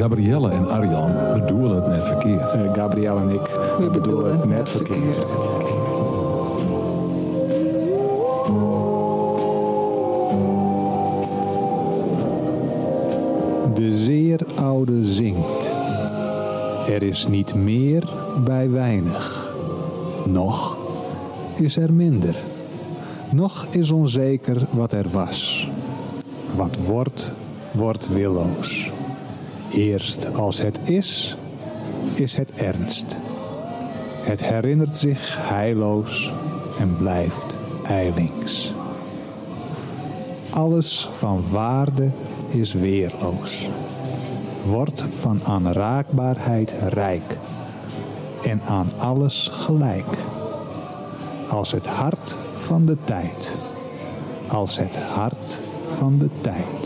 Gabrielle 0.00 0.50
en 0.50 0.68
Arjan 0.68 1.12
bedoelen 1.32 1.76
het 1.76 1.86
net 1.86 2.06
verkeerd. 2.06 2.54
Uh, 2.54 2.74
Gabrielle 2.74 3.20
en 3.20 3.28
ik 3.28 3.40
We 3.78 3.90
bedoelen 3.92 4.40
het 4.40 4.48
net 4.48 4.70
verkeerd. 4.70 5.36
De 13.74 13.92
zeer 13.92 14.40
oude 14.54 15.04
zingt. 15.04 15.70
Er 16.88 17.02
is 17.02 17.26
niet 17.26 17.54
meer 17.54 18.08
bij 18.44 18.70
weinig. 18.70 19.52
Nog 20.26 20.76
is 21.56 21.76
er 21.76 21.92
minder. 21.92 22.36
Nog 23.32 23.66
is 23.70 23.90
onzeker 23.90 24.66
wat 24.70 24.92
er 24.92 25.06
was. 25.10 25.68
Wat 26.56 26.76
wordt, 26.86 27.32
wordt 27.72 28.08
willoos. 28.08 28.90
Eerst 29.72 30.34
als 30.34 30.58
het 30.58 30.80
is, 30.84 31.36
is 32.14 32.36
het 32.36 32.52
ernst. 32.54 33.16
Het 34.22 34.44
herinnert 34.44 34.98
zich 34.98 35.36
heilloos 35.40 36.32
en 36.78 36.96
blijft 36.96 37.58
eilings. 37.84 38.72
Alles 40.50 41.08
van 41.12 41.44
waarde 41.50 42.10
is 42.48 42.72
weerloos. 42.72 43.68
Wordt 44.66 45.04
van 45.12 45.40
aanraakbaarheid 45.44 46.74
rijk 46.88 47.36
en 48.42 48.62
aan 48.62 48.90
alles 48.98 49.48
gelijk. 49.52 50.18
Als 51.48 51.72
het 51.72 51.86
hart 51.86 52.36
van 52.58 52.84
de 52.84 52.96
tijd. 53.04 53.56
Als 54.48 54.78
het 54.78 54.96
hart 54.96 55.60
van 55.90 56.18
de 56.18 56.28
tijd. 56.40 56.79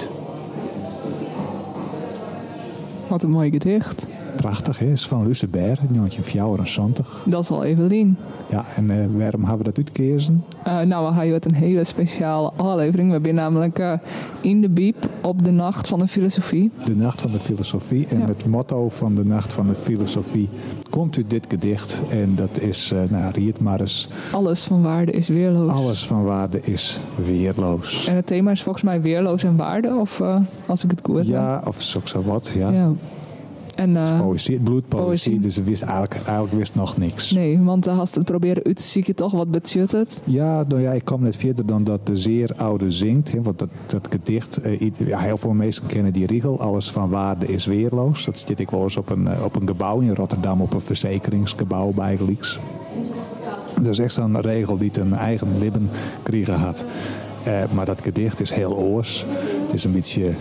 Wat 3.14 3.22
een 3.22 3.30
mooi 3.30 3.50
gedicht. 3.50 4.06
Prachtig, 4.36 4.78
hè? 4.78 4.86
is 4.86 5.06
van 5.06 5.26
Luceber, 5.26 5.60
1974. 5.60 7.24
Dat 7.26 7.42
is 7.42 7.50
al 7.50 7.64
Evelien. 7.64 8.16
Ja, 8.50 8.64
en 8.76 8.84
uh, 8.84 8.96
waarom 9.16 9.40
hebben 9.44 9.58
we 9.58 9.64
dat 9.72 9.76
uitgekezen? 9.76 10.44
Uh, 10.66 10.80
nou, 10.80 11.14
we 11.14 11.20
hebben 11.20 11.40
een 11.44 11.54
hele 11.54 11.84
speciale 11.84 12.52
aflevering. 12.56 13.12
We 13.12 13.18
zijn 13.22 13.34
namelijk 13.34 13.78
uh, 13.78 13.92
in 14.40 14.60
de 14.60 14.68
biep 14.68 15.08
op 15.22 15.44
de 15.44 15.50
Nacht 15.50 15.88
van 15.88 15.98
de 15.98 16.06
Filosofie. 16.08 16.70
De 16.84 16.96
Nacht 16.96 17.20
van 17.20 17.30
de 17.30 17.38
Filosofie. 17.38 18.06
En 18.08 18.18
Ja. 18.18 18.26
het 18.26 18.46
motto 18.46 18.88
van 18.88 19.14
de 19.14 19.24
Nacht 19.24 19.52
van 19.52 19.66
de 19.66 19.74
Filosofie 19.74 20.48
komt 20.90 21.16
uit 21.16 21.30
dit 21.30 21.46
gedicht. 21.48 22.00
En 22.08 22.34
dat 22.34 22.60
is, 22.60 22.92
nou, 23.10 23.32
riet 23.32 23.60
maar 23.60 23.80
eens. 23.80 24.08
Alles 24.32 24.64
van 24.64 24.82
waarde 24.82 25.12
is 25.12 25.28
weerloos. 25.28 25.70
Alles 25.70 26.06
van 26.06 26.24
waarde 26.24 26.60
is 26.60 27.00
weerloos. 27.24 28.06
En 28.06 28.16
het 28.16 28.26
thema 28.26 28.50
is 28.50 28.62
volgens 28.62 28.84
mij 28.84 29.00
weerloos 29.00 29.42
en 29.42 29.56
waarde, 29.56 29.94
of 29.94 30.22
als 30.66 30.84
ik 30.84 30.90
het 30.90 31.00
goed 31.02 31.16
heb. 31.16 31.26
Ja, 31.26 31.62
of 31.66 31.82
zo, 31.82 32.00
zo 32.04 32.22
wat, 32.22 32.52
ja. 32.54 32.70
ja. 32.70 32.92
En, 33.76 33.90
uh, 33.90 34.20
poëzie, 34.20 34.54
het 34.54 34.64
bloedpoëzie, 34.64 35.06
poëzie. 35.06 35.38
dus 35.38 35.54
ze 35.54 35.62
wist 35.62 35.82
eigenlijk, 35.82 36.14
eigenlijk 36.14 36.52
wist 36.56 36.74
nog 36.74 36.96
niks. 36.96 37.30
Nee, 37.30 37.60
want 37.60 37.86
uh, 37.86 37.98
als 37.98 38.14
het 38.14 38.24
proberen 38.24 38.64
uit 38.64 38.76
te 38.76 38.82
zieken, 38.82 39.14
toch 39.14 39.32
wat 39.32 39.50
betjutterd. 39.50 40.22
Ja, 40.24 40.64
nou 40.68 40.80
ja, 40.80 40.92
ik 40.92 41.04
kwam 41.04 41.22
net 41.22 41.36
verder 41.36 41.66
dan 41.66 41.84
dat 41.84 42.06
de 42.06 42.16
zeer 42.16 42.54
oude 42.56 42.90
zingt. 42.90 43.32
Hè, 43.32 43.42
want 43.42 43.58
dat, 43.58 43.68
dat 43.86 44.08
gedicht, 44.10 44.66
uh, 44.66 44.90
ja, 44.98 45.18
heel 45.18 45.36
veel 45.36 45.52
mensen 45.52 45.86
kennen 45.86 46.12
die 46.12 46.26
regel. 46.26 46.60
Alles 46.60 46.90
van 46.90 47.08
waarde 47.08 47.46
is 47.46 47.66
weerloos. 47.66 48.24
Dat 48.24 48.38
zit 48.38 48.60
ik 48.60 48.70
wel 48.70 48.82
eens 48.82 48.96
op 48.96 49.10
een, 49.10 49.28
op 49.44 49.56
een 49.56 49.66
gebouw 49.66 50.00
in 50.00 50.14
Rotterdam, 50.14 50.60
op 50.60 50.72
een 50.72 50.80
verzekeringsgebouw 50.80 51.92
bij. 51.92 52.18
Dat 53.74 53.86
is 53.86 53.98
echt 53.98 54.12
zo'n 54.12 54.40
regel 54.40 54.78
die 54.78 54.90
een 55.00 55.12
eigen 55.12 55.58
libben 55.58 55.90
kregen 56.22 56.54
had. 56.54 56.84
Maar 57.74 57.84
dat 57.84 58.02
gedicht 58.02 58.40
is 58.40 58.50
heel 58.50 58.76
oors. 58.76 59.24
Het 59.64 59.72
is 59.72 59.84
een 59.84 59.92
beetje 59.92 60.34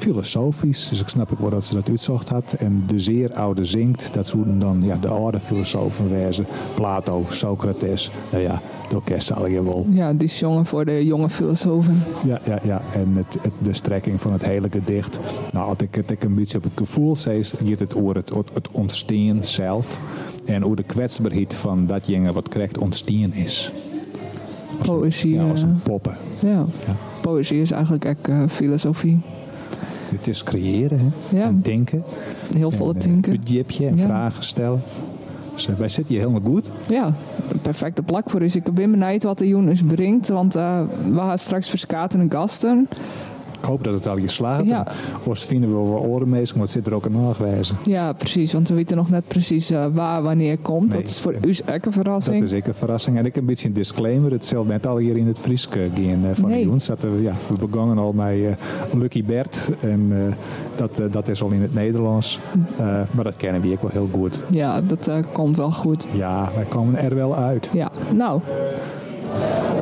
filosofisch. 0.00 0.88
Dus 0.88 1.00
ik 1.00 1.08
snap 1.08 1.32
ook 1.32 1.38
wel 1.38 1.50
dat 1.50 1.64
ze 1.64 1.74
dat 1.74 1.88
uitzocht 1.88 2.28
had. 2.28 2.52
En 2.52 2.82
de 2.86 3.00
zeer 3.00 3.32
oude 3.34 3.64
zingt, 3.64 4.14
dat 4.14 4.26
zouden 4.26 4.58
dan 4.58 4.82
ja, 4.82 4.96
de 4.96 5.08
oude 5.08 5.40
filosofen 5.40 6.10
wezen. 6.10 6.46
Plato, 6.74 7.26
Socrates. 7.28 8.10
Nou 8.30 8.42
ja, 8.42 8.62
door 8.88 9.02
kerst 9.04 9.32
al 9.32 9.48
je 9.48 9.62
wel. 9.62 9.86
Ja, 9.90 10.12
die 10.12 10.28
jongen 10.28 10.66
voor 10.66 10.84
de 10.84 11.04
jonge 11.04 11.30
filosofen. 11.30 12.02
Ja, 12.24 12.40
ja, 12.44 12.58
ja. 12.62 12.82
En 12.92 13.16
het, 13.16 13.38
het, 13.42 13.52
de 13.58 13.74
strekking 13.74 14.20
van 14.20 14.32
het 14.32 14.44
hele 14.44 14.68
gedicht. 14.70 15.18
Nou, 15.52 15.68
als 15.68 15.78
ik 15.78 15.94
het 15.94 16.10
ik 16.10 16.24
een 16.24 16.34
beetje 16.34 16.58
op 16.58 16.64
het 16.64 16.72
gevoel 16.74 17.16
zei, 17.16 17.44
hier 17.64 17.78
het 17.78 17.96
oor 17.96 18.14
het, 18.14 18.32
het 18.52 18.68
ontstaan 18.70 19.44
zelf. 19.44 20.00
En 20.44 20.62
hoe 20.62 20.76
de 20.76 20.82
kwetsbaarheid 20.82 21.54
van 21.54 21.86
dat 21.86 22.06
jongen 22.06 22.34
wat 22.34 22.48
correct 22.48 22.78
ontstaan 22.78 23.32
is. 23.32 23.72
Als 24.78 24.88
Poëzie. 24.88 25.36
Een, 25.36 25.44
ja, 25.44 25.50
als 25.50 25.62
een 25.62 25.80
poppen. 25.82 26.16
Ja. 26.38 26.64
ja. 26.86 26.96
Poëzie 27.20 27.60
is 27.60 27.70
eigenlijk 27.70 28.06
ook 28.06 28.28
uh, 28.28 28.42
filosofie. 28.48 29.20
Het 30.10 30.26
is 30.26 30.42
creëren 30.42 30.98
hè? 30.98 31.38
Ja. 31.38 31.44
en 31.44 31.60
denken. 31.62 32.04
Heel 32.56 32.70
veel 32.70 32.92
denken. 32.92 33.32
Een 33.32 33.40
budgetje 33.40 33.86
en 33.86 33.96
ja. 33.96 34.04
vragen 34.04 34.44
stellen. 34.44 34.80
Dus 35.54 35.66
uh, 35.66 35.76
wij 35.76 35.88
zitten 35.88 36.14
hier 36.14 36.26
helemaal 36.26 36.52
goed. 36.52 36.70
Ja, 36.88 37.06
een 37.50 37.60
perfecte 37.60 38.02
plak 38.02 38.30
voor 38.30 38.42
is. 38.42 38.56
Ik 38.56 38.72
ben 38.74 38.90
benieuwd 38.90 39.22
wat 39.22 39.38
de 39.38 39.48
Jonas 39.48 39.80
brengt. 39.86 40.28
Want 40.28 40.56
uh, 40.56 40.80
we 41.10 41.18
gaan 41.18 41.38
straks 41.38 41.68
verskaten 41.70 42.20
en 42.20 42.30
gasten. 42.30 42.88
Ik 43.68 43.74
hoop 43.74 43.84
dat 43.84 43.94
het 43.94 44.06
al 44.06 44.18
geslaagd 44.18 44.62
is. 44.62 44.68
Ja. 44.68 44.86
Of 45.24 45.38
vinden 45.38 45.68
we 45.70 45.74
wel 45.74 46.00
orenmeester, 46.00 46.56
maar 46.56 46.64
het 46.66 46.74
zit 46.74 46.86
er 46.86 46.94
ook 46.94 47.04
een 47.04 47.12
nagewijzen. 47.12 47.76
Ja, 47.84 48.12
precies. 48.12 48.52
Want 48.52 48.68
we 48.68 48.74
weten 48.74 48.96
nog 48.96 49.10
net 49.10 49.28
precies 49.28 49.70
uh, 49.70 49.86
waar 49.92 50.22
wanneer 50.22 50.58
komt. 50.58 50.88
Nee, 50.88 51.00
dat 51.00 51.10
is 51.10 51.20
voor 51.20 51.34
u 51.42 51.54
ook 51.74 51.84
een 51.84 51.92
verrassing. 51.92 52.36
Dat 52.36 52.44
is 52.44 52.50
zeker 52.50 52.68
een 52.68 52.74
verrassing. 52.74 53.16
En 53.16 53.24
ik 53.24 53.36
een 53.36 53.44
beetje 53.44 53.66
een 53.66 53.72
disclaimer. 53.72 54.30
Het 54.30 54.46
zal 54.46 54.64
net 54.64 54.86
al 54.86 54.96
hier 54.96 55.16
in 55.16 55.26
het 55.26 55.38
Frieske 55.38 55.90
gaan 55.94 56.24
uh, 56.24 56.30
van 56.32 56.48
nee. 56.48 56.64
Joens. 56.64 56.86
Dat 56.86 57.02
we, 57.02 57.22
ja, 57.22 57.34
we 57.48 57.66
begonnen 57.66 57.98
al 57.98 58.12
met 58.12 58.36
uh, 58.36 58.50
Lucky 58.92 59.24
Bert. 59.24 59.70
En 59.80 60.12
dat, 60.76 61.02
dat 61.10 61.28
is 61.28 61.42
al 61.42 61.50
in 61.50 61.62
het 61.62 61.74
Nederlands. 61.74 62.40
maar 63.10 63.24
dat 63.24 63.36
kennen 63.36 63.60
we 63.60 63.72
ook 63.72 63.82
wel 63.82 63.90
heel 63.90 64.08
goed. 64.12 64.44
Ja, 64.50 64.80
dat 64.80 65.10
komt 65.32 65.56
wel 65.56 65.72
goed. 65.72 66.06
Ja, 66.12 66.50
wij 66.54 66.64
komen 66.64 66.96
er 66.96 67.14
wel 67.14 67.36
uit. 67.36 67.70
Ja, 67.72 67.90
nou... 68.14 68.40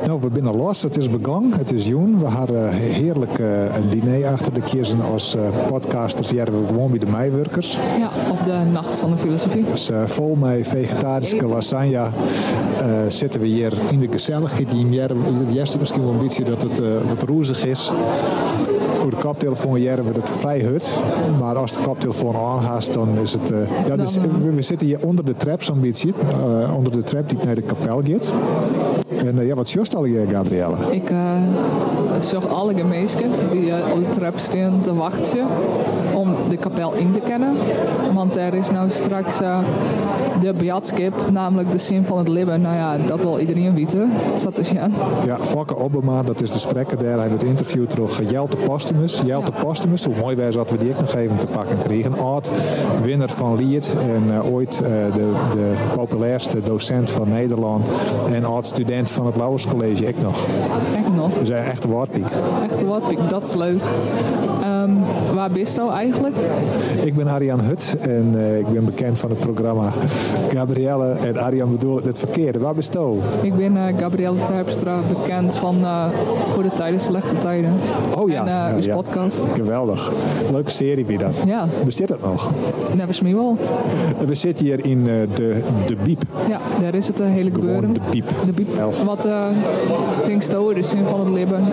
Nou, 0.05 0.19
we 0.21 0.29
binnen 0.29 0.55
los. 0.55 0.81
Het 0.81 0.97
is 0.97 1.09
begonnen. 1.09 1.53
Het 1.57 1.71
is 1.71 1.87
Joen. 1.87 2.19
We 2.19 2.25
hadden 2.25 2.71
heerlijk 2.71 3.37
uh, 3.37 3.75
een 3.75 3.89
diner 3.89 4.27
achter 4.27 4.53
de 4.53 4.61
kiezen 4.61 5.01
als 5.01 5.35
uh, 5.35 5.41
podcasters. 5.67 6.29
Hier 6.29 6.43
hebben 6.43 6.61
we 6.61 6.67
gewoon 6.67 6.89
bij 6.89 6.99
de 6.99 7.11
meiwerkers. 7.11 7.77
Ja, 7.99 8.09
op 8.31 8.43
de 8.45 8.71
nacht 8.71 8.99
van 8.99 9.09
de 9.09 9.15
filosofie. 9.15 9.65
Dus 9.71 9.89
uh, 9.89 10.03
vol 10.05 10.35
met 10.35 10.67
vegetarische 10.67 11.45
lasagne 11.45 12.07
zitten 13.07 13.41
we 13.41 13.47
hier 13.47 13.73
in 13.91 13.99
de 13.99 14.07
gezelligheid. 14.11 14.69
Die 14.69 15.01
eerste 15.53 15.77
misschien 15.79 16.01
wel 16.01 16.11
een 16.11 16.19
beetje 16.19 16.43
dat 16.43 16.61
het 16.61 16.81
wat 17.07 17.23
roezig 17.23 17.65
is. 17.65 17.91
Voor 19.01 19.09
de 19.09 19.15
koptelefoon 19.15 19.81
jaren 19.81 20.05
we 20.05 20.11
het 20.13 20.29
vrij 20.29 20.59
hut. 20.59 20.99
Maar 21.39 21.55
als 21.55 21.73
de 21.73 21.81
koptelefoon 21.81 22.35
aanhaast, 22.35 22.93
dan 22.93 23.07
is 23.21 23.33
het... 23.33 23.51
ja, 23.87 23.95
dus, 23.95 24.17
we, 24.17 24.51
we 24.55 24.61
zitten 24.61 24.87
hier 24.87 25.05
onder 25.05 25.25
de 25.25 25.35
trap 25.35 25.63
zo'n 25.63 25.79
beetje. 25.79 26.13
onder 26.75 26.91
de 26.91 27.03
trap 27.03 27.29
die 27.29 27.37
naar 27.45 27.55
de 27.55 27.61
kapel 27.61 28.01
gaat. 28.03 28.31
En 29.09 29.35
uh, 29.35 29.47
ja, 29.47 29.55
wat 29.55 29.69
just 29.69 29.95
al 29.95 30.05
je, 30.05 30.25
Gabrielle? 30.29 30.75
Ik 30.91 31.11
zag 32.19 32.47
alle 32.47 32.73
gemeensken 32.73 33.31
die 33.51 33.65
uh, 33.65 33.75
op 33.93 33.99
de 33.99 34.19
trap 34.19 34.37
staan 34.37 34.81
te 34.81 34.93
wachten 34.93 35.47
om 36.13 36.35
de 36.49 36.57
kapel 36.57 36.93
in 36.93 37.11
te 37.11 37.19
kennen. 37.19 37.55
Want 38.13 38.35
er 38.35 38.53
is 38.53 38.71
nou 38.71 38.89
straks 38.89 39.39
de 40.39 40.53
beatskip, 40.53 41.13
namelijk 41.31 41.71
de 41.71 41.77
zin 41.77 42.05
van 42.05 42.17
het 42.17 42.27
libben. 42.27 42.61
Nou 42.61 42.75
ja, 42.75 42.97
dat 43.07 43.21
wil 43.21 43.39
iedereen 43.39 43.73
weten. 43.73 44.11
Dat 44.43 44.57
is 44.57 44.69
ja. 44.69 44.87
Ja, 45.25 45.37
Fokke 45.41 45.77
Obama, 45.77 46.23
dat 46.23 46.41
is 46.41 46.51
de 46.51 46.59
spreker 46.59 46.97
daar. 46.97 47.13
Hij 47.13 47.27
heeft 47.27 47.41
het 47.41 47.43
interview 47.43 47.85
terug. 47.85 48.29
Jelte 48.29 48.57
Postumus. 48.57 49.21
Jelte 49.25 49.51
ja. 49.55 49.63
Postumus, 49.63 50.05
hoe 50.05 50.15
mooi 50.19 50.35
wij 50.35 50.51
dat 50.51 50.69
we 50.69 50.77
die 50.77 50.89
ook 50.93 50.99
nog 50.99 51.15
even 51.15 51.37
te 51.37 51.47
pakken 51.47 51.77
kregen. 51.83 52.19
Oud 52.19 52.51
winnaar 53.01 53.29
van 53.29 53.55
Lied 53.55 53.95
en 53.99 54.43
ooit 54.43 54.77
de, 54.77 55.31
de 55.51 55.73
populairste 55.95 56.61
docent 56.61 57.09
van 57.09 57.29
Nederland. 57.29 57.85
En 58.33 58.45
oud 58.45 58.65
student 58.65 59.11
van 59.11 59.25
het 59.25 59.35
Lauwers 59.35 59.67
College, 59.67 60.05
ik 60.05 60.21
nog. 60.21 60.45
Ik 60.97 61.15
nog. 61.15 61.39
We 61.39 61.45
zijn 61.45 61.65
echt 61.65 61.83
een 61.83 61.89
woordpiek. 61.89 62.25
Echt 62.69 62.81
een 62.81 62.87
woordpiek, 62.87 63.29
dat 63.29 63.47
is 63.47 63.53
leuk. 63.53 63.81
Um, 64.83 64.97
waar 65.33 65.51
bist 65.51 65.75
je 65.75 65.89
eigenlijk? 65.89 66.35
Ik 67.03 67.15
ben 67.15 67.27
Arjan 67.27 67.59
Hut 67.59 67.97
en 68.01 68.31
uh, 68.35 68.59
ik 68.59 68.67
ben 68.67 68.85
bekend 68.85 69.19
van 69.19 69.29
het 69.29 69.39
programma 69.39 69.91
Gabrielle 70.49 71.05
en 71.11 71.37
Arjan 71.37 71.71
bedoel 71.71 71.99
het 72.03 72.19
verkeerde. 72.19 72.59
Waar 72.59 72.73
bist? 72.73 72.95
Ik 73.41 73.55
ben 73.55 73.73
uh, 73.73 73.81
Gabrielle 73.97 74.37
Terpstra, 74.47 74.99
bekend 75.13 75.55
van 75.55 75.75
uh, 75.81 76.05
Goede 76.53 76.69
Tijden, 76.69 76.99
Slechte 76.99 77.37
Tijden. 77.41 77.73
Oh 78.15 78.29
ja. 78.29 78.45
En 78.45 78.47
uh, 78.47 78.77
uw 78.77 78.81
ja. 78.81 78.95
podcast. 78.95 79.41
Geweldig. 79.53 80.11
Leuke 80.51 80.71
serie 80.71 81.05
bij 81.05 81.17
dat. 81.17 81.43
Ja. 81.45 81.65
Bestaat 81.85 82.07
dat 82.07 82.21
nog? 82.21 82.51
Never 82.95 83.23
me 83.23 83.35
wel. 83.35 83.57
We 84.25 84.35
zitten 84.35 84.65
hier 84.65 84.85
in 84.85 85.03
de, 85.03 85.27
de 85.87 85.95
Biep. 86.03 86.23
Ja, 86.49 86.57
daar 86.81 86.95
is 86.95 87.07
het 87.07 87.19
hele 87.19 87.49
gebeuren. 87.53 87.93
de 87.93 87.99
Biep. 88.11 88.29
De 88.45 88.51
Biep. 88.51 88.77
Elf. 88.77 89.03
Wat 89.03 89.25
uh, 89.25 89.45
denkst 90.25 90.51
de 90.51 90.75
zin 90.81 91.05
van 91.05 91.19
het 91.19 91.29
libben? 91.29 91.63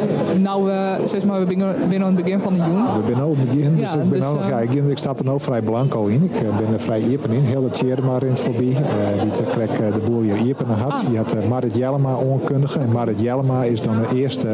Nou, 0.40 0.70
zeg 1.04 1.24
maar, 1.24 1.46
we 1.46 1.56
zijn 1.90 2.02
aan 2.04 2.14
het 2.14 2.24
begin 2.24 2.40
van 2.40 2.52
de 2.52 2.58
jong. 2.58 3.04
We 3.06 3.12
zijn 3.12 3.22
ook 3.22 3.36
begin, 3.44 3.76
dus 3.76 3.92
ja, 3.92 3.98
ik 3.98 4.10
ben 4.10 4.20
dus, 4.20 4.28
ook, 4.28 4.44
ja, 4.48 4.60
ik, 4.60 4.72
ik 4.72 4.98
stap 4.98 5.18
er 5.18 5.24
nou 5.24 5.40
vrij 5.40 5.62
blanco 5.62 6.06
in. 6.06 6.22
Ik 6.22 6.56
ben 6.56 6.72
er 6.72 6.80
vrij 6.80 7.00
iepen 7.00 7.30
in, 7.30 7.42
heel 7.44 7.64
het 7.64 8.02
maar 8.04 8.22
in 8.22 8.30
het 8.30 8.40
voorbij. 8.44 8.76
Uh, 8.76 9.22
die 9.22 9.44
kreeg 9.52 9.92
de 9.92 10.00
boel 10.08 10.20
hier 10.20 10.36
iepen 10.36 10.68
had. 10.68 11.06
Die 11.08 11.16
had 11.16 11.48
Marit 11.48 11.76
Jellema 11.76 12.14
onkundige. 12.14 12.78
En 12.78 12.90
Marit 12.92 13.20
Jellema 13.20 13.64
is 13.64 13.82
dan 13.82 13.96
de 13.98 14.16
eerste 14.16 14.48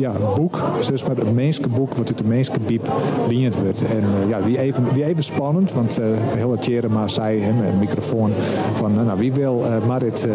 ja, 0.00 0.12
boek, 0.36 0.58
dus 0.88 1.04
maar 1.04 1.16
het 1.16 1.34
meeste 1.34 1.68
boek 1.68 1.94
wat 1.94 2.08
uit 2.08 2.18
de 2.18 2.24
meeste 2.24 2.60
biep 2.66 2.88
liend 3.28 3.56
wordt. 3.56 3.84
En 3.84 4.04
ja, 4.28 4.40
die 4.40 4.58
even, 4.58 4.84
die 4.92 5.04
even 5.04 5.24
spannend, 5.24 5.72
want 5.72 5.98
uh, 5.98 6.04
heel 6.16 6.50
het 6.50 6.88
maar 6.88 7.10
zei 7.10 7.40
hem 7.40 7.58
een 7.58 7.78
microfoon 7.78 8.30
van 8.74 8.94
nou, 8.94 9.18
wie 9.18 9.32
wil 9.32 9.64
Marit, 9.86 10.28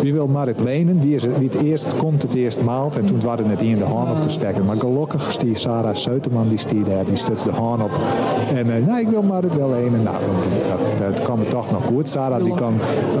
wie 0.00 0.12
wil 0.12 0.26
Marit 0.26 0.60
lenen? 0.60 1.00
Wie, 1.00 1.14
is 1.14 1.22
het, 1.22 1.38
wie 1.38 1.48
het 1.48 1.62
eerst 1.62 1.96
komt, 1.96 2.22
het 2.22 2.34
eerst 2.34 2.62
maalt. 2.62 2.96
En 2.96 3.06
toen 3.06 3.20
waren 3.20 3.50
het 3.50 3.60
in 3.60 3.78
de 3.78 3.84
hand 3.84 4.10
op 4.10 4.22
te 4.22 4.28
steken. 4.28 4.64
Maar 4.64 4.76
gelukkig 4.76 5.28
is 5.28 5.38
die 5.38 5.54
Sarah 5.54 5.94
Seuterman, 5.94 6.48
die 6.48 6.58
stier 6.58 6.84
daar, 6.84 7.04
die 7.04 7.16
stutst 7.16 7.44
de 7.44 7.50
hand 7.50 7.82
op. 7.82 7.90
En 8.54 8.66
nou, 8.86 9.00
ik 9.00 9.08
wil 9.08 9.22
Marit 9.22 9.56
wel 9.56 9.70
lenen. 9.70 10.02
Nou, 10.02 10.16
dat, 10.68 11.14
dat 11.14 11.22
kwam 11.22 11.38
toch 11.48 11.70
nog 11.70 11.84
goed. 11.84 12.08
Sarah 12.08 12.44
die 12.44 12.54
kan 12.54 12.74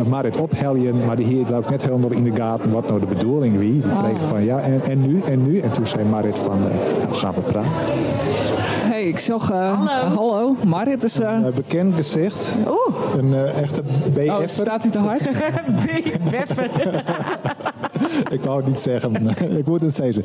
Marit 0.08 0.36
opheljen, 0.36 0.94
maar 1.06 1.16
die 1.16 1.26
hier 1.26 1.56
ook 1.56 1.70
net 1.70 1.82
helemaal 1.82 2.10
in 2.10 2.24
de 2.24 2.34
gaten 2.34 2.72
wat 2.72 2.88
nou 2.88 3.00
de 3.00 3.06
bedoeling 3.06 3.58
wie. 3.58 3.72
Die 3.72 3.82
vroeg 3.82 4.28
van 4.28 4.44
ja, 4.44 4.58
en, 4.58 4.80
en 4.88 5.00
nu, 5.00 5.20
en 5.20 5.46
nu? 5.46 5.58
En 5.58 5.70
toen 5.76 5.86
zei 5.86 6.04
Marit 6.04 6.38
van, 6.38 6.60
nou 6.60 7.14
gaan 7.14 7.34
we 7.34 7.40
praten. 7.40 7.70
Hey, 8.88 9.08
ik 9.08 9.18
zag... 9.18 9.52
Uh, 9.52 9.86
hallo. 9.86 10.16
hallo. 10.16 10.56
Marit 10.64 11.04
is... 11.04 11.20
Uh... 11.20 11.30
Een 11.32 11.54
bekend 11.54 11.94
gezicht. 11.94 12.54
Oeh. 12.66 13.14
Een 13.16 13.28
uh, 13.28 13.62
echte 13.62 13.82
BF. 14.12 14.28
Oh, 14.28 14.40
staat 14.46 14.82
hij 14.82 14.90
te 14.90 14.98
hard? 14.98 15.22
BF. 16.30 16.60
ik 18.36 18.40
wou 18.40 18.56
het 18.56 18.66
niet 18.66 18.80
zeggen. 18.80 19.28
ik 19.58 19.66
moet 19.66 19.80
het 19.80 19.94
zeggen. 19.94 20.22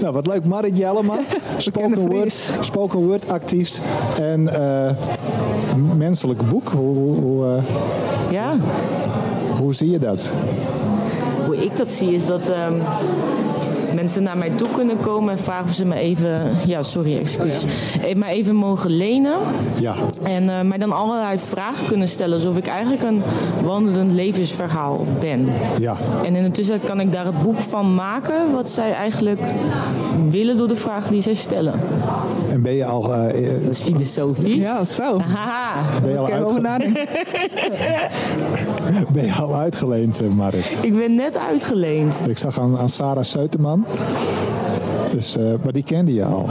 nou, 0.00 0.12
wat 0.12 0.26
leuk. 0.26 0.44
Marit 0.44 0.76
Jellema. 0.76 1.18
Spoken 1.56 2.08
word, 2.08 2.50
spoken 2.60 3.06
word 3.06 3.32
artiest. 3.32 3.80
En 4.18 4.50
menselijk 5.96 6.48
boek. 6.48 6.68
Hoe... 6.68 7.14
hoe 7.20 7.60
ja. 8.30 8.56
Hoe 9.56 9.74
zie 9.74 9.90
je 9.90 9.98
dat? 9.98 10.30
Hoe 11.46 11.64
ik 11.64 11.76
dat 11.76 11.92
zie 11.92 12.12
is 12.12 12.26
dat... 12.26 12.48
Um 12.48 12.82
mensen 13.94 14.22
naar 14.22 14.36
mij 14.36 14.50
toe 14.56 14.68
kunnen 14.74 15.00
komen 15.00 15.32
en 15.32 15.38
vragen 15.38 15.64
of 15.68 15.74
ze 15.74 15.84
me 15.84 15.94
even, 15.94 16.50
ja, 16.66 16.82
sorry, 16.82 17.18
excuus, 17.18 17.64
oh 17.64 18.08
ja. 18.08 18.16
mij 18.16 18.32
even 18.32 18.54
mogen 18.54 18.90
lenen. 18.90 19.34
Ja. 19.80 19.94
En 20.22 20.44
uh, 20.44 20.60
mij 20.60 20.78
dan 20.78 20.92
allerlei 20.92 21.38
vragen 21.38 21.86
kunnen 21.86 22.08
stellen, 22.08 22.34
alsof 22.34 22.56
ik 22.56 22.66
eigenlijk 22.66 23.02
een 23.02 23.22
wandelend 23.64 24.10
levensverhaal 24.10 25.04
ben. 25.20 25.48
Ja. 25.78 25.96
En 26.24 26.36
in 26.36 26.42
de 26.42 26.50
tussentijd 26.50 26.88
kan 26.88 27.00
ik 27.00 27.12
daar 27.12 27.24
het 27.24 27.42
boek 27.42 27.58
van 27.58 27.94
maken, 27.94 28.52
wat 28.52 28.70
zij 28.70 28.92
eigenlijk 28.92 29.40
willen 30.30 30.56
door 30.56 30.68
de 30.68 30.76
vragen 30.76 31.12
die 31.12 31.22
zij 31.22 31.34
stellen. 31.34 31.74
En 32.48 32.62
ben 32.62 32.72
je 32.72 32.84
al. 32.84 33.04
Uh, 33.04 33.22
dat 33.64 33.70
is 33.70 33.80
filosofisch. 33.80 34.62
Ja, 34.62 34.84
zo. 34.84 35.18
Haha. 35.18 36.00
Ben 36.02 36.10
je 36.10 36.18
al 36.18 36.26
ben 39.12 39.24
je 39.24 39.32
al 39.32 39.54
uitgeleend, 39.54 40.34
Marit? 40.34 40.78
Ik 40.82 40.96
ben 40.96 41.14
net 41.14 41.36
uitgeleend. 41.36 42.20
Ik 42.28 42.38
zag 42.38 42.60
aan, 42.60 42.78
aan 42.78 42.88
Sarah 42.88 43.24
Dus, 45.10 45.36
uh, 45.36 45.44
maar 45.62 45.72
die 45.72 45.82
kende 45.82 46.14
je 46.14 46.24
al. 46.24 46.48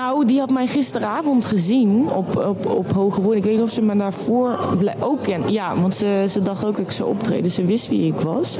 Nou, 0.00 0.24
die 0.26 0.38
had 0.38 0.50
mij 0.50 0.66
gisteravond 0.66 1.44
gezien 1.44 2.10
op, 2.12 2.36
op, 2.36 2.66
op 2.66 2.92
Hoge 2.92 3.20
Woorden. 3.20 3.38
Ik 3.38 3.44
weet 3.44 3.54
niet 3.54 3.62
of 3.62 3.72
ze 3.72 3.82
me 3.82 3.96
daarvoor 3.96 4.58
ook 5.00 5.22
kent. 5.22 5.50
Ja, 5.50 5.80
want 5.80 5.94
ze, 5.94 6.24
ze 6.28 6.42
dacht 6.42 6.64
ook 6.64 6.76
dat 6.76 6.86
ik 6.86 6.92
zou 6.92 7.08
optreden. 7.08 7.50
Ze 7.50 7.64
wist 7.64 7.88
wie 7.88 8.06
ik 8.06 8.20
was. 8.20 8.58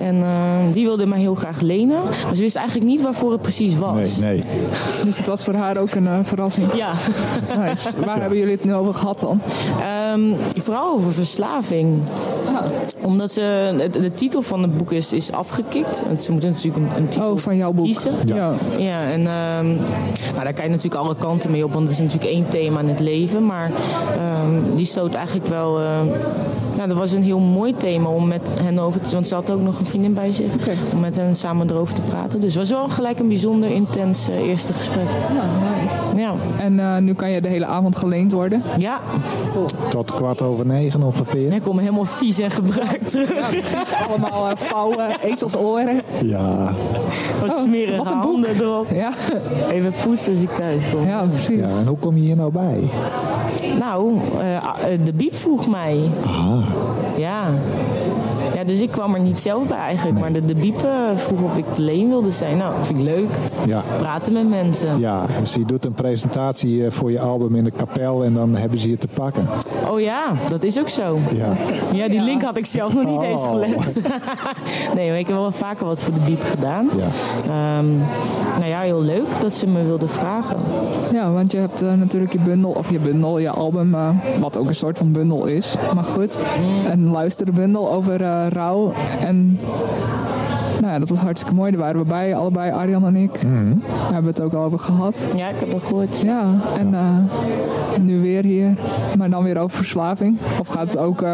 En 0.00 0.16
uh, 0.16 0.32
die 0.72 0.84
wilde 0.84 1.06
mij 1.06 1.18
heel 1.18 1.34
graag 1.34 1.60
lenen. 1.60 2.02
Maar 2.24 2.34
ze 2.34 2.42
wist 2.42 2.56
eigenlijk 2.56 2.86
niet 2.86 3.02
waarvoor 3.02 3.32
het 3.32 3.42
precies 3.42 3.78
was. 3.78 4.16
Nee, 4.16 4.38
nee. 4.38 4.42
Dus 5.04 5.16
het 5.16 5.26
was 5.26 5.44
voor 5.44 5.54
haar 5.54 5.76
ook 5.76 5.90
een 5.90 6.04
uh, 6.04 6.18
verrassing. 6.22 6.74
Ja. 6.74 6.92
Nice. 7.58 7.90
Waar 8.04 8.20
hebben 8.20 8.38
jullie 8.38 8.54
het 8.54 8.64
nu 8.64 8.74
over 8.74 8.94
gehad 8.94 9.20
dan? 9.20 9.40
Um, 10.14 10.36
vooral 10.56 10.92
over 10.92 11.12
verslaving. 11.12 12.00
Ah. 12.46 12.64
Omdat 13.02 13.32
ze, 13.32 13.74
de, 13.76 14.00
de, 14.00 14.12
titel 14.12 14.42
van 14.42 14.62
het 14.62 14.76
boek 14.76 14.92
is, 14.92 15.12
is 15.12 15.32
afgekikt. 15.32 16.02
Ze 16.20 16.32
moeten 16.32 16.50
natuurlijk 16.50 16.76
een, 16.76 16.96
een 16.96 17.08
titel 17.08 17.30
oh, 17.30 17.38
van 17.38 17.56
jouw 17.56 17.72
boek. 17.72 17.84
kiezen. 17.84 18.12
Ja. 18.24 18.52
ja. 18.78 19.04
en 19.04 19.20
um, 19.20 19.76
nou, 20.32 20.44
daar 20.44 20.52
kan 20.52 20.64
je 20.64 20.70
natuurlijk 20.70 20.81
alle 20.90 21.16
kanten 21.18 21.50
mee 21.50 21.64
op. 21.64 21.72
Want 21.72 21.88
het 21.88 21.92
is 21.92 22.02
natuurlijk 22.02 22.30
één 22.30 22.48
thema 22.48 22.80
in 22.80 22.88
het 22.88 23.00
leven. 23.00 23.46
Maar 23.46 23.70
um, 24.46 24.76
die 24.76 24.86
stoot 24.86 25.14
eigenlijk 25.14 25.46
wel... 25.46 25.80
Uh, 25.80 25.86
ja, 26.76 26.86
dat 26.86 26.96
was 26.96 27.12
een 27.12 27.22
heel 27.22 27.38
mooi 27.38 27.74
thema 27.76 28.08
om 28.08 28.28
met 28.28 28.42
hen 28.62 28.78
over 28.78 29.00
te... 29.00 29.14
Want 29.14 29.28
ze 29.28 29.34
had 29.34 29.50
ook 29.50 29.60
nog 29.60 29.78
een 29.78 29.86
vriendin 29.86 30.14
bij 30.14 30.32
zich. 30.32 30.54
Okay. 30.60 30.74
Om 30.92 31.00
met 31.00 31.16
hen 31.16 31.36
samen 31.36 31.70
erover 31.70 31.94
te 31.94 32.00
praten. 32.00 32.40
Dus 32.40 32.54
het 32.54 32.68
was 32.68 32.78
wel 32.78 32.88
gelijk 32.88 33.18
een 33.18 33.28
bijzonder 33.28 33.70
intens 33.70 34.28
uh, 34.28 34.36
eerste 34.36 34.72
gesprek. 34.72 35.06
Ja, 35.34 35.44
nice. 35.80 36.20
Ja. 36.20 36.34
En 36.58 36.72
uh, 36.72 36.96
nu 36.96 37.14
kan 37.14 37.30
je 37.30 37.40
de 37.40 37.48
hele 37.48 37.66
avond 37.66 37.96
geleend 37.96 38.32
worden? 38.32 38.62
Ja. 38.78 39.00
Cool. 39.52 39.66
Tot 39.90 40.12
kwart 40.12 40.42
over 40.42 40.66
negen 40.66 41.02
ongeveer. 41.02 41.52
Ik 41.52 41.62
kom 41.62 41.78
helemaal 41.78 42.04
vies 42.04 42.38
en 42.38 42.50
gebruikt 42.50 43.10
terug. 43.10 43.54
Ja. 43.54 44.06
Allemaal 44.08 44.50
uh, 44.50 44.56
vouwen, 44.56 45.20
ezelsoren. 45.20 46.00
Ja. 46.24 46.72
Wat 47.40 47.50
oh, 47.50 47.62
smerige 47.62 47.96
wat 47.96 48.06
een 48.06 48.18
handen 48.18 48.60
erop. 48.60 48.86
Ja. 48.90 49.12
Even 49.70 49.94
poetsen 50.02 50.32
als 50.32 50.42
ik 50.42 50.58
thuis. 50.62 51.06
Ja, 51.06 51.22
precies. 51.22 51.60
Ja, 51.60 51.68
en 51.68 51.86
hoe 51.86 51.98
kom 51.98 52.16
je 52.16 52.22
hier 52.22 52.36
nou 52.36 52.52
bij? 52.52 52.80
Nou, 53.78 54.18
de 55.04 55.12
biep 55.12 55.34
vroeg 55.34 55.68
mij. 55.68 56.10
Ah. 56.26 56.66
Ja. 57.16 57.44
Ja, 58.62 58.68
dus 58.68 58.80
ik 58.80 58.90
kwam 58.90 59.14
er 59.14 59.20
niet 59.20 59.40
zelf 59.40 59.66
bij 59.66 59.78
eigenlijk. 59.78 60.12
Nee. 60.14 60.22
Maar 60.30 60.40
de, 60.40 60.44
de 60.44 60.54
biepen 60.54 61.18
vroeg 61.18 61.42
of 61.42 61.56
ik 61.56 61.66
te 61.66 61.82
leen 61.82 62.08
wilde 62.08 62.30
zijn. 62.30 62.56
Nou, 62.56 62.74
vind 62.82 62.98
ik 62.98 63.04
leuk. 63.04 63.28
Ja. 63.66 63.82
Praten 63.98 64.32
met 64.32 64.48
mensen. 64.48 64.98
Ja, 65.00 65.26
dus 65.40 65.54
je 65.54 65.64
doet 65.64 65.84
een 65.84 65.92
presentatie 65.92 66.90
voor 66.90 67.10
je 67.10 67.20
album 67.20 67.54
in 67.54 67.64
de 67.64 67.70
kapel 67.70 68.24
en 68.24 68.34
dan 68.34 68.54
hebben 68.56 68.78
ze 68.78 68.90
je 68.90 68.98
te 68.98 69.08
pakken. 69.08 69.46
Oh 69.90 70.00
ja, 70.00 70.34
dat 70.48 70.62
is 70.62 70.78
ook 70.78 70.88
zo. 70.88 71.18
Ja, 71.36 71.52
ja 71.92 72.08
die 72.08 72.20
link 72.22 72.42
had 72.42 72.56
ik 72.56 72.66
zelf 72.66 72.94
nog 72.94 73.04
niet 73.04 73.16
Oh. 73.18 73.24
eens 73.28 73.42
gelegd. 73.44 73.90
nee, 74.96 75.08
maar 75.08 75.18
ik 75.18 75.26
heb 75.26 75.36
wel 75.36 75.52
vaker 75.52 75.86
wat 75.86 76.00
voor 76.02 76.14
de 76.14 76.20
biep 76.20 76.42
gedaan. 76.42 76.90
ja. 76.96 77.06
Ehm, 77.44 77.96
nou 78.58 78.66
ja, 78.66 78.80
heel 78.80 79.00
leuk 79.02 79.26
dat 79.40 79.54
ze 79.54 79.66
me 79.66 79.82
wilden 79.84 80.08
vragen. 80.08 80.56
Ja, 81.12 81.32
want 81.32 81.52
je 81.52 81.58
hebt 81.58 81.82
uh, 81.82 81.92
natuurlijk 81.92 82.32
je 82.32 82.38
bundel, 82.38 82.70
of 82.70 82.90
je 82.90 82.98
bundel, 82.98 83.38
je 83.38 83.50
album, 83.50 83.94
uh, 83.94 84.08
wat 84.40 84.56
ook 84.56 84.68
een 84.68 84.74
soort 84.74 84.98
van 84.98 85.12
bundel 85.12 85.46
is. 85.46 85.76
Maar 85.94 86.04
goed, 86.04 86.38
een 86.90 87.10
luisterbundel 87.10 87.92
over 87.92 88.20
uh, 88.20 88.46
rouw. 88.48 88.92
En 89.20 89.58
nou 90.80 90.92
ja, 90.92 90.98
dat 90.98 91.08
was 91.08 91.20
hartstikke 91.20 91.54
mooi. 91.54 91.70
Daar 91.70 91.80
waren 91.80 92.00
we 92.00 92.06
bij, 92.06 92.36
allebei, 92.36 92.72
Arjan 92.72 93.06
en 93.06 93.16
ik. 93.16 93.42
Mhm. 93.42 93.78
Daar 93.78 94.12
hebben 94.12 94.22
we 94.22 94.28
het 94.28 94.40
ook 94.40 94.54
al 94.54 94.64
over 94.64 94.78
gehad. 94.78 95.28
Ja, 95.36 95.48
ik 95.48 95.58
heb 95.58 95.72
het 95.72 95.82
gehoord. 95.82 96.20
Ja, 96.20 96.44
en 96.78 96.94
nu 98.02 98.20
weer 98.20 98.44
hier. 98.44 98.74
Maar 99.18 99.30
dan 99.30 99.42
weer 99.42 99.58
over 99.58 99.76
verslaving. 99.76 100.38
Of 100.60 100.68
gaat 100.68 100.90
het 100.90 100.98
ook 100.98 101.24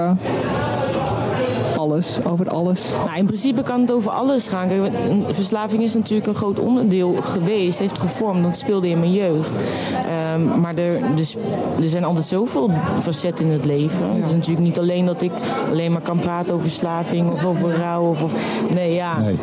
alles, 1.79 2.25
over 2.25 2.49
alles. 2.49 2.91
Nou, 3.05 3.19
in 3.19 3.27
principe 3.27 3.63
kan 3.63 3.81
het 3.81 3.93
over 3.93 4.11
alles 4.11 4.49
gaan. 4.49 4.69
Kijk, 4.69 4.93
verslaving 5.31 5.83
is 5.83 5.95
natuurlijk 5.95 6.29
een 6.29 6.35
groot 6.35 6.59
onderdeel 6.59 7.15
geweest, 7.21 7.79
heeft 7.79 7.99
gevormd, 7.99 8.43
dat 8.43 8.57
speelde 8.57 8.89
in 8.89 8.99
mijn 8.99 9.13
jeugd. 9.13 9.51
Um, 10.35 10.61
maar 10.61 10.75
er, 10.75 11.01
dus, 11.15 11.37
er 11.81 11.89
zijn 11.89 12.05
altijd 12.05 12.27
zoveel 12.27 12.71
facetten 13.01 13.45
in 13.45 13.53
het 13.53 13.65
leven. 13.65 14.15
Het 14.15 14.27
is 14.27 14.33
natuurlijk 14.33 14.67
niet 14.67 14.79
alleen 14.79 15.07
dat 15.07 15.23
ik 15.23 15.33
alleen 15.71 15.93
maar 15.93 16.01
kan 16.01 16.19
praten 16.19 16.55
over 16.55 16.69
verslaving 16.69 17.31
of 17.31 17.45
over 17.45 17.77
rouw. 17.77 18.09
Of, 18.09 18.23
of 18.23 18.33
nee, 18.75 18.95
ja. 18.95 19.19
Nee. 19.19 19.39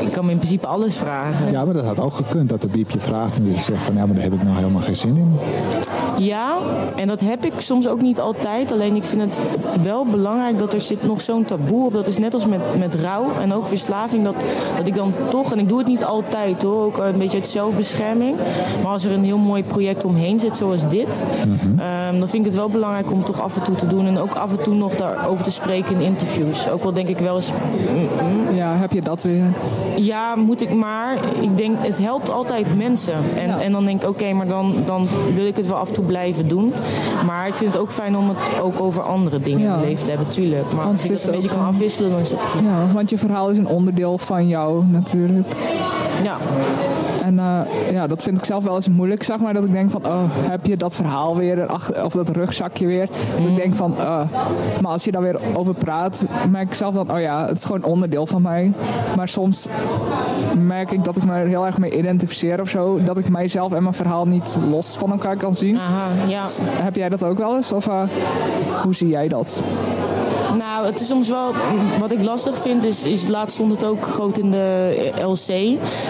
Ik 0.00 0.12
kan 0.12 0.24
me 0.24 0.30
in 0.30 0.38
principe 0.38 0.66
alles 0.66 0.96
vragen. 0.96 1.50
Ja, 1.50 1.64
maar 1.64 1.74
dat 1.74 1.84
had 1.84 2.00
ook 2.00 2.14
gekund 2.14 2.48
dat 2.48 2.60
de 2.60 2.68
biepje 2.68 3.00
vraagt 3.00 3.36
en 3.36 3.52
je 3.52 3.60
zegt 3.60 3.82
van 3.82 3.94
ja, 3.94 4.06
maar 4.06 4.14
daar 4.14 4.24
heb 4.24 4.32
ik 4.32 4.42
nou 4.42 4.56
helemaal 4.56 4.82
geen 4.82 4.96
zin 4.96 5.16
in. 5.16 5.38
Ja, 6.24 6.58
en 6.96 7.06
dat 7.06 7.20
heb 7.20 7.44
ik 7.44 7.52
soms 7.56 7.88
ook 7.88 8.00
niet 8.00 8.20
altijd. 8.20 8.72
Alleen 8.72 8.96
ik 8.96 9.04
vind 9.04 9.20
het 9.20 9.40
wel 9.82 10.04
belangrijk 10.04 10.58
dat 10.58 10.72
er 10.72 10.80
zit 10.80 11.06
nog 11.06 11.20
zo'n 11.20 11.44
taboe 11.50 11.86
op. 11.86 11.92
Dat 11.92 12.06
is 12.06 12.18
net 12.18 12.34
als 12.34 12.46
met, 12.46 12.60
met 12.78 12.94
rouw 12.94 13.26
en 13.40 13.54
ook 13.54 13.66
verslaving. 13.66 14.24
Dat, 14.24 14.34
dat 14.76 14.86
ik 14.86 14.94
dan 14.94 15.12
toch, 15.30 15.52
en 15.52 15.58
ik 15.58 15.68
doe 15.68 15.78
het 15.78 15.86
niet 15.86 16.04
altijd 16.04 16.62
hoor, 16.62 16.84
ook 16.84 16.98
een 16.98 17.18
beetje 17.18 17.38
uit 17.38 17.48
zelfbescherming. 17.48 18.36
Maar 18.82 18.92
als 18.92 19.04
er 19.04 19.12
een 19.12 19.24
heel 19.24 19.38
mooi 19.38 19.62
project 19.62 20.04
omheen 20.04 20.40
zit 20.40 20.56
zoals 20.56 20.88
dit, 20.88 21.24
mm-hmm. 21.46 21.80
um, 22.12 22.18
dan 22.18 22.28
vind 22.28 22.44
ik 22.44 22.50
het 22.50 22.54
wel 22.54 22.68
belangrijk 22.68 23.10
om 23.10 23.16
het 23.16 23.26
toch 23.26 23.40
af 23.40 23.56
en 23.56 23.62
toe 23.62 23.74
te 23.74 23.86
doen. 23.86 24.06
En 24.06 24.18
ook 24.18 24.34
af 24.34 24.50
en 24.50 24.62
toe 24.62 24.74
nog 24.74 24.94
daarover 24.94 25.44
te 25.44 25.50
spreken 25.50 25.96
in 25.96 26.00
interviews. 26.00 26.70
Ook 26.70 26.82
wel 26.82 26.92
denk 26.92 27.08
ik 27.08 27.18
wel 27.18 27.36
eens... 27.36 27.50
Mm, 27.50 28.54
ja, 28.54 28.74
heb 28.74 28.92
je 28.92 29.00
dat 29.00 29.22
weer? 29.22 29.44
Ja, 29.96 30.34
moet 30.36 30.60
ik 30.60 30.74
maar. 30.74 31.14
Ik 31.40 31.56
denk, 31.56 31.76
het 31.80 31.98
helpt 31.98 32.30
altijd 32.30 32.76
mensen. 32.76 33.14
En, 33.36 33.48
ja. 33.48 33.60
en 33.60 33.72
dan 33.72 33.84
denk 33.84 34.02
ik, 34.02 34.08
oké, 34.08 34.22
okay, 34.22 34.32
maar 34.32 34.46
dan, 34.46 34.74
dan 34.84 35.06
wil 35.34 35.46
ik 35.46 35.56
het 35.56 35.66
wel 35.66 35.76
af 35.76 35.88
en 35.88 35.94
toe 35.94 36.04
blijven 36.04 36.48
doen. 36.48 36.72
Maar 37.26 37.48
ik 37.48 37.54
vind 37.54 37.72
het 37.72 37.80
ook 37.80 37.90
fijn 37.90 38.16
om 38.16 38.28
het 38.28 38.38
ook 38.62 38.80
over 38.80 39.02
andere 39.02 39.38
dingen 39.38 39.60
ja. 39.60 39.72
in 39.72 39.78
het 39.78 39.88
leven 39.88 40.04
te 40.04 40.10
hebben, 40.10 40.28
tuurlijk. 40.28 40.72
Maar 40.74 40.84
want 40.84 41.04
ik 41.04 41.10
dat 41.10 41.26
een 41.26 41.39
beetje 41.40 41.56
kan 41.56 41.66
afwisselen, 41.66 42.10
dan 42.10 42.20
is 42.20 42.30
dat... 42.30 42.40
Ja, 42.62 42.92
want 42.92 43.10
je 43.10 43.18
verhaal 43.18 43.48
is 43.48 43.58
een 43.58 43.66
onderdeel 43.66 44.18
van 44.18 44.48
jou 44.48 44.84
natuurlijk. 44.84 45.46
Ja. 46.22 46.36
En 47.22 47.34
uh, 47.34 47.92
ja, 47.92 48.06
dat 48.06 48.22
vind 48.22 48.38
ik 48.38 48.44
zelf 48.44 48.64
wel 48.64 48.74
eens 48.74 48.88
moeilijk, 48.88 49.22
zeg 49.22 49.38
maar. 49.38 49.54
Dat 49.54 49.64
ik 49.64 49.72
denk 49.72 49.90
van, 49.90 50.06
oh, 50.06 50.22
heb 50.28 50.66
je 50.66 50.76
dat 50.76 50.96
verhaal 50.96 51.36
weer, 51.36 51.66
of 52.04 52.12
dat 52.12 52.28
rugzakje 52.28 52.86
weer. 52.86 53.08
Mm. 53.38 53.42
Dat 53.42 53.50
ik 53.52 53.56
denk 53.56 53.74
van, 53.74 53.94
uh, 53.98 54.20
maar 54.80 54.92
als 54.92 55.04
je 55.04 55.10
daar 55.10 55.22
weer 55.22 55.38
over 55.54 55.74
praat, 55.74 56.24
merk 56.50 56.68
ik 56.68 56.74
zelf 56.74 56.94
dan, 56.94 57.12
oh 57.12 57.20
ja, 57.20 57.46
het 57.46 57.56
is 57.56 57.64
gewoon 57.64 57.84
onderdeel 57.84 58.26
van 58.26 58.42
mij. 58.42 58.72
Maar 59.16 59.28
soms 59.28 59.66
merk 60.66 60.90
ik 60.90 61.04
dat 61.04 61.16
ik 61.16 61.24
me 61.24 61.32
er 61.32 61.46
heel 61.46 61.66
erg 61.66 61.78
mee 61.78 61.98
identificeer 61.98 62.60
of 62.60 62.68
zo. 62.68 63.00
Dat 63.04 63.18
ik 63.18 63.28
mijzelf 63.28 63.72
en 63.72 63.82
mijn 63.82 63.94
verhaal 63.94 64.26
niet 64.26 64.56
los 64.70 64.96
van 64.96 65.10
elkaar 65.10 65.36
kan 65.36 65.54
zien. 65.54 65.78
Aha, 65.78 66.06
ja. 66.28 66.44
Heb 66.64 66.96
jij 66.96 67.08
dat 67.08 67.22
ook 67.22 67.38
wel 67.38 67.56
eens? 67.56 67.72
Of 67.72 67.86
uh, 67.86 68.02
hoe 68.82 68.94
zie 68.94 69.08
jij 69.08 69.28
dat? 69.28 69.60
Nou, 70.56 70.86
het 70.86 71.00
is 71.00 71.06
soms 71.06 71.28
wel. 71.28 71.52
Wat 71.98 72.12
ik 72.12 72.22
lastig 72.22 72.58
vind 72.58 72.84
is, 72.84 73.02
is 73.02 73.26
laatst 73.26 73.54
stond 73.54 73.70
het 73.70 73.84
ook 73.84 74.02
groot 74.02 74.38
in 74.38 74.50
de 74.50 75.12
LC. 75.22 75.48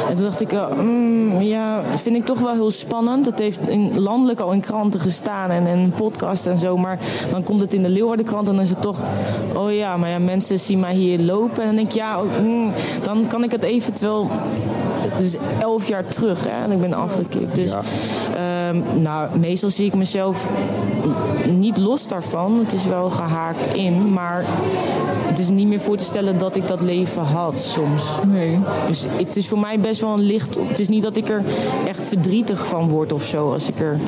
En 0.08 0.16
toen 0.16 0.24
dacht 0.24 0.40
ik, 0.40 0.52
uh, 0.52 0.70
mm, 0.76 1.40
ja, 1.40 1.82
vind 1.94 2.16
ik 2.16 2.24
toch 2.24 2.38
wel 2.38 2.52
heel 2.52 2.70
spannend. 2.70 3.26
Het 3.26 3.38
heeft 3.38 3.68
in, 3.68 4.00
landelijk 4.00 4.40
al 4.40 4.52
in 4.52 4.60
kranten 4.60 5.00
gestaan 5.00 5.50
en 5.50 5.66
in 5.66 5.92
podcast 5.96 6.46
en 6.46 6.58
zo. 6.58 6.76
Maar 6.76 6.98
dan 7.30 7.42
komt 7.42 7.60
het 7.60 7.74
in 7.74 7.82
de 7.82 7.88
Leeuwardenkrant 7.88 8.48
en 8.48 8.54
dan 8.54 8.64
is 8.64 8.70
het 8.70 8.82
toch, 8.82 8.98
oh 9.56 9.72
ja, 9.72 9.96
maar 9.96 10.10
ja, 10.10 10.18
mensen 10.18 10.58
zien 10.58 10.80
mij 10.80 10.94
hier 10.94 11.18
lopen. 11.20 11.60
En 11.60 11.66
dan 11.66 11.76
denk 11.76 11.88
ik, 11.88 11.94
ja, 11.94 12.20
oh, 12.20 12.26
mm, 12.42 12.72
dan 13.02 13.26
kan 13.26 13.44
ik 13.44 13.50
het 13.50 13.62
eventueel. 13.62 14.28
Het 15.00 15.24
is 15.24 15.36
elf 15.60 15.88
jaar 15.88 16.06
terug 16.08 16.44
hè, 16.44 16.64
en 16.64 16.70
ik 16.70 16.80
ben 16.80 16.94
afgekikt. 16.94 17.54
Dus 17.54 17.70
Ja. 17.70 17.80
Ehm, 18.70 19.02
nou, 19.02 19.38
meestal 19.38 19.70
zie 19.70 19.86
ik 19.86 19.94
mezelf 19.94 20.48
niet 21.48 21.76
los 21.78 22.06
daarvan. 22.06 22.58
Het 22.58 22.72
is 22.72 22.84
wel 22.84 23.10
gehaakt 23.10 23.74
in, 23.74 24.12
maar 24.12 24.44
het 25.26 25.38
is 25.38 25.48
niet 25.48 25.66
meer 25.66 25.80
voor 25.80 25.96
te 25.96 26.04
stellen 26.04 26.38
dat 26.38 26.56
ik 26.56 26.66
dat 26.68 26.80
leven 26.80 27.22
had 27.22 27.60
soms. 27.60 28.02
Nee. 28.26 28.58
Dus 28.86 29.04
het 29.16 29.36
is 29.36 29.48
voor 29.48 29.58
mij 29.58 29.80
best 29.80 30.00
wel 30.00 30.12
een 30.12 30.20
licht. 30.20 30.58
Het 30.68 30.78
is 30.78 30.88
niet 30.88 31.02
dat 31.02 31.16
ik 31.16 31.28
er 31.28 31.42
echt 31.86 32.06
verdrietig 32.06 32.66
van 32.66 32.88
word 32.88 33.12
of 33.12 33.22
zo 33.24 33.52
als 33.52 33.68
ik 33.68 33.80
er 33.80 33.98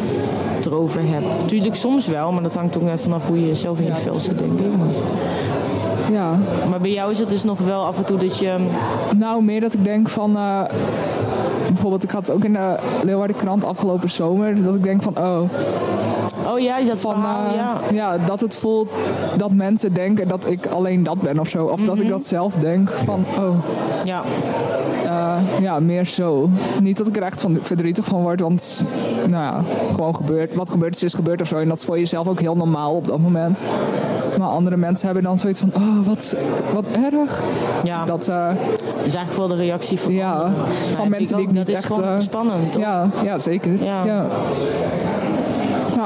het 0.56 0.66
erover 0.66 1.00
heb. 1.04 1.22
Natuurlijk 1.40 1.74
soms 1.74 2.06
wel, 2.06 2.32
maar 2.32 2.42
dat 2.42 2.54
hangt 2.54 2.76
ook 2.76 2.82
net 2.82 3.00
vanaf 3.00 3.26
hoe 3.26 3.46
je 3.46 3.54
zelf 3.54 3.78
in 3.78 3.86
je 3.86 3.94
vel 3.94 4.20
zit, 4.20 4.38
denk 4.38 4.58
ik. 4.60 4.76
Maar, 4.78 4.86
Ja. 6.12 6.38
maar 6.70 6.80
bij 6.80 6.90
jou 6.92 7.10
is 7.10 7.18
het 7.18 7.28
dus 7.28 7.42
nog 7.44 7.58
wel 7.58 7.84
af 7.84 7.96
en 7.98 8.04
toe 8.04 8.18
dat 8.18 8.38
je. 8.38 8.56
Nou, 9.16 9.42
meer 9.44 9.60
dat 9.60 9.74
ik 9.74 9.84
denk 9.84 10.08
van... 10.08 10.36
eh, 10.36 10.60
bijvoorbeeld, 11.72 12.02
ik 12.04 12.10
had 12.10 12.30
ook 12.30 12.44
in 12.44 12.52
de 12.52 12.78
Leeuwarden 13.02 13.36
krant 13.36 13.64
afgelopen 13.64 14.10
zomer... 14.10 14.62
dat 14.62 14.74
ik 14.74 14.82
denk 14.82 15.02
van, 15.02 15.18
oh, 15.18 15.50
Oh 16.46 16.60
ja, 16.60 16.80
dat 16.80 17.00
van, 17.00 17.14
verhaal, 17.14 17.46
eh, 17.46 17.54
ja. 17.54 17.80
ja, 17.92 18.18
dat 18.18 18.40
het 18.40 18.54
voelt 18.54 18.90
dat 19.36 19.50
mensen 19.52 19.92
denken 19.92 20.28
dat 20.28 20.50
ik 20.50 20.66
alleen 20.66 21.02
dat 21.02 21.20
ben 21.20 21.38
of 21.38 21.48
zo. 21.48 21.66
Of 21.66 21.80
dat 21.82 22.00
ik 22.00 22.08
dat 22.08 22.26
zelf 22.26 22.54
denk 22.54 22.90
van, 22.90 23.24
oh, 23.38 23.64
Ja, 24.04 24.22
eh, 25.04 25.60
ja, 25.60 25.80
meer 25.80 26.06
zo. 26.06 26.48
Niet 26.82 26.96
dat 26.96 27.06
ik 27.06 27.16
er 27.16 27.22
echt 27.22 27.40
van 27.40 27.58
verdrietig 27.62 28.04
van 28.04 28.22
word, 28.22 28.40
want 28.40 28.84
nou 29.28 29.44
ja, 29.44 29.60
gewoon 29.94 30.14
gebeurt. 30.14 30.54
Wat 30.54 30.70
gebeurd 30.70 30.94
is, 30.94 31.02
is 31.02 31.14
gebeurd 31.14 31.40
of 31.40 31.46
zo. 31.46 31.56
En 31.56 31.68
dat 31.68 31.78
is 31.78 31.84
voor 31.84 31.98
jezelf 31.98 32.28
ook 32.28 32.40
heel 32.40 32.56
normaal 32.56 32.94
op 32.94 33.06
dat 33.06 33.18
moment. 33.18 33.64
Maar 34.38 34.48
andere 34.48 34.76
mensen 34.76 35.04
hebben 35.04 35.24
dan 35.24 35.38
zoiets 35.38 35.60
van, 35.60 35.72
oh, 35.74 36.06
wat, 36.06 36.36
wat 36.72 36.86
erg. 36.86 37.42
ja. 37.82 38.04
Dat, 38.04 38.28
eh, 38.28 38.50
is 38.96 39.02
eigenlijk 39.02 39.30
vooral 39.30 39.48
de 39.48 39.56
reactie 39.56 39.98
van. 39.98 40.12
ja, 40.12 40.50
van 40.96 41.08
mensen 41.08 41.36
die 41.36 41.46
ik 41.46 41.52
niet 41.52 41.66
Dat 41.66 41.68
is 41.68 41.74
echt... 41.74 41.86
gewoon 41.86 42.22
spannend. 42.22 42.72
toch? 42.72 42.82
ja, 42.82 43.08
ja, 43.24 43.38
zeker. 43.38 43.84
Ja. 43.84 44.04
Ja. 44.04 44.26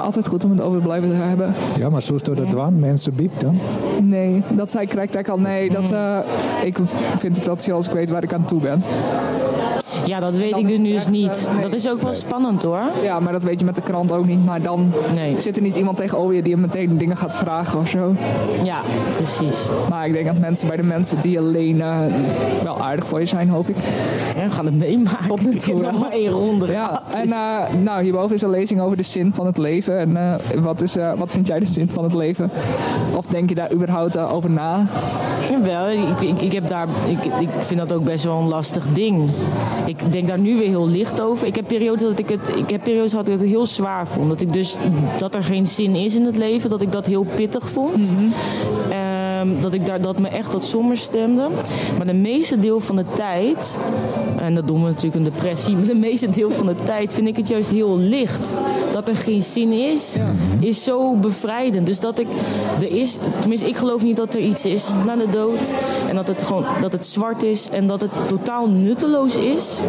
Altijd 0.01 0.29
goed 0.29 0.45
om 0.45 0.51
het 0.51 0.61
over 0.61 0.79
te 0.79 0.85
blijven 0.85 1.09
te 1.09 1.15
hebben. 1.15 1.55
Ja, 1.79 1.89
maar 1.91 2.03
zo 2.03 2.17
door 2.19 2.35
dat 2.35 2.51
dwan, 2.51 2.79
mensen 2.79 3.15
biept 3.15 3.41
dan. 3.41 3.59
Nee, 4.03 4.43
dat 4.55 4.71
zei 4.71 4.87
Crack 4.87 5.29
al. 5.29 5.39
Nee, 5.39 5.71
dat, 5.71 5.93
eh, 5.93 6.19
ik 6.65 6.79
vind 7.19 7.37
het 7.37 7.47
wel 7.47 7.57
chill 7.57 7.75
als 7.75 7.87
ik 7.87 7.93
weet 7.93 8.11
waar 8.11 8.23
ik 8.23 8.33
aan 8.33 8.45
toe 8.45 8.61
ben. 8.61 8.83
Ja, 10.07 10.21
dat 10.21 10.37
weet 10.37 10.57
ik 10.57 10.69
dus 10.69 10.79
nu 10.79 10.95
het 10.95 11.05
dus 11.05 11.13
niet. 11.13 11.47
eh, 11.47 11.53
nee. 11.55 11.63
Dat 11.63 11.75
is 11.75 11.89
ook 11.89 12.03
wel 12.03 12.15
spannend 12.15 12.63
hoor. 12.63 12.81
Ja, 13.03 13.21
maar 13.21 13.33
dat 13.33 13.43
weet 13.43 13.61
je 13.61 13.67
met 13.67 13.75
de 13.75 13.83
krant 13.83 14.13
ook 14.13 14.27
niet. 14.27 14.45
Maar 14.45 14.63
dan 14.63 14.93
Nee. 15.15 15.41
zit 15.41 15.57
er 15.57 15.63
niet 15.63 15.77
iemand 15.77 15.97
tegenover 15.97 16.35
je 16.35 16.43
die 16.43 16.51
je 16.55 16.61
meteen 16.61 16.99
dingen 16.99 17.17
gaat 17.17 17.37
vragen 17.37 17.79
of 17.79 17.89
zo. 17.89 18.15
Ja, 18.65 18.81
precies. 19.17 19.69
Maar 19.89 20.07
ik 20.07 20.13
denk 20.13 20.27
dat 20.27 20.39
mensen 20.39 20.69
bij 20.69 20.77
de 20.77 20.83
mensen 20.83 21.21
die 21.21 21.39
alleen 21.39 21.81
eh, 21.81 21.97
wel 22.63 22.81
aardig 22.81 23.07
voor 23.07 23.21
je 23.21 23.27
zijn, 23.27 23.49
hoop 23.49 23.69
ik. 23.69 23.77
Ja, 24.37 24.45
we 24.49 24.51
gaan 24.51 24.65
het 24.67 24.79
meemaken. 24.79 25.27
Tot 25.27 25.43
nu 25.45 25.51
Ik 25.53 25.65
heb 25.65 25.77
toe 25.77 25.81
nog 25.91 26.01
maar 26.01 26.11
één 26.11 26.31
ronde 26.31 26.67
Ja, 26.67 26.87
gehad, 26.87 27.03
en 27.15 27.23
dus- 27.23 27.31
eh, 27.33 27.83
nou, 27.83 28.03
hierboven 28.03 28.35
is 28.35 28.43
een 28.43 28.51
lezing 28.51 28.81
over 28.81 28.97
de 28.97 29.03
zin 29.03 29.33
van 29.33 29.47
het 29.47 29.59
leven. 29.59 29.99
En 29.99 30.17
eh, 30.17 30.35
wat, 30.61 30.81
is, 30.83 30.97
eh, 30.97 31.13
wat 31.17 31.31
vind 31.33 31.47
jij 31.47 31.59
de 31.59 31.67
zin 31.67 31.89
van 31.89 32.05
het 32.05 32.15
leven? 32.15 32.51
Of 33.17 33.27
denk 33.27 33.49
je 33.49 33.55
daar 33.55 33.73
überhaupt 33.73 34.19
over 34.19 34.51
na? 34.51 34.87
Jawel, 35.51 35.89
ik, 35.91 36.21
ik, 36.21 36.41
ik, 36.41 36.53
heb 36.53 36.69
daar, 36.69 36.87
ik, 37.09 37.25
ik 37.41 37.49
vind 37.61 37.81
dat 37.81 37.93
ook 37.93 38.05
best 38.05 38.25
wel 38.25 38.39
een 38.39 38.49
lastig 38.49 38.85
ding. 38.93 39.31
Ik 39.85 39.96
denk 40.11 40.27
daar 40.29 40.39
nu 40.39 40.57
weer 40.57 40.69
heel 40.69 40.89
licht 40.89 41.21
over. 41.21 41.47
Ik 41.47 41.55
heb 41.55 41.67
periodes 41.67 42.03
dat 42.03 42.19
ik 42.19 42.29
het, 42.29 42.49
ik 42.57 42.71
heb 42.71 42.83
periodes 42.83 43.11
dat 43.11 43.29
ik 43.29 43.39
het 43.39 43.49
heel 43.49 43.67
zwaar 43.67 44.07
vond. 44.07 44.29
Dat 44.29 44.41
ik 44.41 44.53
dus 44.53 44.77
dat 45.19 45.35
er 45.35 45.45
geen 45.45 45.67
zin 45.67 45.95
is 45.95 46.15
in 46.15 46.25
het 46.25 46.37
leven, 46.37 46.71
dat 46.71 46.83
ik 46.83 46.93
dat 46.93 47.07
heel 47.07 47.27
pittig 47.35 47.69
vond. 47.69 48.15
Ehm, 49.41 49.61
dat 49.61 49.73
ik 49.73 49.87
daar 49.87 50.01
dat 50.01 50.19
me 50.19 50.29
echt 50.29 50.53
wat 50.53 50.65
somber 50.65 50.97
stemde. 50.97 51.49
Maar 51.97 52.07
de 52.07 52.15
meeste 52.15 52.59
deel 52.59 52.81
van 52.81 52.97
de 52.97 53.05
tijd, 53.15 53.79
en 54.39 54.55
dat 54.55 54.67
doen 54.67 54.83
we 54.83 54.89
natuurlijk 54.89 55.15
een 55.15 55.33
depressie, 55.33 55.75
maar 55.77 55.87
de 55.87 55.95
meeste 55.95 56.31
deel 56.31 56.51
van 56.51 56.67
de 56.67 56.77
tijd 56.85 57.15
vind 57.15 57.29
ik 57.29 57.37
het 57.37 57.49
juist 57.49 57.71
heel 57.71 57.99
licht. 57.99 58.55
Dat 58.93 59.09
er 59.09 59.17
geen 59.17 59.43
zin 59.43 59.73
is, 59.73 60.17
is 60.61 60.85
zo 60.85 61.15
bevrijdend. 61.15 61.87
Dus 61.87 62.01
dat 62.01 62.19
ik, 62.19 62.27
er 62.81 62.91
is, 62.91 63.17
tenminste 63.41 63.69
ik 63.69 63.77
geloof 63.77 64.03
niet 64.03 64.17
dat 64.17 64.35
er 64.35 64.41
iets 64.41 64.65
is 64.65 64.91
na 65.07 65.17
de 65.17 65.31
dood. 65.31 65.75
En 66.09 66.15
dat 66.15 66.27
het 66.27 66.43
gewoon, 66.43 66.65
dat 66.81 66.93
het 66.93 67.07
zwart 67.07 67.43
is 67.43 67.71
en 67.71 67.87
dat 67.87 68.01
het 68.01 68.11
totaal 68.29 68.69
nutteloos 68.69 69.37
is. 69.37 69.81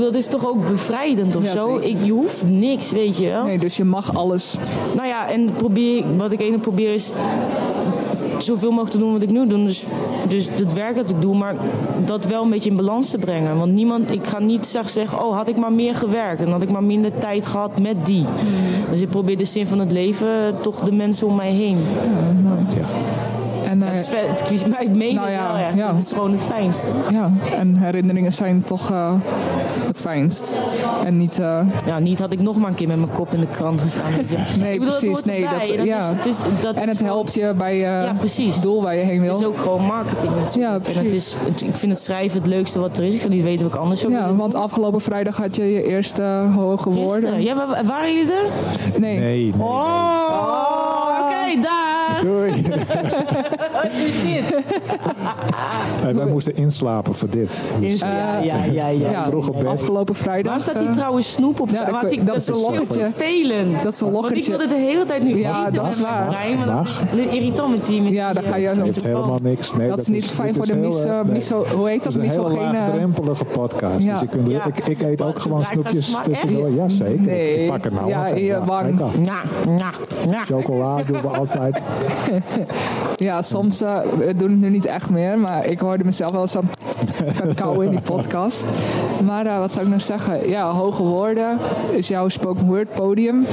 Dat 0.00 0.14
is 0.14 0.26
toch 0.26 0.46
ook 0.46 0.66
bevrijdend 0.66 1.36
of 1.36 1.44
Ja, 1.44 1.52
zo? 1.52 1.76
Ik, 1.76 1.96
je 2.02 2.12
hoeft 2.12 2.42
niks, 2.46 2.90
weet 2.90 3.18
je 3.18 3.28
wel. 3.28 3.44
Nee, 3.44 3.58
dus 3.58 3.76
je 3.76 3.84
mag 3.84 4.14
alles. 4.14 4.56
Nou 4.94 5.08
ja, 5.08 5.28
en 5.28 5.50
probeer, 5.56 6.04
wat 6.16 6.32
ik 6.32 6.40
ene 6.40 6.58
probeer 6.58 6.94
is 6.94 7.10
zoveel 8.42 8.70
mogelijk 8.70 8.90
te 8.90 8.98
doen 8.98 9.12
wat 9.12 9.22
ik 9.22 9.30
nu 9.30 9.46
doe. 9.46 9.64
Dus, 9.64 9.84
dus 10.28 10.48
het 10.52 10.72
werk 10.72 10.96
dat 10.96 11.10
ik 11.10 11.20
doe, 11.20 11.36
maar 11.36 11.54
dat 12.04 12.26
wel 12.26 12.42
een 12.42 12.50
beetje 12.50 12.70
in 12.70 12.76
balans 12.76 13.10
te 13.10 13.18
brengen. 13.18 13.58
Want 13.58 13.72
niemand, 13.72 14.10
ik 14.10 14.26
ga 14.26 14.38
niet 14.38 14.66
straks 14.66 14.92
zeggen, 14.92 15.24
oh 15.24 15.36
had 15.36 15.48
ik 15.48 15.56
maar 15.56 15.72
meer 15.72 15.94
gewerkt 15.94 16.42
en 16.42 16.50
had 16.50 16.62
ik 16.62 16.70
maar 16.70 16.84
minder 16.84 17.18
tijd 17.18 17.46
gehad 17.46 17.80
met 17.80 18.06
die. 18.06 18.24
Dus 18.90 19.00
ik 19.00 19.08
probeer 19.08 19.36
de 19.36 19.44
zin 19.44 19.66
van 19.66 19.78
het 19.78 19.90
leven 19.90 20.60
toch 20.60 20.80
de 20.80 20.92
mensen 20.92 21.26
om 21.26 21.34
mij 21.34 21.50
heen. 21.50 21.78
Ja. 22.76 23.19
En, 23.70 23.82
eh, 23.82 23.88
Het, 23.90 24.00
is 24.00 24.08
vet, 24.08 24.26
het 24.30 24.42
kies 24.42 24.64
mij 24.64 24.78
het 24.84 24.94
meen 24.96 25.14
Nou 25.14 25.28
wel 25.30 25.56
echt. 25.56 25.74
Het 25.96 25.98
is 26.04 26.12
gewoon 26.12 26.32
het 26.32 26.42
fijnste. 26.42 26.84
ja, 27.10 27.30
en 27.58 27.76
herinneringen 27.76 28.32
zijn 28.32 28.62
toch 28.64 28.90
eh, 28.90 29.12
het 29.86 30.00
fijnst. 30.00 30.54
En 31.04 31.16
niet... 31.16 31.38
eh, 31.38 31.60
Ja, 31.86 31.98
niet 31.98 32.18
had 32.18 32.32
ik 32.32 32.40
nog 32.42 32.56
maar 32.56 32.68
een 32.68 32.74
keer 32.76 32.88
met 32.88 32.96
mijn 32.98 33.12
kop 33.12 33.32
in 33.34 33.40
de 33.40 33.46
krant 33.46 33.80
gestaan. 33.80 34.10
Nee, 34.60 34.78
bedoel, 34.78 34.94
precies. 34.98 35.16
Het 35.16 35.26
Nee, 35.26 35.44
erbij. 35.44 35.66
dat- 35.68 35.76
dat 35.76 35.86
ja. 35.86 35.98
is, 35.98 36.16
het 36.16 36.26
is, 36.26 36.36
dat 36.60 36.74
en 36.74 36.82
is 36.82 36.88
het 36.88 36.96
gewoon- 36.96 37.12
helpt 37.12 37.34
je 37.34 37.52
bij 37.56 37.74
je 37.76 37.80
Ja, 37.82 38.14
precies. 38.18 38.60
doel 38.60 38.82
waar 38.82 38.94
je 38.96 39.02
heen 39.04 39.20
wil. 39.20 39.30
Het 39.32 39.40
is 39.40 39.46
ook 39.46 39.58
gewoon 39.58 39.84
marketing 39.84 40.32
natuurlijk. 40.34 40.54
Ja, 40.54 40.66
en 40.68 40.72
het 40.74 40.82
precies. 41.08 41.12
is, 41.12 41.34
het- 41.44 41.60
ik 41.60 41.76
vind 41.76 41.92
het 41.92 42.02
schrijven 42.02 42.38
het 42.38 42.48
leukste 42.48 42.78
wat 42.80 42.96
er 42.98 43.04
is. 43.04 43.14
Ik 43.14 43.20
ga 43.20 43.28
niet 43.28 43.42
weten 43.42 43.64
wat 43.64 43.74
ik 43.74 43.80
anders 43.80 44.00
zou 44.00 44.12
Ja, 44.12 44.34
want 44.34 44.52
doen. 44.52 44.62
afgelopen 44.62 45.00
vrijdag 45.00 45.36
had 45.36 45.56
je 45.56 45.72
je 45.72 45.84
eerste 45.84 46.22
hoge 46.54 46.90
woorden. 46.90 47.42
Ja, 47.42 47.54
wa- 47.54 47.84
waren 47.84 48.14
jullie 48.14 48.32
er? 48.32 48.44
Nee. 49.00 49.18
Nee, 49.18 49.52
nee. 49.56 49.62
Oh, 49.66 51.18
oké, 51.20 51.60
daar. 51.60 51.89
Doei. 52.22 52.52
Wat 53.72 53.90
is 54.06 54.22
dit? 54.22 54.64
Wij 56.16 56.26
moesten 56.26 56.54
inslapen 56.56 57.14
voor 57.14 57.30
dit. 57.30 57.70
Dus 57.80 57.98
Ja, 58.00 58.38
ja, 58.38 58.64
ja, 58.64 58.86
ja. 58.88 59.10
Ja, 59.10 59.22
vroeg 59.22 59.48
op 59.48 59.58
bed. 59.58 59.66
afgelopen 59.66 60.14
vrijdag. 60.14 60.52
Waar 60.52 60.60
staat 60.62 60.78
hier 60.78 60.88
eh, 60.88 60.92
trouwens 60.96 61.32
snoep 61.32 61.60
op? 61.60 61.70
Ja, 61.70 61.86
ik 61.86 61.92
Was 62.02 62.10
ik, 62.10 62.26
dat 62.26 62.36
is 62.36 62.46
een 62.48 62.54
heel 62.54 62.62
lokkertje. 62.70 63.00
vervelend. 63.00 63.82
Dat 63.82 63.92
is 63.94 64.00
een 64.00 64.12
Want 64.12 64.32
ik 64.36 64.44
wilde 64.44 64.66
de 64.66 64.74
hele 64.74 65.04
tijd 65.06 65.22
nu 65.22 65.38
Ja, 65.38 65.60
eten 65.66 65.82
dat 65.82 65.92
is 65.92 66.00
waar. 66.00 66.26
brein, 66.26 66.58
dat 66.76 66.86
is 66.86 67.00
irritant 67.30 67.70
met 67.76 67.86
die 67.86 68.02
met 68.02 68.12
Ja, 68.12 68.32
die, 68.32 68.42
dan 68.42 68.52
ga 68.52 68.56
je 68.58 68.74
zo- 68.74 69.02
helemaal 69.08 69.38
niks. 69.42 69.74
Nee, 69.74 69.88
dat 69.88 69.98
is 69.98 70.06
niet 70.06 70.26
fijn 70.26 70.54
voor 70.54 70.66
de 70.66 70.74
heel, 70.74 71.24
miso. 71.24 71.64
Hoe 71.76 71.88
heet 71.88 72.04
dat? 72.04 72.14
Het 72.14 72.22
is 72.24 72.34
een 72.34 72.40
hele 72.42 72.48
Misogene... 72.52 72.72
laagdrempelige 72.78 73.44
podcast. 73.44 73.98
Ja. 73.98 74.12
Dus 74.12 74.20
je 74.20 74.26
kunt, 74.26 74.48
Ja. 74.48 74.64
ik, 74.66 74.88
ik 74.88 75.02
eet 75.02 75.22
ook 75.22 75.38
gewoon 75.38 75.64
snoepjes 75.64 76.16
tussendoor. 76.24 76.70
Ja, 76.70 76.88
zeker. 76.88 77.60
Ik 77.62 77.68
pak 77.70 77.84
het 77.84 77.92
nou. 77.92 78.08
Ja, 78.08 78.26
je 78.26 78.58
wang. 78.64 78.86
kijk 78.88 79.00
al. 79.00 79.10
Ja, 79.22 79.42
ja, 79.76 79.90
ja. 80.30 80.38
Chocola 80.44 81.02
doen 81.02 81.20
we 81.20 81.28
altijd. 81.28 81.80
Ja, 83.16 83.42
soms 83.42 83.80
eh, 83.80 83.98
we 84.18 84.36
doen 84.36 84.50
het 84.50 84.60
nu 84.60 84.70
niet 84.70 84.86
echt 84.86 85.10
meer, 85.10 85.38
maar 85.38 85.66
ik 85.66 85.80
hoorde 85.80 86.04
mezelf 86.04 86.32
wel 86.32 86.40
eens 86.40 86.56
aan 86.56 86.70
kauwen 87.54 87.84
in 87.84 87.90
die 87.90 88.00
podcast. 88.00 88.64
Maar 89.24 89.46
eh, 89.46 89.58
wat 89.58 89.70
zou 89.72 89.82
ik 89.84 89.90
nou 89.90 90.00
zeggen? 90.02 90.48
Ja, 90.48 90.70
Hoge 90.70 91.02
Woorden 91.02 91.58
is 91.90 92.08
jouw 92.08 92.28
spoken 92.28 92.66
word 92.66 92.94
podium. 92.94 93.46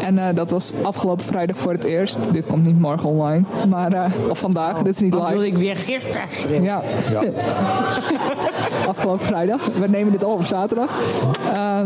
En 0.00 0.18
eh, 0.18 0.34
dat 0.34 0.50
was 0.50 0.72
afgelopen 0.82 1.24
vrijdag 1.24 1.56
voor 1.56 1.72
het 1.72 1.84
eerst. 1.84 2.16
Dit 2.32 2.46
komt 2.46 2.64
niet 2.64 2.78
morgen 2.80 3.08
online, 3.08 3.44
maar 3.68 3.92
eh, 3.92 4.04
of 4.28 4.38
vandaag. 4.38 4.78
Dit 4.82 4.94
is 4.94 5.00
niet 5.00 5.12
Dat 5.12 5.28
wilde 5.28 5.44
live. 5.44 5.56
ik 5.56 5.62
weer 5.62 5.76
gisteren. 5.76 6.62
Ja, 6.62 6.82
Ja. 7.10 7.22
afgelopen 8.88 9.24
vrijdag. 9.26 9.60
We 9.66 9.88
nemen 9.88 10.12
dit 10.12 10.24
op 10.24 10.32
op 10.38 10.44
zaterdag. 10.44 10.90
Eh, 11.52 11.80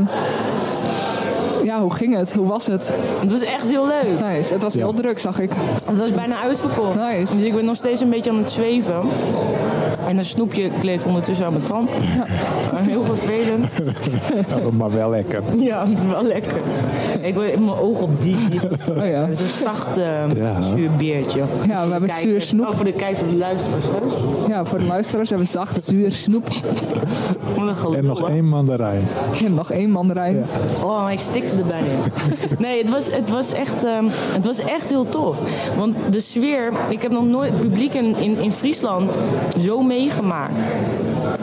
ja, 1.66 1.80
hoe 1.80 1.94
ging 1.94 2.16
het? 2.16 2.32
Hoe 2.32 2.46
was 2.46 2.66
het? 2.66 2.92
Het 3.20 3.30
was 3.30 3.40
echt 3.40 3.68
heel 3.68 3.87
leuk. 3.87 4.20
Nice. 4.20 4.52
Het 4.52 4.62
was 4.62 4.75
heel 4.75 4.92
druk, 4.92 5.18
zag 5.18 5.40
ik. 5.40 5.50
Het 5.85 5.99
was 5.99 6.11
bijna 6.11 6.40
uitverkocht. 6.40 6.94
Nice. 6.94 7.35
Dus 7.35 7.44
ik 7.44 7.54
ben 7.54 7.64
nog 7.64 7.76
steeds 7.76 8.00
een 8.00 8.11
beetje 8.11 8.30
aan 8.30 8.37
het 8.37 8.50
zweven. 8.50 9.00
En 10.06 10.18
een 10.18 10.25
snoepje 10.25 10.70
kleeft 10.80 11.06
ondertussen 11.06 11.46
aan 11.46 11.52
mijn 11.52 11.64
tand. 11.64 11.90
Heel 12.75 13.04
vervelend. 13.04 13.66
Ja, 14.48 14.70
maar 14.76 14.92
wel 14.92 15.10
lekker. 15.10 15.42
Ja, 15.58 15.86
wel 16.10 16.22
lekker. 16.25 16.60
Ik 17.20 17.34
wil 17.34 17.42
mijn 17.42 17.76
oog 17.76 18.00
op 18.02 18.22
die. 18.22 18.36
Oh 18.90 19.06
ja. 19.06 19.26
Het 19.26 19.30
is 19.30 19.40
een 19.40 19.46
zacht 19.64 19.96
eh 19.98 20.36
Ja. 20.36 20.62
zuur 20.62 20.90
beertje. 20.98 21.42
Ja, 21.68 21.84
we 21.86 21.92
hebben 21.92 22.10
zuur 22.10 22.40
snoep. 22.40 22.66
Ook 22.66 22.72
voor 22.75 22.84
de 22.84 22.92
kijkers 22.92 23.20
en 23.22 23.28
de 23.28 23.36
luisteraars. 23.36 23.84
hè? 23.84 24.52
Ja, 24.52 24.64
voor 24.64 24.78
de 24.78 24.84
luisteraars 24.86 25.28
hebben 25.28 25.46
we 25.46 25.52
zacht, 25.52 25.84
zuur 25.84 26.12
snoep. 26.12 26.48
En 27.96 28.04
nog 28.06 28.28
één 28.30 28.44
mandarijn. 28.48 29.04
En 29.44 29.54
nog 29.54 29.70
één 29.70 29.90
mandarijn. 29.90 30.44
Oh, 30.84 31.02
maar 31.02 31.12
ik 31.12 31.18
stikte 31.18 31.56
erbij 31.56 31.78
in. 31.80 32.12
Nee, 32.66 32.78
het 32.82 32.90
was, 32.90 33.10
het, 33.12 33.30
was 33.30 33.52
echt, 33.52 33.84
ehm, 33.84 34.04
het 34.10 34.44
was 34.44 34.58
echt 34.58 34.88
heel 34.88 35.08
tof. 35.08 35.40
Want 35.76 35.96
de 36.10 36.20
sfeer, 36.20 36.72
ik 36.88 37.02
heb 37.02 37.10
nog 37.12 37.25
nooit 37.26 37.60
publiek 37.60 37.94
in, 37.94 38.16
in, 38.16 38.38
in 38.38 38.52
Friesland 38.52 39.10
zo 39.58 39.80
meegemaakt. 39.96 40.52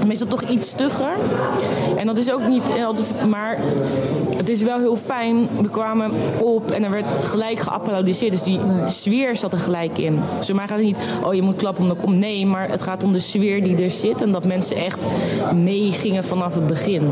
Meestal 0.05 0.27
toch 0.27 0.41
iets 0.41 0.69
stugger. 0.69 1.13
En 1.97 2.05
dat 2.05 2.17
is 2.17 2.31
ook 2.31 2.47
niet 2.47 2.63
altijd, 2.85 3.25
maar 3.29 3.59
het 4.43 4.51
is 4.51 4.61
wel 4.61 4.77
heel 4.79 4.95
fijn. 4.95 5.47
We 5.61 5.69
kwamen 5.69 6.11
op 6.41 6.71
en 6.71 6.83
er 6.83 6.91
werd 6.91 7.05
gelijk 7.23 7.59
geapplaudiseerd. 7.59 8.31
Dus 8.31 8.43
die 8.43 8.59
sfeer 8.87 9.35
zat 9.35 9.53
er 9.53 9.59
gelijk 9.59 9.97
in. 9.97 10.19
Dus 10.37 10.45
voor 10.45 10.55
mij 10.55 10.67
gaat 10.67 10.77
het 10.77 10.85
niet, 10.85 10.97
oh 11.23 11.33
je 11.33 11.41
moet 11.41 11.55
klappen 11.55 11.81
omdat 11.83 11.97
ik 11.97 12.03
om. 12.03 12.19
Nee, 12.19 12.45
maar 12.45 12.69
het 12.69 12.81
gaat 12.81 13.03
om 13.03 13.11
de 13.13 13.19
sfeer 13.19 13.61
die 13.61 13.83
er 13.83 13.91
zit. 13.91 14.21
En 14.21 14.31
dat 14.31 14.45
mensen 14.45 14.75
echt 14.77 14.99
meegingen 15.55 16.23
vanaf 16.23 16.53
het 16.55 16.67
begin. 16.67 17.09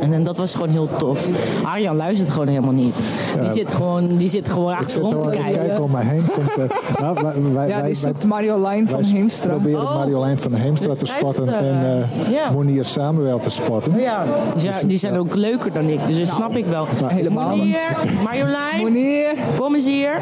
En, 0.00 0.12
en 0.12 0.22
dat 0.22 0.36
was 0.36 0.52
gewoon 0.54 0.68
heel 0.68 0.88
tof. 0.98 1.28
Arjan 1.64 1.96
luistert 1.96 2.30
gewoon 2.30 2.48
helemaal 2.48 2.72
niet. 2.72 2.94
Die 3.40 3.50
zit 3.50 3.70
gewoon, 3.70 4.16
die 4.16 4.30
zit 4.30 4.48
gewoon 4.48 4.72
Ik 4.72 4.90
zit 4.90 5.02
achterom 5.02 5.30
te 5.30 5.38
kijken. 5.38 5.60
kijken 5.66 5.82
om 5.82 5.90
mij 5.90 6.04
heen. 6.04 6.22
Komt, 6.34 6.56
er- 6.56 6.76
nou, 7.02 7.18
wij, 7.22 7.34
wij, 7.52 7.68
Ja, 7.68 7.82
die 7.82 7.94
zoekt 7.94 8.26
Marjolein 8.26 8.88
van 8.88 9.00
wij 9.00 9.10
Heemstra. 9.10 9.48
proberen 9.54 9.80
Oh. 9.80 9.94
Marjolein 9.94 10.38
van 10.38 10.52
Heemstra 10.54 10.94
te 10.94 11.06
spotten 11.06 11.48
en 11.58 11.80
eh, 11.80 12.00
eh 12.00 12.08
ja. 12.32 12.50
Monier 12.50 12.84
Samuel 12.84 13.38
te 13.38 13.50
spotten. 13.50 14.00
Ja, 14.00 14.24
die 14.52 14.60
zijn, 14.72 14.86
die 14.86 14.98
zijn 14.98 15.18
ook 15.18 15.34
leuker 15.34 15.72
dan 15.72 15.84
ik, 15.88 16.06
dus 16.06 16.18
dat 16.18 16.28
snap 16.34 16.49
ik 16.56 16.66
wel. 16.66 16.86
helemaal. 17.04 17.56
Meneer, 17.56 17.96
Marjolein, 18.24 18.84
Meneer. 18.84 19.32
kom 19.58 19.74
eens 19.74 19.84
hier. 19.86 20.12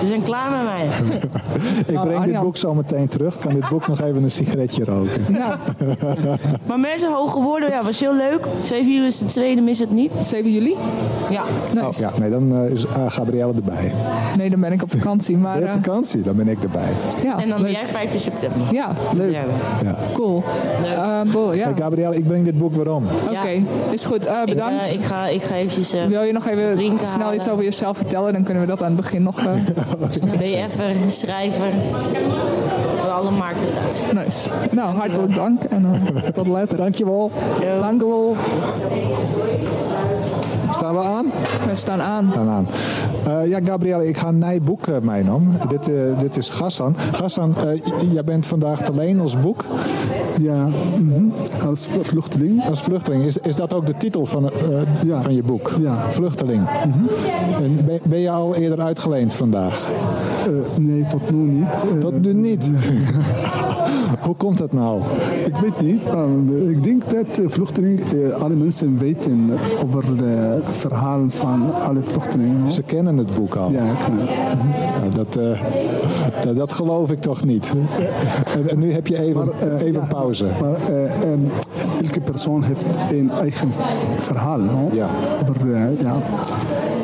Ze 0.00 0.06
zijn 0.06 0.22
klaar 0.22 0.50
met 0.50 0.60
mij. 0.62 0.86
Ik 1.86 2.00
breng 2.00 2.08
dit 2.08 2.16
Arjan. 2.18 2.42
boek 2.44 2.56
zo 2.56 2.74
meteen 2.74 3.08
terug. 3.08 3.38
Kan 3.38 3.54
dit 3.54 3.68
boek 3.68 3.86
nog 3.88 4.00
even 4.00 4.22
een 4.22 4.30
sigaretje 4.30 4.84
roken? 4.84 5.24
Ja, 5.34 5.58
Maar 6.66 6.80
mensen, 6.80 7.12
hoge 7.12 7.40
woorden, 7.40 7.68
ja, 7.70 7.82
was 7.82 8.00
heel 8.00 8.16
leuk. 8.16 8.46
7 8.62 8.92
juli 8.92 9.06
is 9.06 9.18
de 9.18 9.24
tweede, 9.24 9.60
mis 9.60 9.78
het 9.78 9.90
niet. 9.90 10.12
7 10.20 10.52
juli? 10.52 10.76
Ja. 11.30 11.42
Nice. 11.74 11.86
Oh 11.86 11.92
ja, 11.92 12.10
nee, 12.18 12.30
dan 12.30 12.56
eh, 12.64 12.70
is 12.70 12.84
uh, 12.84 12.90
Gabrielle 13.08 13.52
erbij. 13.56 13.92
Nee, 14.36 14.50
dan 14.50 14.60
ben 14.60 14.72
ik 14.72 14.82
op 14.82 14.90
vakantie. 14.90 15.36
Maar 15.36 15.52
Ben 15.52 15.62
je 15.62 15.68
eh, 15.68 15.74
op 15.76 15.84
vakantie? 15.84 16.22
Dan 16.22 16.36
ben 16.36 16.48
ik 16.48 16.62
erbij. 16.62 16.88
ja, 17.22 17.32
En 17.42 17.48
dan 17.48 17.62
ben 17.62 17.70
leuk. 17.70 17.80
jij 17.80 17.86
15 17.86 18.20
september. 18.20 18.60
Ja, 18.72 18.90
leuk. 19.16 19.32
Ja. 19.32 19.42
Ja. 19.84 19.94
Cool. 20.14 20.42
Eh, 20.84 21.20
Bo, 21.32 21.52
ja. 21.54 21.64
Hey, 21.64 21.72
Gabrielle, 21.78 22.16
ik 22.16 22.26
breng 22.26 22.44
dit 22.44 22.58
boek 22.58 22.74
weer 22.74 22.92
om. 22.92 23.04
Oké, 23.28 23.62
is 23.90 24.04
goed. 24.04 24.26
Eh, 24.26 24.34
Ik, 24.40 24.46
bedankt. 24.46 24.82
eh, 24.86 24.92
ik, 24.92 25.04
ga, 25.04 25.26
ik 25.26 25.42
ga 25.42 25.54
eventjes... 25.60 25.92
eh, 25.92 26.04
Wil 26.06 26.22
je 26.22 26.32
nog 26.32 26.46
even 26.46 26.76
snel 27.06 27.18
halen. 27.20 27.34
iets 27.36 27.48
over 27.48 27.64
jezelf 27.64 27.96
vertellen? 27.96 28.32
Dan 28.32 28.42
kunnen 28.42 28.62
we 28.62 28.68
dat 28.68 28.82
aan 28.82 28.92
het 28.92 28.96
begin 29.00 29.22
nog... 29.22 29.38
eh 29.38 29.44
BF'er, 30.38 30.94
schrijver. 31.08 31.68
Voor 33.00 33.10
alle 33.10 33.30
markten 33.30 33.68
thuis. 33.72 34.12
nice. 34.24 34.50
Nou, 34.70 34.94
hartelijk 34.96 35.34
dank. 35.34 35.62
En 35.62 35.86
eh, 36.14 36.22
tot 36.30 36.46
later. 36.46 36.76
Dankjewel. 36.76 37.30
Dank 37.80 38.02
u 38.02 38.06
wel. 38.06 38.36
Staan 40.80 40.94
we 40.94 41.00
aan? 41.00 41.26
We 41.68 41.76
staan 41.76 42.00
aan. 42.00 42.28
Staan 42.32 42.48
aan. 42.48 42.66
Eh, 43.26 43.48
ja, 43.48 43.60
Gabrielle, 43.64 44.08
ik 44.08 44.16
ga 44.18 44.28
een 44.28 44.38
nieuw 44.38 44.60
boek 44.60 44.86
uh, 44.86 44.96
meenemen. 45.02 45.56
Dit, 45.68 45.88
eh, 45.88 46.18
dit 46.18 46.36
is 46.36 46.50
Gassan. 46.50 46.96
Gassan, 47.12 47.54
eh, 47.56 47.80
jij 48.12 48.24
bent 48.24 48.46
vandaag 48.46 48.82
te 48.82 48.94
leen 48.94 49.20
als 49.20 49.40
boek. 49.40 49.64
Ja, 50.40 50.68
mhm. 50.98 51.24
als 51.66 51.88
vluchteling. 52.02 52.64
Als 52.68 52.80
vluchteling. 52.82 53.24
Is, 53.24 53.38
is 53.38 53.56
dat 53.56 53.74
ook 53.74 53.86
de 53.86 53.96
titel 53.96 54.26
van, 54.26 54.50
eh, 54.50 54.60
Ja. 55.04 55.22
van 55.22 55.34
je 55.34 55.42
boek? 55.42 55.72
Ja. 55.80 55.96
Vluchteling. 56.10 56.68
En 57.62 57.84
ben, 57.86 58.00
ben 58.02 58.18
je 58.18 58.30
al 58.30 58.54
eerder 58.54 58.80
uitgeleend 58.80 59.34
vandaag? 59.34 59.90
Eh, 60.46 60.52
nee, 60.78 61.06
tot 61.06 61.30
nu 61.30 61.36
niet. 61.36 62.00
Dat 62.00 62.20
nu 62.20 62.34
niet. 62.34 62.70
Hoe 64.20 64.34
komt 64.36 64.58
dat 64.58 64.72
nou? 64.72 65.00
Ik 65.46 65.54
weet 65.56 65.80
niet. 65.80 66.04
maar 66.12 66.26
ik 66.70 66.84
denk 66.84 67.02
dat 67.10 67.38
eh, 67.38 67.44
vluchtelingen, 67.48 68.04
eh, 68.24 68.42
alle 68.42 68.54
mensen 68.54 68.96
weten 68.96 69.50
over 69.84 70.04
het 70.24 70.64
verhaal 70.76 71.20
van 71.28 71.62
alle 71.82 72.00
vluchtelingen. 72.00 72.68
Ze 72.68 72.82
kennen 72.82 73.16
het 73.16 73.34
boek 73.34 73.54
al. 73.54 73.70
Ja, 73.70 73.78
eh, 73.78 75.14
dat, 75.14 75.32
dat, 76.44 76.56
dat 76.56 76.72
geloof 76.72 77.10
ik 77.10 77.20
toch 77.20 77.44
niet. 77.44 77.72
En, 78.56 78.68
en 78.68 78.78
nu 78.78 78.92
heb 78.92 79.06
je 79.06 79.20
even, 79.22 79.44
Maar, 79.44 79.72
even 79.72 79.92
ja, 80.00 80.06
pauze. 80.08 80.46
Maar 80.60 80.74
eh, 80.88 81.04
ehm, 81.22 81.38
elke 82.02 82.20
persoon 82.20 82.62
heeft 82.62 82.84
een 83.10 83.30
eigen 83.30 83.68
verhaal. 84.18 84.58
no? 84.58 84.88
Ja. 84.92 85.08
Over, 85.48 85.68
ja. 86.00 86.16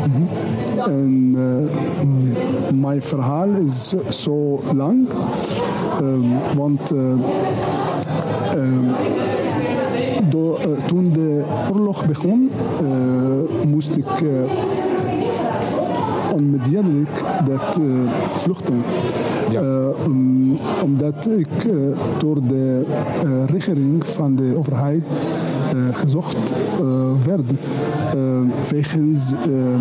Mhm. 0.06 0.90
En 0.90 1.34
eh, 1.36 2.06
m- 2.06 2.32
mijn 2.74 3.02
verhaal 3.02 3.48
is 3.48 3.94
zo 4.08 4.60
lang. 4.74 5.08
ehm, 6.00 6.56
want 6.56 6.90
eh, 6.92 6.98
ehm, 8.52 8.88
eh, 10.30 10.86
toen 10.86 11.12
de 11.12 11.44
oorlog 11.72 12.06
begon, 12.06 12.50
eh, 12.80 13.66
moest 13.68 13.96
ik 13.96 14.06
onmiddellijk 16.34 17.22
dat 17.44 17.78
vluchten. 18.34 18.82
Ja. 19.50 19.62
Om- 20.06 20.56
omdat 20.84 21.28
ik 21.36 21.48
door 22.18 22.36
de 22.48 22.84
regering 23.46 24.06
van 24.06 24.36
de 24.36 24.54
overheid 24.58 25.02
gezocht 25.92 26.36
eh, 26.80 26.86
werd 27.26 27.50
eh, 27.50 28.20
wegens 28.70 29.32
eh, 29.32 29.74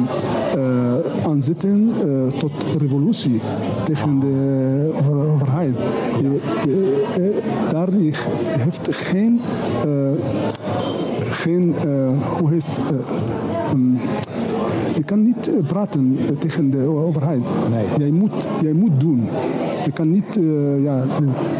eh, 0.62 1.28
aanzetten 1.28 1.90
eh, 1.94 2.40
tot 2.40 2.52
revolutie 2.78 3.42
tegen 3.84 4.20
de 4.20 4.92
over- 5.00 5.32
overheid. 5.34 5.76
Eh, 5.78 7.24
daar 7.70 7.92
je 7.98 8.12
heeft 8.60 8.88
geen, 8.92 9.42
eh, 9.84 9.90
geen 11.22 11.76
eh, 11.76 12.38
hoe 12.40 12.50
heet 12.50 12.66
eh, 12.92 13.76
mm, 13.76 13.98
je 14.96 15.04
kan 15.04 15.22
niet 15.22 15.50
eh, 15.58 15.68
praten 15.68 16.18
eh, 16.20 16.38
tegen 16.38 16.70
de 16.72 16.86
overheid. 16.88 17.44
Nee. 17.72 17.86
Jij, 17.98 18.12
moet, 18.12 18.48
jij 18.62 18.74
moet 18.74 19.00
doen. 19.00 19.28
Je 19.86 19.92
kan 19.94 20.10
niet, 20.10 20.38
eh, 20.38 20.84
ja, 20.84 21.04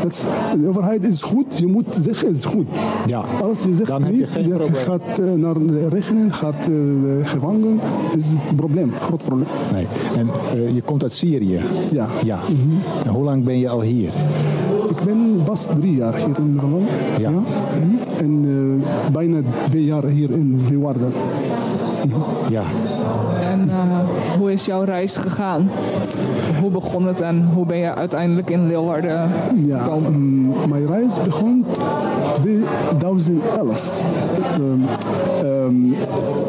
dat 0.02 0.28
de 0.62 0.68
overheid 0.68 1.04
is 1.04 1.22
goed, 1.22 1.58
je 1.58 1.68
moet 1.68 1.98
zeggen 2.02 2.28
het 2.28 2.36
is 2.38 2.46
goed. 2.46 2.68
Ja. 3.06 3.24
Als 3.44 3.64
je 3.64 3.76
zegt 3.76 3.88
Dan 3.88 4.04
je 4.06 4.12
niet, 4.12 4.28
geen 4.30 4.48
probleem. 4.50 4.74
gaat 4.74 5.20
eh, 5.20 5.32
naar 5.32 5.54
de 5.54 5.88
rekening, 5.90 6.36
gaat 6.36 6.56
eh, 6.56 7.28
gevangen, 7.28 7.80
is 8.16 8.30
een 8.30 8.56
probleem, 8.56 8.92
groot 9.02 9.24
probleem. 9.24 9.48
Nee. 9.74 9.86
En 10.18 10.28
je 10.74 10.82
komt 10.82 11.04
uit 11.04 11.12
Syrië. 11.12 11.60
Ja. 11.92 12.08
Ja. 12.24 12.40
En 13.04 13.12
hoe 13.12 13.24
lang 13.24 13.44
ben 13.44 13.60
je 13.60 13.70
al 13.70 13.82
hier? 13.82 14.14
Ik 14.90 15.04
ben 15.06 15.40
pas 15.44 15.68
drie 15.80 15.96
jaar 15.96 16.16
hier 16.16 16.38
in 16.38 16.54
Nederland. 16.54 16.88
Ja. 17.20 17.30
Mhm. 17.30 17.44
En 18.24 18.84
bijna 19.12 19.40
twee 19.64 19.86
jaar 19.86 20.06
hier 20.06 20.30
in 20.32 20.60
Leeuwarden. 20.70 21.12
Ja. 22.50 22.64
En 23.70 23.90
eh, 23.90 24.38
hoe 24.38 24.52
is 24.52 24.66
jouw 24.66 24.84
reis 24.84 25.18
gegaan? 25.18 25.70
Hoe 26.62 26.72
begon 26.72 27.08
het 27.08 27.22
en 27.22 27.44
hoe 27.54 27.66
ben 27.66 27.78
je 27.78 27.96
uiteindelijk 27.96 28.50
in 28.50 28.68
Leeuwarden 28.68 29.30
Ja, 29.66 29.78
gekomen? 29.80 30.14
mm, 30.14 30.54
mijn 30.70 30.88
reis 30.88 31.24
begon 31.24 31.66
2011. 32.34 34.04
Ehm, 34.54 34.62
ehm, 35.46 35.76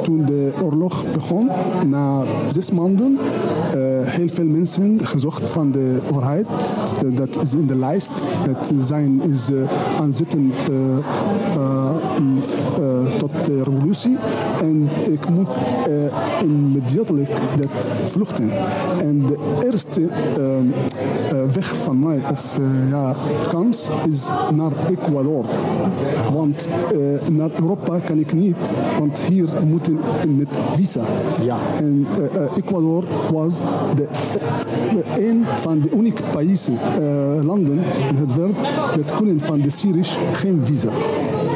toen 0.02 0.24
de 0.24 0.52
oorlog 0.64 1.05
begon, 1.12 1.48
na 1.87 2.22
zes 2.52 2.70
maanden, 2.70 3.18
eh, 3.72 3.79
heel 4.05 4.29
veel 4.29 4.44
mensen 4.44 4.98
gezocht 5.02 5.50
van 5.50 5.70
de 5.70 5.98
overheid. 6.12 6.46
Eh, 6.96 7.16
Dat 7.16 7.42
is 7.42 7.55
in 7.55 7.66
de 7.66 7.76
lijst. 7.76 8.11
Dat 8.44 8.72
zijn 8.79 9.20
is 9.22 9.50
uh, 9.50 9.57
aanzetten 10.00 10.52
eh, 10.68 10.74
eh, 11.57 11.90
mm, 12.20 12.38
tot 13.29 13.47
de 13.47 13.62
revolutie. 13.62 14.17
En 14.61 14.89
ik 15.11 15.29
moet 15.29 15.57
uh, 15.89 15.95
immediatelijk 16.43 17.29
dat 17.57 17.69
vluchten. 18.05 18.51
En 19.01 19.27
de 19.27 19.37
eerste 19.65 20.01
uh, 20.01 20.09
uh, 20.09 21.51
weg 21.53 21.77
van 21.77 21.99
mij, 21.99 22.21
of 22.31 22.59
ja, 22.91 23.15
kans, 23.49 23.91
is 24.09 24.29
naar 24.55 24.73
Ecuador. 24.91 25.45
Want 26.33 26.69
naar 27.33 27.51
Europa 27.61 27.99
kan 27.99 28.19
ik 28.19 28.33
niet, 28.33 28.73
want 28.99 29.19
hier 29.19 29.49
moeten 29.67 29.99
met 30.37 30.49
visa. 30.75 31.01
Ja. 31.43 31.57
En 31.79 32.07
Ecuador 32.57 33.05
was 33.33 33.61
de, 33.95 34.09
een 35.19 35.45
van 35.61 35.81
de 35.81 35.91
unieke 35.91 36.23
países, 36.33 36.79
landen 37.43 37.79
in 38.09 38.17
het 38.17 38.35
wereld, 38.35 38.59
dat 38.97 39.17
kunnen 39.17 39.41
van 39.41 39.61
de 39.61 39.71
Syriërs 39.71 40.17
geen 40.33 40.61
visa 40.65 40.89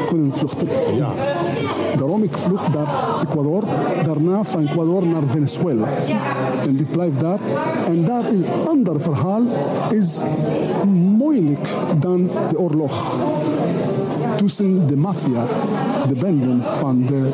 kunnen 0.09 0.33
vluchten. 0.33 0.67
Ja. 0.97 1.13
Daarom 2.01 2.23
ik 2.23 2.37
vlucht 2.37 2.73
naar 2.73 2.87
Ecuador, 3.21 3.63
daarna 4.03 4.43
van 4.43 4.67
Ecuador 4.67 5.05
naar 5.07 5.21
Venezuela. 5.27 5.87
En 6.65 6.75
die 6.75 6.85
blijft 6.85 7.19
daar. 7.19 7.39
En 7.87 8.05
daar 8.05 8.33
is 8.33 8.45
een 8.45 8.67
ander 8.67 9.01
verhaal, 9.01 9.41
is 9.89 10.21
moeilijk 11.17 11.67
dan 11.99 12.29
de 12.49 12.59
oorlog 12.59 13.15
tussen 14.37 14.87
de 14.87 14.97
maffia 14.97 15.43
de 16.07 16.15
benden 16.15 16.61
van 16.63 17.03
de, 17.05 17.29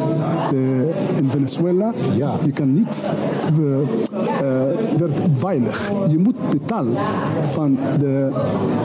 de, 0.50 0.92
in 1.18 1.30
Venezuela. 1.30 1.92
Ja. 2.16 2.34
Je 2.46 2.52
kan 2.52 2.74
niet 2.74 3.10
uh, 3.60 3.78
werd 4.98 5.22
veilig. 5.36 5.92
Je 6.10 6.18
moet 6.18 6.50
betalen 6.50 6.94
van 7.52 7.78
de 8.00 8.30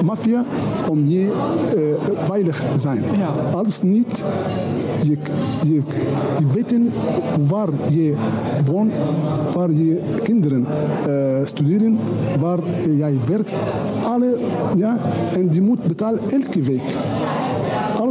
maffia 0.05 0.45
om 0.88 1.09
je 1.09 1.21
uh, 1.21 1.81
veilig 2.25 2.64
te 2.71 2.79
zijn. 2.79 3.03
Ja. 3.18 3.29
Als 3.55 3.83
niet, 3.83 4.25
je, 5.03 5.16
je, 5.66 5.81
je 6.38 6.47
weet 6.53 6.71
waar 7.49 7.68
je 7.90 8.14
woont, 8.64 8.92
waar 9.55 9.73
je 9.73 10.01
kinderen 10.23 10.66
uh, 11.09 11.14
studeren, 11.45 11.99
waar 12.40 12.59
jij 12.97 13.16
werkt. 13.27 13.53
Alle, 14.05 14.37
ja, 14.77 14.97
en 15.37 15.49
die 15.49 15.62
moet 15.62 15.87
betalen 15.87 16.21
elke 16.31 16.62
week. 16.62 16.83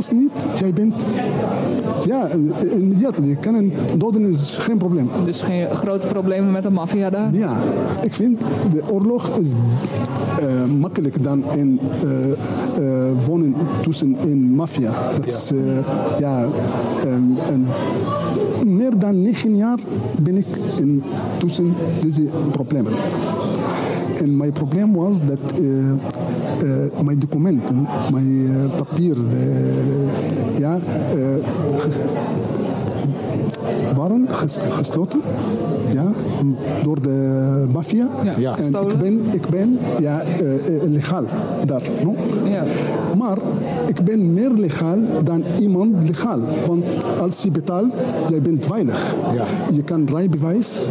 Als 0.01 0.11
niet, 0.11 0.31
jij 0.59 0.73
bent 0.73 0.93
ja, 2.05 2.27
kan 3.39 3.55
een 3.55 3.73
doden 3.97 4.25
is 4.25 4.55
geen 4.59 4.77
probleem. 4.77 5.09
Dus 5.23 5.41
geen 5.41 5.69
grote 5.69 6.07
problemen 6.07 6.51
met 6.51 6.63
de 6.63 6.69
maffia 6.69 7.09
daar? 7.09 7.33
Ja, 7.33 7.57
ik 8.01 8.13
vind 8.13 8.39
de 8.71 8.83
oorlog 8.91 9.37
is 9.39 9.51
uh, 9.51 10.79
makkelijker 10.79 11.21
dan 11.21 11.43
in 11.55 11.79
uh, 12.05 12.11
uh, 12.85 13.25
wonen 13.25 13.55
tussen 13.81 14.17
in 14.27 14.55
maffia. 14.55 14.91
Dat 15.15 15.25
is 15.25 15.51
ja, 16.19 16.45
um, 17.05 17.37
een, 17.51 17.67
meer 18.67 18.97
dan 18.97 19.21
negen 19.21 19.55
jaar 19.55 19.79
ben 20.21 20.37
ik 20.37 20.47
in, 20.79 21.03
tussen 21.37 21.73
deze 22.01 22.21
problemen. 22.51 22.93
En 24.21 24.37
mijn 24.37 24.51
probleem 24.51 24.93
was 24.93 25.25
dat 25.25 25.59
uh, 25.61 25.91
uh, 26.63 27.01
mijn 27.03 27.19
documenten, 27.19 27.87
mijn 28.11 28.27
uh, 28.27 28.75
papier, 28.75 29.17
ja, 30.57 30.79
waren 33.95 34.25
ges 34.29 34.57
gesloten 34.69 35.21
ja, 35.93 36.05
door 36.83 37.01
de 37.01 37.65
maffia. 37.71 38.07
Ja. 38.37 38.57
En 38.57 38.65
ik 38.65 38.97
ben, 38.99 39.21
ik 39.31 39.49
ben 39.49 39.79
ja, 39.99 40.21
legaal 40.89 41.23
daar. 41.65 41.81
No? 42.03 42.15
Ja. 42.43 42.63
Maar 43.17 43.37
ik 43.87 44.03
ben 44.03 44.33
meer 44.33 44.49
legaal 44.49 44.97
dan 45.23 45.43
iemand 45.59 46.07
legaal. 46.07 46.39
Want 46.67 46.83
als 47.19 47.41
je 47.43 47.51
betaalt, 47.51 47.93
jij 48.29 48.41
bent 48.41 48.65
veilig. 48.65 49.15
Ja. 49.33 49.45
Je 49.73 49.83
kan 49.83 50.07
rijbewijs, 50.07 50.85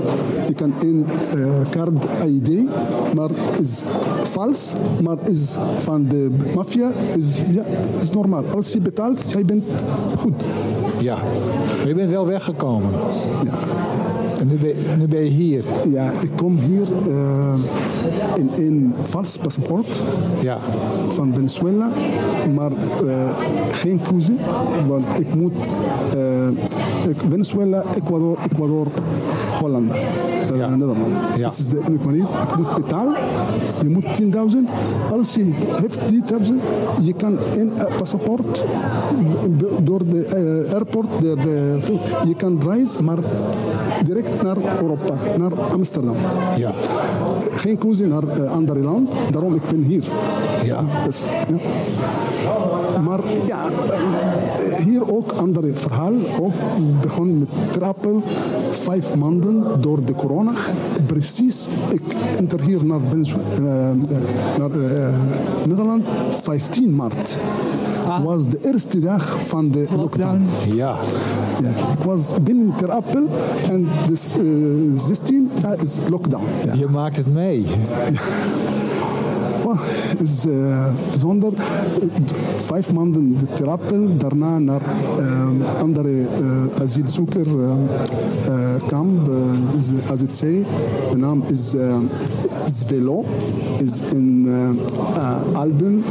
je 0.49 0.55
kan 0.55 0.73
een 0.83 1.07
uh, 1.37 1.47
kaart 1.71 2.07
ID, 2.27 2.69
maar 3.15 3.31
is 3.61 3.83
vals, 4.23 4.73
maar 5.03 5.17
is 5.25 5.57
van 5.79 6.07
de 6.09 6.31
maffia, 6.55 6.91
is, 7.17 7.27
ja, 7.51 7.63
is 8.01 8.11
normaal. 8.11 8.45
Als 8.55 8.73
je 8.73 8.81
betaalt, 8.81 9.33
jij 9.33 9.45
bent 9.45 9.65
goed. 10.19 10.35
Ja, 10.99 11.17
maar 11.79 11.89
je 11.89 11.95
bent 11.95 12.11
wel 12.11 12.27
weggekomen. 12.27 12.91
Ja. 13.45 13.53
En 14.41 14.47
nu 14.47 14.55
ben, 14.55 14.75
nu 14.99 15.07
ben 15.07 15.25
je 15.25 15.31
hier. 15.31 15.65
Ja, 15.91 16.11
ik 16.23 16.31
kom 16.37 16.59
hier 16.59 16.87
uh, 17.09 17.55
in 18.37 18.51
een 18.57 18.95
vals 19.03 19.37
paspoort 19.37 20.03
Ja. 20.43 20.59
van 21.07 21.35
Venezuela, 21.35 21.89
maar 22.55 22.71
uh, 23.05 23.31
geen 23.73 24.01
keuze, 24.11 24.33
want 24.89 25.05
ik 25.19 25.35
moet 25.35 25.55
uh, 26.17 27.09
ik, 27.09 27.17
Venezuela, 27.29 27.83
Ecuador, 27.97 28.39
Ecuador, 28.53 28.87
Holland, 29.61 29.93
Ja. 30.57 30.69
Nederland. 30.69 30.99
Ja. 31.37 31.43
Dat 31.43 31.59
is 31.59 31.69
de 31.69 31.79
enige 31.89 32.05
manier. 32.05 32.23
Ik 32.23 32.57
moet 32.57 32.75
betalen, 32.75 33.15
je 33.83 33.89
moet 33.89 34.05
10.000. 34.05 34.31
Als 35.11 35.35
je 35.35 35.51
heeft 35.81 35.99
die 36.09 36.23
10.000, 36.25 36.55
je 37.03 37.13
kan 37.13 37.39
een 37.57 37.73
paspoort 37.99 38.65
door 39.83 40.05
de 40.05 40.67
airport, 40.73 41.07
de, 41.21 41.35
de, 41.43 41.79
je 42.29 42.35
kan 42.35 42.61
reizen, 42.65 43.05
maar 43.05 43.19
direct 44.05 44.43
naar 44.43 44.57
Europa, 44.81 45.15
naar 45.39 45.53
Amsterdam. 45.73 46.17
Ja. 46.57 46.73
Geen 47.55 47.79
keuze 47.79 48.07
naar 48.07 48.23
uh, 48.39 48.51
andere 48.51 48.81
land, 48.81 49.11
daarom 49.31 49.55
ik 49.55 49.69
ben 49.69 49.83
hier. 49.83 50.05
Ja. 50.63 50.85
Dus, 51.05 51.23
ja. 51.49 51.57
Maar 53.05 53.21
ja, 53.47 53.59
hier 54.85 55.15
ook 55.15 55.33
ander 55.33 55.65
verhaal. 55.75 56.13
Ook 56.41 56.53
begon 57.01 57.39
met 57.39 57.49
trappel, 57.71 58.23
vijf 58.71 59.17
maanden 59.17 59.65
door 59.81 60.05
de 60.05 60.15
corona. 60.15 60.53
Precies, 61.07 61.69
ik 61.91 62.03
enter 62.37 62.61
hier 62.61 62.85
naar, 62.85 63.01
uh, 63.13 63.67
naar 64.59 64.71
uh, 64.77 65.09
Nederland 65.67 66.05
15 66.31 66.95
maart. 66.95 67.37
Ah. 68.09 68.25
was 68.25 68.49
de 68.49 68.59
eerste 68.63 68.99
dag 68.99 69.37
van 69.45 69.71
de 69.71 69.87
lockdown. 69.97 70.47
Ja. 70.75 70.97
Ja, 71.63 71.69
ik 71.69 72.05
was 72.05 72.33
binnen 72.43 72.73
Ter 72.77 72.91
Apel 72.91 73.23
en 73.69 73.89
dus 74.09 74.37
uh, 74.37 74.99
16 74.99 75.51
uh, 75.65 75.83
is 75.83 75.99
lockdown. 76.09 76.45
Ja. 76.65 76.73
Je 76.75 76.87
maakt 76.87 77.17
het 77.17 77.33
mee. 77.33 77.67
Is 80.19 80.47
uh, 80.47 80.87
bijzonder. 81.11 81.53
Vijf 82.59 82.93
maanden 82.93 83.37
de 83.39 83.47
Ter 83.55 83.71
Apel, 83.71 84.17
daarna 84.17 84.59
naar 84.59 84.83
uh, 85.19 85.47
andere 85.81 86.11
uh, 86.11 86.27
asielzoekerkamp, 86.83 89.29
uh, 89.29 90.11
AZC. 90.11 90.41
De 91.11 91.17
naam 91.17 91.43
is 91.47 91.75
Zvelo, 92.71 93.25
is 93.79 94.01
in 94.13 94.49
Alden, 95.53 96.05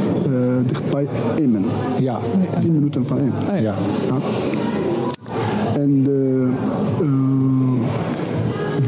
dichtbij 0.66 1.08
Emen. 1.38 1.64
Ja. 1.98 2.18
10 2.58 2.72
minuten 2.72 3.06
van 3.06 3.18
Emen. 3.18 3.32
Oh, 3.32 3.46
ja. 3.46 3.56
Ja. 3.56 3.74
Ja. 4.06 4.14
En 5.80 6.04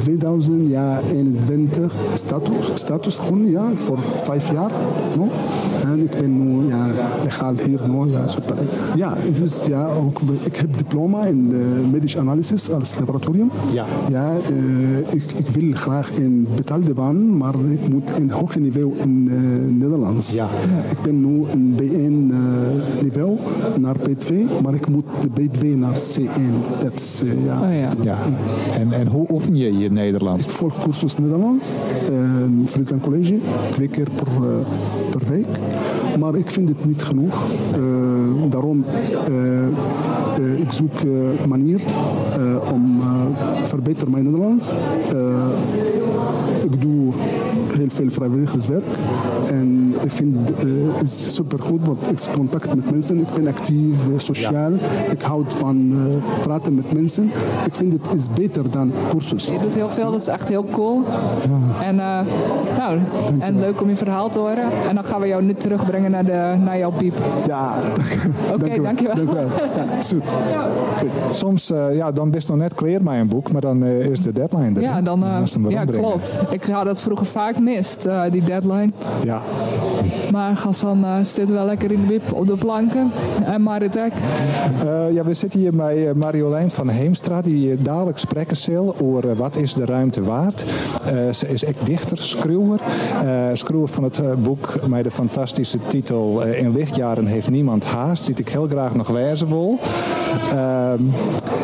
2021 0.03 1.95
status, 2.15 2.71
status 2.75 3.17
gewoon, 3.17 3.51
ja, 3.51 3.71
voor 3.75 3.99
vijf 4.15 4.53
jaar. 4.53 4.71
No? 5.17 5.29
En 5.85 6.01
ik 6.01 6.11
ben 6.11 6.43
nu 6.43 6.69
ja, 6.69 6.87
legaal 7.23 7.55
hier. 7.67 7.81
No? 7.87 8.07
Ja, 8.07 8.27
super. 8.27 8.57
ja, 8.97 9.15
het 9.17 9.39
is, 9.39 9.65
ja 9.67 9.87
ook, 9.87 10.21
ik 10.45 10.57
heb 10.57 10.79
diploma 10.79 11.25
in 11.25 11.49
uh, 11.51 11.59
medisch 11.93 12.19
analysis 12.19 12.71
als 12.73 12.99
laboratorium. 12.99 13.51
Ja. 13.73 13.85
Ja, 14.11 14.33
uh, 14.51 14.99
ik, 14.99 15.23
ik 15.37 15.47
wil 15.47 15.73
graag 15.73 16.11
in 16.11 16.49
betaalde 16.57 16.95
baan, 16.95 17.37
maar 17.37 17.55
ik 17.71 17.89
moet 17.89 18.19
in 18.19 18.31
hoger 18.31 18.61
niveau 18.61 18.93
in 18.99 19.29
uh, 19.31 19.37
Nederlands. 19.79 20.33
Ja. 20.33 20.49
Ik 20.91 21.03
ben 21.03 21.21
nu 21.21 21.45
in 21.51 21.75
B1 21.81 22.35
niveau 23.03 23.37
naar 23.81 23.97
B2, 23.97 24.35
maar 24.63 24.75
ik 24.75 24.89
moet 24.89 25.05
de 25.21 25.29
B2 25.41 25.67
naar 25.77 25.95
C1. 25.95 26.83
Dat 26.83 26.95
is, 26.95 27.23
ja. 27.45 27.61
Oh, 27.61 27.75
ja. 27.81 27.91
ja. 28.03 28.19
En, 28.79 28.93
en 28.93 29.07
hoe 29.07 29.27
oefen 29.31 29.57
je 29.57 29.79
je 29.79 29.91
Nederlands? 29.93 30.45
Ik 30.45 30.51
volg 30.51 30.83
cursus 30.83 31.19
Nederlands, 31.19 31.73
in 32.09 32.67
Friesland 32.69 33.03
College, 33.03 33.39
twee 33.73 33.89
keer 33.89 34.09
per, 34.17 34.27
per 35.11 35.29
week. 35.29 35.47
Maar 36.19 36.35
ik 36.35 36.51
vind 36.51 36.69
het 36.69 36.85
niet 36.85 37.03
genoeg. 37.03 37.43
Uh, 37.79 38.51
daarom 38.51 38.85
ik 40.57 40.73
zoek 40.73 41.01
een 41.01 41.49
manier 41.49 41.81
om 42.73 43.01
verbeteren 43.67 44.11
mijn 44.11 44.25
Nederlands. 44.25 44.73
Heel 47.83 47.91
veel 47.91 48.11
vrijwilligerswerk. 48.11 48.85
En 49.51 49.95
ik 50.05 50.11
vind 50.11 50.49
het 50.49 51.03
is 51.03 51.35
supergoed, 51.35 51.87
want 51.87 52.11
ik 52.11 52.33
contact 52.33 52.75
met 52.75 52.91
mensen. 52.91 53.19
Ik 53.19 53.35
ben 53.35 53.47
actief, 53.47 53.97
sociaal. 54.17 54.71
Ja. 54.71 55.11
Ik 55.11 55.23
houd 55.23 55.55
van 55.55 55.95
praten 56.43 56.75
met 56.75 56.93
mensen. 56.93 57.31
Ik 57.67 57.75
vind 57.75 57.93
het 57.93 58.15
is 58.15 58.29
beter 58.35 58.71
dan 58.71 58.93
cursus. 59.11 59.47
Je 59.47 59.59
doet 59.63 59.75
heel 59.75 59.91
veel, 59.91 60.11
dat 60.11 60.21
is 60.21 60.27
echt 60.27 60.49
heel 60.49 60.67
cool. 60.71 61.03
Ja. 61.03 61.85
En, 61.85 61.97
nou, 62.77 62.99
en 63.39 63.61
leuk 63.61 63.81
om 63.81 63.89
je 63.89 63.97
verhaal 63.97 64.31
te 64.31 64.39
horen. 64.39 64.65
En 64.89 64.95
dan 64.95 65.05
gaan 65.05 65.21
we 65.21 65.27
jou 65.27 65.43
nu 65.43 65.55
terugbrengen 65.55 66.11
naar, 66.11 66.25
de, 66.25 66.57
naar 66.65 66.79
jouw 66.79 66.91
piep. 66.91 67.15
Ja, 67.47 67.75
Oké, 68.55 68.65
okay, 68.65 68.81
dankjewel. 68.81 69.15
dankjewel. 69.15 69.47
Ja. 69.47 70.51
Ja. 70.51 70.67
Okay. 70.91 71.33
Soms, 71.33 71.71
uh, 71.71 71.97
ja, 71.97 72.13
dan 72.13 72.31
best 72.31 72.49
nog 72.49 72.57
net 72.57 72.75
klaar 72.75 73.03
met 73.03 73.15
een 73.15 73.29
boek, 73.29 73.53
maar 73.53 73.61
dan 73.61 73.83
uh, 73.83 74.07
is 74.07 74.23
de 74.23 74.33
deadline 74.33 74.75
er. 74.75 74.81
Ja, 74.81 75.03
dan, 75.03 75.25
uh, 75.25 75.39
dan 75.53 75.71
ja 75.71 75.85
klopt. 75.85 76.41
Ik 76.51 76.65
had 76.65 76.85
dat 76.85 77.01
vroeger 77.01 77.27
vaak 77.27 77.59
mist, 77.75 78.09
die 78.31 78.45
deadline. 78.45 78.91
Ja. 79.25 79.43
Maar 80.33 80.57
Gassan 80.57 81.05
zit 81.25 81.51
wel 81.51 81.65
lekker 81.65 81.93
in 81.93 82.01
de 82.01 82.07
wip 82.07 82.33
op 82.33 82.47
de 82.47 82.57
planken. 82.57 83.11
En 83.45 83.63
Marit 83.63 83.99
ook. 83.99 84.13
ja, 85.13 85.25
we 85.25 85.35
zitten 85.35 85.61
hier 85.61 85.77
bij 85.77 86.15
Marjolein 86.15 86.71
van 86.71 86.89
Heemstra, 86.89 87.43
die 87.43 87.83
dadelijk 87.83 88.19
spreken 88.19 88.57
zal 88.57 88.95
over 89.03 89.37
wat 89.37 89.57
is 89.57 89.75
de 89.75 89.85
ruimte 89.85 90.23
waard. 90.23 90.65
ze 91.33 91.49
is 91.49 91.65
echt 91.65 91.87
dichter, 91.87 92.19
schreeuwer. 92.19 92.81
schreeuwer 93.53 93.89
van 93.89 94.03
het 94.03 94.23
boek 94.43 94.89
met 94.89 95.05
de 95.05 95.11
fantastische 95.11 95.79
titel 95.89 96.43
In 96.43 96.73
lichtjaren 96.73 97.27
heeft 97.27 97.51
niemand 97.51 97.85
haast, 97.85 98.27
die 98.27 98.35
ik 98.37 98.49
heel 98.49 98.67
graag 98.69 98.95
nog 98.95 99.09
lezen 99.09 99.49
wil. 99.49 99.79
Uh, 100.53 100.93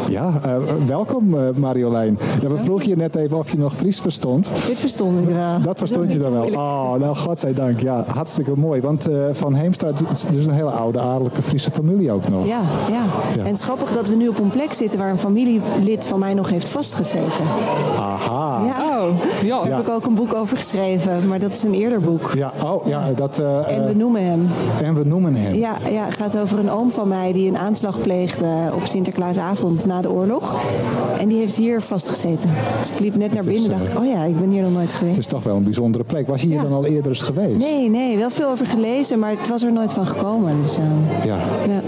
ja, 0.08 0.32
uh, 0.46 0.56
welkom 0.86 1.34
uh, 1.34 1.40
Marjolein. 1.54 2.18
Ja, 2.40 2.48
we 2.48 2.58
vroegen 2.58 2.88
je 2.88 2.96
net 2.96 3.16
even 3.16 3.38
of 3.38 3.50
je 3.50 3.58
nog 3.58 3.76
Fries 3.76 4.00
verstond. 4.00 4.50
Dit 4.66 4.80
verstond 4.80 5.20
ik, 5.20 5.34
ja. 5.34 5.58
Dat 5.58 5.78
verstond 5.78 5.97
dat 6.00 6.12
je 6.12 6.18
dan 6.18 6.32
wel. 6.32 6.44
Oh, 6.44 6.94
nou 6.94 7.16
godzijdank. 7.16 7.80
Ja, 7.80 8.04
hartstikke 8.14 8.52
mooi. 8.56 8.80
Want 8.80 9.08
uh, 9.08 9.24
Van 9.32 9.54
Heemstraat 9.54 10.02
is 10.12 10.24
dus 10.30 10.46
een 10.46 10.54
hele 10.54 10.70
oude 10.70 10.98
adellijke 10.98 11.42
Friese 11.42 11.70
familie 11.70 12.12
ook 12.12 12.28
nog. 12.28 12.46
Ja, 12.46 12.60
ja, 12.90 13.02
En 13.38 13.44
het 13.46 13.58
is 13.58 13.64
grappig 13.64 13.92
dat 13.92 14.08
we 14.08 14.16
nu 14.16 14.28
op 14.28 14.38
een 14.38 14.50
plek 14.50 14.72
zitten 14.72 14.98
waar 14.98 15.10
een 15.10 15.18
familielid 15.18 16.06
van 16.06 16.18
mij 16.18 16.34
nog 16.34 16.48
heeft 16.48 16.68
vastgezeten. 16.68 17.44
Aha. 17.98 18.64
Ja. 18.64 18.98
Oh, 18.98 19.08
ja. 19.42 19.62
Daar 19.62 19.76
heb 19.76 19.86
ik 19.86 19.92
ook 19.92 20.06
een 20.06 20.14
boek 20.14 20.34
over 20.34 20.56
geschreven, 20.56 21.28
maar 21.28 21.38
dat 21.38 21.52
is 21.52 21.62
een 21.62 21.74
eerder 21.74 22.00
boek. 22.00 22.32
Ja, 22.34 22.52
oh, 22.64 22.86
ja, 22.86 23.12
dat... 23.14 23.38
Uh, 23.38 23.70
en 23.70 23.86
we 23.86 23.94
noemen 23.94 24.24
hem. 24.24 24.48
En 24.82 24.94
we 24.94 25.04
noemen 25.04 25.34
hem. 25.34 25.54
Ja, 25.54 25.76
ja, 25.90 26.04
het 26.04 26.14
gaat 26.14 26.38
over 26.38 26.58
een 26.58 26.70
oom 26.70 26.90
van 26.90 27.08
mij 27.08 27.32
die 27.32 27.48
een 27.48 27.58
aanslag 27.58 28.00
pleegde 28.00 28.46
op 28.74 28.86
Sinterklaasavond 28.86 29.86
na 29.86 30.00
de 30.00 30.10
oorlog. 30.10 30.54
En 31.18 31.28
die 31.28 31.38
heeft 31.38 31.56
hier 31.56 31.80
vastgezeten. 31.80 32.50
Dus 32.80 32.90
ik 32.90 32.98
liep 32.98 33.16
net 33.16 33.32
naar 33.32 33.44
binnen 33.44 33.72
en 33.72 33.78
dacht 33.78 33.88
ik, 33.88 33.98
oh 33.98 34.06
ja, 34.06 34.24
ik 34.24 34.36
ben 34.36 34.50
hier 34.50 34.62
nog 34.62 34.72
nooit 34.72 34.94
geweest. 34.94 35.16
Het 35.16 35.24
is 35.24 35.30
toch 35.30 35.42
wel 35.42 35.56
een 35.56 35.64
bijzondere 35.90 36.04
plek. 36.04 36.26
Was 36.26 36.42
je 36.42 36.48
hier 36.48 36.62
dan 36.62 36.72
al 36.72 36.86
eerder 36.86 37.10
eens 37.10 37.20
geweest? 37.20 37.56
Nee, 37.56 37.90
nee, 37.90 38.16
wel 38.16 38.30
veel 38.30 38.48
over 38.48 38.66
gelezen, 38.66 39.18
maar 39.18 39.30
het 39.30 39.48
was 39.48 39.62
er 39.62 39.72
nooit 39.72 39.92
van 39.92 40.06
gekomen. 40.06 40.62
Dus, 40.62 40.78
uh, 40.78 41.24
ja. 41.24 41.36
ja. 41.68 41.80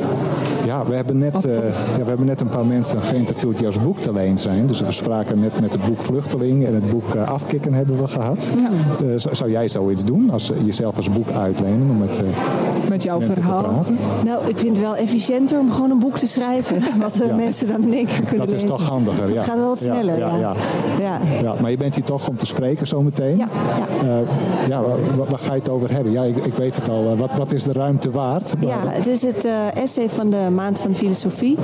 Ja, 0.71 0.87
we 0.87 0.95
hebben, 0.95 1.19
net, 1.19 1.45
uh, 1.47 1.55
ja, 1.99 2.03
we 2.03 2.05
hebben 2.05 2.27
net 2.27 2.41
een 2.41 2.49
paar 2.49 2.67
mensen 2.67 3.03
geïnterviewd 3.03 3.57
die 3.59 3.67
als 3.67 3.83
boek 3.83 3.99
te 3.99 4.13
leen 4.13 4.39
zijn. 4.39 4.67
Dus 4.67 4.81
we 4.81 4.93
spraken 4.93 5.41
net 5.41 5.61
met 5.61 5.73
het 5.73 5.85
boek 5.85 6.03
Vluchteling 6.03 6.67
en 6.67 6.75
het 6.75 6.91
boek 6.91 7.15
uh, 7.15 7.29
Afkikken 7.29 7.75
hebben 7.75 7.99
we 7.99 8.09
gehad. 8.09 8.53
Ja. 8.57 9.07
Uh, 9.07 9.15
zou 9.17 9.51
jij 9.51 9.69
zoiets 9.69 10.05
doen? 10.05 10.31
Als 10.31 10.53
jezelf 10.65 10.97
als 10.97 11.11
boek 11.11 11.31
uitlenen 11.31 11.91
om 11.91 11.99
met, 11.99 12.21
met 12.89 13.03
jouw 13.03 13.21
verhaal? 13.21 13.63
te 13.63 13.69
praten? 13.69 13.99
Nou, 14.25 14.49
ik 14.49 14.59
vind 14.59 14.77
het 14.77 14.87
wel 14.87 14.97
efficiënter 14.97 15.59
om 15.59 15.73
gewoon 15.73 15.91
een 15.91 15.99
boek 15.99 16.19
te 16.19 16.27
schrijven. 16.27 16.83
Wat 17.01 17.21
ja. 17.27 17.35
mensen 17.35 17.67
dan 17.67 17.83
in 17.83 17.93
één 17.93 18.07
keer 18.07 18.21
kunnen 18.21 18.47
Dat 18.47 18.47
is 18.47 18.53
lezen. 18.53 18.69
toch 18.69 18.89
handiger, 18.89 19.25
Dat 19.25 19.35
ja. 19.35 19.43
gaat 19.43 19.57
wel 19.57 19.69
wat 19.69 19.81
sneller, 19.81 20.19
ja. 20.19 20.37
Ja, 20.37 20.55
ja. 21.01 21.19
ja. 21.43 21.55
Maar 21.61 21.71
je 21.71 21.77
bent 21.77 21.95
hier 21.95 22.05
toch 22.05 22.29
om 22.29 22.37
te 22.37 22.47
spreken 22.47 22.87
zometeen? 22.87 23.37
Ja. 23.37 23.49
ja. 24.03 24.21
ja 24.69 24.83
waar, 24.83 25.29
waar, 25.29 25.39
ga 25.39 25.53
je 25.55 25.61
het 25.61 25.69
over 25.69 25.93
hebben? 25.93 26.13
Ja, 26.13 26.23
ik, 26.23 26.37
ik 26.37 26.55
weet 26.55 26.75
het 26.75 26.89
al. 26.89 27.17
Wat, 27.17 27.31
wat 27.37 27.53
is 27.53 27.65
de 27.65 27.73
ruimte 27.73 28.11
waard? 28.11 28.53
Ja, 28.61 28.79
het 28.85 29.07
is 29.07 29.23
het 29.23 29.49
essay 29.75 30.09
van 30.09 30.31
de 30.31 30.47
Maand 30.61 30.81
van 30.81 30.94
Filosofie. 30.94 31.57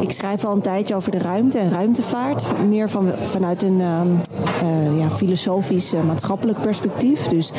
Ik 0.00 0.12
schrijf 0.12 0.44
al 0.44 0.52
een 0.52 0.60
tijdje 0.60 0.94
over 0.94 1.10
de 1.10 1.18
ruimte 1.18 1.58
en 1.58 1.70
ruimtevaart. 1.70 2.44
Meer 2.68 2.88
van, 2.90 3.10
vanuit 3.26 3.62
een 3.62 3.80
uh, 3.80 4.98
ja, 4.98 5.10
filosofisch, 5.10 5.94
uh, 5.94 6.02
maatschappelijk 6.02 6.60
perspectief. 6.60 7.26
Dus 7.26 7.52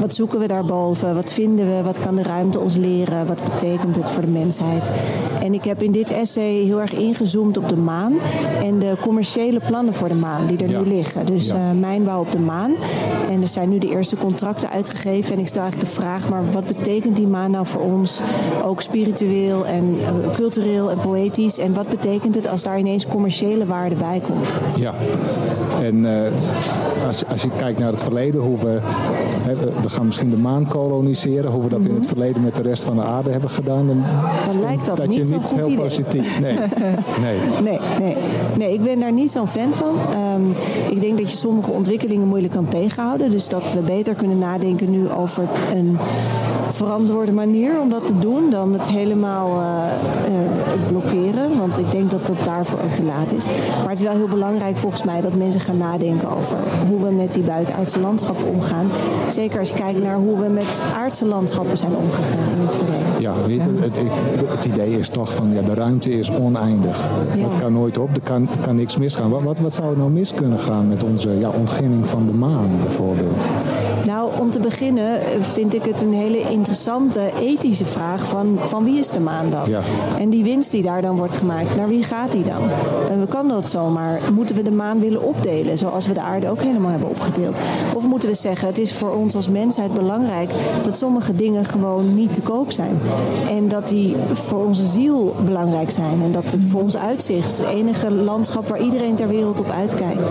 wat 0.00 0.14
zoeken 0.14 0.38
we 0.38 0.46
daarboven? 0.46 1.14
Wat 1.14 1.32
vinden 1.32 1.66
we? 1.76 1.82
Wat 1.82 2.00
kan 2.00 2.14
de 2.14 2.22
ruimte 2.22 2.58
ons 2.60 2.76
leren? 2.76 3.26
Wat 3.26 3.38
betekent 3.50 3.96
het 3.96 4.10
voor 4.10 4.22
de 4.22 4.28
mensheid? 4.30 4.90
En 5.42 5.54
ik 5.54 5.64
heb 5.64 5.82
in 5.82 5.92
dit 5.92 6.10
essay 6.10 6.52
heel 6.52 6.80
erg 6.80 6.92
ingezoomd 6.94 7.56
op 7.58 7.68
de 7.68 7.76
maan 7.76 8.12
en 8.62 8.78
de 8.78 8.94
commerciële 9.00 9.60
plannen 9.66 9.94
voor 9.94 10.08
de 10.08 10.14
maan 10.14 10.46
die 10.46 10.58
er 10.58 10.70
Ja. 10.70 10.80
nu 10.80 10.86
liggen. 10.86 11.26
Dus 11.26 11.46
Ja. 11.46 11.54
uh, 11.54 11.80
mijnbouw 11.80 12.20
op 12.20 12.32
de 12.32 12.38
maan. 12.38 12.72
En 13.30 13.40
er 13.40 13.48
zijn 13.48 13.68
nu 13.68 13.78
de 13.78 13.88
eerste 13.90 14.16
contracten 14.16 14.70
uitgegeven. 14.70 15.32
En 15.34 15.38
ik 15.40 15.48
stel 15.48 15.62
eigenlijk 15.62 15.92
de 15.94 16.00
vraag, 16.00 16.28
maar 16.28 16.42
wat 16.52 16.66
betekent 16.66 17.16
die 17.16 17.26
maan 17.26 17.50
nou 17.50 17.66
voor 17.66 17.80
ons? 17.82 18.20
Ook 18.64 18.80
spiritueel 18.82 19.66
en 19.66 19.96
cultureel 20.36 20.90
en 20.90 20.98
poëtisch. 20.98 21.58
En 21.58 21.74
wat 21.74 21.88
betekent 21.88 22.34
het 22.34 22.48
als 22.48 22.62
daar 22.62 22.78
ineens 22.78 23.06
commerciële 23.06 23.66
waarde 23.66 23.94
bij 23.94 24.20
komt? 24.26 24.46
Ja, 24.76 24.94
en 25.82 25.96
uh, 25.96 26.10
als, 27.06 27.18
je, 27.18 27.26
als 27.26 27.42
je 27.42 27.48
kijkt 27.56 27.78
naar 27.78 27.90
het 27.92 28.02
verleden, 28.02 28.40
hoe 28.40 28.58
we, 28.58 28.78
hè, 29.42 29.54
we 29.82 29.88
gaan 29.88 30.06
misschien 30.06 30.30
de 30.30 30.36
maan 30.36 30.68
koloniseren, 30.68 31.50
hoe 31.50 31.62
we 31.62 31.68
dat 31.68 31.80
in 31.80 31.94
het 31.94 32.06
verleden 32.06 32.42
met 32.42 32.56
de 32.56 32.62
rest 32.62 32.84
van 32.84 32.96
de 32.96 33.02
aarde 33.02 33.30
hebben 33.30 33.50
gedaan, 33.50 33.86
dan, 33.86 34.02
Dan 34.52 34.60
lijkt 34.60 34.86
dat 34.86 34.96
dat 34.96 35.06
niet 35.06 35.28
je 35.28 35.34
niet 35.34 35.52
heel 35.54 35.64
idee. 35.64 35.76
positief. 35.76 36.40
Nee, 36.40 36.56
nee. 37.24 37.38
Nee, 37.62 37.78
nee, 37.98 38.16
nee, 38.58 38.72
ik 38.72 38.82
ben 38.82 39.00
daar 39.00 39.12
niet 39.12 39.30
zo'n 39.30 39.48
fan 39.48 39.74
van. 39.74 39.94
Um, 40.34 40.54
ik 40.90 41.00
denk 41.00 41.18
dat 41.18 41.30
je 41.30 41.36
sommige 41.36 41.70
ontwikkelingen 41.70 42.28
moeilijk 42.28 42.52
kan 42.52 42.68
tegenhouden. 42.68 43.30
Dus 43.30 43.48
dat 43.48 43.72
we 43.72 43.80
beter 43.80 44.14
kunnen 44.14 44.38
nadenken 44.38 44.90
nu 44.90 45.10
over 45.10 45.44
een 45.74 45.98
verantwoorde 46.72 47.32
manier 47.32 47.80
om 47.80 47.90
dat 47.90 48.06
te 48.06 48.18
doen 48.18 48.50
dan 48.50 48.72
het 48.72 48.88
helemaal 48.88 49.60
uh, 49.60 49.84
uh, 50.28 50.88
blokkeren. 50.88 51.58
Want 51.58 51.78
ik 51.78 51.90
denk 51.90 52.10
dat 52.10 52.26
dat 52.26 52.36
daarvoor 52.44 52.78
ook 52.84 52.92
te 52.92 53.02
laat 53.02 53.32
is. 53.32 53.44
Maar 53.80 53.88
het 53.88 53.98
is 53.98 54.06
wel 54.06 54.16
heel 54.16 54.28
belangrijk 54.28 54.76
volgens 54.76 55.02
mij 55.02 55.20
dat 55.20 55.34
mensen 55.34 55.60
gaan 55.60 55.76
nadenken 55.76 56.28
over 56.36 56.56
hoe 56.88 57.00
we 57.00 57.10
met 57.10 57.32
die 57.32 57.42
buitenaardse 57.42 58.00
landschappen 58.00 58.48
omgaan. 58.48 58.86
Zeker 59.28 59.58
als 59.58 59.68
je 59.68 59.74
kijkt 59.74 60.02
naar 60.02 60.16
hoe 60.16 60.38
we 60.38 60.48
met 60.48 60.80
aardse 60.96 61.26
landschappen 61.26 61.76
zijn 61.76 61.96
omgegaan 61.96 62.52
in 62.56 62.66
het 62.66 62.74
verleden. 62.74 63.02
Ja, 63.18 63.32
weet 63.46 63.64
je, 63.64 63.80
het, 63.80 63.96
het, 63.96 64.48
het, 64.48 64.64
idee 64.64 64.98
is 64.98 65.08
toch 65.08 65.34
van 65.34 65.52
ja, 65.52 65.62
de 65.62 65.74
ruimte 65.74 66.18
is 66.18 66.30
oneindig. 66.30 67.08
Ja. 67.34 67.42
Dat 67.42 67.58
kan 67.60 67.72
nooit 67.72 67.98
op, 67.98 68.14
er 68.14 68.22
kan, 68.22 68.48
kan 68.64 68.76
niks 68.76 68.96
misgaan. 68.96 69.30
Wat, 69.30 69.42
wat, 69.42 69.58
wat 69.58 69.74
zou 69.74 69.90
er 69.90 69.98
nou 69.98 70.10
mis 70.10 70.34
kunnen 70.34 70.58
gaan 70.58 70.88
met 70.88 71.02
onze 71.02 71.38
ja, 71.38 71.48
ontginning 71.48 72.08
van 72.08 72.26
de 72.26 72.32
maan 72.32 72.70
bijvoorbeeld? 72.82 73.44
Nou, 74.06 74.30
om 74.40 74.50
te 74.50 74.60
beginnen 74.60 75.20
vind 75.40 75.74
ik 75.74 75.84
het 75.84 76.02
een 76.02 76.14
hele 76.14 76.50
interessante 76.50 77.20
ethische 77.40 77.84
vraag 77.84 78.24
van, 78.24 78.58
van 78.66 78.84
wie 78.84 78.98
is 78.98 79.08
de 79.08 79.20
maan 79.20 79.50
dan? 79.50 79.68
Ja. 79.68 79.80
En 80.18 80.30
die 80.30 80.44
winst 80.44 80.70
die 80.70 80.82
daar 80.82 81.02
dan 81.02 81.16
wordt 81.16 81.36
gemaakt, 81.36 81.76
naar 81.76 81.88
wie 81.88 82.02
gaat 82.02 82.32
die 82.32 82.44
dan? 82.44 82.70
En 83.10 83.20
we 83.20 83.26
kan 83.26 83.48
dat 83.48 83.70
zomaar. 83.70 84.20
Moeten 84.32 84.56
we 84.56 84.62
de 84.62 84.70
maan 84.70 85.00
willen 85.00 85.22
opdelen, 85.22 85.78
zoals 85.78 86.06
we 86.06 86.12
de 86.12 86.20
aarde 86.20 86.48
ook 86.48 86.62
helemaal 86.62 86.90
hebben 86.90 87.08
opgedeeld? 87.08 87.60
Of 87.94 88.04
moeten 88.04 88.28
we 88.28 88.34
zeggen, 88.34 88.68
het 88.68 88.78
is 88.78 88.92
voor 88.92 89.10
ons 89.10 89.34
als 89.34 89.48
mensheid 89.48 89.94
belangrijk 89.94 90.50
dat 90.82 90.96
sommige 90.96 91.34
dingen 91.34 91.64
gewoon 91.64 92.14
niet 92.14 92.34
te 92.34 92.40
koop 92.40 92.70
zijn. 92.70 92.98
En 93.48 93.68
dat 93.68 93.88
die 93.88 94.16
voor 94.32 94.64
onze 94.66 94.86
ziel 94.86 95.34
belangrijk 95.44 95.90
zijn. 95.90 96.22
En 96.22 96.32
dat 96.32 96.44
het 96.44 96.60
voor 96.68 96.80
ons 96.80 96.96
uitzicht 96.96 97.58
het 97.58 97.68
enige 97.68 98.10
landschap 98.10 98.68
waar 98.68 98.80
iedereen 98.80 99.14
ter 99.14 99.28
wereld 99.28 99.60
op 99.60 99.70
uitkijkt. 99.70 100.30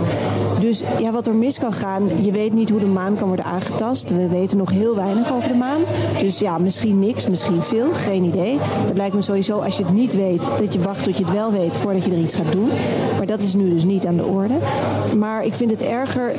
Dus 0.60 0.84
ja, 1.00 1.12
wat 1.12 1.28
er 1.28 1.36
mis 1.36 1.60
kan 1.60 1.74
gaan, 1.74 2.04
je 2.22 2.32
weet 2.32 2.54
niet 2.54 2.70
hoe 2.70 2.80
de 2.80 2.86
maan 2.86 3.16
kan 3.16 3.28
worden 3.28 3.46
aangetast. 3.46 4.10
We 4.10 4.28
weten 4.28 4.58
nog 4.58 4.72
heel 4.72 4.96
weinig 4.96 5.34
over 5.34 5.50
de 5.50 5.56
maan. 5.56 5.82
Dus 6.20 6.40
ja, 6.40 6.58
misschien 6.58 7.00
niks, 7.00 7.28
misschien 7.28 7.62
veel, 7.62 7.94
geen 7.94 8.24
idee. 8.24 8.58
Het 8.62 8.98
lijkt 8.98 9.16
me 9.16 9.22
sowieso, 9.22 9.60
als 9.72 9.80
je 9.80 9.86
het 9.86 9.96
niet 9.96 10.16
weet, 10.16 10.42
dat 10.60 10.74
je 10.74 10.80
wacht 10.80 11.04
tot 11.04 11.18
je 11.18 11.24
het 11.24 11.34
wel 11.34 11.52
weet 11.52 11.78
voordat 11.78 12.06
je 12.06 12.12
er 12.12 12.18
iets 12.18 12.34
gaat 12.34 12.52
doen. 12.52 12.70
Maar 13.18 13.26
dat 13.26 13.42
is 13.42 13.54
nu 13.54 13.70
dus 13.70 13.84
niet 13.84 14.06
aan 14.06 14.16
de 14.16 14.26
orde. 14.26 14.54
Maar 15.18 15.46
ik 15.46 15.54
vind 15.54 15.72
het 15.72 15.82
erger 15.82 16.36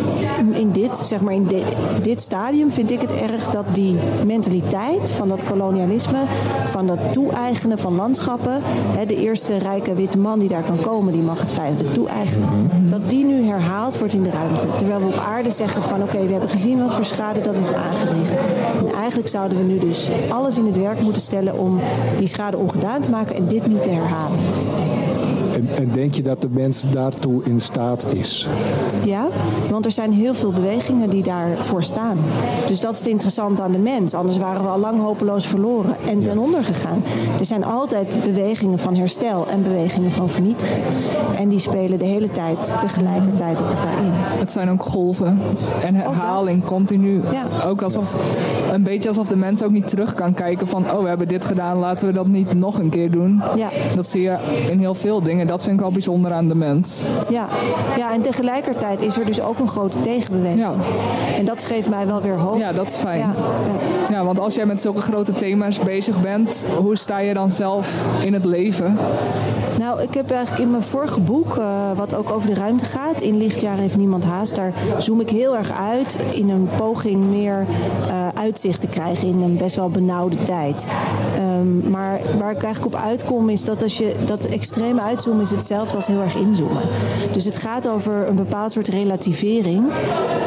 in 0.53 0.71
dit, 0.71 0.99
zeg 0.99 1.21
maar 1.21 1.35
in 1.35 1.45
de, 1.45 1.63
dit 2.03 2.21
stadium, 2.21 2.71
vind 2.71 2.91
ik 2.91 3.01
het 3.01 3.13
erg 3.13 3.51
dat 3.51 3.65
die 3.73 3.97
mentaliteit 4.27 5.11
van 5.11 5.29
dat 5.29 5.45
kolonialisme, 5.45 6.19
van 6.67 6.87
dat 6.87 6.99
toe-eigenen 7.13 7.79
van 7.79 7.95
landschappen, 7.95 8.61
hè, 8.65 9.07
de 9.07 9.17
eerste 9.17 9.57
rijke 9.57 9.95
witte 9.95 10.19
man 10.19 10.39
die 10.39 10.49
daar 10.49 10.63
kan 10.63 10.81
komen, 10.81 11.13
die 11.13 11.23
mag 11.23 11.41
het 11.41 11.53
feitelijk 11.53 11.95
toe-eigenen, 11.95 12.71
dat 12.91 13.11
die 13.11 13.25
nu 13.25 13.47
herhaald 13.47 13.99
wordt 13.99 14.15
in 14.15 14.23
de 14.23 14.31
ruimte. 14.31 14.65
Terwijl 14.79 15.01
we 15.01 15.07
op 15.07 15.23
aarde 15.29 15.51
zeggen 15.51 15.83
van 15.83 16.03
oké, 16.03 16.11
okay, 16.15 16.27
we 16.27 16.33
hebben 16.33 16.51
gezien 16.51 16.83
wat 16.83 16.95
voor 16.95 17.05
schade 17.05 17.41
dat 17.41 17.57
heeft 17.57 17.75
aangericht. 17.75 18.33
En 18.93 18.99
eigenlijk 18.99 19.29
zouden 19.29 19.59
we 19.59 19.65
nu 19.65 19.79
dus 19.79 20.09
alles 20.31 20.59
in 20.59 20.67
het 20.67 20.77
werk 20.77 21.01
moeten 21.01 21.23
stellen 21.23 21.59
om 21.59 21.81
die 22.19 22.27
schade 22.27 22.57
ongedaan 22.57 23.03
te 23.03 23.11
maken 23.11 23.37
en 23.37 23.47
dit 23.49 23.67
niet 23.67 23.83
te 23.83 23.89
herhalen. 23.89 24.39
En, 25.55 25.69
en, 25.77 25.91
denk 25.93 26.15
je 26.15 26.23
dat 26.23 26.43
de 26.43 26.49
mens 26.51 26.85
daartoe 26.93 27.43
in 27.45 27.61
staat 27.61 28.07
is? 28.15 28.49
Ja, 29.05 29.27
want 29.71 29.85
er 29.85 29.91
zijn 29.91 30.13
heel 30.13 30.35
veel 30.35 30.51
bewegingen 30.51 31.11
die 31.11 31.23
daarvoor 31.23 31.83
staan. 31.83 32.17
Dus 32.69 32.81
dat 32.81 32.93
is 32.93 32.99
het 32.99 33.09
interessante 33.09 33.63
aan 33.63 33.73
de 33.73 33.79
mens. 33.79 34.15
Anders 34.15 34.39
waren 34.39 34.63
we 34.63 34.69
al 34.69 34.79
lang 34.79 35.01
hopeloos 35.01 35.47
verloren 35.47 35.97
en 36.09 36.23
ten 36.23 36.39
onder 36.39 36.65
gegaan. 36.65 37.03
Er 37.39 37.45
zijn 37.45 37.65
altijd 37.65 38.09
bewegingen 38.25 38.79
van 38.79 38.95
herstel 38.95 39.47
en 39.49 39.63
bewegingen 39.63 40.11
van 40.11 40.29
vernietiging. 40.29 40.85
En 41.37 41.49
die 41.49 41.59
spelen 41.59 41.99
de 41.99 42.05
hele 42.05 42.31
tijd 42.31 42.59
tegelijkertijd 42.81 43.61
op 43.61 43.67
elkaar 43.67 44.05
in. 44.05 44.13
Het 44.15 44.53
zijn 44.53 44.71
ook 44.71 44.83
golven 44.83 45.39
en 45.85 45.95
herhaling 45.95 46.65
continu. 46.65 47.21
Ja. 47.33 47.69
Ook 47.69 47.83
alsof, 47.83 48.15
een 48.73 48.83
beetje 48.83 49.09
alsof 49.09 49.29
de 49.29 49.37
mens 49.37 49.63
ook 49.63 49.71
niet 49.71 49.89
terug 49.89 50.15
kan 50.15 50.35
kijken 50.35 50.69
van... 50.69 50.91
oh, 50.93 51.03
we 51.03 51.09
hebben 51.09 51.29
dit 51.29 51.45
gedaan, 51.45 51.79
laten 51.79 52.07
we 52.07 52.13
dat 52.13 52.27
niet 52.27 52.55
nog 52.55 52.79
een 52.79 52.89
keer 52.89 53.11
doen. 53.11 53.43
Ja. 53.57 53.69
Dat 53.95 54.09
zie 54.09 54.23
je 54.23 54.37
in 54.71 54.79
heel 54.79 54.95
veel 54.95 55.23
dingen. 55.23 55.42
Dat 55.47 55.63
vind 55.63 55.75
ik 55.75 55.81
wel 55.81 55.91
bijzonder 55.91 56.33
aan 56.33 56.49
de 56.49 56.55
mens. 56.55 57.03
Ja, 57.29 57.49
ja 57.97 58.13
en 58.13 58.23
tegelijkertijd 58.23 59.03
is 59.03 59.19
er 59.19 59.27
dus 59.27 59.41
ook 59.41 59.59
een 59.59 59.69
grote 59.69 60.01
tegenbeweging. 60.01 60.61
Ja. 60.61 60.73
En 61.39 61.45
dat 61.45 61.65
geeft 61.65 61.89
mij 61.89 62.07
wel 62.07 62.21
weer 62.21 62.39
hoop. 62.39 62.59
Ja, 62.59 62.73
dat 62.73 62.87
is 62.87 62.97
fijn. 62.97 63.35
Ja, 64.11 64.25
want 64.25 64.41
als 64.41 64.55
jij 64.55 64.67
met 64.67 64.81
zulke 64.81 65.01
grote 65.01 65.33
thema's 65.33 65.79
bezig 65.79 66.21
bent... 66.21 66.65
hoe 66.79 66.97
sta 66.97 67.19
je 67.19 67.35
dan 67.35 67.51
zelf 67.51 68.05
in 68.25 68.33
het 68.33 68.45
leven? 68.45 68.99
Nou, 69.79 70.03
ik 70.03 70.15
heb 70.15 70.31
eigenlijk 70.31 70.63
in 70.65 70.71
mijn 70.71 70.83
vorige 70.83 71.21
boek, 71.21 71.57
uh, 71.57 71.65
wat 71.97 72.15
ook 72.15 72.31
over 72.31 72.49
de 72.49 72.55
ruimte 72.55 72.85
gaat, 72.85 73.21
In 73.21 73.37
Lichtjaar 73.37 73.77
heeft 73.77 73.97
niemand 73.97 74.25
haast, 74.25 74.55
daar 74.55 74.75
zoom 74.99 75.21
ik 75.21 75.31
heel 75.31 75.57
erg 75.57 75.73
uit 75.73 76.17
in 76.31 76.49
een 76.49 76.69
poging 76.77 77.25
meer 77.25 77.67
uh, 78.09 78.29
uitzicht 78.35 78.81
te 78.81 78.87
krijgen 78.87 79.29
in 79.29 79.43
een 79.43 79.57
best 79.57 79.77
wel 79.77 79.89
benauwde 79.89 80.37
tijd. 80.45 80.87
Um, 81.39 81.91
maar 81.91 82.21
waar 82.39 82.51
ik 82.51 82.63
eigenlijk 82.63 82.95
op 82.95 83.01
uitkom 83.01 83.49
is 83.49 83.65
dat 83.65 83.83
als 83.83 83.99
je 83.99 84.15
dat 84.27 84.45
extreme 84.45 85.01
uitzoomen 85.39 85.43
is 85.43 85.51
hetzelfde 85.51 85.97
als 85.97 86.07
heel 86.07 86.21
erg 86.21 86.35
inzoomen. 86.35 86.83
Dus 87.33 87.45
het 87.45 87.57
gaat 87.57 87.89
over 87.89 88.29
een 88.29 88.35
bepaald 88.37 88.73
soort 88.73 88.89
relativering, 88.89 89.83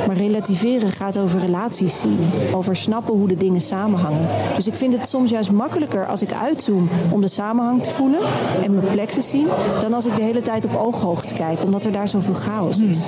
maar 0.07 0.15
relativeren 0.17 0.91
gaat 0.91 1.17
over 1.17 1.39
relaties 1.39 1.99
zien, 1.99 2.17
over 2.53 2.75
snappen 2.75 3.13
hoe 3.13 3.27
de 3.27 3.35
dingen 3.37 3.61
samenhangen. 3.61 4.27
Dus 4.55 4.67
ik 4.67 4.75
vind 4.75 4.97
het 4.97 5.07
soms 5.09 5.29
juist 5.31 5.51
makkelijker 5.51 6.05
als 6.05 6.21
ik 6.21 6.33
uitzoom 6.33 6.89
om 7.09 7.21
de 7.21 7.27
samenhang 7.27 7.83
te 7.83 7.89
voelen 7.89 8.19
en 8.63 8.73
mijn 8.73 8.87
plek 8.91 9.09
te 9.11 9.21
zien 9.21 9.47
dan 9.79 9.93
als 9.93 10.05
ik 10.05 10.15
de 10.15 10.21
hele 10.23 10.41
tijd 10.41 10.65
op 10.65 10.75
ooghoogte 10.75 11.33
kijk, 11.33 11.63
omdat 11.63 11.85
er 11.85 11.91
daar 11.91 12.07
zoveel 12.07 12.33
chaos 12.33 12.79
is. 12.79 13.07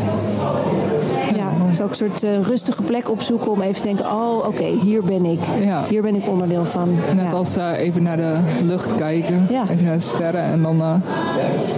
Ja, 1.35 1.73
zo 1.73 1.83
ook 1.83 1.89
een 1.89 1.95
soort 1.95 2.23
eh, 2.23 2.41
rustige 2.41 2.81
plek 2.81 3.09
opzoeken 3.11 3.51
om 3.51 3.61
even 3.61 3.75
te 3.81 3.87
denken: 3.87 4.05
oh, 4.05 4.45
oké, 4.47 4.63
hier 4.63 5.03
ben 5.03 5.25
ik. 5.25 5.39
Ja. 5.59 5.83
Hier 5.89 6.01
ben 6.01 6.15
ik 6.15 6.27
onderdeel 6.27 6.65
van. 6.65 6.95
Net 7.15 7.25
Ja. 7.25 7.31
als 7.31 7.55
eh, 7.55 7.79
even 7.79 8.03
naar 8.03 8.17
de 8.17 8.39
lucht 8.63 8.95
kijken, 8.95 9.47
Ja. 9.49 9.63
even 9.71 9.83
naar 9.83 9.93
de 9.93 9.99
sterren 9.99 10.43
en 10.43 10.61
dan 10.61 10.81
eh, 10.81 10.93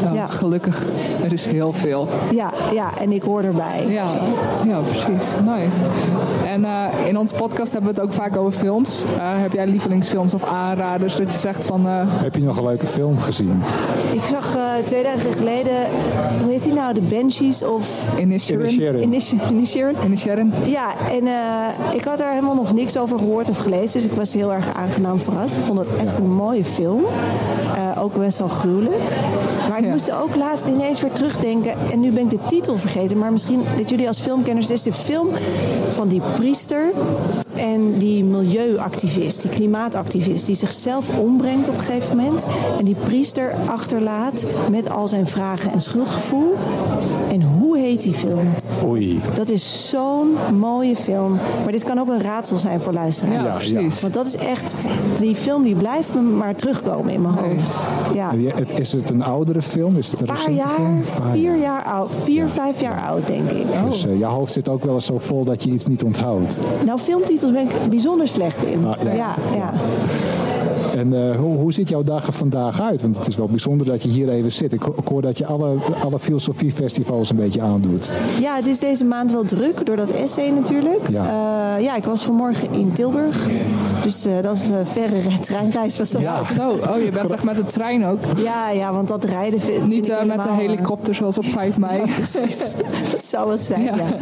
ja, 0.04 0.14
Ja. 0.14 0.28
gelukkig, 0.28 0.84
er 1.24 1.34
is 1.34 1.46
heel 1.46 1.74
veel. 1.74 2.08
Ja, 2.34 2.52
ja, 2.74 2.90
en 3.00 3.12
ik 3.12 3.22
hoor 3.24 3.44
erbij. 3.44 3.86
Ja, 3.88 4.06
ja 4.68 4.80
precies. 4.80 5.28
Nice. 5.46 5.80
En 6.52 6.66
eh, 6.66 7.08
in 7.08 7.18
onze 7.18 7.34
podcast 7.34 7.72
hebben 7.74 7.94
we 7.96 8.02
het 8.02 8.10
ook 8.10 8.16
vaak 8.16 8.38
over 8.38 8.60
films. 8.60 9.04
Eh, 9.18 9.22
heb 9.26 9.54
jij 9.54 9.68
lievelingsfilms 9.68 10.34
of 10.34 10.44
aanraders 10.44 11.16
dat 11.16 11.32
je 11.34 11.38
zegt 11.40 11.66
van... 11.66 11.88
eh, 11.88 11.92
Heb 12.08 12.36
je 12.36 12.42
nog 12.42 12.58
een 12.58 12.64
leuke 12.64 12.86
film 12.86 13.18
gezien? 13.20 13.62
Ik 14.14 14.24
zag 14.24 14.56
eh, 14.56 14.62
twee 14.86 15.04
dagen 15.04 15.34
geleden, 15.34 15.74
hoe 16.42 16.52
heet 16.52 16.64
die 16.64 16.74
nou? 16.74 16.94
De 16.94 17.02
Banshees 17.02 17.64
of 17.66 18.06
Inisherin? 18.18 18.62
Inisherin. 18.68 19.02
Inis- 19.04 19.34
Inisherin. 19.50 19.96
Inisherin? 20.06 20.54
Ja, 20.66 20.94
en 21.12 21.28
eh, 21.28 21.96
ik 21.96 22.04
had 22.04 22.18
daar 22.18 22.30
helemaal 22.34 22.56
nog 22.56 22.74
niks 22.74 22.98
over 22.98 23.18
gehoord 23.18 23.50
of 23.50 23.58
gelezen. 23.58 24.02
Dus 24.02 24.06
ik 24.12 24.18
was 24.18 24.34
heel 24.34 24.54
erg 24.54 24.74
aangenaam 24.74 25.20
verrast. 25.20 25.58
Ik 25.58 25.64
vond 25.64 25.80
het 25.80 25.88
echt 26.06 26.18
een 26.18 26.34
mooie 26.34 26.66
film. 26.66 27.04
Eh, 27.76 28.04
ook 28.04 28.18
best 28.18 28.38
wel 28.38 28.48
gruwelijk. 28.48 29.04
Maar 29.70 29.79
ik 29.80 29.86
Ja. 29.86 29.92
moest 29.92 30.08
er 30.08 30.22
ook 30.22 30.36
laatst 30.36 30.68
ineens 30.68 31.02
weer 31.02 31.12
terugdenken. 31.12 31.74
En 31.92 32.00
nu 32.00 32.12
ben 32.12 32.24
ik 32.24 32.30
de 32.30 32.40
titel 32.48 32.78
vergeten. 32.78 33.18
Maar 33.18 33.32
misschien 33.32 33.62
dat 33.78 33.90
jullie 33.90 34.08
als 34.08 34.20
filmkenners... 34.20 34.68
Dit 34.68 34.78
is 34.78 34.84
de 34.84 34.94
film 34.94 35.28
van 35.92 36.08
die 36.08 36.22
priester 36.36 36.84
en 37.56 37.98
die 37.98 38.24
milieuactivist. 38.24 39.42
Die 39.42 39.52
klimaatactivist. 39.52 40.46
Die 40.46 40.56
zichzelf 40.56 41.18
ombrengt 41.18 41.70
op 41.70 41.76
een 41.76 41.82
gegeven 41.82 42.18
moment. 42.18 42.46
En 42.80 42.86
die 42.86 42.96
priester 42.96 43.54
achterlaat 43.68 44.46
met 44.72 44.90
al 44.90 45.08
zijn 45.08 45.28
vragen 45.28 45.72
en 45.72 45.82
schuldgevoel. 45.82 46.54
En 47.32 47.42
hoe 47.42 47.59
heet 47.90 48.02
die 48.04 48.14
film? 48.14 48.48
Oei. 48.86 49.22
Dat 49.36 49.50
is 49.50 49.90
zo'n 49.90 50.36
mooie 50.60 50.96
film. 50.96 51.38
Maar 51.64 51.72
dit 51.72 51.84
kan 51.84 52.00
ook 52.00 52.08
een 52.08 52.22
raadsel 52.22 52.58
zijn 52.58 52.82
voor 52.82 52.94
luisteraars. 52.94 53.36
Ja, 53.38 53.44
Ja, 53.46 53.56
precies. 53.80 54.02
Want 54.02 54.14
dat 54.14 54.26
is 54.26 54.36
echt, 54.36 54.76
die 55.20 55.36
film 55.36 55.64
die 55.64 55.76
blijft 55.76 56.14
me 56.16 56.22
maar 56.22 56.56
terugkomen 56.56 57.14
in 57.14 57.22
mijn 57.22 57.34
hoofd. 57.34 57.78
Ja. 58.14 58.32
Het- 58.56 58.80
Is 58.80 58.94
het 58.94 59.10
een 59.10 59.24
oudere 59.24 59.62
film? 59.62 59.96
Is 59.98 60.12
het 60.12 60.20
een 60.22 60.26
paar 60.28 60.52
jaar, 60.52 60.70
film? 60.70 61.02
Paar 61.22 61.32
vier 61.32 61.52
jaar. 61.52 61.60
jaar 61.60 61.84
oud, 61.84 62.12
vier, 62.24 62.48
vijf 62.50 62.82
jaar 62.82 63.02
oud 63.08 63.28
denk 63.28 63.50
ik. 63.52 63.66
Dus 63.90 64.06
eh, 64.06 64.20
jouw 64.20 64.32
hoofd 64.32 64.54
zit 64.54 64.70
ook 64.70 64.84
wel 64.84 64.94
eens 64.94 65.06
zo 65.06 65.18
vol 65.20 65.44
dat 65.44 65.64
je 65.64 65.70
iets 65.70 65.88
niet 65.88 66.04
onthoudt. 66.04 66.58
Nou, 66.86 67.00
filmtitels 67.00 67.52
ben 67.52 67.62
ik 67.62 67.90
bijzonder 67.90 68.28
slecht 68.28 68.64
in. 68.66 68.86
Ah, 68.86 69.04
ja. 69.04 69.14
ja, 69.14 69.36
ja. 69.56 69.74
En 70.98 71.14
eh, 71.32 71.36
hoe, 71.38 71.58
hoe 71.58 71.74
ziet 71.74 71.90
jouw 71.90 72.04
dag 72.04 72.28
er 72.28 72.34
vandaag 72.34 72.82
uit? 72.82 73.02
Want 73.02 73.18
het 73.18 73.28
is 73.28 73.36
wel 73.36 73.48
bijzonder 73.48 73.88
dat 73.88 74.04
je 74.04 74.10
hier 74.10 74.30
even 74.30 74.52
zit. 74.52 74.74
Ik, 74.74 74.82
ho- 74.82 74.94
ik 74.98 75.08
hoor 75.08 75.22
dat 75.22 75.38
je 75.38 75.46
alle, 75.46 75.76
alle 76.04 76.20
filosofiefestivals 76.20 77.30
een 77.30 77.36
beetje 77.36 77.62
aandoet. 77.62 78.12
Ja, 78.40 78.56
het 78.56 78.68
is 78.68 78.80
deze 78.80 79.06
maand 79.06 79.32
wel 79.32 79.44
druk 79.44 79.86
door 79.86 79.96
dat 79.96 80.10
essay 80.10 80.50
natuurlijk. 80.50 81.10
Ja. 81.10 81.24
Ja, 81.24 81.76
ja 81.78 81.96
ik 81.96 82.04
was 82.04 82.24
vanmorgen 82.24 82.74
in 82.74 82.94
Tilburg. 82.94 83.48
Dus 84.04 84.26
eh, 84.26 84.34
dat 84.42 84.56
is 84.58 84.70
een 84.70 84.86
verre 84.88 85.20
re- 85.20 85.40
treinreis 85.42 85.98
was 85.98 86.10
dat. 86.12 86.22
Ja. 86.22 86.44
Zo, 86.44 86.70
oh, 86.70 87.04
je 87.04 87.12
bent 87.12 87.30
echt 87.32 87.44
met 87.44 87.56
de 87.56 87.64
trein 87.66 88.06
ook. 88.06 88.20
Ja, 88.44 88.70
ja, 88.70 88.94
want 88.94 89.08
dat 89.08 89.24
rijden 89.24 89.60
vind, 89.62 89.78
vind 89.78 89.88
Niet 89.90 90.08
ik 90.08 90.14
eh, 90.18 90.26
met 90.26 90.44
de 90.44 90.50
eh, 90.50 90.58
helikopter 90.58 91.16
zoals 91.16 91.38
op 91.38 91.46
5 91.46 91.78
mei. 91.78 92.02
Precies. 92.16 92.58
dat 93.12 93.26
zou 93.26 93.52
het 93.52 93.66
zijn, 93.66 93.84
Ja. 93.84 93.96
ja. 93.96 94.18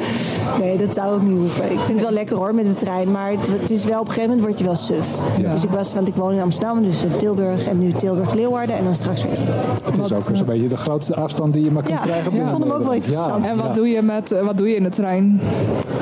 Nee, 0.59 0.77
dat 0.77 0.93
zou 0.95 1.13
ook 1.15 1.21
niet 1.23 1.37
hoeven. 1.37 1.63
Ik 1.71 1.79
vind 1.79 1.87
het 1.99 2.01
wel 2.01 2.11
lekker 2.11 2.35
hoor 2.37 2.55
met 2.55 2.65
de 2.65 2.75
trein, 2.75 3.11
maar 3.11 3.31
het, 3.31 3.47
het 3.61 3.69
is 3.69 3.83
wel 3.85 3.99
op 3.99 4.07
een 4.07 4.13
gegeven 4.13 4.29
moment 4.35 4.47
word 4.47 4.59
je 4.59 4.65
wel 4.65 4.75
suf. 4.75 5.17
Ja. 5.41 5.53
Dus 5.53 5.63
ik 5.63 5.69
was, 5.69 5.93
want 5.93 6.07
ik 6.07 6.15
woon 6.15 6.33
in 6.33 6.41
Amsterdam, 6.41 6.55
dus 6.59 7.03
in 7.03 7.17
Tilburg 7.17 7.67
en 7.67 7.79
nu 7.79 7.91
Tilburg-Leeuwarden 7.91 8.77
en 8.77 8.83
dan 8.83 8.95
straks 8.95 9.23
weer 9.23 9.33
terug. 9.33 9.55
Het 9.83 9.97
is 9.97 10.13
ook 10.13 10.35
zo'n 10.35 10.45
beetje 10.45 10.67
de 10.67 10.77
grootste 10.77 11.15
afstand 11.15 11.53
die 11.53 11.63
je 11.63 11.71
maar 11.71 11.83
kunt 11.83 11.97
Ja, 11.97 12.03
krijgen. 12.03 12.27
op 12.27 12.33
ik 12.33 12.41
vond 12.49 12.63
hem 12.63 12.71
ook 12.71 12.83
wel 12.83 12.93
interessant. 12.93 13.45
En 13.45 13.57
wat 13.57 13.65
ja. 13.65 13.73
doe 13.73 13.87
je, 13.89 14.01
met, 14.01 14.31
eh, 14.31 14.45
wat 14.45 14.57
doe 14.57 14.69
je 14.69 14.75
in 14.75 14.83
de 14.83 14.89
trein? 14.89 15.41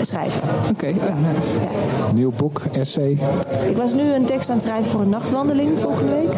Schrijven. 0.01 0.41
Oké, 0.71 0.85
oh, 0.87 1.33
nice. 1.33 1.59
Ja. 1.59 2.13
Nieuw 2.13 2.31
boek, 2.37 2.61
essay. 2.73 3.17
Ik 3.69 3.77
was 3.77 3.93
nu 3.93 4.13
een 4.13 4.25
tekst 4.25 4.49
aan 4.49 4.55
het 4.55 4.65
schrijven 4.65 4.85
voor 4.91 5.01
een 5.01 5.09
nachtwandeling 5.09 5.79
volgende 5.79 6.11
week. 6.11 6.31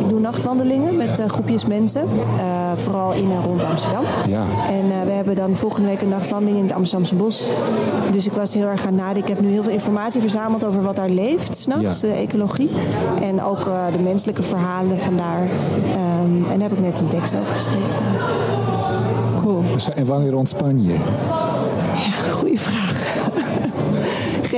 Ik 0.00 0.08
doe 0.08 0.20
nachtwandelingen 0.20 0.96
met 0.96 1.18
eh, 1.18 1.28
groepjes 1.28 1.66
mensen, 1.66 2.02
eh, 2.38 2.72
vooral 2.76 3.12
in 3.12 3.30
en 3.30 3.42
rond 3.44 3.64
Amsterdam. 3.64 4.04
Ja. 4.28 4.44
En 4.70 4.84
eh, 5.00 5.04
we 5.06 5.10
hebben 5.10 5.34
dan 5.34 5.56
volgende 5.56 5.88
week 5.88 6.00
een 6.02 6.08
nachtwandeling 6.08 6.58
in 6.58 6.64
het 6.64 6.72
Amsterdamse 6.72 7.14
bos. 7.14 7.48
Dus 8.10 8.26
ik 8.26 8.32
was 8.32 8.54
heel 8.54 8.66
erg 8.66 8.80
gaan 8.82 8.94
nadenken. 8.94 9.22
Ik 9.22 9.28
heb 9.28 9.40
nu 9.40 9.48
heel 9.50 9.62
veel 9.62 9.72
informatie 9.72 10.20
verzameld 10.20 10.64
over 10.64 10.82
wat 10.82 10.96
daar 10.96 11.10
leeft, 11.10 11.56
s'nachts, 11.56 12.00
Ja. 12.00 12.08
de 12.08 12.14
ecologie. 12.14 12.70
En 13.22 13.42
ook 13.42 13.57
eh, 13.66 13.92
de 13.92 13.98
menselijke 13.98 14.42
verhalen 14.42 14.98
vandaar. 14.98 15.42
Ehm, 15.42 16.50
en 16.50 16.58
daar 16.58 16.68
heb 16.68 16.72
ik 16.72 16.80
net 16.84 17.00
een 17.00 17.08
tekst 17.08 17.34
over 17.34 17.54
geschreven. 17.54 18.02
Cool. 19.40 19.62
Dus, 19.72 19.90
En 19.90 20.04
wanneer 20.04 20.36
ontspan 20.36 20.84
je? 20.84 20.96
Goeie 22.32 22.60
vraag. 22.60 22.87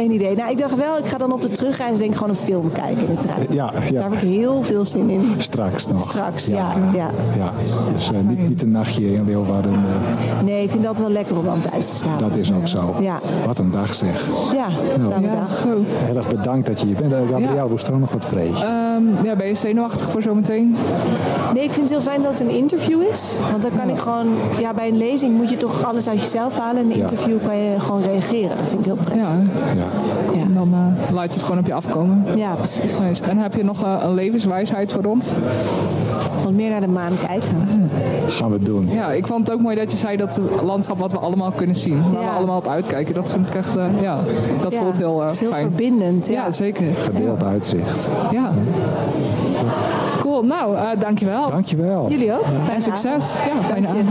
Geen 0.01 0.11
idee. 0.13 0.37
Nou, 0.37 0.51
ik 0.51 0.59
dacht 0.59 0.75
wel, 0.77 0.97
ik 0.99 1.07
ga 1.07 1.19
dan 1.19 1.33
op 1.33 1.43
de 1.43 1.49
terugreis 1.49 1.99
denk 1.99 2.11
ik 2.11 2.17
gewoon 2.17 2.31
een 2.31 2.37
film 2.37 2.73
kijken 2.73 3.09
in 3.09 3.15
de 3.15 3.21
trein. 3.21 3.47
Ja, 3.51 3.73
ja. 3.91 4.01
Daar 4.01 4.03
heb 4.11 4.13
ik 4.23 4.29
heel 4.29 4.63
veel 4.63 4.85
zin 4.85 5.11
in. 5.11 5.35
Straks 5.39 5.87
nog. 5.87 6.05
Straks, 6.05 6.47
ja. 6.47 6.73
ja. 6.95 7.11
Ja, 7.37 7.53
dus 7.95 8.11
eh, 8.13 8.21
niet, 8.29 8.49
niet 8.49 8.63
een 8.63 8.71
nachtje 8.71 9.13
in 9.15 9.25
Leeuwarden. 9.25 9.73
eh, 9.75 10.45
Nee, 10.45 10.63
ik 10.63 10.71
vind 10.71 10.85
dat 10.85 10.99
wel 10.99 11.11
lekker 11.11 11.39
om 11.39 11.45
dan 11.45 11.61
thuis 11.71 11.89
te 11.89 11.95
staan. 11.97 12.19
dat 12.19 12.37
is 12.37 12.53
ook 12.53 12.67
zo. 12.67 12.95
Ja. 13.01 13.21
Wat 13.47 13.59
een 13.59 13.71
dag 13.71 13.95
zeg. 13.95 14.29
Ja, 14.55 14.67
Nou. 14.99 15.23
Ja, 15.23 15.35
dag. 15.35 15.57
zo. 15.57 15.69
Heel 15.87 16.17
erg 16.17 16.29
bedankt 16.29 16.67
dat 16.67 16.81
je 16.81 16.87
hier 16.87 16.97
bent. 16.97 17.13
Uh, 17.13 17.19
Gabriel, 17.19 17.71
er 17.87 17.93
ook 17.93 18.01
nog 18.01 18.13
wat 18.13 18.25
vrees? 18.25 18.63
Ehm, 18.63 19.03
ja, 19.25 19.37
ben 19.37 19.47
je 19.47 19.55
zenuwachtig 19.55 20.11
voor 20.11 20.23
zometeen? 20.23 20.77
Nee, 21.55 21.65
ik 21.65 21.73
vind 21.73 21.89
het 21.89 21.99
heel 21.99 22.11
fijn 22.11 22.23
dat 22.23 22.33
het 22.33 22.41
een 22.43 22.51
interview 22.57 23.03
is. 23.13 23.39
Want 23.51 23.63
dan 23.63 23.73
kan 23.77 23.89
ik 23.89 23.99
gewoon... 23.99 24.27
Ja, 24.61 24.75
bij 24.75 24.89
een 24.89 24.97
lezing 24.97 25.37
moet 25.37 25.51
je 25.51 25.57
toch 25.57 25.85
alles 25.85 26.09
uit 26.09 26.21
jezelf 26.21 26.57
halen. 26.59 26.83
In 26.83 26.91
een 26.91 26.97
Ja. 26.97 27.03
interview 27.03 27.37
kan 27.45 27.57
je 27.57 27.81
gewoon 27.81 28.03
reageren. 28.03 28.49
Dat 28.57 28.67
vind 28.69 28.79
ik 28.79 28.85
heel 28.85 28.95
prettig. 28.95 29.17
Ja, 29.17 29.39
ja. 30.35 30.41
En 30.41 30.55
dan 30.55 30.75
eh 30.75 31.13
laat 31.13 31.27
je 31.29 31.33
het 31.35 31.43
gewoon 31.43 31.59
op 31.59 31.67
je 31.67 31.75
afkomen. 31.75 32.25
ja 32.37 32.55
precies. 32.55 32.99
Nice. 32.99 33.25
En 33.25 33.39
heb 33.39 33.55
je 33.55 33.65
nog 33.65 33.83
eh, 33.83 33.95
een 34.03 34.15
levenswijsheid 34.15 34.93
voor 34.93 35.05
ons? 35.05 35.33
Wat 36.45 36.53
meer 36.53 36.71
naar 36.71 36.81
de 36.81 36.89
maan 36.89 37.13
kijken. 37.27 37.67
Gaan 38.29 38.51
we 38.51 38.59
doen. 38.59 38.89
Ja, 38.93 39.13
ik 39.13 39.27
vond 39.27 39.47
het 39.47 39.57
ook 39.57 39.63
mooi 39.63 39.77
dat 39.77 39.91
je 39.91 39.97
zei 39.97 40.17
dat 40.17 40.35
het 40.37 40.63
landschap 40.63 40.99
wat 40.99 41.13
we 41.13 41.19
allemaal 41.19 41.51
kunnen 41.51 41.77
zien. 41.77 42.03
Waar 42.13 42.23
we 42.23 42.29
allemaal 42.29 42.57
op 42.59 42.67
uitkijken. 42.67 43.15
Dat 43.15 43.31
vind 43.33 43.47
ik 43.47 43.55
echt, 43.55 43.77
eh, 43.77 43.85
ja, 44.01 44.19
dat 44.63 44.73
Ja, 44.73 44.81
voelt 44.81 44.97
heel, 44.99 45.19
eh, 45.19 45.25
het 45.25 45.33
is 45.35 45.39
heel 45.41 45.51
fijn. 45.51 45.63
verbindend. 45.63 46.27
Ja. 46.27 46.33
Ja, 46.33 46.51
zeker. 46.53 46.95
Gedeeld 46.95 47.45
uitzicht. 47.45 48.09
Ja. 48.31 48.51
Cool, 50.41 50.53
nou, 50.53 50.77
eh, 50.77 51.01
dankjewel. 51.01 51.49
Dankjewel. 51.49 52.11
Jullie 52.11 52.33
ook. 52.33 52.45
En 52.45 52.65
Fijne 52.65 52.81
succes. 52.81 53.35
Ja, 53.35 53.63
fijne 53.63 53.89
avond. 53.89 54.07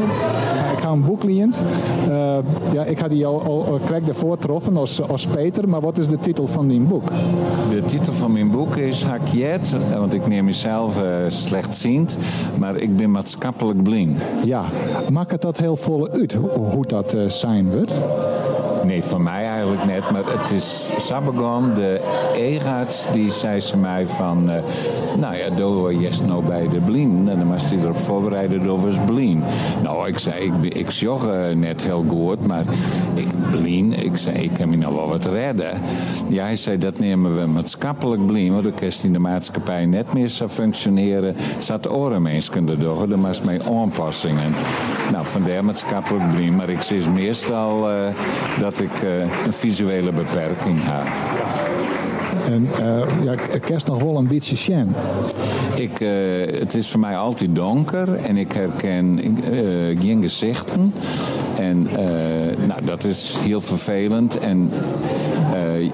Ik 0.74 0.80
ga 0.80 0.90
een 0.90 1.04
boek 1.04 1.24
leent. 1.24 1.62
Eh, 2.10 2.38
ja, 2.72 2.84
ik 2.84 3.00
had 3.00 3.10
die 3.10 3.26
al, 3.26 3.42
al, 3.42 3.66
al 3.66 3.80
krijg 3.86 4.04
daarvoor 4.04 4.32
getroffen 4.32 4.78
als, 4.78 5.02
als 5.02 5.28
Peter. 5.28 5.70
Maar 5.70 5.82
wat 5.82 5.98
is 5.98 6.08
de 6.08 6.20
titel 6.20 6.48
van 6.48 6.68
die 6.68 6.80
boek? 6.80 7.10
De 7.70 7.84
titel 7.86 8.14
van 8.14 8.32
mijn 8.32 8.52
boek 8.52 8.76
is 8.76 9.04
Hakjet, 9.04 9.76
want 9.98 10.14
ik 10.14 10.28
neem 10.28 10.46
mezelf 10.46 11.04
uh, 11.04 11.04
slechtziend, 11.28 12.18
maar 12.58 12.76
ik 12.76 12.98
ben 12.98 13.12
maatschappelijk 13.12 13.84
blind. 13.84 14.22
Ja, 14.46 14.64
maakt 15.12 15.32
het 15.32 15.42
dat 15.42 15.58
heel 15.58 15.76
vol 15.76 16.10
uit 16.10 16.34
hoe, 16.34 16.50
hoe 16.50 16.86
dat 16.88 17.14
eh, 17.14 17.26
zijn 17.28 17.72
wordt? 17.72 17.94
Nee, 18.86 19.04
van 19.04 19.24
mij 19.24 19.46
eigenlijk 19.46 19.86
net, 19.86 20.12
maar 20.12 20.24
het 20.26 20.52
is 20.52 20.92
Sabagon, 20.98 21.74
de 21.74 22.02
e-arts, 22.36 23.08
die 23.12 23.32
zei 23.32 23.62
ze 23.62 23.78
mij 23.78 24.08
van, 24.08 24.50
uh, 24.50 24.56
nou 25.18 25.36
ja, 25.36 25.50
doe 25.50 26.00
je 26.00 26.10
nou 26.28 26.46
bij 26.46 26.68
de 26.68 26.80
blind 26.80 27.30
en 27.30 27.38
dan 27.38 27.50
was 27.50 27.70
hij 27.70 27.80
erop 27.80 27.98
voorbereiden 27.98 28.64
door 28.64 28.80
was 28.80 28.98
blind. 29.06 29.44
Nou, 29.84 30.08
ik 30.08 30.18
zei, 30.18 30.44
ik, 30.44 30.74
ik 30.74 30.90
jogge 30.90 31.54
net 31.56 31.84
heel 31.84 32.06
goed, 32.10 32.48
maar 32.48 32.64
ik 33.14 33.28
blind, 33.52 34.04
ik 34.04 34.18
zei, 34.18 34.38
ik 34.38 34.54
kan 34.54 34.70
me 34.70 34.76
nou 34.76 34.96
wel 34.96 35.08
wat 35.08 35.26
redden. 35.26 35.72
Ja, 36.28 36.44
hij 36.44 36.56
zei, 36.56 36.78
dat 36.78 37.00
nemen 37.00 37.36
we 37.40 37.46
maatschappelijk 37.46 38.26
blind, 38.26 38.54
want 38.54 38.74
kan 38.74 38.90
in 39.04 39.14
de 39.14 39.20
maatschappij 39.20 39.86
net 39.86 40.14
meer 40.14 40.30
zou 40.30 40.50
functioneren. 40.50 41.36
Zat 41.58 41.92
orenmensen 41.92 42.70
erdoor, 42.70 43.10
dan 43.10 43.22
was 43.22 43.42
mij 43.42 43.62
aanpassingen. 43.62 44.54
Nou, 45.12 45.26
vandaar 45.26 45.66
maatschappelijk 45.66 46.32
blind, 46.32 46.58
maar 46.58 46.70
ik 46.70 46.82
zie 46.82 47.10
meestal 47.10 47.88
dat 48.60 48.69
ik 48.78 49.02
uh, 49.04 49.20
een 49.46 49.54
visuele 49.54 50.12
beperking 50.12 50.80
heb. 50.82 51.08
En 52.46 52.68
uh, 52.80 53.24
ja, 53.24 53.36
kerst 53.66 53.88
nog 53.88 54.02
wel 54.02 54.18
een 54.18 54.28
beetje 54.28 54.56
sjen. 54.56 54.96
Ik, 55.76 56.00
uh, 56.00 56.10
het 56.60 56.76
is 56.76 56.88
voor 56.88 57.00
mij 57.00 57.18
altijd 57.18 57.56
donker 57.56 58.16
en 58.16 58.38
ik 58.38 58.52
herken 58.52 59.20
uh, 59.26 60.00
geen 60.02 60.22
gezichten. 60.22 60.94
En 61.58 61.88
nou, 62.68 62.86
dat 62.86 63.04
is 63.04 63.36
heel 63.40 63.62
vervelend. 63.62 64.38
En 64.38 64.72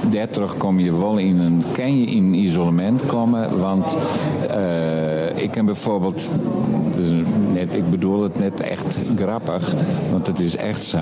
daardoor 0.10 0.54
kom 0.58 0.80
je 0.80 0.98
wel 0.98 1.18
in 1.18 1.40
een, 1.40 1.64
kan 1.72 2.00
je 2.00 2.06
in 2.06 2.34
isolement 2.34 3.06
komen. 3.06 3.60
Want 3.60 3.98
ik 5.36 5.56
heb 5.56 5.66
bijvoorbeeld, 5.66 6.32
ik 7.76 7.90
bedoel 7.90 8.24
het 8.24 8.40
net 8.40 8.60
echt 8.60 8.98
grappig, 9.16 9.74
want 10.12 10.28
het 10.28 10.40
is 10.40 10.56
echt 10.56 10.84
zo. 10.84 10.98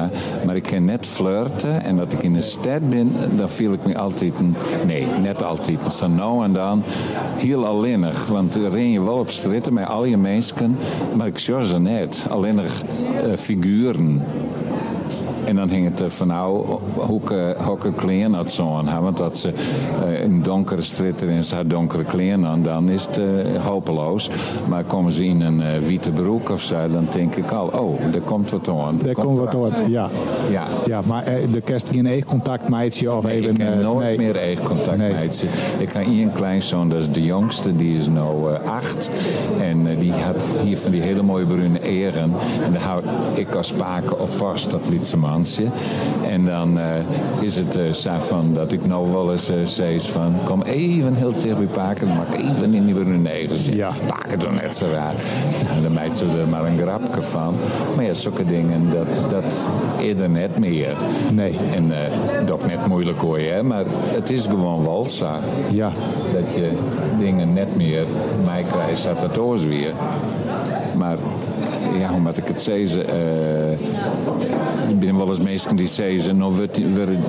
Maar 0.46 0.56
ik 0.56 0.64
kan 0.64 0.86
net 0.86 1.06
flirten 1.06 1.84
en 1.84 1.98
dat 1.98 2.14
ik 2.14 2.24
in 2.24 2.36
een 2.36 2.44
stad 2.44 2.90
ben, 2.90 3.16
dan 3.36 3.50
voel 3.50 3.74
ik 3.74 3.86
me 3.86 3.98
altijd, 3.98 4.34
een, 4.40 4.56
nee, 4.86 5.06
net 5.22 5.44
altijd, 5.44 5.80
zo 5.94 6.08
nou 6.08 6.44
en 6.44 6.54
dan, 6.54 6.84
heel 7.36 7.66
alleenig. 7.66 8.28
Want 8.28 8.54
dan 8.54 8.68
ren 8.68 8.92
je 8.92 9.04
wel 9.04 9.18
op 9.18 9.30
stritten 9.30 9.74
met 9.74 9.88
al 9.88 10.06
je 10.06 10.18
mensen, 10.18 10.78
maar 11.16 11.28
ik 11.28 11.40
zie 11.40 11.66
ze 11.66 11.80
net, 11.80 12.26
alleenig 12.30 12.82
uh, 13.26 13.36
figuren. 13.38 14.22
En 15.46 15.56
dan 15.56 15.70
hing 15.70 15.90
het 15.90 16.00
er 16.00 16.10
van 16.10 16.28
nou 16.28 16.66
hoeken, 16.94 17.64
hoeken 17.64 17.96
kleren 17.96 18.34
had 18.34 18.52
zo 18.52 18.76
aan. 18.78 19.02
Want 19.02 19.18
dat 19.18 19.38
ze 19.38 19.54
uh, 20.06 20.24
een 20.24 20.44
donkere 20.44 20.82
stritter 20.82 21.44
ze 21.44 21.56
had 21.56 21.70
donkere 21.70 22.04
kleren 22.04 22.46
aan, 22.46 22.62
dan 22.62 22.90
is 22.90 23.06
het 23.06 23.18
uh, 23.18 23.66
hopeloos. 23.66 24.30
Maar 24.70 24.84
komen 24.84 25.12
ze 25.12 25.26
in 25.26 25.42
een 25.42 25.80
witte 25.80 26.12
broek 26.12 26.50
of 26.50 26.62
zo, 26.62 26.90
dan 26.92 27.08
denk 27.12 27.36
ik 27.36 27.52
al, 27.52 27.68
oh, 27.68 28.02
er 28.14 28.22
komt 28.22 28.52
wat 28.52 28.68
aan. 28.68 29.02
Er 29.06 29.14
komt 29.14 29.38
wat 29.38 29.56
aan, 29.56 29.92
ja. 29.92 30.10
Ja. 30.50 30.64
ja 30.86 31.02
maar 31.06 31.26
de 31.52 31.62
kerst 31.62 31.90
geen 31.90 32.06
eigen 32.06 32.26
contact 32.28 32.70
meidje 32.70 33.12
of 33.12 33.24
nee, 33.24 33.40
even... 33.40 33.52
ik 33.52 33.62
heb 33.62 33.82
nooit 33.82 34.06
nee. 34.06 34.18
meer 34.18 34.36
eigen 34.36 34.66
contact 34.66 34.98
Nee. 34.98 35.14
meidje. 35.14 35.48
Ik 35.78 35.90
heb 35.90 36.06
één 36.06 36.34
kleinzoon, 36.34 36.90
dat 36.90 37.00
is 37.00 37.12
de 37.12 37.24
jongste, 37.24 37.76
die 37.76 37.98
is 37.98 38.08
eh, 38.08 38.72
acht. 38.72 39.10
En 39.62 39.88
eh, 39.88 40.00
die 40.00 40.12
had 40.12 40.38
hier 40.64 40.78
van 40.78 40.92
die 40.92 41.02
hele 41.02 41.22
mooie 41.22 41.46
bruine 41.46 41.82
eren. 41.82 42.32
En 42.66 42.72
daar 42.72 42.82
hou 42.82 43.04
ik 43.36 43.56
als 43.56 43.68
spaken 43.68 44.20
op 44.20 44.32
vast, 44.32 44.72
dat 44.72 44.90
liet 44.90 45.08
ze 45.08 45.18
En 46.28 46.46
dan 46.46 46.80
eh, 46.80 46.86
is 47.40 47.56
het 47.56 47.76
eh, 47.76 47.92
zo 47.92 48.12
van 48.20 48.54
dat 48.54 48.72
ik 48.72 48.86
nou 48.86 49.12
wel 49.12 49.32
eens 49.32 49.52
uh, 49.52 49.58
zei 49.64 50.00
van... 50.00 50.36
kom 50.46 50.62
even 50.62 51.16
heel 51.16 51.34
dicht 51.42 51.58
bij 51.58 51.66
Paken, 51.66 52.08
dan 52.08 52.18
mag 52.18 52.28
ik 52.28 52.40
even 52.40 52.74
in 52.74 52.86
die 52.86 52.94
bruine 52.94 53.32
eren 53.32 53.58
zitten. 53.58 53.76
Ja. 53.76 53.92
Paken 54.08 54.40
doen 54.40 54.54
net 54.54 54.76
zo 54.76 54.86
raar. 54.92 55.14
Nou, 55.70 55.82
dan 55.84 55.94
meid 55.94 56.14
ze 56.14 56.26
er 56.26 56.48
maar 56.48 56.66
een 56.66 56.78
grapje 56.78 57.22
van. 57.22 57.56
Maar 57.96 58.06
ja, 58.06 58.14
zulke 58.14 58.46
dingen, 58.46 58.90
dat, 58.92 59.30
dat 59.30 59.68
eerder 60.02 60.30
net 60.30 60.60
meer. 60.60 60.96
Nee. 61.32 61.58
En 61.76 61.86
uh, 61.86 61.98
dat 62.46 62.52
ook 62.52 62.66
net 62.66 62.88
moeilijk 62.88 63.20
hoor 63.20 63.40
je, 63.40 63.50
hè? 63.50 63.64
maar 63.64 63.84
het 63.88 64.30
is 64.30 64.46
gewoon 64.46 64.84
walsa. 64.84 65.40
Ja. 65.72 65.92
Dat 66.34 66.54
je 66.56 66.72
dingen 67.20 67.54
net 67.54 67.76
meer 67.76 68.06
mij 68.46 68.64
krijgt, 68.72 69.00
staat 69.00 69.22
het 69.22 69.66
weer. 69.68 69.94
Maar 70.98 71.18
ja, 72.00 72.10
hoe 72.10 72.20
moet 72.20 72.38
ik 72.38 72.48
het 72.48 72.62
zeggen? 72.62 73.06
Uh, 73.06 73.72
ik 74.90 75.00
ben 75.00 75.18
wel 75.18 75.28
eens 75.28 75.40
mensen 75.40 75.76
die 75.76 75.88
zeggen, 75.88 76.38
nou 76.38 76.54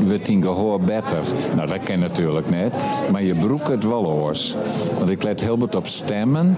wordt 0.06 0.26
die 0.26 0.42
gehoor 0.42 0.80
beter. 0.80 1.22
Nou, 1.56 1.68
dat 1.68 1.82
ken 1.82 1.98
natuurlijk 1.98 2.50
net. 2.50 2.76
Maar 3.12 3.22
je 3.22 3.34
broek 3.34 3.68
het 3.68 3.84
wel 3.84 4.04
hoors. 4.04 4.56
Want 4.98 5.10
ik 5.10 5.22
let 5.22 5.40
heel 5.40 5.58
wat 5.58 5.74
op 5.74 5.86
stemmen. 5.86 6.56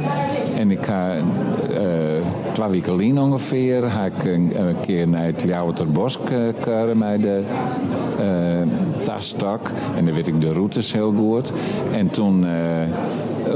En 0.59 0.71
ik 0.71 0.87
ga 0.87 1.15
uh, 1.15 1.23
twee 2.53 2.69
weken 2.69 3.19
ongeveer, 3.19 3.83
ga 3.83 4.05
ik 4.05 4.25
een, 4.25 4.53
keer 4.81 5.09
naar 5.09 5.25
het 5.25 5.43
Ljouwerterbos 5.43 6.19
keren 6.61 6.99
met 6.99 7.23
de 7.23 7.43
uh, 8.21 9.05
tasstak. 9.05 9.71
En 9.97 10.05
dan 10.05 10.15
weet 10.15 10.27
ik 10.27 10.41
de 10.41 10.53
routes 10.53 10.93
heel 10.93 11.13
goed. 11.17 11.53
En 11.93 12.11
toen 12.11 12.45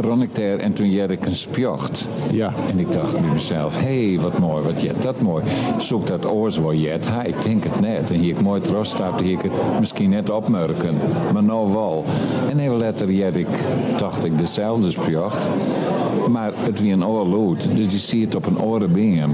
ron 0.01 0.22
ik 0.22 0.34
daar 0.34 0.57
en 0.57 0.72
toen 0.72 0.91
jette 0.91 1.12
ik 1.12 1.26
een 1.26 1.34
spjocht. 1.34 2.09
Ja. 2.30 2.53
En 2.70 2.78
ik 2.78 2.93
dacht 2.93 3.20
bij 3.20 3.30
mezelf, 3.30 3.80
hé, 3.80 4.09
hey, 4.09 4.20
wat 4.20 4.38
mooi, 4.38 4.64
wat 4.64 4.82
jet 4.82 5.03
dat 5.03 5.20
mooi. 5.20 5.45
Zoek 5.78 6.07
dat 6.07 6.30
oors 6.30 6.59
jet. 6.72 7.09
Ha, 7.09 7.22
ik 7.22 7.43
denk 7.43 7.64
het 7.64 7.80
net. 7.80 8.11
En 8.11 8.18
hier 8.18 8.30
ik 8.30 8.43
mooi 8.43 8.61
trots 8.61 8.91
stapte, 8.91 9.24
hier 9.24 9.32
ik 9.32 9.43
het 9.43 9.53
misschien 9.78 10.11
net 10.11 10.30
opmerken. 10.30 10.99
Maar 11.32 11.45
nou 11.45 11.72
wel. 11.72 12.05
En 12.51 12.59
even 12.59 12.76
later 12.76 13.12
jet 13.12 13.36
ik, 13.36 13.49
dacht 13.99 14.24
ik, 14.24 14.38
dezelfde 14.38 14.91
spjocht. 14.91 15.49
Maar 16.28 16.53
het 16.55 16.80
wie 16.80 16.93
een 16.93 17.07
oorlood. 17.07 17.68
Dus 17.76 17.88
die 17.88 17.99
zie 17.99 18.24
het 18.24 18.34
op 18.34 18.47
een 18.47 18.61
oren 18.61 18.93
bingen. 18.93 19.30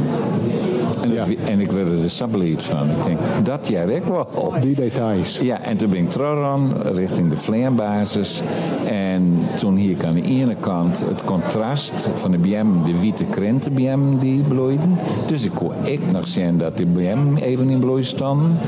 En, 1.02 1.12
ja. 1.12 1.24
en, 1.44 1.60
ik 1.60 1.70
werd 1.70 1.88
er 1.88 2.00
de 2.00 2.08
sabbeliet 2.08 2.62
van. 2.62 2.90
Ik 2.90 3.02
denk, 3.02 3.18
dat 3.42 3.68
jij 3.68 3.84
ik 3.84 4.04
wel. 4.04 4.52
Die 4.60 4.74
details. 4.74 5.38
Ja, 5.38 5.60
en 5.60 5.76
toen 5.76 5.90
ben 5.90 5.98
ik 5.98 6.10
terug 6.10 6.60
richting 6.92 7.30
de 7.30 7.36
vleerbasis. 7.36 8.42
En 8.88 9.38
toen 9.58 9.76
hier 9.76 10.06
aan 10.06 10.14
de 10.14 10.22
ene 10.22 10.54
kant 10.60 11.02
het 11.08 11.24
contrast 11.24 12.10
van 12.14 12.30
de 12.30 12.38
BM, 12.38 12.66
de 12.84 13.00
witte 13.00 13.24
krenten 13.24 13.74
BM 13.74 14.18
die 14.18 14.42
bloeiden. 14.42 14.98
Dus 15.26 15.44
ik 15.44 15.50
kon 15.54 15.72
ik 15.82 16.00
nog 16.12 16.28
zien 16.28 16.58
dat 16.58 16.76
de 16.76 16.86
BM 16.86 17.36
even 17.36 17.70
in 17.70 17.78
bloei 17.78 18.04
stonden. 18.04 18.58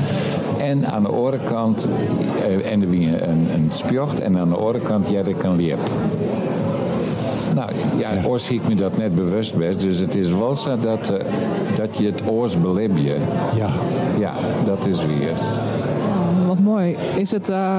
En 0.57 0.85
aan 0.85 1.03
de 1.03 1.09
andere 1.09 1.39
kant, 1.43 1.87
en 2.71 2.81
er 2.81 2.89
wie 2.89 3.07
een, 3.27 3.47
een 3.53 3.69
spjocht. 3.71 4.19
En 4.19 4.37
aan 4.37 4.49
de 4.49 4.55
andere 4.55 4.79
kant, 4.79 5.09
ja, 5.09 5.21
ik 5.25 5.43
een 5.43 5.55
liep. 5.55 5.79
Nou 7.55 7.71
ja, 7.97 8.13
ja. 8.13 8.23
oors 8.25 8.51
ik 8.51 8.67
me 8.67 8.75
dat 8.75 8.97
net 8.97 9.15
bewust 9.15 9.55
best. 9.55 9.81
Dus 9.81 9.97
het 9.97 10.15
is 10.15 10.31
wel 10.31 10.55
zo 10.55 10.77
dat, 10.79 11.11
uh, 11.11 11.17
dat 11.75 11.97
je 11.97 12.05
het 12.05 12.21
oors 12.27 12.61
belib 12.61 12.97
je. 12.97 13.17
Ja. 13.55 13.69
Ja, 14.17 14.33
dat 14.65 14.85
is 14.85 15.05
weer. 15.05 15.31
Oh, 15.31 16.47
wat 16.47 16.59
mooi. 16.59 16.95
Is 17.15 17.31
het 17.31 17.49
uh, 17.49 17.77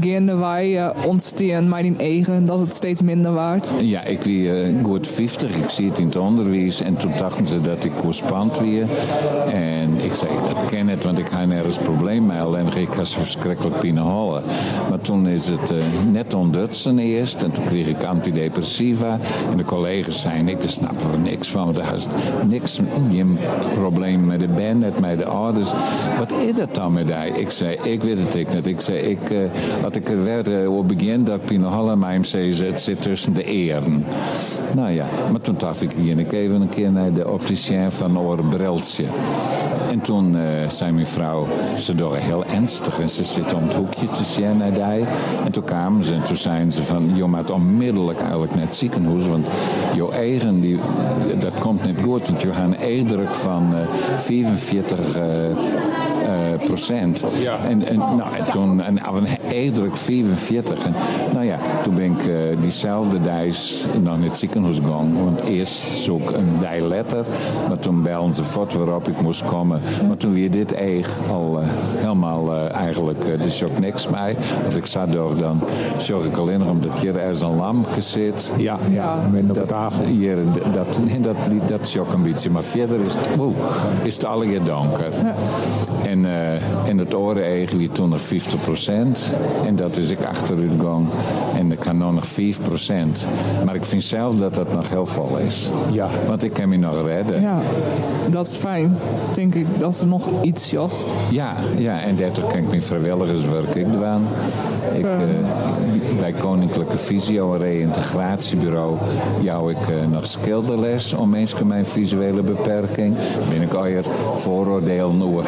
gaande 0.00 0.34
wij 0.34 0.70
uh, 0.70 0.90
ontstaan 1.06 1.68
maar 1.68 1.84
in 1.84 1.98
eigen 1.98 2.44
dat 2.44 2.60
het 2.60 2.74
steeds 2.74 3.02
minder 3.02 3.32
waard? 3.32 3.72
Ja, 3.80 4.02
ik 4.02 4.24
uh, 4.24 4.82
goed 4.82 5.08
50. 5.08 5.56
Ik 5.56 5.68
zie 5.68 5.88
het 5.88 5.98
in 5.98 6.06
het 6.06 6.16
onderwijs. 6.16 6.80
En 6.80 6.96
toen 6.96 7.12
dachten 7.18 7.46
ze 7.46 7.60
dat 7.60 7.84
ik 7.84 7.92
correspond 7.96 8.58
weer. 8.58 8.86
En 9.52 10.04
ik 10.04 10.14
zei, 10.14 10.30
dat 10.48 10.64
ken 10.70 10.88
het, 10.88 11.04
want 11.04 11.18
ik 11.18 11.26
ga 11.26 11.44
nergens 11.44 11.78
probleem 11.78 12.26
mee. 12.26 12.40
Alleen 12.40 12.66
ik 12.76 12.92
ga 12.92 13.04
zo 13.04 13.18
verschrikkelijk 13.18 13.78
pinehallen. 13.78 14.42
Maar 14.88 15.00
toen 15.00 15.28
is 15.28 15.48
het 15.48 15.70
uh, 15.70 15.78
net 16.12 16.34
ondutsen 16.34 16.98
eerst. 16.98 17.42
En 17.42 17.50
toen 17.50 17.64
kreeg 17.64 17.86
ik 17.86 18.02
antidepressiva. 18.02 19.18
En 19.50 19.56
de 19.56 19.64
collega's 19.64 20.20
zeiden, 20.20 20.48
ik, 20.48 20.60
daar 20.60 20.70
snappen 20.70 21.10
we 21.10 21.18
niks 21.18 21.48
van. 21.48 21.64
Want 21.64 21.78
er 21.78 21.94
is 21.94 22.06
niks, 22.46 22.80
geen 23.10 23.38
probleem 23.74 24.26
met 24.26 24.40
de 24.40 24.48
band, 24.48 25.00
met 25.00 25.18
de 25.18 25.24
ouders. 25.24 25.70
Wat 26.18 26.32
is 26.32 26.54
dat 26.54 26.74
dan 26.74 26.92
met 26.92 27.06
die? 27.06 27.40
Ik 27.40 27.50
zei, 27.50 27.76
ik 27.82 28.02
weet 28.02 28.18
het 28.18 28.34
ik. 28.34 28.52
Ik 28.64 28.80
zei, 28.80 28.98
ik, 28.98 29.30
uh, 29.30 29.38
wat 29.82 29.96
ik 29.96 30.08
er 30.08 30.24
werd 30.24 30.48
uh, 30.48 30.76
op 30.76 30.88
begin 30.88 31.24
dat 31.24 31.40
maar 31.98 32.12
hem 32.12 32.24
zei 32.24 32.52
ze, 32.52 32.64
het 32.64 32.80
zit 32.80 33.02
tussen 33.02 33.32
de 33.32 33.44
eren. 33.44 34.04
Nou 34.74 34.90
ja, 34.90 35.06
maar 35.30 35.40
toen 35.40 35.54
dacht 35.58 35.82
ik, 35.82 35.92
ik 36.18 36.32
even 36.32 36.60
een 36.60 36.68
keer 36.68 36.92
naar 36.92 37.12
de 37.12 37.28
opticien 37.28 37.92
van 37.92 38.18
Orenbriltje. 38.18 39.04
En 39.90 40.00
toen 40.00 40.34
uh, 40.34 40.40
zei 40.68 40.92
mijn 40.92 41.06
vrouw, 41.06 41.46
ze 41.78 41.94
door 41.94 42.16
heel 42.16 42.44
ernstig 42.44 43.00
en 43.00 43.08
ze 43.08 43.24
zit 43.24 43.54
om 43.54 43.62
het 43.62 43.74
hoekje 43.74 44.08
te 44.08 44.24
zien 44.24 44.56
naar 44.56 44.72
die. 44.72 45.06
En 45.44 45.52
toen 45.52 45.64
kwamen 45.64 46.04
ze 46.04 46.14
en 46.14 46.22
toen 46.22 46.36
zeiden 46.36 46.72
ze 46.72 46.82
van, 46.82 47.30
maar 47.30 47.40
het 47.40 47.50
onmiddellijk 47.50 48.20
eigenlijk 48.20 48.54
naar 48.54 48.64
het 48.64 48.74
ziekenhuis, 48.74 49.26
want 49.26 49.46
jouw 49.94 50.10
eigen, 50.10 50.60
die, 50.60 50.78
dat 51.38 51.58
komt 51.60 51.84
niet 51.84 51.96
goed, 52.02 52.28
want 52.28 52.42
je 52.42 52.48
hebt 52.50 52.74
een 52.74 52.86
eerdruk 52.86 53.34
van 53.34 53.70
uh, 53.72 54.18
45 54.18 55.16
uh, 55.16 55.22
procent. 56.64 57.24
Ja. 57.42 57.58
En, 57.68 57.86
en, 57.86 57.98
nou, 57.98 58.34
en 58.36 58.50
toen 58.50 58.82
een 58.86 58.98
eerdruk 59.48 59.96
44. 59.96 60.84
En, 60.84 60.94
nou 61.32 61.44
ja, 61.44 61.58
toen 61.82 61.94
ben 61.94 62.04
ik 62.04 62.26
uh, 62.26 62.34
diezelfde 62.60 63.20
dijs 63.20 63.86
naar 64.02 64.18
het 64.20 64.38
ziekenhuis 64.38 64.76
gegaan. 64.76 65.24
Want 65.24 65.40
eerst 65.40 65.82
zoek 66.02 66.30
een 66.30 66.58
dijletter, 66.58 67.24
maar 67.68 67.78
toen 67.78 68.02
belden 68.02 68.34
ze 68.34 68.44
voort 68.44 68.74
waarop 68.74 69.08
ik 69.08 69.20
moest 69.20 69.44
komen. 69.44 69.80
Maar 70.08 70.16
toen 70.16 70.32
weer 70.32 70.50
dit 70.50 70.72
eeg 70.72 71.20
al 71.30 71.60
uh, 71.60 71.66
helemaal 71.98 72.52
uh, 72.52 72.72
eigenlijk, 72.74 73.24
er 73.24 73.40
is 73.40 73.64
ook 73.64 73.78
niks 73.78 74.08
mee. 74.08 74.36
Want 74.62 74.76
ik 74.76 74.86
zat 74.86 75.12
door 75.12 75.36
dan, 75.36 75.60
zorg 75.98 76.24
ik 76.24 76.36
alleen 76.36 76.58
nog 76.58 76.68
omdat 76.68 76.98
hier 76.98 77.16
ergens 77.16 77.40
een 77.40 77.56
lampje 77.56 78.00
zit. 78.00 78.52
Ja, 78.56 78.78
ja, 78.90 79.18
met 79.30 79.42
op 79.48 79.54
de 79.54 79.66
tafel. 79.66 80.04
Hier, 80.04 80.36
dat, 80.72 80.72
dat, 80.72 81.68
dat 81.68 81.80
is 81.80 81.98
ook 81.98 82.12
een 82.12 82.22
beetje. 82.22 82.50
Maar 82.50 82.62
verder 82.62 83.00
is 83.00 83.14
het, 83.14 83.28
oeh, 83.38 83.56
is 84.02 84.14
het 84.14 84.24
alle 84.24 84.62
donker. 84.64 85.12
Ja. 85.22 85.34
En, 86.04 86.24
uh, 86.24 86.88
en 86.88 86.98
het 86.98 87.14
oren 87.14 87.44
eigen 87.44 87.78
wie 87.78 87.88
toen 87.88 88.08
nog 88.08 88.20
50 88.20 88.60
procent. 88.60 89.32
En 89.66 89.76
dat 89.76 89.96
is 89.96 90.10
ik 90.10 90.24
achteruit 90.24 90.70
gang. 90.80 91.06
En 91.56 91.72
ik 91.72 91.78
kan 91.78 91.98
nog 91.98 92.12
nog 92.12 92.26
5 92.26 92.60
procent. 92.62 93.26
Maar 93.64 93.74
ik 93.74 93.84
vind 93.84 94.02
zelf 94.02 94.38
dat 94.38 94.54
dat 94.54 94.72
nog 94.72 94.88
heel 94.88 95.06
vol 95.06 95.36
is. 95.36 95.70
Ja. 95.92 96.08
Want 96.26 96.42
ik 96.42 96.52
kan 96.52 96.68
me 96.68 96.76
nog 96.76 97.06
redden. 97.06 97.40
Ja, 97.40 97.60
dat 98.30 98.48
is 98.48 98.54
fijn. 98.54 98.96
Denk 99.34 99.54
ik 99.54 99.66
dat 99.78 100.00
er 100.00 100.06
nog 100.06 100.42
iets 100.42 100.70
jost. 100.70 101.06
Ja, 101.30 101.54
ja. 101.76 102.00
en 102.00 102.16
daardoor 102.16 102.46
kan 102.46 102.58
ik 102.58 102.68
mijn 102.68 102.82
vrijwilligerswerk 102.82 103.74
ik 103.74 103.92
doen. 103.92 104.26
Ik, 104.94 105.04
uh, 105.04 105.93
bij 106.24 106.32
Koninklijke 106.32 106.98
Visio 106.98 107.54
en 107.54 107.58
Reïntegratiebureau 107.58 108.96
jou 109.40 109.70
ik 109.70 109.88
uh, 109.88 109.96
nog 110.10 110.26
schilderles 110.26 111.14
om 111.14 111.30
met 111.30 111.64
mijn 111.64 111.86
visuele 111.86 112.42
beperking. 112.42 113.16
Ben 113.48 113.62
ik 113.62 113.72
alweer 113.72 114.04
vooroordelen 114.34 115.22
over 115.22 115.44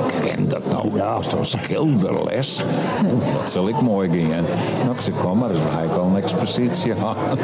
dat 0.48 0.70
nou? 0.70 0.96
Ja, 0.96 1.22
zo'n 1.22 1.44
schilderles. 1.44 2.62
Dat 3.42 3.50
zal 3.50 3.68
ik 3.68 3.80
mooi 3.80 4.08
gaan. 4.08 4.44
Nou, 4.82 4.94
ik 4.94 5.00
zei, 5.00 5.16
kom 5.22 5.38
maar, 5.38 5.48
dus 5.48 5.58
ga 5.70 5.80
ik 5.80 5.96
al 5.96 6.04
een 6.04 6.16
expositie 6.16 6.92
aan. 6.94 7.38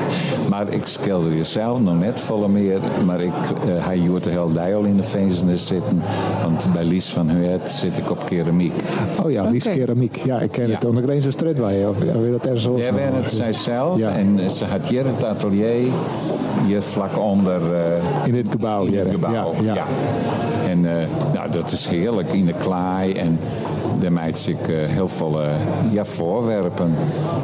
Maar 0.48 0.68
ik 0.68 0.86
schilder 0.86 1.34
jezelf 1.34 1.80
nog 1.80 1.98
net 1.98 2.20
volle 2.20 2.48
meer. 2.48 2.80
Maar 3.04 3.20
ik, 3.20 3.32
uh, 3.66 3.86
hij 3.86 3.98
joert 3.98 4.24
de 4.24 4.30
hele 4.30 4.52
dag 4.52 4.72
al 4.72 4.84
in 4.84 4.96
de 4.96 5.02
feestjes 5.02 5.66
zitten. 5.66 6.02
Want 6.42 6.72
bij 6.72 6.84
Lies 6.84 7.08
van 7.08 7.28
Huet 7.28 7.70
zit 7.70 7.98
ik 7.98 8.10
op 8.10 8.24
keramiek. 8.24 8.74
Oh 9.24 9.30
ja, 9.30 9.50
Lies 9.50 9.64
keramiek. 9.64 10.16
Ja, 10.24 10.40
ik 10.40 10.50
ken 10.50 10.70
het. 10.70 10.84
Onder 10.84 11.02
Grenzen 11.02 11.32
Stredwij. 11.32 11.86
Of 11.86 11.98
weet 11.98 12.32
dat 12.32 12.46
er 12.46 12.60
zo? 12.60 12.78
Het 13.22 13.32
zijzelf. 13.32 13.98
Ja. 13.98 14.10
En 14.10 14.50
ze 14.50 14.64
had 14.64 14.86
hier 14.86 15.06
het 15.06 15.24
atelier. 15.24 15.90
Hier 16.66 16.82
vlak 16.82 17.18
onder... 17.18 17.74
eh, 17.74 18.26
In 18.26 18.32
dit 18.32 18.48
gebouw. 18.50 18.84
in 18.84 18.98
het 18.98 19.10
gebouw. 19.10 19.32
Ja, 19.32 19.62
Ja, 19.62 19.74
ja. 19.74 19.84
En 20.68 21.00
eh, 21.00 21.06
nou, 21.34 21.50
dat 21.50 21.72
is 21.72 21.86
heerlijk 21.86 22.32
in 22.32 22.46
de 22.46 22.54
klaai. 22.62 23.12
En 23.12 23.38
daar 24.02 24.12
maakt 24.12 24.48
ik 24.48 24.68
eh, 24.68 24.76
heel 24.88 25.08
veel 25.08 25.42
eh, 25.42 25.48
ja, 25.90 26.04
voorwerpen. 26.04 26.94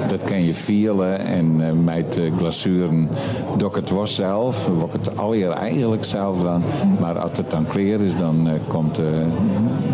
Dat 0.09 0.25
kan 0.25 0.45
je 0.45 0.55
vielen. 0.55 1.19
En 1.19 1.61
eh 1.61 1.73
met 1.85 2.13
de 2.13 2.31
glazuren 2.39 3.09
doe 3.57 3.69
ik 3.69 3.75
het 3.75 3.91
was 3.91 4.15
zelf. 4.15 4.69
Ik 4.69 4.93
het 4.93 5.19
al 5.19 5.33
hier 5.33 5.51
eigenlijk 5.51 6.05
zelf 6.05 6.43
dan. 6.43 6.63
Maar 7.01 7.19
als 7.19 7.31
het 7.37 7.51
dan 7.51 7.67
kleer 7.67 8.01
is, 8.01 8.17
dan 8.17 8.49
komt 8.69 9.01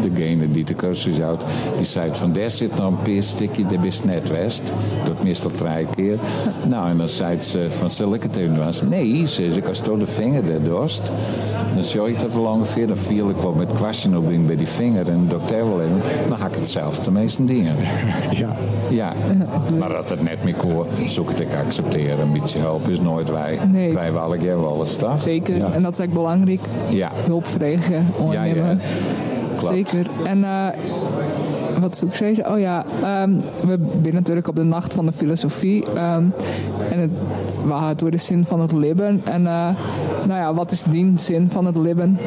degene 0.01 0.51
die 0.51 0.65
de 0.65 0.75
cursus 0.75 1.19
houdt. 1.19 1.43
Die 1.77 1.87
zei 1.87 2.11
van, 2.13 2.33
daar 2.33 2.51
zit 2.51 2.77
nog 2.77 2.87
een 2.87 3.03
peerstikje, 3.03 3.67
dat 3.67 3.85
is 3.85 4.05
net 4.05 4.31
west. 4.31 4.73
Dat 5.05 5.23
meestal 5.23 5.51
drie 5.51 5.87
keer. 5.97 6.19
Nou, 6.69 6.89
en 6.89 6.97
dan 6.99 7.09
zei 7.09 7.41
ze 7.41 7.67
van, 7.69 7.91
zal 7.91 8.15
ik 8.15 8.23
het 8.23 8.35
doen? 8.35 8.59
Nee, 8.89 9.27
zei 9.27 9.51
ze, 9.53 9.63
als 9.69 9.83
door 9.83 9.99
de 9.99 10.07
vinger 10.07 10.47
daar 10.47 10.63
dorst. 10.63 11.13
Dan 11.75 11.85
zorg 11.85 12.11
ik 12.11 12.21
dat 12.21 12.35
wel 12.35 12.45
ongeveer. 12.45 12.87
Dan 12.87 12.97
viel 12.97 13.29
ik 13.29 13.37
wel 13.37 13.53
met 13.53 13.75
kwastje 13.75 14.17
op 14.17 14.47
bij 14.47 14.57
die 14.57 14.69
vinger. 14.69 15.09
En 15.09 15.21
de 15.21 15.27
dokter 15.27 15.69
wel 15.69 15.81
even. 15.81 16.01
Had 16.55 16.63
ik 16.63 16.73
het 16.73 16.83
zelf 16.83 16.99
de 17.05 17.11
meeste 17.13 17.45
dingen. 17.45 17.75
Ja. 18.31 18.57
Ja, 18.91 19.13
maar 19.79 19.89
dat 19.89 20.11
het 20.11 20.23
net 20.23 20.45
meer 20.45 20.55
koor, 20.55 20.87
zoek 21.07 21.29
het 21.29 21.41
ik 21.41 21.55
accepteren. 21.55 22.21
Een 22.21 22.33
beetje 22.33 22.59
hulp 22.59 22.89
is 22.89 23.01
nooit 23.01 23.31
wij. 23.31 23.59
Nee. 23.73 23.91
Krijgen 23.91 24.13
we 24.13 24.19
alle 24.19 24.37
keer 24.37 24.61
wel 24.61 24.81
eens 24.81 24.99
dat. 24.99 25.21
Zeker. 25.21 25.57
Ja. 25.57 25.73
En 25.73 25.83
dat 25.83 25.93
is 25.93 25.99
echt 25.99 26.13
belangrijk. 26.13 26.61
Ja. 26.91 27.11
Hulp 27.27 27.47
vragen, 27.47 28.07
ondernemen. 28.19 28.81
Klopt. 29.57 29.75
Zeker. 29.75 30.07
En 30.25 30.45
eh, 30.45 30.67
wat 31.81 31.97
zoek 31.97 32.09
ik 32.09 32.15
zeggen? 32.15 32.53
Oh 32.53 32.59
ja, 32.59 32.85
ehm, 33.03 33.31
we 33.67 33.79
zijn 34.03 34.15
natuurlijk 34.15 34.49
op 34.49 34.57
de 34.57 34.63
nacht 34.63 34.95
van 34.95 35.07
de 35.07 35.13
filosofie. 35.13 35.85
ehm, 35.95 36.25
en 36.91 36.99
het, 36.99 37.11
we 37.65 37.73
hadden 37.73 37.97
door 37.97 38.11
de 38.11 38.17
zin 38.17 38.45
van 38.47 38.61
het 38.61 38.73
leven. 38.73 39.21
En 39.25 39.47
eh, 39.47 39.69
nou 40.27 40.41
ja, 40.41 40.55
wat 40.55 40.73
is 40.73 40.83
die 40.83 41.13
zin 41.15 41.51
van 41.51 41.67
het 41.67 41.77
leven? 41.77 42.19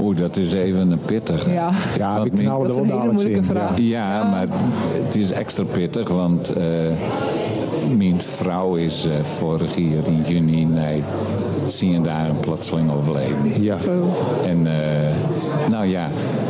Oeh, 0.00 0.16
dat 0.16 0.36
is 0.36 0.52
even 0.52 0.90
een 0.90 0.98
pittige. 1.04 1.50
Ja, 1.52 1.70
Ja, 1.98 2.14
mijn- 2.18 2.30
knallen 2.30 2.66
dat 2.68 2.70
is 2.70 2.76
er 2.76 2.82
een 2.82 2.88
wel 2.88 3.00
hele 3.00 3.12
moeilijke 3.12 3.38
in. 3.38 3.44
vraag. 3.44 3.78
Ja, 3.78 4.22
maar 4.30 4.46
het 5.04 5.14
is 5.14 5.30
extra 5.30 5.64
pittig, 5.64 6.08
want 6.08 6.52
eh, 6.52 6.64
mijn 7.96 8.20
vrouw 8.20 8.74
is 8.74 9.06
eh, 9.06 9.22
vorig 9.22 9.76
jaar 9.76 10.06
in 10.06 10.22
juni, 10.26 10.64
nee, 10.64 11.02
tien 11.66 12.02
dagen 12.02 12.36
plotseling 12.40 12.90
overleden. 12.92 13.62
Ja. 13.62 13.78
zo. 13.78 13.90
En 14.46 14.66
eh, 14.66 15.14
nou 15.70 15.86
ja, 15.86 16.08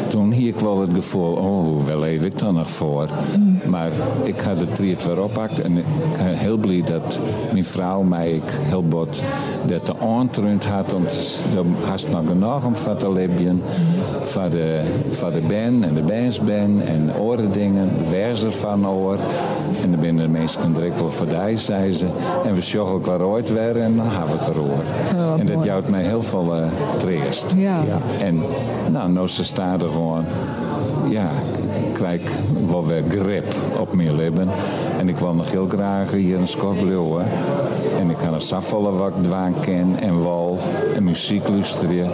toen 0.09 0.32
hier 0.32 0.49
ik 0.49 0.61
wel 0.61 0.80
het 0.80 0.90
gevoel, 0.95 1.32
oh, 1.32 1.86
waar 1.86 1.99
leef 1.99 2.24
ik 2.24 2.38
dan 2.38 2.55
nog 2.55 2.70
voor? 2.70 3.09
Maar 3.67 3.91
ik 4.23 4.41
had 4.41 4.57
het 4.57 4.75
triet 4.75 5.05
weer 5.05 5.23
oppakt 5.23 5.61
en 5.61 5.77
ik 5.77 5.85
ben 6.17 6.27
heel 6.27 6.57
blij 6.57 6.83
dat 6.87 7.21
mijn 7.53 7.65
vrouw 7.65 8.03
mij 8.03 8.41
heel 8.45 8.83
bot 8.83 9.23
dat 9.67 9.87
de 9.87 9.95
aantrund 10.07 10.65
had, 10.65 10.93
want 10.93 11.41
dan 11.55 11.75
had 11.85 12.09
nog 12.11 12.27
genoeg 12.27 12.65
om 12.65 12.77
van 12.77 12.97
te 12.97 13.12
leven. 13.12 13.62
Van 14.21 14.51
de, 14.51 14.83
van 15.11 15.33
de 15.33 15.41
band 15.41 15.85
en 15.85 15.95
de 15.95 16.03
bandsband 16.03 16.83
en 16.85 17.11
oren 17.19 17.53
dingen, 17.53 17.91
verser 18.09 18.53
van 18.53 18.89
oor. 18.89 19.19
En 19.83 19.91
dan 19.91 20.01
binnen 20.01 20.25
de 20.25 20.31
mensen 20.31 20.75
wel 20.75 21.11
voor 21.11 21.27
die, 21.47 21.59
zei 21.59 21.93
ze. 21.93 22.07
En 22.45 22.55
we 22.55 22.61
zorgen 22.61 22.95
ook 22.95 23.07
waar 23.07 23.23
ooit 23.23 23.53
weer 23.53 23.77
en 23.77 23.97
dan 23.97 24.09
hebben 24.09 24.39
we 24.39 24.45
het 24.45 24.55
erover. 24.55 24.85
wat 25.31 25.41
en 25.41 25.47
dat 25.47 25.65
jouwt 25.65 25.89
mij 25.89 26.03
heel 26.03 26.23
veel 26.23 26.57
uh, 26.57 26.67
treest. 26.99 27.55
Ja. 27.57 27.83
En 28.21 28.43
nou, 28.91 29.12
nou 29.12 29.29
ze 29.29 29.45
staan 29.45 29.81
er 29.81 29.89
gewoon, 29.89 30.25
ja, 31.09 31.31
krijg 31.95 32.20
wel 32.66 32.86
weer 32.86 33.03
grip 33.09 33.55
op 33.78 33.92
mijn 33.92 34.16
leven. 34.16 34.49
En 34.99 35.09
ik 35.09 35.16
wil 35.16 35.34
nog 35.34 35.51
heel 35.51 35.68
graag 35.68 36.12
hier 36.12 36.38
een 36.38 36.49
Skotblauw. 36.49 37.20
En 37.99 38.11
ik 38.11 38.16
kan 38.16 38.34
er 38.34 38.42
safvallen 38.42 38.99
wat 38.99 39.09
ik 39.09 39.22
dwaan 39.22 39.55
ken 39.61 39.97
en 40.01 40.22
wel 40.22 40.59
en 40.95 41.05
muziek 41.05 41.49
luisteren. 41.49 42.11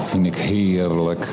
Vind 0.00 0.26
ik 0.26 0.36
heerlijk. 0.36 1.26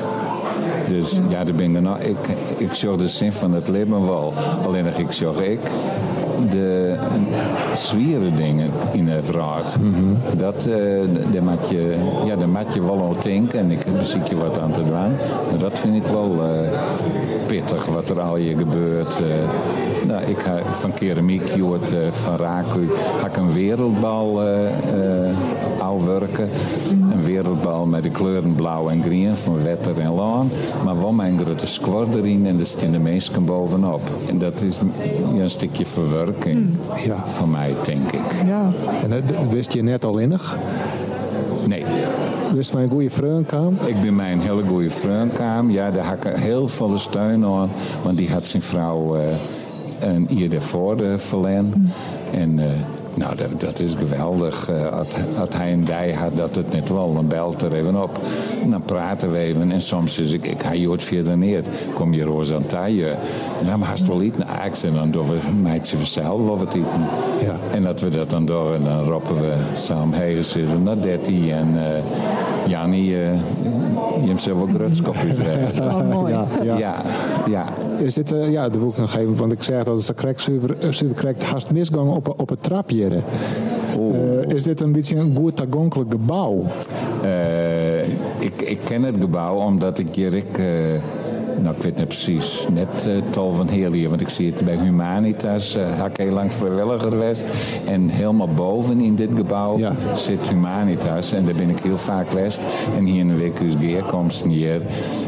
Dus 0.88 1.20
ja, 1.28 1.44
daar 1.44 1.54
ben 1.54 1.76
ik 1.76 1.82
nou. 1.82 2.00
Ik, 2.00 2.16
ik 2.56 2.72
zorg 2.74 2.96
de 2.96 3.08
zin 3.08 3.32
van 3.32 3.52
het 3.52 3.68
leven 3.68 4.06
wel. 4.06 4.32
Alleen 4.64 4.84
nog 4.84 4.94
ik 4.94 5.12
zorg 5.12 5.40
ik 5.40 5.60
de 6.50 6.96
zwieren 7.74 8.36
dingen 8.36 8.70
in 8.92 9.04
de 9.04 9.22
vraat. 9.22 9.76
Dat, 10.36 10.68
maak 11.42 11.62
je, 11.62 11.96
ja, 12.26 12.36
daar 12.36 12.48
je 12.74 12.82
wel 12.82 13.02
aan 13.02 13.16
denken 13.22 13.58
en 13.58 13.70
ik 13.70 13.80
zie 14.02 14.20
je 14.28 14.36
wat 14.36 14.58
aan 14.58 14.70
te 14.70 14.84
doen. 14.84 15.58
Dat 15.58 15.78
vind 15.78 15.96
ik 15.96 16.06
wel 16.12 16.30
eh, 16.42 16.80
pittig 17.50 17.86
wat 17.86 18.10
er 18.10 18.20
al 18.20 18.34
hier 18.34 18.56
gebeurt. 18.56 19.16
eh. 19.20 20.06
nou, 20.08 20.22
ik 20.24 20.38
ga 20.38 20.56
van 20.72 20.94
keramiek, 20.94 21.54
Joort, 21.54 21.90
eh, 21.94 21.98
van 22.10 22.36
Raku, 22.36 22.88
ga 23.20 23.26
ik 23.26 23.36
een 23.36 23.52
wereldbal 23.52 24.42
eh 24.42 24.66
eh, 24.66 25.34
aanwerken. 25.80 26.48
Een 27.12 27.24
wereldbal 27.24 27.86
met 27.86 28.02
de 28.02 28.10
kleuren 28.10 28.54
blauw 28.54 28.88
en 28.88 29.02
groen 29.02 29.36
van 29.36 29.62
wetter 29.62 29.98
en 30.00 30.14
laan. 30.14 30.50
Maar 30.84 31.00
wel 31.00 31.12
mijn 31.12 31.38
grote 31.44 31.66
squad 31.66 32.14
erin 32.14 32.46
en 32.46 32.58
er 32.60 32.66
staan 32.66 32.90
de 32.92 32.98
mensen 32.98 33.44
bovenop. 33.44 34.00
En 34.28 34.38
dat 34.38 34.60
is 34.60 34.78
ja, 35.34 35.42
een 35.42 35.50
stukje 35.50 35.86
verwerking 35.86 36.68
Ja. 37.04 37.22
van 37.26 37.50
mij, 37.50 37.74
denk 37.84 38.12
ik. 38.12 38.20
Ja. 38.46 38.70
En 39.02 39.10
dat 39.10 39.22
wist 39.50 39.72
je 39.72 39.82
net 39.82 40.04
al 40.04 40.18
innig? 40.18 40.56
Nee, 41.70 41.84
Wist 42.54 42.72
mijn 42.72 42.90
goede 42.90 43.10
vriend 43.10 43.46
kwam? 43.46 43.76
ik 43.86 44.00
ben 44.00 44.14
mijn 44.14 44.40
hele 44.40 44.62
goede 44.62 44.90
vriend 44.90 45.32
kwam. 45.32 45.70
Ja, 45.70 45.90
daar 45.90 46.04
had 46.04 46.24
ik 46.24 46.34
heel 46.34 46.68
veel 46.68 46.98
steun 46.98 47.44
aan. 47.44 47.70
Want 48.02 48.16
die 48.16 48.30
had 48.30 48.46
zijn 48.46 48.62
vrouw 48.62 49.16
eh, 49.16 49.22
een 50.00 50.26
jaar 50.30 50.48
daarvoor 50.48 51.00
uh, 51.02 51.18
verlen. 51.18 51.92
En 52.32 52.58
eh, 52.58 52.66
nou, 53.20 53.36
dat, 53.36 53.60
dat 53.60 53.78
is 53.78 53.94
geweldig. 53.94 54.68
eh, 54.68 54.98
als, 55.38 55.48
hij 55.56 55.72
een 55.72 55.84
dij 55.84 56.12
had, 56.12 56.36
dat 56.36 56.54
het 56.54 56.72
net 56.72 56.88
wel. 56.88 57.14
Dan 57.14 57.26
belt 57.28 57.62
er 57.62 57.72
even 57.72 58.02
op. 58.02 58.20
En 58.62 58.70
dan 58.70 58.82
praten 58.82 59.32
we 59.32 59.38
even. 59.38 59.72
En 59.72 59.80
soms 59.80 60.18
is 60.18 60.32
ik, 60.32 60.44
ik 60.44 60.62
ga 60.62 60.72
je 60.72 60.88
ooit 60.88 61.02
verder 61.02 61.38
neer. 61.38 61.62
Kom 61.94 62.14
je 62.14 62.24
roze 62.24 62.54
aan 62.54 62.66
taaien. 62.66 63.16
Ja, 63.64 63.76
maar 63.76 63.88
haast 63.88 64.06
wel 64.06 64.22
eten. 64.22 64.46
Nou, 64.46 64.74
zei 64.74 64.94
dan 64.94 65.10
door 65.10 65.28
we 65.28 65.38
meidje 65.62 65.96
vanzelf 65.96 66.46
wel 66.46 66.58
wat 66.58 66.74
eten. 66.74 67.06
Ja. 67.42 67.56
En 67.72 67.82
dat 67.82 68.00
we 68.00 68.08
dat 68.08 68.30
dan 68.30 68.46
door 68.46 68.74
en 68.74 68.84
dan 68.84 69.02
roepen 69.02 69.34
we 69.40 69.52
samen 69.74 70.18
heen 70.18 70.44
zitten 70.44 70.82
naar 70.82 71.00
Dertie 71.00 71.52
en 71.52 71.68
uh, 71.74 71.82
Jannie, 72.66 73.10
uh, 73.10 73.32
je 74.22 74.26
hebt 74.28 74.40
zelf 74.40 74.58
wel 74.58 74.74
grutskopjes. 74.74 75.38
Oh, 75.80 76.08
mooi. 76.08 76.32
Ja, 76.32 76.46
ja. 76.76 76.94
Ja, 77.46 77.64
Is 78.00 78.14
dit, 78.14 78.32
uh, 78.32 78.52
ja, 78.52 78.68
de 78.68 78.78
boek 78.78 78.96
nog 78.96 79.16
even, 79.16 79.36
want 79.36 79.52
ik 79.52 79.62
zeg 79.62 79.84
dat 79.84 80.06
het 80.06 80.16
correct 80.16 80.40
super, 80.40 80.76
super 80.90 81.34
haast 81.44 81.70
misgang 81.70 82.10
op, 82.10 82.34
op 82.36 82.48
het 82.48 82.62
trapje. 82.62 83.22
Uh, 83.98 84.54
is 84.54 84.64
dit 84.64 84.80
een 84.80 84.92
beetje 84.92 85.16
een 85.16 85.36
goed 85.36 85.56
toegankelijk 85.56 86.10
gebouw? 86.10 86.64
Uh, 87.24 88.08
ik, 88.38 88.62
ik 88.62 88.78
ken 88.84 89.02
het 89.02 89.16
gebouw 89.20 89.56
omdat 89.56 89.98
ik 89.98 90.14
hier 90.14 90.34
ik, 90.34 90.60
nou 91.62 91.76
ik 91.76 91.82
weet 91.82 91.96
niet 91.96 92.06
precies, 92.06 92.66
net 92.72 93.06
uh, 93.06 93.22
tal 93.30 93.52
van 93.52 93.68
heel 93.68 93.92
hier, 93.92 94.08
want 94.08 94.20
ik 94.20 94.28
zie 94.28 94.52
het 94.52 94.64
bij 94.64 94.76
Humanitas, 94.76 95.76
uh, 95.76 96.04
ik 96.04 96.16
heel 96.16 96.32
lang 96.32 96.52
vrijwilliger 96.52 97.10
geweest. 97.10 97.44
En 97.86 98.08
helemaal 98.08 98.48
boven 98.48 99.00
in 99.00 99.14
dit 99.14 99.30
gebouw 99.34 99.78
ja. 99.78 99.94
zit 100.16 100.48
Humanitas 100.48 101.32
en 101.32 101.44
daar 101.44 101.54
ben 101.54 101.70
ik 101.70 101.78
heel 101.78 101.98
vaak 101.98 102.28
geweest. 102.28 102.60
En 102.96 103.04
hier 103.04 103.20
in 103.20 103.28
de 103.28 103.36
week 103.36 103.58
is 103.58 103.74
geerkomst 103.80 104.44
hier. 104.44 104.82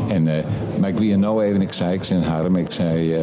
En, 0.09 0.27
uh, 0.27 0.33
maar 0.81 0.89
ik 0.89 0.99
wie 0.99 1.17
nou 1.17 1.45
even, 1.45 1.63
ik 1.63 1.73
zei, 1.73 1.95
ik 1.95 2.03
zei 2.03 2.23
Harm, 2.23 2.57
ik 2.57 2.71
zei 2.71 3.15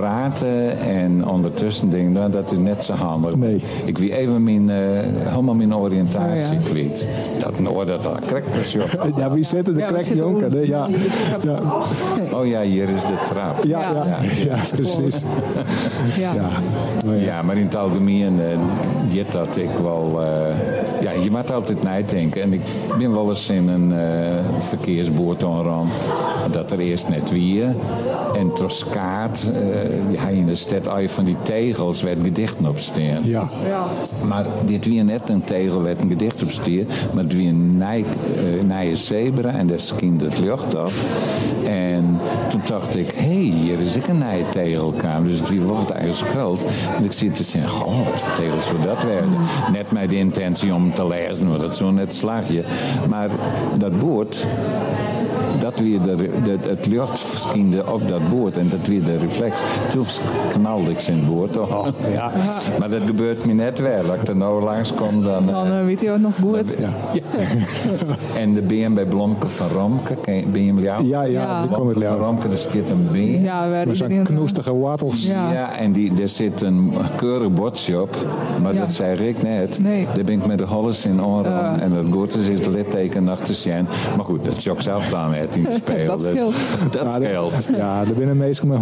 praten 0.00 0.78
en 0.78 1.28
ondertussen 1.28 1.90
denk 1.90 2.08
nou, 2.08 2.30
dat 2.30 2.52
is 2.52 2.58
net 2.58 2.84
zo 2.84 2.92
handig. 2.92 3.36
Nee. 3.36 3.62
Ik 3.84 3.98
wie 3.98 4.16
even 4.16 4.42
mijn, 4.42 4.68
helemaal 5.28 5.54
mijn 5.54 5.76
oriëntatie 5.76 6.58
oh, 6.58 6.64
ja. 6.64 6.70
kwijt. 6.70 7.06
Dat 7.38 7.58
nou, 7.58 7.84
dat 7.84 8.06
al 8.06 8.16
correct 8.28 8.72
Ja, 9.16 9.30
wie 9.30 9.44
zitten 9.44 9.74
de 9.74 9.80
Ja, 9.80 10.14
jonker? 10.14 10.66
Ja. 10.66 10.88
Ja. 11.42 11.60
Oh 12.32 12.46
ja, 12.46 12.62
hier 12.62 12.88
is 12.88 13.00
de 13.00 13.16
trap. 13.24 13.64
Ja, 13.64 13.80
ja, 13.80 14.04
ja, 14.04 14.18
Ja. 14.44 14.56
precies. 14.76 15.20
Ja. 16.16 16.32
Ja. 16.34 16.48
Ja. 17.04 17.14
Ja, 17.14 17.42
maar 17.42 17.56
in 17.56 17.64
het 17.64 17.76
algemeen 17.76 18.34
uh, 18.34 18.44
dit 19.08 19.32
dat 19.32 19.56
ik 19.56 19.70
wel... 19.82 20.20
Uh, 20.20 20.69
ja, 21.00 21.10
je 21.22 21.30
moet 21.30 21.52
altijd 21.52 21.82
nadenken. 21.82 22.42
En 22.42 22.52
ik 22.52 22.60
ben 22.98 23.14
wel 23.14 23.28
eens 23.28 23.50
in 23.50 23.68
een 23.68 23.90
uh, 23.90 23.98
verkeersboord 24.58 25.44
aanram. 25.44 25.88
Dat 26.50 26.70
er 26.70 26.78
eerst 26.78 27.08
net 27.08 27.30
wie. 27.30 27.62
En 28.34 28.52
troskaat, 28.54 29.50
ja, 30.10 30.28
in 30.28 30.46
de 30.46 30.54
stad 30.54 30.88
al 30.88 31.08
van 31.08 31.24
die 31.24 31.36
tegels 31.42 32.02
werd 32.02 32.18
gedichten 32.22 32.66
op 32.66 32.78
staan. 32.78 33.24
Ja. 33.24 33.48
Ja. 33.66 33.86
Maar 34.26 34.46
dit 34.64 34.86
wie 34.86 35.02
net 35.02 35.28
een 35.28 35.44
tegel 35.44 35.82
werd 35.82 36.02
een 36.02 36.08
gedicht 36.08 36.42
op 36.42 36.50
staan. 36.50 36.86
Maar 37.14 37.22
het 37.22 37.34
wie 37.34 37.48
een 37.48 37.76
nij, 37.76 38.04
uh, 38.36 38.62
nije 38.62 38.96
zebra 38.96 39.50
en 39.50 39.66
daar 39.66 39.80
scheen 39.80 40.20
het 40.22 40.38
licht 40.38 40.74
op. 40.74 40.92
En 42.50 42.56
toen 42.56 42.76
dacht 42.78 42.96
ik, 42.96 43.10
hé, 43.10 43.22
hey, 43.22 43.34
hier 43.34 43.80
is 43.80 43.96
ik 43.96 44.08
een 44.08 44.18
nijtegelkamer. 44.18 45.28
Dus 45.28 45.38
het 45.38 45.64
was 45.64 45.78
het 45.78 45.90
eigen 45.90 46.14
schuld. 46.14 46.64
En 46.96 47.04
ik 47.04 47.12
zit 47.12 47.34
te 47.34 47.44
zeggen, 47.44 47.70
goh, 47.70 48.08
wat 48.08 48.20
voor 48.20 48.34
tegels 48.34 48.66
zou 48.66 48.82
dat 48.82 49.02
werden? 49.02 49.38
Net 49.72 49.90
met 49.90 50.10
de 50.10 50.16
intentie 50.16 50.74
om 50.74 50.94
te 50.94 51.06
lezen, 51.06 51.48
want 51.48 51.60
dat 51.60 51.76
zo 51.76 51.90
net 51.90 52.14
slagje. 52.14 52.64
Maar 53.08 53.28
dat 53.78 53.98
boord, 53.98 54.46
dat 55.70 55.80
weer 55.80 56.02
de, 56.02 56.14
de, 56.44 56.56
het 56.68 56.86
licht 56.86 57.18
verschiende 57.18 57.86
op 57.92 58.08
dat 58.08 58.28
boord 58.28 58.56
en 58.56 58.68
dat 58.68 58.86
weer 58.86 59.02
de 59.04 59.16
reflex. 59.16 59.60
Toen 59.92 60.04
knalde 60.48 60.90
ik 60.90 60.98
zijn 60.98 61.24
boord. 61.26 61.56
Oh. 61.58 61.86
Ja. 62.12 62.32
Maar 62.78 62.90
dat 62.90 63.02
gebeurt 63.06 63.44
me 63.46 63.52
net 63.52 63.78
wel. 63.78 63.96
Als 64.10 64.20
ik 64.20 64.28
er 64.28 64.36
nou 64.36 64.62
langs 64.64 64.94
kom, 64.94 65.22
dan... 65.22 65.46
Dan 65.46 65.66
eh, 65.66 65.84
weet 65.84 66.00
je 66.00 66.10
ook 66.10 66.18
nog 66.18 66.32
goed. 66.42 66.76
en 68.42 68.54
de 68.54 68.62
BMW 68.62 69.08
Blomke 69.08 69.48
van 69.48 69.68
Romke, 69.68 70.14
BMW 70.52 70.82
jou? 70.82 71.04
Ja, 71.06 71.22
ja, 71.22 71.28
Ja. 71.28 71.66
die 71.66 72.02
er 72.04 72.08
van 72.08 72.18
Romke, 72.18 72.48
daar 72.48 72.56
zit 72.56 72.90
een 72.90 73.08
beer. 73.12 73.40
Ja, 73.40 73.68
zo'n 73.84 73.88
iedereen- 74.10 74.24
knoestige 74.24 74.76
wattels. 74.78 75.26
Ja. 75.26 75.52
Ja, 75.52 75.76
en 75.78 75.92
die, 75.92 76.12
er 76.22 76.28
zit 76.28 76.60
een 76.60 76.92
keurig 77.16 77.52
bordje 77.52 78.00
op. 78.02 78.16
Maar 78.62 78.74
Ja. 78.74 78.80
dat 78.80 78.90
zei 78.92 79.14
Rick 79.16 79.42
net. 79.42 79.78
Nee. 79.82 80.06
Daar 80.14 80.24
ben 80.24 80.34
ik 80.34 80.46
met 80.46 80.58
de 80.58 80.66
holles 80.66 81.06
in 81.06 81.24
oren. 81.24 81.80
En 81.80 81.92
dat 81.94 82.04
goed 82.10 82.36
is 82.36 82.48
het 82.58 82.66
litteken 82.66 83.28
achter 83.28 83.54
zijn. 83.54 83.86
Maar 84.16 84.24
goed, 84.24 84.44
dat 84.44 84.56
is 84.56 84.68
ook 84.68 84.80
zelf 84.82 85.06
dan 85.08 85.30
met 85.30 85.58
in 85.66 85.70
de 85.72 85.76
speel. 85.84 86.06
Dat 86.06 86.22
scheelt. 86.22 86.54
Dat 86.92 87.02
Ja, 87.02 87.10
scheelt. 87.10 87.68
Ja, 87.76 88.00
er 88.00 88.14
binnen 88.14 88.36
meestal 88.36 88.68
met 88.68 88.78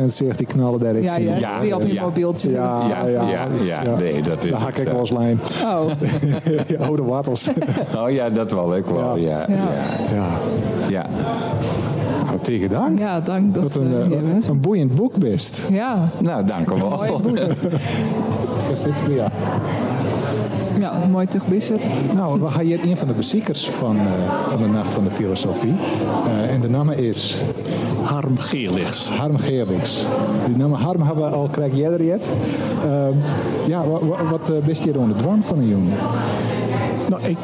100% 0.00 0.04
zicht 0.06 0.38
die 0.38 0.46
knallen 0.46 0.80
daar 0.80 0.94
ik 0.94 1.02
Ja, 1.04 1.14
zie. 1.14 1.24
ja, 1.24 1.36
Ja, 1.36 1.60
die 1.60 1.74
op 1.74 1.82
je 1.86 1.92
ja. 1.92 2.02
mobieltje 2.02 2.48
zitten. 2.48 2.62
Ja, 2.62 2.86
Ja, 2.88 3.06
ja, 3.06 3.46
ja, 3.64 3.96
nee, 3.98 4.22
dat 4.22 4.44
is 4.44 4.50
Daar 4.50 4.60
het 4.60 4.68
hak 4.68 4.76
ik 4.76 4.88
zo. 4.88 4.94
wel 4.94 5.06
lijn. 5.18 5.40
Oh, 5.64 5.80
Ja, 6.78 6.84
Oude 6.84 7.02
wattels. 7.02 7.48
Oh 8.04 8.10
ja, 8.10 8.28
dat 8.30 8.52
wel 8.52 8.76
ik 8.76 8.84
wel. 8.84 9.16
Ja, 9.16 9.46
ja. 9.48 10.26
Ja. 10.88 11.06
Nou, 12.26 12.38
tegen 12.42 12.70
dank. 12.70 12.98
ja, 12.98 13.20
dank 13.20 13.54
dat 13.54 13.62
Dat 13.62 13.74
een, 13.82 13.92
eh, 13.94 14.00
eh, 14.00 14.06
hier 14.06 14.22
bent. 14.22 14.46
een 14.48 14.60
boeiend 14.60 14.94
boek 14.94 15.14
best. 15.16 15.62
Ja, 15.70 16.08
Nou, 16.20 16.44
dank 16.46 16.70
u 16.70 16.76
mooi 16.76 17.08
wel. 17.10 17.20
boek. 17.20 17.36
Is 18.72 18.82
dit 18.82 19.02
ja. 19.10 19.30
Ja, 20.78 20.92
mooi 21.10 21.26
terug 21.26 21.46
bezig. 21.46 21.80
Nou, 22.14 22.40
we 22.40 22.48
gaan 22.48 22.64
hier 22.64 22.80
een 22.84 22.96
van 22.96 23.08
de 23.08 23.14
beziekers 23.14 23.68
van, 23.70 23.96
eh, 23.96 24.04
van 24.48 24.62
de 24.62 24.68
Nacht 24.68 24.90
van 24.90 25.04
de 25.04 25.10
Filosofie. 25.10 25.74
Eh, 26.26 26.54
en 26.54 26.60
de 26.60 26.68
naam 26.70 26.90
is 26.90 27.34
Harm 28.04 28.38
Geerlichts. 28.38 29.08
Harm 29.10 29.36
Geerlings. 29.38 30.06
Die 30.46 30.56
naam 30.56 30.72
Harm 30.72 31.02
hebben 31.02 31.24
we 31.30 31.36
al 31.36 31.48
krijg 31.50 31.76
jij 31.76 31.90
er 31.92 32.04
yet. 32.04 32.32
Ehm, 32.84 33.12
ja, 33.66 33.84
wa- 33.86 34.06
wa- 34.06 34.24
wat 34.30 34.50
uh, 34.50 34.56
best 34.64 34.84
hier 34.84 34.98
onder 34.98 35.16
dwang 35.16 35.44
van 35.44 35.58
een 35.58 35.68
jongen? 35.68 35.92
Nou, 37.08 37.22
ik 37.22 37.38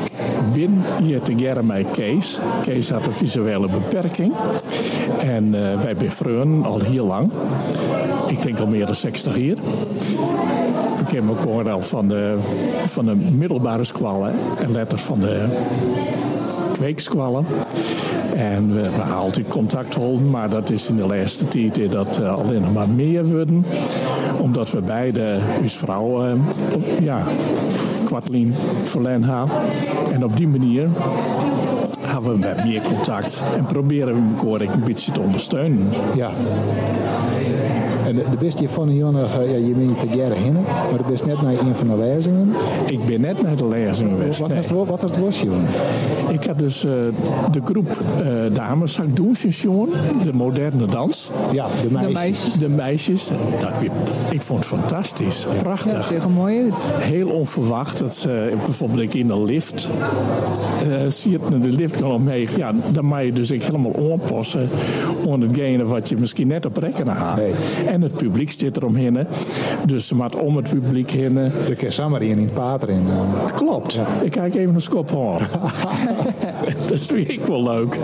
ben 0.55 0.83
hier 1.03 1.23
te 1.23 1.35
jaren 1.35 1.67
met 1.67 1.87
Kees. 1.91 2.39
Kees 2.63 2.91
had 2.91 3.07
een 3.07 3.13
visuele 3.13 3.69
beperking. 3.69 4.33
En 5.21 5.55
eh, 5.73 5.81
wij 5.81 6.11
vrienden 6.11 6.65
al 6.65 6.81
heel 6.81 7.07
lang. 7.07 7.31
Ik 8.27 8.43
denk 8.43 8.61
al 8.61 8.67
meer 8.67 8.87
dan 8.87 8.95
60 8.95 9.39
jaar. 9.39 9.57
We 11.11 11.17
kennen 11.17 11.37
elkaar 11.37 11.73
al 11.73 11.83
van 11.83 12.09
de, 12.09 12.37
van 12.87 13.05
de 13.05 13.15
middelbare 13.15 13.85
hè, 14.25 14.31
en 14.65 14.73
later 14.73 14.99
van 14.99 15.21
de 15.21 15.45
kweekskwallen. 16.73 17.45
En 18.37 18.75
we, 18.75 18.81
hebben 18.81 19.15
altijd 19.15 19.49
contact 19.49 19.95
houden, 19.95 20.31
maar 20.31 20.51
dat 20.51 20.71
is 20.71 20.89
in 20.89 20.97
de 20.97 21.07
laatste 21.07 21.49
tijd 21.49 21.79
eh, 21.79 21.91
dat 21.91 22.19
eh, 22.19 22.35
alleen 22.35 22.61
nog 22.61 22.73
maar 22.73 22.89
meer 22.89 23.25
worden. 23.27 23.65
Omdat 24.41 24.71
we 24.71 24.81
beide, 24.81 25.39
ons 25.63 25.77
vrouw, 25.77 26.25
eh, 26.27 26.33
op- 26.75 27.01
ja, 27.03 27.23
kwartlien 28.05 28.55
verlen. 28.85 29.25
En 30.13 30.25
op 30.25 30.37
die 30.37 30.49
manier 30.49 30.89
hebben 32.01 32.41
we 32.41 32.63
meer 32.65 32.83
contact 32.83 33.43
en 33.57 33.65
proberen 33.65 34.15
we 34.15 34.47
elkaar 34.47 34.75
een 34.75 34.85
beetje 34.85 35.13
te 35.13 35.21
ondersteunen. 35.21 35.89
Ja. 36.15 36.31
En 38.11 38.17
de, 38.17 38.25
de 38.31 38.37
beste 38.37 38.69
van 38.69 38.89
een 38.89 38.97
jongen, 38.97 39.25
eh, 39.25 39.51
ja, 39.51 39.57
je 39.67 39.75
bent 39.75 39.89
niet 39.89 40.01
te 40.11 40.17
jaren 40.17 40.37
heen, 40.37 40.53
maar 40.53 40.97
de 40.97 41.11
best 41.11 41.27
net 41.27 41.43
naar 41.43 41.53
een 41.53 41.75
van 41.75 41.89
de 41.89 41.97
lezingen. 41.97 42.53
Ik 42.87 43.05
ben 43.05 43.21
net 43.21 43.43
naar 43.43 43.57
de 43.57 43.69
lezing 43.69 44.11
geweest. 44.11 44.41
Wat 44.41 44.49
nee. 44.49 44.57
was 44.59 44.69
het, 44.69 44.77
wat 44.77 45.01
was 45.01 45.03
het 45.11 45.21
was, 45.21 45.41
jongen? 45.41 45.67
Ik 46.31 46.45
had 46.45 46.59
dus 46.59 46.85
eh, 46.85 46.93
de 47.53 47.61
groep 47.65 47.89
eh, 48.23 48.27
dames 48.53 48.93
zag 48.93 49.07
doen, 49.13 49.35
Station, 49.35 49.89
de 50.23 50.33
moderne 50.33 50.87
dans. 50.87 51.31
Ja, 51.53 51.67
de 51.83 51.89
De 51.89 51.93
meisjes. 51.93 52.13
meisjes. 52.15 52.55
De 52.59 52.69
meisjes, 52.69 53.29
dat, 53.61 53.71
ik 54.31 54.41
vond 54.43 54.59
het 54.59 54.69
fantastisch, 54.79 55.43
Ja, 55.43 55.49
het 55.49 55.63
prachtig. 55.63 56.05
ziet 56.05 56.23
er 56.23 56.31
mooi 56.31 56.63
uit. 56.63 56.79
Heel 56.99 57.29
onverwacht 57.29 57.99
dat 57.99 58.15
ze 58.15 58.53
bijvoorbeeld 58.65 59.01
ik 59.01 59.15
in 59.15 59.27
de 59.27 59.43
lift 59.43 59.89
eh 60.91 61.05
zie 61.09 61.31
je 61.31 61.39
de 61.61 61.69
lift 61.69 61.97
gewoon 61.97 62.15
omheen. 62.15 62.49
Ja, 62.57 62.73
dan 62.93 63.05
mag 63.05 63.23
je 63.23 63.33
dus 63.33 63.51
ik 63.51 63.63
helemaal 63.65 64.13
aanpassen 64.13 64.69
aan 65.31 65.41
hetgene 65.41 65.85
wat 65.85 66.09
je 66.09 66.17
misschien 66.17 66.47
net 66.47 66.67
op 66.67 66.77
rekken 66.77 67.07
had. 67.09 67.37
Nee. 67.37 67.53
En 67.87 68.00
het 68.03 68.17
publiek 68.17 68.51
zit 68.51 68.77
eromheen. 68.77 69.15
hè. 69.15 69.25
Dus 69.87 70.07
ze 70.07 70.15
maakt 70.15 70.37
om 70.37 70.57
het 70.57 70.71
publiek 70.71 71.11
heen. 71.11 71.35
De 71.67 71.75
Kesammer 71.77 72.23
in 72.23 72.39
in 72.39 72.51
Pater 72.53 72.89
in. 72.89 73.07
Klopt. 73.55 74.01
Ik 74.23 74.31
kijk 74.31 74.55
even 74.55 74.75
een 74.75 74.81
skop 74.81 75.11
aan. 75.11 75.39
dat 76.89 76.91
is 76.91 77.07
vind 77.07 77.31
ik 77.31 77.45
wel 77.45 77.63
leuk. 77.63 77.99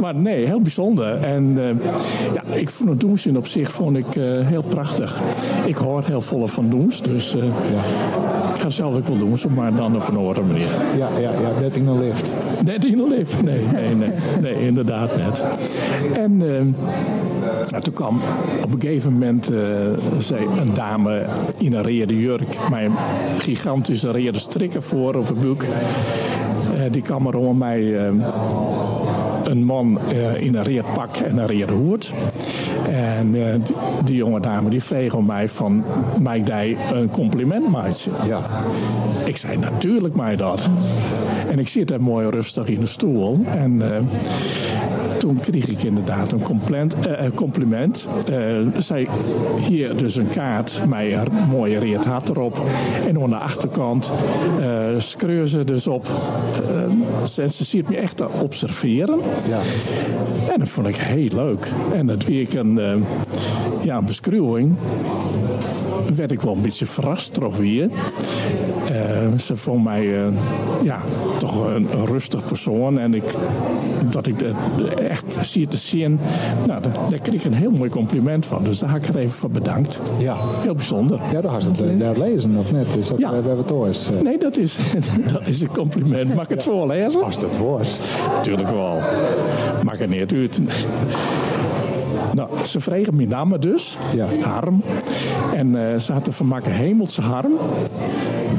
Maar 0.00 0.14
nee, 0.14 0.46
heel 0.46 0.60
bijzonder. 0.60 1.22
En 1.22 1.54
eh, 1.58 1.88
ja, 2.34 2.54
ik 2.54 2.70
vond 2.70 2.88
het 2.88 3.00
Doens 3.00 3.26
op 3.26 3.46
zich 3.46 3.70
vond 3.70 3.96
ik, 3.96 4.16
eh, 4.16 4.46
heel 4.46 4.62
prachtig. 4.62 5.20
Ik 5.64 5.76
hoor 5.76 6.04
heel 6.04 6.20
veel 6.20 6.46
van 6.46 6.70
Doens, 6.70 7.02
dus 7.02 7.36
eh, 7.36 7.44
ik 8.54 8.60
ga 8.60 8.70
zelf 8.70 8.96
ook 8.96 9.06
wel 9.06 9.18
Doens, 9.18 9.46
maar 9.46 9.74
dan 9.74 9.96
op 9.96 10.08
een 10.08 10.16
andere 10.16 10.42
manier. 10.42 10.68
Ja, 10.96 11.08
ja, 11.18 11.30
ja, 11.30 11.60
net 11.60 11.76
in 11.76 11.86
een 11.86 11.98
lift. 11.98 12.32
Net 12.64 12.84
in 12.84 12.96
de 12.96 13.06
lift. 13.08 13.42
Nee, 13.42 13.64
nee, 13.72 13.94
nee. 13.94 14.10
Nee, 14.40 14.66
inderdaad 14.66 15.16
net. 15.16 15.42
En 16.12 16.42
nou, 17.70 17.82
toen 17.82 17.92
kwam 17.92 18.20
op 18.64 18.72
een 18.74 18.80
gegeven 18.80 19.12
moment 19.12 19.50
eh, 19.50 19.60
zei 20.18 20.46
een 20.60 20.74
dame 20.74 21.24
in 21.58 21.72
een 21.72 21.82
rode 21.82 22.18
jurk. 22.18 22.56
Een 22.72 22.92
gigantische 23.38 24.10
rode 24.10 24.38
strikken 24.38 24.82
voor 24.82 25.14
op 25.14 25.28
het 25.28 25.40
boek. 25.40 25.62
Eh, 25.62 25.68
die 26.90 27.02
kwam 27.02 27.26
er 27.26 27.36
om 27.36 27.58
mij... 27.58 28.06
eh, 28.06 28.14
een 29.44 29.64
man 29.64 29.98
in 30.38 30.54
een 30.54 30.62
reerd 30.62 30.92
pak 30.94 31.16
en 31.16 31.38
een 31.38 31.46
reerd 31.46 31.70
hoed. 31.70 32.12
En 32.90 33.32
die, 33.32 33.74
die 34.04 34.16
jonge 34.16 34.40
dame 34.40 34.70
die 34.70 34.82
vroeg 34.82 35.14
om 35.14 35.26
mij 35.26 35.48
van, 35.48 35.84
mij 36.20 36.42
die 36.42 36.76
een 36.92 37.10
compliment 37.10 37.70
maatje. 37.70 38.10
Ja. 38.26 38.42
Ik 39.24 39.36
zei 39.36 39.56
natuurlijk 39.58 40.14
mij 40.14 40.36
dat. 40.36 40.70
En 41.50 41.58
ik 41.58 41.68
zit 41.68 41.88
daar 41.88 42.02
mooi 42.02 42.28
rustig 42.28 42.68
in 42.68 42.80
de 42.80 42.86
stoel. 42.86 43.36
En 43.44 43.82
toen 45.18 45.40
kreeg 45.40 45.66
ik 45.66 45.82
inderdaad 45.82 46.32
een 46.32 46.42
compliment. 46.42 46.94
eh, 46.94 47.24
een 47.24 47.34
compliment. 47.34 48.08
Eh, 48.28 48.36
zij 48.78 49.08
hier 49.60 49.96
dus 49.96 50.16
een 50.16 50.28
kaart 50.28 50.80
met 50.88 51.00
een 51.00 51.48
mooie 51.50 51.78
reet 51.78 52.04
hat 52.04 52.28
erop. 52.28 52.62
En 53.08 53.22
aan 53.22 53.30
de 53.30 53.36
achterkant 53.36 54.12
eh 54.60 54.66
screur 54.98 55.46
ze 55.46 55.64
dus 55.64 55.86
op. 55.86 56.06
eh, 56.68 57.24
ze, 57.26 57.64
ziet 57.64 57.88
me 57.88 57.96
echt 57.96 58.16
te 58.16 58.26
observeren. 58.42 59.18
Ja. 59.48 59.60
En 60.52 60.58
dat 60.58 60.68
vond 60.68 60.86
ik 60.86 60.96
heel 60.96 61.28
leuk. 61.34 61.70
En 61.94 62.06
dat 62.06 62.24
week 62.24 62.52
een, 62.54 62.78
eh, 62.78 62.92
ja, 63.82 63.96
een 63.96 64.04
beschrijving 64.04 64.76
werd 66.16 66.32
ik 66.32 66.40
wel 66.40 66.54
een 66.54 66.62
beetje 66.62 66.86
verrast 66.86 67.34
toch 67.34 67.56
weer. 67.56 67.90
Eh, 68.90 69.38
ze 69.38 69.56
vond 69.56 69.84
mij 69.84 70.16
eh, 70.16 70.32
ja, 70.82 71.00
toch 71.38 71.66
een, 71.74 71.86
een 71.92 72.06
rustig 72.06 72.44
persoon. 72.46 72.98
En 72.98 73.14
ik, 73.14 73.24
dat 74.10 74.26
ik 74.26 74.38
dat 74.38 74.88
echt 74.98 75.24
zie 75.40 75.66
te 75.68 75.76
zien. 75.76 76.18
Nou, 76.66 76.82
daar, 76.82 76.92
daar 77.10 77.20
kreeg 77.20 77.34
ik 77.34 77.44
een 77.44 77.52
heel 77.58 77.70
mooi 77.70 77.90
compliment 77.90 78.46
van. 78.46 78.64
Dus 78.64 78.78
daar 78.78 78.88
ga 78.88 78.96
ik 78.96 79.06
er 79.06 79.16
even 79.16 79.34
voor 79.36 79.50
bedankt. 79.50 80.00
Ja. 80.18 80.36
Heel 80.62 80.74
bijzonder. 80.74 81.20
Ja, 81.32 81.40
daar 81.40 81.52
had 81.52 81.62
je 81.62 81.68
het 81.70 81.80
eh, 81.80 81.98
daar 81.98 82.18
lezen, 82.18 82.56
of 82.56 82.72
net? 82.72 82.96
Is 82.96 83.08
dat 83.08 83.18
Ja. 83.18 83.28
we 83.28 83.34
hebben 83.34 83.56
het 83.56 83.72
ooit? 83.72 84.10
eh, 84.16 84.22
Nee, 84.22 84.38
dat 84.38 84.56
is, 84.56 84.78
dat 85.32 85.46
is 85.46 85.60
een 85.60 85.72
compliment. 85.72 86.34
Mag 86.34 86.44
ik 86.44 86.50
het 86.50 86.62
voorlezen? 86.62 87.22
Als 87.22 87.36
het 87.36 87.58
worst. 87.58 88.16
Natuurlijk 88.34 88.70
wel. 88.70 89.00
Maakt 89.84 90.00
het 90.00 90.10
niet 90.10 90.32
uit. 90.32 90.60
Nou, 92.34 92.48
ze 92.64 92.80
vregen 92.80 93.16
mijn 93.16 93.28
naam 93.28 93.60
dus, 93.60 93.96
Ja. 94.14 94.26
Harm. 94.42 94.82
En 95.54 95.90
eh, 95.92 95.98
ze 95.98 96.12
hadden 96.12 96.32
van 96.32 96.46
maken 96.46 96.72
hemelse 96.72 97.20
Harm. 97.20 97.52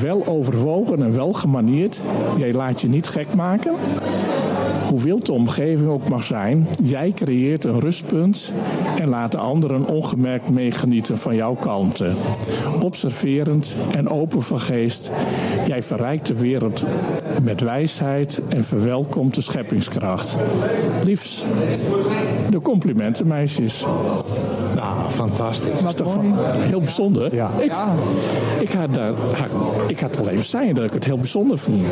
Wel 0.01 0.25
overwogen 0.27 1.01
en 1.03 1.15
wel 1.15 1.33
gemaneerd. 1.33 1.99
Jij 2.37 2.53
laat 2.53 2.81
je 2.81 2.87
niet 2.89 3.07
gek 3.07 3.33
maken. 3.35 3.73
Hoe 4.89 5.01
wild 5.01 5.25
de 5.25 5.31
omgeving 5.31 5.89
ook 5.89 6.09
mag 6.09 6.23
zijn, 6.23 6.67
jij 6.83 7.11
creëert 7.15 7.63
een 7.63 7.79
rustpunt 7.79 8.51
en 8.97 9.09
laat 9.09 9.31
de 9.31 9.37
anderen 9.37 9.85
ongemerkt 9.85 10.49
meegenieten 10.49 11.17
van 11.17 11.35
jouw 11.35 11.55
kalmte. 11.55 12.11
Observerend 12.81 13.75
en 13.91 14.09
open 14.09 14.41
van 14.41 14.59
geest, 14.59 15.11
jij 15.67 15.83
verrijkt 15.83 16.27
de 16.27 16.39
wereld 16.39 16.83
met 17.43 17.61
wijsheid 17.61 18.41
en 18.49 18.63
verwelkomt 18.63 19.35
de 19.35 19.41
scheppingskracht. 19.41 20.35
Liefst, 21.03 21.45
de 22.49 22.61
complimenten, 22.61 23.27
meisjes. 23.27 23.85
Fantastisch. 25.17 25.81
Dat 25.81 25.89
is 25.89 25.95
toch 25.95 26.17
heel 26.57 26.79
bijzonder. 26.79 27.35
Ja. 27.35 27.49
Ik, 27.59 27.71
ik, 28.59 28.71
had 28.71 28.93
daar, 28.93 29.13
ik 29.87 29.99
had 29.99 30.17
wel 30.17 30.29
even 30.29 30.45
zijn 30.45 30.75
dat 30.75 30.83
ik 30.83 30.93
het 30.93 31.05
heel 31.05 31.17
bijzonder 31.17 31.57
vond. 31.57 31.87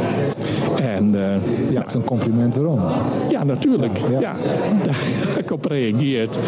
En, 0.82 1.16
eh, 1.16 1.72
ja, 1.72 1.80
het 1.80 1.88
is 1.88 1.94
een 1.94 2.04
compliment 2.04 2.56
waarom. 2.56 2.82
Ja, 3.30 3.44
natuurlijk. 3.44 3.98
Ja, 3.98 4.20
Ja, 4.20 4.20
ja. 4.20 4.36
daar 4.84 4.96
heb 5.00 5.38
ik 5.38 5.52
op 5.52 5.66
reageerd. 5.66 6.40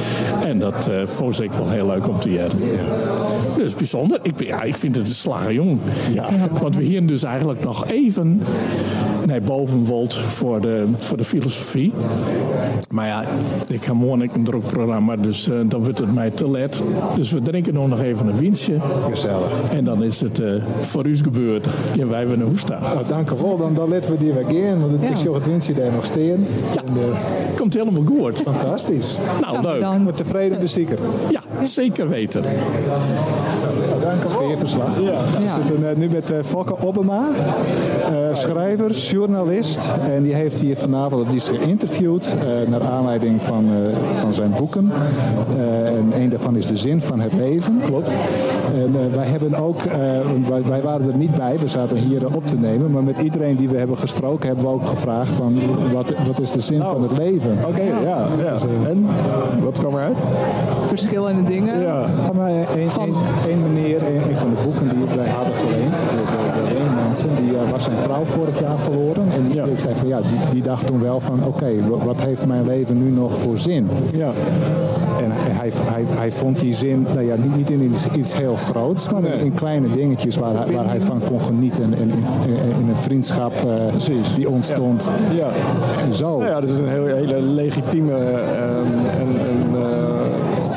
En 0.44 0.60
dat 0.60 0.88
eh 0.88 0.96
vond 1.06 1.42
ik 1.42 1.52
wel 1.52 1.70
heel 1.70 1.88
leuk 1.88 2.08
om 2.08 2.20
te 2.20 2.32
jaren. 2.32 2.60
Dus 3.56 3.76
bijzonder. 3.76 4.20
Ik, 4.22 4.44
ja, 4.44 4.64
ik 4.64 4.78
vind 4.78 4.96
het 4.96 5.08
een 5.08 5.14
slag, 5.14 5.52
jong. 5.52 5.80
Ja. 6.14 6.28
Want 6.62 6.76
we 6.76 6.84
hier 6.84 7.06
dus 7.08 7.24
eigenlijk 7.24 7.64
nog 7.64 7.88
even 7.88 8.42
naar 9.28 9.42
boven 9.42 9.86
wilt 9.86 10.14
voor 10.16 10.62
de, 10.62 10.86
voor 10.98 11.18
de 11.18 11.24
filosofie. 11.24 11.94
Maar 12.90 13.08
ja, 13.08 13.24
ik 13.68 13.84
heb 13.84 13.96
morgen 13.96 14.30
een 14.34 14.44
druk 14.44 14.66
programma, 14.68 15.16
dus 15.16 15.50
eh, 15.50 15.58
dan 15.66 15.84
wordt 15.84 16.00
het 16.00 16.14
mij 16.14 16.30
te 16.30 16.50
let. 16.50 16.82
Dus 17.16 17.32
we 17.32 17.42
drinken 17.42 17.74
nog 17.74 17.88
nog 17.88 18.02
even 18.02 18.28
een 18.28 18.38
winstje. 18.38 18.76
Gezellig. 19.10 19.64
En 19.72 19.84
dan 19.84 20.04
is 20.04 20.22
het 20.22 20.40
eh, 20.40 20.52
voor 20.82 21.06
u 21.06 21.18
gebeurd. 21.18 21.68
En 22.00 22.10
wij 22.10 22.20
hebben 22.20 22.40
een 22.40 22.48
hoesta. 22.48 22.80
Nou, 22.80 23.08
dank 23.08 23.32
u 23.32 23.36
wel. 23.42 23.58
Dan, 23.58 23.74
dan 23.74 23.90
laten 23.90 24.12
we 24.12 24.18
die 24.18 24.34
weer 24.34 24.64
gaan. 24.64 24.80
Want 24.80 24.94
ik 24.94 25.10
Ja. 25.10 25.16
zie 25.16 25.32
het 25.34 25.46
winstje 25.46 25.74
daar 25.74 25.92
nog 25.92 26.06
staan. 26.06 26.18
Ja. 26.22 26.36
En, 26.86 26.94
eh, 26.98 27.58
Komt 27.58 27.74
helemaal 27.74 28.04
goed. 28.06 28.38
fantastisch. 28.38 29.18
Nou, 29.42 29.54
Ja, 29.54 29.62
leuk. 29.62 29.74
bedankt. 29.74 30.06
Met 30.06 30.18
tevreden 30.18 30.60
bezieker. 30.60 30.98
Ja, 31.30 31.42
zeker 31.66 32.10
weten. 32.10 32.44
Dank 34.08 34.24
u 34.24 34.28
wel. 34.28 34.38
Sfeerverslag. 34.42 34.96
We 34.96 35.12
zitten 35.64 35.90
eh, 35.90 35.96
nu 35.96 36.10
met 36.10 36.32
eh 36.32 36.38
Fokke 36.44 36.76
Obbema, 36.86 37.22
eh, 38.10 38.36
schrijver, 38.36 38.92
journalist. 38.92 39.90
En 40.14 40.24
die 40.24 40.34
heeft 40.34 40.60
hier 40.60 40.78
vanavond, 40.78 41.28
die 41.28 41.36
is 41.36 41.50
geïnterviewd 41.50 42.26
eh, 42.40 42.70
naar 42.70 42.82
aanleiding 42.84 43.42
van, 43.42 43.66
eh, 43.70 43.98
van 44.22 44.34
zijn 44.34 44.52
boeken. 44.58 44.92
Eh, 45.58 45.86
en 45.88 46.12
een 46.16 46.30
daarvan 46.30 46.56
is 46.56 46.68
De 46.68 46.78
Zin 46.78 47.02
van 47.02 47.20
het 47.20 47.34
Leven. 47.34 47.82
Klopt. 47.86 48.10
En 48.74 48.96
eh, 48.96 49.16
wij 49.16 49.26
hebben 49.26 49.56
ook, 49.56 49.82
eh, 49.82 49.98
wij, 50.50 50.64
wij 50.68 50.82
waren 50.82 51.08
er 51.12 51.18
niet 51.18 51.36
bij, 51.36 51.60
we 51.60 51.68
zaten 51.70 51.98
hier 51.98 52.36
op 52.36 52.48
te 52.48 52.58
nemen. 52.58 52.92
Maar 52.92 53.04
met 53.04 53.18
iedereen 53.18 53.56
die 53.56 53.70
we 53.70 53.78
hebben 53.78 53.98
gesproken 53.98 54.48
hebben 54.48 54.66
we 54.66 54.72
ook 54.72 54.86
gevraagd 54.86 55.30
van 55.30 55.60
wat, 55.94 56.14
wat 56.28 56.40
is 56.40 56.52
de 56.52 56.62
zin 56.62 56.82
van 56.82 57.02
het 57.02 57.18
leven? 57.18 57.58
Oké, 57.68 57.82
ja, 57.82 58.28
ja. 58.44 58.58
En? 58.90 59.06
Wat 59.64 59.80
kwam 59.80 59.94
eruit? 59.94 60.22
Verschillende 60.86 61.44
dingen. 61.44 61.80
Ja. 61.80 61.86
Ja, 61.98 62.32
maar 62.36 62.50
een, 62.52 62.90
Van- 62.90 63.04
een, 63.04 63.16
een 63.50 63.74
een, 64.02 64.30
een 64.30 64.36
van 64.36 64.50
de 64.50 64.62
boeken 64.64 64.90
die 64.90 65.16
wij 65.16 65.30
hadden 65.30 65.56
geleend, 65.56 65.96
de, 65.96 66.24
de, 66.32 66.68
de 66.68 66.74
leenmensen, 66.74 67.30
die 67.42 67.58
eh, 67.58 67.72
was 67.72 67.84
zijn 67.84 67.98
vrouw 68.04 68.24
vorig 68.24 68.60
jaar 68.60 68.80
verloren. 68.80 69.26
En 69.36 69.42
die, 69.52 69.62
die 69.64 69.78
zei 69.78 69.96
van 69.96 70.08
ja, 70.08 70.18
die, 70.18 70.40
die 70.52 70.62
dacht 70.62 70.88
toen 70.88 71.02
wel 71.02 71.20
van 71.20 71.44
oké, 71.46 71.70
wa- 71.90 72.06
wat 72.06 72.22
heeft 72.22 72.46
mijn 72.46 72.66
leven 72.66 72.98
nu 73.04 73.10
nog 73.12 73.32
voor 73.38 73.58
zin? 73.58 73.90
Ja. 74.14 74.30
En 75.24 75.32
hij, 75.32 75.72
hij, 75.76 76.04
hij 76.08 76.32
vond 76.32 76.60
die 76.60 76.74
zin, 76.74 77.06
nou 77.14 77.26
ja, 77.26 77.36
niet, 77.56 77.70
in 77.70 77.82
iets, 77.82 78.08
iets 78.16 78.36
heel 78.38 78.56
groots, 78.56 79.10
maar 79.10 79.24
in, 79.24 79.40
in 79.40 79.54
kleine 79.54 79.92
dingetjes 79.92 80.36
waar, 80.36 80.56
hij- 80.56 80.72
waar 80.76 80.86
hij 80.88 81.02
van 81.02 81.22
kon 81.30 81.42
genieten. 81.42 81.84
En, 81.84 82.10
in, 82.80 82.88
een 82.90 82.96
vriendschap 82.96 83.54
eh, 83.54 84.16
die 84.36 84.50
ontstond. 84.50 85.10
Ja. 85.36 85.48
En 86.10 86.14
zo. 86.16 86.38
Nou 86.38 86.50
ja, 86.52 86.60
dat 86.60 86.70
is 86.70 86.78
een 86.78 86.88
heel, 86.90 87.06
hele 87.06 87.42
legitieme 87.42 88.14
ehm, 88.14 89.20
en, 89.20 89.28
en 89.40 89.82
eh, 89.82 90.17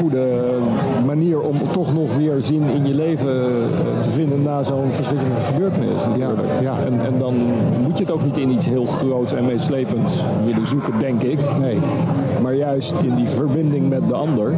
goede 0.01 0.59
manier 1.07 1.41
om 1.41 1.57
toch 1.73 1.95
nog 1.95 2.17
weer 2.17 2.35
zin 2.39 2.63
in 2.75 2.87
je 2.87 2.95
leven 2.95 3.45
eh, 3.45 4.01
te 4.01 4.11
vinden 4.11 4.43
na 4.43 4.63
zo'n 4.63 4.91
verschrikkelijke 4.91 5.43
gebeurtenis. 5.43 6.05
Natuurlijk. 6.05 6.49
ja. 6.61 6.75
En, 6.87 7.01
en 7.07 7.19
dan 7.19 7.35
moet 7.83 7.99
je 7.99 8.05
het 8.05 8.13
ook 8.13 8.25
niet 8.25 8.39
in 8.39 8.51
iets 8.51 8.67
heel 8.67 8.85
groots 8.85 9.33
en 9.33 9.47
meeslepends 9.47 10.13
willen 10.45 10.67
zoeken, 10.67 10.99
denk 10.99 11.23
ik. 11.23 11.39
Nee. 11.61 11.79
Maar 12.43 12.55
juist 12.55 12.95
in 13.03 13.15
die 13.15 13.29
verbinding 13.29 13.89
met 13.89 14.09
de 14.09 14.15
ander. 14.15 14.55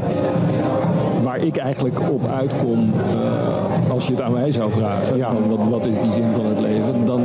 Waar 1.22 1.38
ik 1.38 1.56
eigenlijk 1.56 2.00
op 2.10 2.26
uitkom 2.36 2.92
eh, 2.94 3.90
als 3.90 4.06
je 4.06 4.12
het 4.12 4.22
aan 4.22 4.32
mij 4.32 4.50
zou 4.50 4.70
vragen. 4.70 5.16
Ja. 5.16 5.32
Van 5.32 5.48
wat, 5.48 5.68
wat 5.70 5.86
is 5.86 6.00
die 6.00 6.12
zin 6.12 6.32
van 6.34 6.46
het 6.46 6.60
leven? 6.60 7.06
Dan 7.06 7.22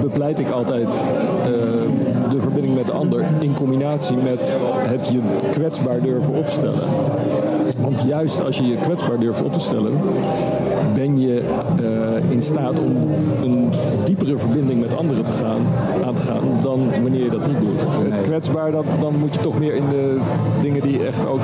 bepleit 0.00 0.38
ik 0.38 0.50
altijd 0.50 0.88
eh, 0.88 1.55
verbinding 2.56 2.86
met 2.86 2.94
de 2.94 3.00
ander 3.00 3.24
in 3.40 3.54
combinatie 3.54 4.16
met 4.16 4.58
het 4.76 5.08
je 5.08 5.20
kwetsbaar 5.50 6.00
durven 6.00 6.34
opstellen. 6.34 6.88
Want 7.78 8.02
juist 8.06 8.44
als 8.44 8.56
je 8.56 8.66
je 8.66 8.76
kwetsbaar 8.76 9.18
durft 9.18 9.42
op 9.42 9.52
te 9.52 9.60
stellen, 9.60 9.92
ben 10.94 11.20
je 11.20 11.42
eh, 11.80 12.30
in 12.30 12.42
staat 12.42 12.78
om 12.78 12.96
een 13.42 13.70
diepere 14.04 14.38
verbinding 14.38 14.80
met 14.80 14.96
anderen 14.96 15.24
te 15.24 15.32
gaan, 15.32 15.66
aan 16.04 16.14
te 16.14 16.22
gaan 16.22 16.42
dan 16.62 16.90
wanneer 17.02 17.22
je 17.22 17.30
dat 17.30 17.46
niet 17.46 17.60
doet. 17.60 18.12
Het 18.12 18.22
kwetsbaar, 18.22 18.70
dat, 18.70 18.84
dan 19.00 19.18
moet 19.18 19.34
je 19.34 19.40
toch 19.40 19.58
meer 19.58 19.74
in 19.74 19.88
de 19.90 20.18
dingen 20.62 20.82
die 20.82 21.06
echt 21.06 21.26
ook 21.26 21.40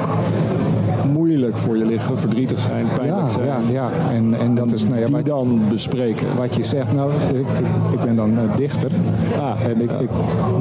moeilijk 1.06 1.21
voor 1.52 1.78
je 1.78 1.84
liggen, 1.86 2.18
verdrietig 2.18 2.58
zijn, 2.58 2.86
pijnlijk 2.96 3.22
Ja, 3.22 3.28
zijn. 3.28 3.46
ja, 3.46 3.58
ja. 3.70 3.90
En, 4.10 4.34
en 4.34 4.54
dat 4.54 4.72
is, 4.72 4.82
nou 4.82 4.98
ja, 4.98 5.04
die 5.06 5.14
wat- 5.14 5.26
dan 5.26 5.60
bespreken. 5.68 6.36
wat 6.36 6.54
je 6.54 6.64
zegt, 6.64 6.92
nou, 6.94 7.12
ik, 7.12 7.38
ik, 7.38 7.46
ik 7.92 8.00
ben 8.04 8.16
dan 8.16 8.38
eh, 8.38 8.56
dichter. 8.56 8.90
Ah, 9.38 9.64
en 9.64 9.80
ik, 9.80 9.90
ik 10.00 10.10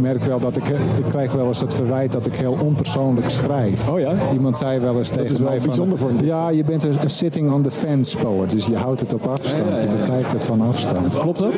merk 0.01 0.23
wel 0.23 0.39
dat 0.39 0.57
ik, 0.57 0.63
eh, 0.63 0.97
ik 0.97 1.03
krijg 1.09 1.31
wel 1.31 1.47
eens 1.47 1.61
het 1.61 1.73
verwijt 1.73 2.11
dat 2.11 2.25
ik 2.25 2.35
heel 2.35 2.57
onpersoonlijk 2.63 3.29
schrijf. 3.29 3.89
Oh 3.89 3.99
ja? 3.99 4.13
Iemand 4.33 4.57
zei 4.57 4.79
wel 4.79 4.97
eens 4.97 5.09
tegen 5.09 5.31
is 5.31 5.37
wel 5.39 5.49
mij 5.49 5.57
van, 5.57 5.67
bijzonder 5.67 5.97
voor 5.97 6.09
een. 6.09 6.25
Ja, 6.25 6.49
je 6.49 6.63
bent 6.63 6.83
een, 6.83 6.95
sitting 7.05 7.51
on 7.51 7.61
the 7.61 7.71
fence 7.71 8.17
poet, 8.17 8.49
dus 8.49 8.65
je 8.65 8.75
houdt 8.75 8.99
het 8.99 9.13
op 9.13 9.27
afstand. 9.27 9.81
Je 9.81 9.87
bekijkt 10.01 10.31
het 10.31 10.43
van 10.43 10.61
afstand. 10.61 11.19
Klopt 11.19 11.39
dat? 11.39 11.53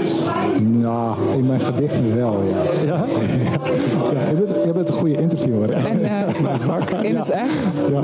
Nou, 0.61 1.15
in 1.37 1.45
mijn 1.45 1.59
gedichten 1.59 2.15
wel, 2.15 2.39
ja. 2.43 2.85
Ja? 2.85 3.05
ja 4.13 4.29
je, 4.29 4.35
bent, 4.35 4.63
je 4.65 4.71
bent 4.73 4.87
een 4.87 4.93
goede 4.93 5.15
interviewer. 5.21 5.71
En 5.71 6.03
eh, 6.03 6.21
in 7.01 7.15
het 7.15 7.29
echt. 7.29 7.83
Ja. 7.91 8.01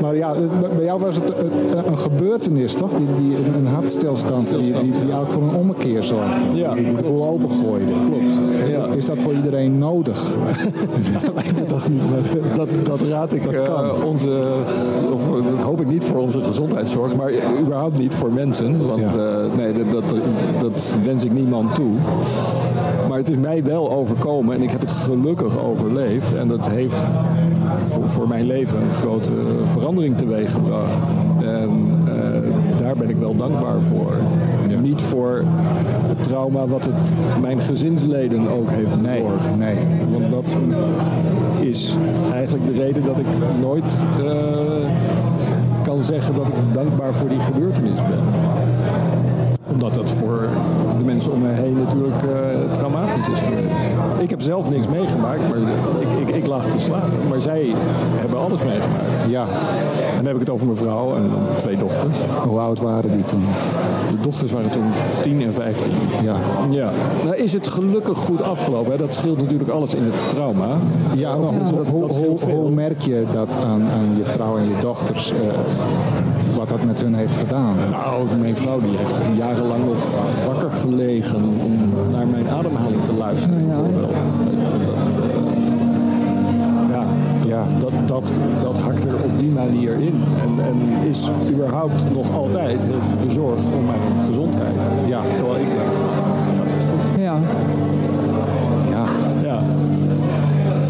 Maar 0.00 0.16
ja, 0.16 0.32
bij 0.76 0.84
jou 0.84 1.00
was 1.00 1.14
het 1.16 1.32
een, 1.42 1.50
een 1.90 1.98
gebeurtenis, 1.98 2.74
toch? 2.74 2.90
Die, 2.90 3.06
die, 3.20 3.36
een- 3.36 3.54
een 3.54 3.66
hartstilstand 3.66 4.48
die, 4.48 4.58
die, 4.58 4.72
die 5.04 5.14
ook 5.20 5.30
voor 5.30 5.42
een 5.42 5.54
ommekeer 5.54 6.04
zorgde. 6.04 6.34
Ja, 6.56 6.74
die 6.74 6.94
de 6.96 7.02
boel 7.02 7.24
opengooide. 7.28 7.92
Klopt. 8.06 8.68
Ja. 8.68 8.84
Is 8.96 9.04
dat 9.06 9.16
voor 9.18 9.32
iedereen 9.32 9.78
nodig? 9.78 10.34
dat 11.22 11.34
lijkt 11.34 11.56
me 11.58 11.66
toch 11.66 11.88
niet. 11.88 12.00
Maar, 12.10 12.56
Dat, 12.56 12.68
dat 12.82 13.00
raad 13.00 13.32
ik 13.32 13.42
Dat 13.44 13.54
eh, 13.54 13.62
kan. 13.62 14.02
onze, 14.04 14.42
of 15.12 15.20
dat 15.50 15.62
hoop 15.62 15.80
ik 15.80 15.86
niet 15.88 16.04
voor 16.04 16.18
onze 16.20 16.40
gezondheidszorg, 16.42 17.16
maar 17.16 17.30
überhaupt 17.60 17.98
niet 17.98 18.14
voor 18.14 18.32
mensen. 18.32 18.86
Want 18.86 19.00
Ja. 19.00 19.06
eh, 19.06 19.56
nee, 19.56 19.72
dat, 19.72 19.92
dat, 19.92 20.14
dat 20.60 20.96
wens 21.04 21.24
ik 21.24 21.32
niemand 21.32 21.74
toe. 21.74 21.90
Maar 23.08 23.18
het 23.18 23.28
is 23.30 23.36
mij 23.36 23.64
wel 23.64 23.90
overkomen 23.92 24.54
en 24.54 24.62
ik 24.62 24.70
heb 24.70 24.80
het 24.80 24.90
gelukkig 24.90 25.58
overleefd. 25.64 26.34
En 26.34 26.48
dat 26.48 26.68
heeft 26.68 26.96
voor, 27.96 28.08
voor 28.08 28.28
mijn 28.28 28.46
leven 28.46 28.82
een 28.82 28.94
grote 28.94 29.32
verandering 29.72 30.18
teweeggebracht. 30.18 31.06
En 31.40 31.70
eh, 32.06 32.78
daar 32.78 32.96
ben 32.96 33.08
ik 33.08 33.16
wel 33.16 33.36
dankbaar 33.36 33.80
voor. 33.80 34.12
Niet 34.82 35.02
voor 35.02 35.42
het 36.06 36.22
trauma 36.22 36.66
wat 36.66 36.84
het 36.84 36.94
mijn 37.40 37.60
gezinsleden 37.60 38.48
ook 38.48 38.70
heeft 38.70 39.02
bezorgd. 39.02 39.56
nee. 39.56 39.76
Want 40.10 40.30
dat 40.30 40.56
is 41.60 41.96
eigenlijk 42.32 42.66
de 42.66 42.82
reden 42.82 43.04
dat 43.04 43.18
ik 43.18 43.26
nooit 43.60 43.98
eh, 44.24 44.90
kan 45.84 46.02
zeggen 46.02 46.34
dat 46.34 46.46
ik 46.46 46.54
dankbaar 46.72 47.14
voor 47.14 47.28
die 47.28 47.40
gebeurtenis 47.40 48.02
ben. 48.08 48.24
Omdat 49.76 49.94
dat 49.94 50.08
voor 50.08 50.48
de 50.98 51.04
mensen 51.04 51.32
om 51.32 51.40
me 51.40 51.48
heen 51.48 51.76
natuurlijk 51.84 52.22
eh, 52.22 52.72
traumatisch 52.78 53.28
is 53.28 53.38
geweest. 53.38 53.72
Ik 54.18 54.30
heb 54.30 54.40
zelf 54.40 54.70
niks 54.70 54.88
meegemaakt, 54.88 55.40
maar 55.48 55.58
ik, 56.00 56.28
ik, 56.28 56.34
ik 56.34 56.46
lag 56.46 56.64
te 56.64 56.78
slapen. 56.78 57.28
Maar 57.28 57.40
zij 57.40 57.66
hebben 58.14 58.38
alles 58.38 58.62
meegemaakt. 58.64 59.04
Ja. 59.28 59.42
En 60.10 60.16
dan 60.16 60.24
heb 60.24 60.34
ik 60.34 60.40
het 60.40 60.50
over 60.50 60.66
mijn 60.66 60.78
vrouw 60.78 61.14
en 61.16 61.30
twee 61.56 61.76
dochters. 61.76 62.16
Hoe 62.46 62.58
oud 62.58 62.78
waren 62.80 63.10
die 63.10 63.24
toen? 63.24 63.44
De 64.10 64.20
dochters 64.22 64.52
waren 64.52 64.70
toen 64.70 64.84
10 65.22 65.42
en 65.42 65.54
15. 65.54 65.92
Ja. 66.22 66.34
Ja, 66.70 66.90
nou 67.24 67.36
is 67.36 67.52
het 67.52 67.68
gelukkig 67.68 68.18
goed 68.18 68.42
afgelopen. 68.42 68.92
Hè? 68.92 68.98
Dat 68.98 69.14
scheelt 69.14 69.36
natuurlijk 69.42 69.70
alles 69.70 69.94
in 69.94 70.02
het 70.02 70.30
trauma. 70.30 70.76
Ja, 71.14 71.36
maar 71.36 71.48
hoe, 71.90 72.00
dat- 72.06 72.16
hoe, 72.16 72.38
hoe, 72.54 72.70
merk 72.70 73.00
je 73.00 73.24
dat 73.32 73.48
aan, 73.64 73.82
aan 73.82 74.16
je 74.16 74.24
vrouw 74.24 74.56
en 74.56 74.64
je 74.68 74.74
dochters? 74.80 75.30
eh, 75.30 75.36
wat 76.56 76.68
dat 76.68 76.84
met 76.84 77.00
hun 77.00 77.14
heeft 77.14 77.36
gedaan? 77.36 77.74
Nou, 77.90 78.26
mijn 78.40 78.56
vrouw 78.56 78.80
die 78.80 78.96
heeft 78.96 79.18
jarenlang 79.66 79.84
nog 79.84 80.46
wakker 80.46 80.70
gelegen 80.70 81.36
om 81.64 81.78
naar 82.12 82.26
mijn 82.26 82.48
ademhaling 82.48 83.04
te 83.04 83.12
luisteren. 83.18 83.58
eh, 83.70 83.76
ja, 86.92 87.04
Ja. 87.46 87.64
dat, 87.80 87.92
dat, 88.06 88.32
dat 88.62 88.78
hakt 88.78 89.04
er 89.04 89.14
op 89.24 89.38
die 89.38 89.50
manier 89.50 89.92
in. 89.92 90.22
En, 90.42 90.64
en 90.66 91.08
is 91.08 91.28
überhaupt 91.52 92.04
nog 92.14 92.32
altijd 92.36 92.82
heel 92.82 93.26
bezorgd 93.26 93.64
om 93.78 93.84
mijn 93.84 94.00
gezondheid. 94.28 94.74
Ja. 95.06 95.20
Terwijl 95.36 95.56
ik 95.56 95.66
denk, 95.68 95.88
goed. 96.88 97.20
Ja. 97.22 97.36
Ja. 98.90 99.04
Ja. 99.42 99.58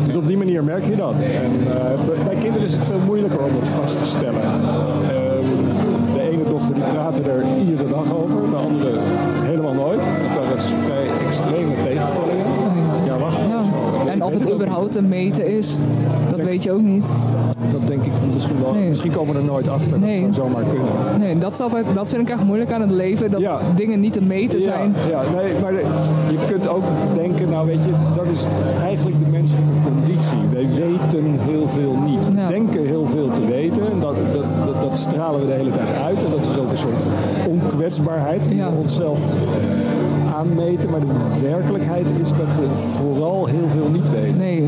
Dus 0.06 0.16
op 0.16 0.26
die 0.26 0.36
manier 0.36 0.64
merk 0.64 0.84
je 0.84 0.96
dat. 0.96 1.14
En 1.14 1.52
eh, 1.72 2.06
bij- 2.06 2.24
bij 2.24 2.34
kinderen 2.40 2.66
is 2.66 2.72
het 2.74 2.84
veel 2.84 3.00
moeilijker 3.06 3.38
om 3.38 3.50
het 3.60 3.68
vast 3.68 3.98
te 4.02 4.04
stellen. 4.08 4.42
Praatte 6.92 7.22
er 7.22 7.44
iedere 7.68 7.88
dag 7.88 8.14
over, 8.14 8.36
de 8.50 8.56
andere 8.56 8.90
helemaal 9.42 9.74
nooit. 9.74 9.98
Dat 10.02 10.42
waren 10.44 10.60
vrij 10.60 11.06
extreme 11.26 11.72
tegenstellingen. 11.84 12.46
Ja, 13.04 13.18
wacht. 13.18 13.36
ja. 13.36 13.60
En 14.10 14.22
of 14.24 14.32
het 14.34 14.52
überhaupt 14.52 14.92
te 14.92 15.02
meten 15.02 15.46
is, 15.46 15.76
dat 16.30 16.42
weet 16.42 16.62
je 16.62 16.72
ook 16.72 16.82
niet. 16.82 17.06
Dat 17.70 17.86
denk 17.86 18.02
ik 18.04 18.12
misschien 18.34 18.56
wel 18.62 18.72
Nee. 18.72 18.88
misschien 18.88 19.10
komen 19.12 19.34
we 19.34 19.40
er 19.40 19.44
nooit 19.46 19.68
achter. 19.68 19.98
Nee. 19.98 20.26
Dat 20.26 20.34
zou 20.34 20.48
zomaar 20.48 20.64
kunnen. 20.72 21.20
Nee, 21.20 21.38
dat, 21.38 21.52
is 21.52 21.60
altijd, 21.60 21.86
dat 21.94 22.08
vind 22.10 22.22
ik 22.22 22.30
echt 22.34 22.44
moeilijk 22.44 22.72
aan 22.72 22.80
het 22.80 22.90
leven. 22.90 23.30
Dat 23.30 23.40
Ja. 23.40 23.58
dingen 23.76 24.00
niet 24.00 24.12
te 24.12 24.22
meten 24.22 24.62
zijn. 24.62 24.94
Ja, 25.10 25.22
nee, 25.36 25.52
maar 25.62 25.72
je 26.30 26.38
kunt 26.46 26.68
ook 26.68 26.82
denken, 27.14 27.48
nou 27.50 27.66
weet 27.66 27.82
je, 27.84 27.90
dat 28.16 28.26
is 28.32 28.44
eigenlijk 28.82 29.24
de 29.24 29.30
menselijke 29.30 29.70
conditie. 29.84 30.38
Wij 30.52 30.66
weten 30.86 31.24
heel 31.40 31.68
veel 31.68 31.96
niet. 32.06 32.28
We 32.28 32.46
denken 32.48 32.86
heel 32.86 33.06
veel 33.06 33.28
te 33.34 33.46
weten. 33.46 33.82
En 33.92 34.00
dat 34.00 34.14
stralen 34.96 35.40
we 35.40 35.46
de 35.46 35.52
hele 35.52 35.70
tijd 35.70 35.92
uit. 36.04 36.16
En 36.24 36.30
dat 36.30 36.40
is 36.50 36.58
ook 36.58 36.70
een 36.70 36.76
soort 36.76 37.04
onkwetsbaarheid 37.48 38.44
die 38.44 38.56
Ja. 38.56 38.70
we 38.70 38.76
onszelf 38.76 39.18
aanmeten. 40.36 40.90
Maar 40.90 41.00
de 41.00 41.40
werkelijkheid 41.40 42.06
is 42.22 42.28
dat 42.28 42.50
we 42.58 42.66
vooral 42.96 43.46
heel 43.46 43.68
veel 43.68 43.88
niet 43.92 44.10
weten. 44.10 44.36
Nee. 44.38 44.62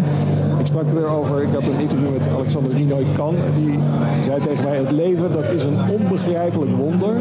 Ik 0.58 0.66
sprak 0.66 0.84
erover, 0.96 1.42
ik 1.42 1.48
had 1.52 1.62
een 1.62 1.80
interview 1.80 2.10
met 2.10 2.34
Alexander 2.34 2.72
Rinoy 2.72 3.04
Kan. 3.16 3.34
Die 3.56 3.78
zei 4.24 4.40
tegen 4.40 4.64
mij, 4.64 4.76
het 4.76 4.92
leven 4.92 5.32
dat 5.32 5.48
is 5.52 5.64
een 5.64 5.78
onbegrijpelijk 6.00 6.76
wonder. 6.76 7.14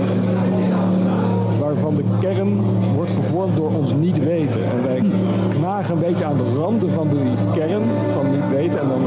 Kern 2.33 2.61
wordt 2.95 3.11
gevormd 3.11 3.55
door 3.55 3.71
ons 3.73 3.93
niet 3.93 4.23
weten. 4.23 4.61
En 4.63 4.83
wij 4.83 5.03
knagen 5.49 5.93
een 5.93 5.99
beetje 5.99 6.25
aan 6.25 6.37
de 6.37 6.53
randen 6.59 6.91
van 6.91 7.07
die 7.09 7.19
kern 7.53 7.83
van 8.13 8.31
niet 8.31 8.49
weten. 8.49 8.79
En 8.79 8.87
dan 8.87 9.01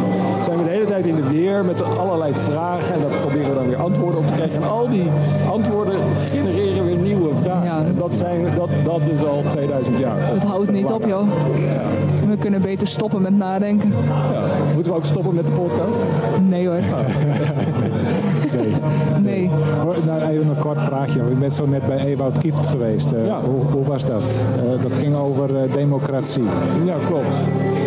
zijn 0.45 0.59
we 0.59 0.65
de 0.65 0.71
hele 0.71 0.85
tijd 0.85 1.07
in 1.07 1.17
de 1.17 1.29
weer 1.29 1.65
met 1.65 1.83
allerlei 1.99 2.35
vragen. 2.35 2.95
En 2.95 3.01
daar 3.01 3.19
proberen 3.21 3.49
we 3.49 3.55
dan 3.55 3.69
weer 3.69 3.77
antwoorden 3.77 4.21
op 4.21 4.27
te 4.27 4.33
krijgen. 4.33 4.63
En 4.63 4.69
al 4.69 4.89
die 4.89 5.07
antwoorden 5.51 5.95
genereren 6.31 6.85
weer 6.85 6.97
nieuwe 6.97 7.31
vragen. 7.43 7.65
Ja. 7.65 7.79
En 7.79 7.95
dat, 7.99 8.17
zijn, 8.17 8.47
dat, 8.57 8.69
dat 8.85 9.01
dus 9.07 9.25
al 9.25 9.43
2000 9.49 9.99
jaar. 9.99 10.17
Het 10.19 10.45
houdt 10.45 10.71
niet 10.71 10.91
op, 10.91 11.07
joh. 11.07 11.29
We 12.29 12.37
kunnen 12.37 12.63
beter 12.63 12.87
stoppen 12.87 13.23
met 13.23 13.37
nadenken. 13.37 13.93
Ja. 14.33 14.43
Moeten 14.75 14.93
we 14.93 14.99
ook 14.99 15.07
stoppen 15.07 15.35
met 15.35 15.47
de 15.47 15.53
podcast? 15.53 15.99
Nee 16.49 16.67
hoor. 16.67 16.81
Nou, 20.05 20.21
even 20.31 20.49
een 20.49 20.59
kort 20.59 20.83
vraagje. 20.83 21.19
Je 21.29 21.35
bent 21.35 21.55
zo 21.55 21.67
net 21.67 21.87
bij 21.87 21.99
Ewout 22.05 22.39
Kieft 22.39 22.67
geweest. 22.67 23.13
Eh, 23.13 23.27
Ja. 23.27 23.41
hoe, 23.41 23.63
hoe 23.73 23.85
was 23.85 24.05
dat? 24.05 24.23
Eh, 24.57 24.83
dat 24.83 24.97
ging 24.97 25.17
over 25.17 25.57
eh, 25.57 25.73
democratie. 25.73 26.45
Ja, 26.85 26.95
klopt. 27.07 27.37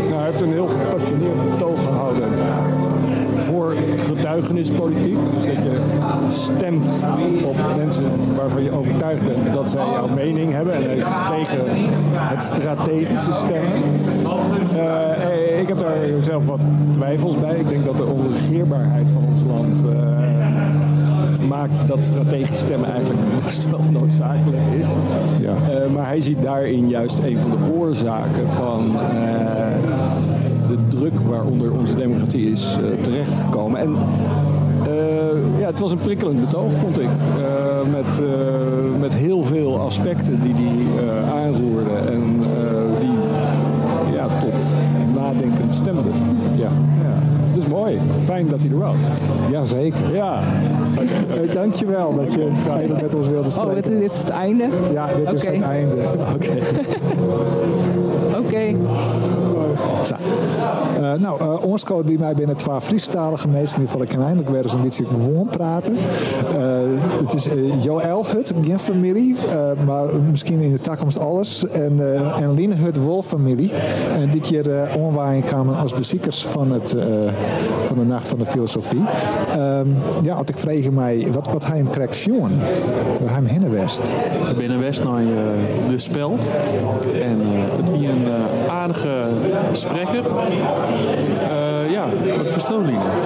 Nou, 0.09 0.15
hij 0.15 0.25
heeft 0.25 0.41
een 0.41 0.51
heel 0.51 0.67
gepassioneerd 0.67 1.49
betoog 1.51 1.83
gehouden 1.83 2.23
voor 3.39 3.75
getuigenispolitiek. 4.07 5.17
Dus 5.33 5.45
dat 5.45 5.63
je 5.63 5.71
stemt 6.31 6.91
op 7.43 7.55
mensen 7.77 8.05
waarvan 8.35 8.63
je 8.63 8.71
overtuigd 8.71 9.25
bent 9.25 9.53
dat 9.53 9.69
zij 9.69 9.85
jouw 9.93 10.07
mening 10.07 10.53
hebben. 10.53 10.73
En 10.73 10.97
tegen 11.37 11.59
het 12.15 12.43
strategische 12.43 13.31
stemmen. 13.33 13.81
Ik 15.59 15.67
heb 15.67 15.79
daar 15.79 15.97
zelf 16.19 16.45
wat 16.45 16.59
twijfels 16.91 17.39
bij. 17.39 17.55
Ik 17.55 17.69
denk 17.69 17.85
dat 17.85 17.97
de 17.97 18.05
onregeerbaarheid 18.05 19.07
van 19.13 19.23
ons 19.33 19.41
land 19.47 19.79
maakt 21.47 21.87
dat 21.87 21.99
strategisch 22.01 22.59
stemmen 22.59 22.91
eigenlijk 22.91 23.19
best 23.43 23.69
wel 23.69 23.81
noodzakelijk 23.91 24.63
is. 24.79 24.87
Ja. 25.41 25.53
Eh, 25.71 25.89
maar 25.93 26.05
hij 26.05 26.21
ziet 26.21 26.41
daarin 26.41 26.89
juist 26.89 27.19
een 27.19 27.37
van 27.37 27.49
de 27.51 27.73
oorzaken 27.73 28.47
van 28.47 28.81
eh, 28.99 29.65
de 30.67 30.77
druk 30.87 31.19
waaronder 31.19 31.71
onze 31.71 31.95
democratie 31.95 32.51
is 32.51 32.77
eh, 32.77 33.03
terechtgekomen. 33.03 33.79
En 33.79 33.95
ja, 35.59 35.69
het 35.69 35.79
was 35.79 35.91
een 35.91 35.97
prikkelend 35.97 36.39
betoog, 36.39 36.71
vond 36.81 36.99
ik. 36.99 37.09
Met, 37.91 38.21
met 38.99 39.13
heel 39.13 39.43
veel 39.43 39.79
aspecten 39.79 40.41
die 40.41 40.53
hij 40.53 41.23
aanroerde 41.33 41.95
en 42.11 42.43
die 42.99 43.17
ja, 44.13 44.27
tot 44.39 44.53
nadenken 45.15 45.73
stemden. 45.73 46.13
Ja. 46.55 46.69
Dus 47.53 47.67
mooi. 47.67 47.99
Fijn 48.25 48.47
dat 48.47 48.59
hij 48.61 48.69
er 48.69 48.77
was. 48.77 48.95
Jazeker. 49.51 50.13
Ja. 50.15 50.39
Eh, 51.29 51.53
dankjewel 51.53 52.13
dat 52.15 52.33
je 52.33 52.51
even 52.81 53.01
met 53.01 53.15
ons 53.15 53.27
wilde 53.27 53.47
Oh, 53.47 53.51
spreken. 53.51 53.91
dit, 53.91 53.99
dit 53.99 54.11
is 54.11 54.17
het 54.17 54.29
einde? 54.29 54.69
Ja, 54.93 55.07
dit 55.15 55.31
is 55.31 55.41
Oké. 55.45 55.53
het 55.53 55.61
einde. 55.63 55.95
Oké. 58.43 58.57
Eh, 58.57 58.73
nou, 61.19 61.39
eh 61.39 61.65
ons 61.65 61.83
bij 61.83 62.15
mij 62.19 62.33
binnen 62.33 62.55
twee 62.55 62.81
Friestalige 62.81 63.47
mensen. 63.47 63.75
In 63.75 63.81
ieder 63.81 63.91
geval, 63.91 64.01
ik 64.01 64.09
kan 64.09 64.21
eindelijk 64.21 64.49
weer 64.49 64.63
eens 64.63 64.73
een 64.73 64.81
beetje 64.81 65.05
gewoon 65.05 65.47
praten. 65.47 65.97
Eh, 66.57 67.19
het 67.21 67.33
is 67.33 67.47
eh 67.47 67.83
Joël 67.83 68.25
Hut, 68.25 68.53
geen 68.63 68.79
familie, 68.79 69.35
eh, 69.49 69.71
maar 69.85 70.05
misschien 70.29 70.59
in 70.59 70.71
de 70.71 70.79
toekomst 70.79 71.19
alles. 71.19 71.67
En, 71.69 72.13
eh 72.13 72.41
en 72.41 72.53
Lien 72.53 72.77
Hut 72.77 72.97
Wolf 72.97 73.25
familie. 73.25 73.71
En 74.17 74.29
dit 74.31 74.47
keer 74.47 74.67
uh, 74.67 75.43
kwamen 75.45 75.75
als 75.75 75.93
bezoekers 75.93 76.45
van, 76.45 76.71
het, 76.71 76.93
eh, 76.95 77.07
van 77.87 77.97
de 77.97 78.05
Nacht 78.05 78.27
van 78.27 78.39
de 78.39 78.45
Filosofie. 78.45 79.03
Ehm, 79.49 79.87
ja, 80.23 80.35
had 80.35 80.49
ik 80.49 80.57
vraag 80.57 80.89
mij, 80.89 81.27
wat, 81.31 81.47
wat 81.51 81.65
hij 81.65 81.77
hem 81.77 81.89
krijgt 81.89 82.15
zien? 82.15 82.41
Waar 83.21 83.33
hij 83.33 83.41
hem 83.43 83.69
west? 83.69 84.01
In 84.57 84.79
West 84.79 85.03
naar 85.03 85.21
eh, 85.21 85.89
de 85.89 85.97
Speld. 85.99 86.49
En 87.21 87.41
eh, 87.41 87.47
het 87.51 87.99
is 87.99 88.07
een 88.07 88.25
eh, 88.25 88.73
aardige 88.73 89.25
spreker. 89.93 90.92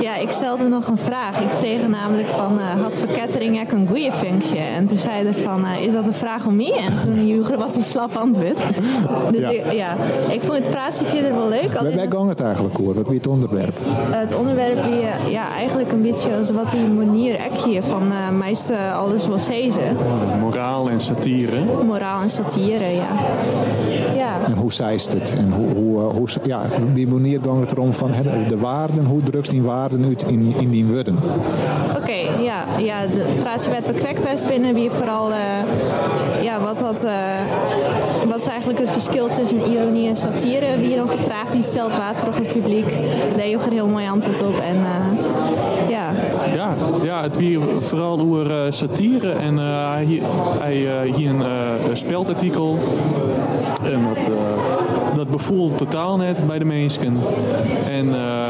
Ja, 0.02 0.16
ik 0.16 0.32
stelde 0.32 0.68
nog 0.68 0.88
een 0.88 0.98
vraag. 0.98 1.40
Ik 1.40 1.50
kreeg 1.50 1.88
namelijk 1.88 2.30
van, 2.30 2.60
eh, 2.60 2.82
had 2.82 2.98
verkettering 2.98 3.60
ook 3.60 3.72
een 3.72 3.88
goede 3.88 4.12
functie? 4.12 4.58
En 4.58 4.86
toen 4.86 4.98
zei 4.98 5.24
hij 5.24 5.34
van, 5.34 5.66
eh, 5.66 5.86
is 5.86 5.92
dat 5.94 6.08
een 6.08 6.14
vraag 6.14 6.46
om 6.46 6.56
mij? 6.56 6.74
En 6.74 7.00
toen 7.00 7.28
joeg 7.28 7.56
wat 7.56 7.76
een 7.76 7.82
slap 7.82 8.16
antwoord. 8.16 8.58
Dus 9.32 9.40
Ja. 9.40 9.50
Ik, 9.50 9.72
ja, 9.72 9.96
ik 10.32 10.42
vond 10.42 10.58
het 10.58 10.70
praatje 10.70 11.06
verder 11.06 11.36
wel 11.36 11.48
leuk. 11.48 11.68
Waar, 11.68 11.78
Alleen 11.78 11.96
waar 11.96 12.08
ging 12.10 12.30
het 12.30 12.42
eigenlijk 12.42 12.80
over? 12.80 12.94
Wat 12.94 13.08
wie 13.08 13.18
het 13.18 13.28
onderwerp? 13.28 13.74
het 14.12 14.36
onderwerp 14.36 14.84
wie, 14.84 15.02
eh, 15.02 15.32
ja, 15.32 15.50
eigenlijk 15.52 15.92
een 15.92 16.02
beetje 16.02 16.36
als 16.38 16.52
wat 16.52 16.72
die 16.72 16.88
manier 16.88 17.36
ek 17.36 17.62
hier 17.66 17.84
van 17.84 18.12
eh 18.12 18.38
meeste 18.38 18.92
alles 18.92 19.28
wel 19.28 19.40
zezen. 19.40 19.98
Moraal 20.40 20.90
en 20.90 21.02
satire. 21.02 21.60
Moraal 21.86 22.22
en 22.22 22.30
satire, 22.30 22.86
ja. 22.86 23.08
Ja. 24.16 24.46
En 24.46 24.54
hoe 24.54 24.74
zijst 24.74 25.14
het? 25.14 25.36
En 25.38 25.52
hoe, 25.52 25.74
hoe, 25.76 26.00
hoe, 26.00 26.28
ja, 26.44 26.62
op 26.82 26.96
die 26.96 27.08
manier 27.08 27.40
ging 27.42 27.60
het 27.60 27.72
erom 27.72 27.94
van 27.94 28.12
de 28.48 28.58
waarden, 28.58 29.06
hoe 29.06 29.24
drukt 29.32 29.50
die 29.50 29.62
waarden 29.62 30.04
uit 30.04 30.24
in, 30.24 30.54
in 30.60 30.70
die 30.70 30.86
woorden? 30.86 31.18
Oké, 31.98 32.42
ja, 32.42 32.64
ja, 32.78 33.02
de 33.08 33.26
praatje 33.40 33.70
werd 33.70 33.86
we 33.88 33.94
Krekfest 33.94 34.48
binnen, 34.48 34.74
wie 34.74 34.90
vooral, 34.90 35.32
eh, 35.32 36.44
ja, 36.44 36.60
wat, 36.60 36.80
dat, 36.80 37.04
eh, 37.04 37.12
wat 38.28 38.40
is 38.40 38.48
eigenlijk 38.48 38.80
het 38.80 38.90
verschil 38.90 39.28
tussen 39.28 39.72
ironie 39.72 40.08
en 40.08 40.16
satire? 40.16 40.78
Wie 40.78 40.96
nog 40.96 41.12
gevraagd, 41.12 41.52
die 41.52 41.64
stelt 41.64 41.96
water 41.96 42.28
op 42.28 42.36
het 42.36 42.54
publiek. 42.54 42.90
Daar 43.38 43.48
je 43.48 43.58
er 43.58 43.72
heel 43.72 43.88
mooi 43.88 44.08
antwoord 44.08 44.42
op. 44.42 44.60
En 44.60 44.76
eh, 44.76 45.67
ja, 46.58 46.76
Ja, 47.04 47.22
het 47.22 47.38
weer 47.38 47.60
vooral 47.82 48.20
over 48.20 48.52
eh, 48.52 48.72
satire. 48.72 49.30
En 49.32 49.60
eh, 49.60 49.92
hij 49.92 50.04
hier, 50.04 50.22
hij, 50.60 50.88
eh, 51.04 51.14
hier 51.16 51.30
een 51.30 51.98
speldartikel. 51.98 52.78
En 53.84 54.00
dat, 54.14 54.30
dat 55.16 55.30
bevoelt 55.30 55.78
totaal 55.78 56.18
net 56.18 56.42
bij 56.48 56.60
de 56.60 56.66
mensen. 56.66 57.18
En, 57.90 58.06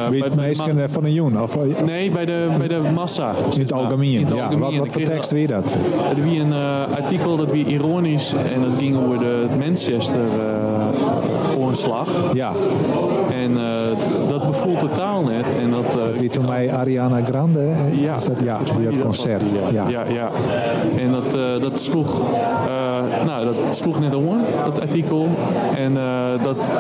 Wie 0.09 0.19
bij- 0.19 0.29
de 0.29 0.81
eh, 0.81 0.83
van 0.87 1.03
een 1.05 1.13
joen? 1.13 1.41
Of 1.41 1.57
Nee, 1.85 2.11
bij 2.11 2.25
de, 2.25 2.47
bij 2.57 2.67
de 2.67 2.79
massa. 2.93 3.31
in 3.53 3.59
het 3.61 3.73
algemeen? 3.73 4.13
In 4.19 4.25
het 4.25 4.35
Ja, 4.35 4.57
wat, 4.57 4.75
wat 4.75 4.91
voor 4.91 5.01
tekst 5.01 5.31
weer 5.31 5.47
dat? 5.47 5.77
Het 6.01 6.23
wie 6.23 6.39
een 6.39 6.53
artikel 6.95 7.37
dat 7.37 7.51
wie 7.51 7.65
ironisch 7.65 8.33
en 8.53 8.61
dat 8.61 8.73
ging 8.79 8.97
over 8.97 9.19
de 9.19 9.45
Manchester 9.59 10.19
ontslag. 11.57 12.09
Ja, 12.33 12.51
En 13.31 13.57
eh, 13.57 14.29
dat 14.29 14.45
bevoelt 14.45 14.79
totaal 14.79 15.23
net. 15.23 15.45
En 15.61 15.71
dat, 15.71 15.95
eh, 15.95 16.19
wie 16.19 16.29
toen 16.29 16.45
mij 16.45 16.73
Ariana 16.73 17.21
Grande, 17.25 17.73
ja, 17.91 18.15
is 18.15 18.25
dat, 18.25 18.37
ja, 18.43 18.59
die 18.89 18.99
concert. 18.99 19.41
Ja. 19.71 19.87
ja. 19.87 20.03
ja, 20.07 20.29
En 20.97 21.11
dat, 21.11 21.35
eh, 21.35 21.61
dat 21.61 21.79
sloeg, 21.79 22.21
nou, 23.25 23.45
dat 23.45 23.75
sloeg 23.75 23.99
net 23.99 24.15
om, 24.15 24.37
dat 24.65 24.81
artikel. 24.81 25.27
En 25.75 25.93
dat, 26.43 26.71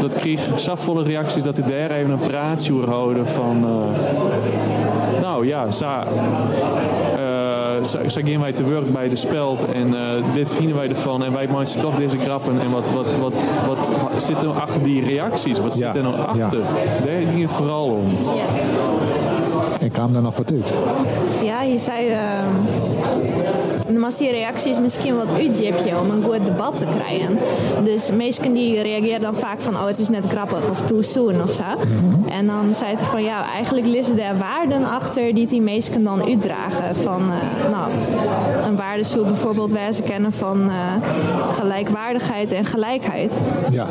dat 0.00 0.14
kreeg 0.14 0.40
zoveel 0.56 1.02
reacties 1.02 1.42
dat 1.42 1.56
hij 1.56 1.66
daar 1.66 1.90
even 1.96 2.10
een 2.10 2.18
praatje 2.18 2.72
over 2.72 2.88
houden 2.88 3.26
van, 3.26 3.64
nou 5.20 5.46
ja, 5.46 5.70
sa, 5.70 6.04
zo, 7.86 8.08
zo 8.08 8.20
gaan 8.24 8.40
wij 8.40 8.52
te 8.52 8.64
werk 8.64 8.92
bij 8.92 9.08
de 9.08 9.16
speld 9.16 9.72
en 9.72 9.94
eh, 9.94 10.24
dit 10.34 10.50
vinden 10.50 10.76
wij 10.76 10.88
ervan 10.88 11.24
en 11.24 11.32
wij 11.32 11.46
maken 11.46 11.80
toch 11.80 11.96
deze 11.96 12.18
grappen 12.18 12.60
en 12.60 12.70
wat, 12.70 12.84
wat, 12.94 13.16
wat, 13.16 13.34
wat 13.66 13.88
zit 14.22 14.36
er 14.36 14.44
nou 14.44 14.56
achter 14.56 14.82
die 14.82 15.04
reacties? 15.04 15.58
Wat 15.58 15.78
Ja, 15.78 15.92
zit 15.92 16.02
er 16.02 16.08
nou 16.08 16.16
ja. 16.16 16.22
achter? 16.22 16.60
Daar 17.04 17.16
ging 17.30 17.40
het 17.42 17.52
vooral 17.52 17.84
om. 17.84 18.06
En 19.80 19.90
kwam 19.90 20.12
daar 20.12 20.22
nog 20.22 20.36
wat 20.36 20.52
uit? 20.52 20.74
ja 21.42 21.62
je 21.62 21.78
zei... 21.78 22.06
ehm 23.86 23.92
de 23.92 24.00
massie 24.00 24.30
reactie 24.30 24.70
is 24.70 24.78
misschien 24.78 25.16
wat 25.16 25.32
uitjipje 25.32 25.98
om 25.98 26.10
een 26.10 26.22
goed 26.22 26.46
debat 26.46 26.78
te 26.78 26.84
krijgen. 26.84 27.38
Dus 27.84 28.10
mensen 28.12 28.52
die 28.52 28.82
reageren 28.82 29.20
dan 29.20 29.34
vaak 29.34 29.60
van 29.60 29.74
oh 29.74 29.86
het 29.86 29.98
is 29.98 30.08
net 30.08 30.24
grappig 30.28 30.70
of 30.70 30.80
too 30.80 31.02
soon 31.02 31.42
of 31.42 31.52
zo. 31.52 31.62
En 32.30 32.46
dan 32.46 32.74
zei 32.74 32.94
hij 32.96 33.04
van 33.04 33.22
ja 33.22 33.44
eigenlijk 33.54 33.86
liggen 33.86 34.18
er 34.18 34.38
waarden 34.38 34.84
achter 34.84 35.34
die 35.34 35.46
die 35.46 35.60
mensen 35.60 36.04
dan 36.04 36.22
uitdragen. 36.24 36.96
Van 36.96 37.20
eh, 37.20 37.70
nou 37.70 37.90
een 38.66 38.76
waarde 38.76 39.02
zou 39.02 39.26
bijvoorbeeld 39.26 39.72
wijzen 39.72 40.04
kennen 40.04 40.32
van 40.32 40.70
eh, 40.70 41.08
gelijkwaardigheid 41.52 42.52
en 42.52 42.64
gelijkheid. 42.64 43.32
Ja. 43.70 43.86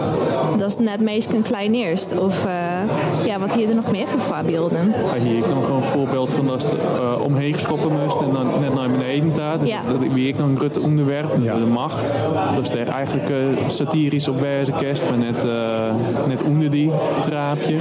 Dat 0.57 0.67
is 0.67 0.77
net 0.77 0.99
meest 0.99 1.31
klein 1.41 1.73
eerst. 1.73 2.19
Of 2.19 2.45
eh, 2.45 3.25
ja, 3.25 3.39
wat 3.39 3.53
hier 3.53 3.69
er 3.69 3.75
nog 3.75 3.91
meer 3.91 4.07
voor 4.07 4.19
voorbeelden? 4.19 4.93
Ja, 5.13 5.19
hier 5.21 5.37
ik 5.37 5.47
nog 5.47 5.69
een 5.69 5.83
voorbeeld 5.83 6.31
van 6.31 6.45
dat 6.45 6.63
het 6.63 6.73
uh, 6.73 6.79
omheen 7.23 7.53
geschoppen 7.53 7.91
moest 8.03 8.21
en 8.21 8.33
dan 8.33 8.59
net 8.59 8.73
naar 8.73 8.89
beneden. 8.89 9.33
Dus 9.59 9.69
Ja. 9.69 9.79
Dat 9.91 10.01
ik 10.01 10.11
weer 10.11 10.27
ik 10.27 10.37
nog 10.37 10.47
een 10.47 10.57
groot 10.57 10.79
onderwerp, 10.79 11.31
de 11.43 11.65
macht. 11.65 12.11
Dus 12.55 12.69
daar 12.69 12.87
eigenlijk 12.87 13.29
eh, 13.29 13.35
satirisch 13.67 14.27
op 14.27 14.39
wijze 14.39 14.71
kerst, 14.71 15.03
maar 15.09 15.17
net, 15.17 15.43
eh, 15.43 15.95
net 16.27 16.43
onder 16.43 16.69
die 16.69 16.91
traapje. 17.21 17.75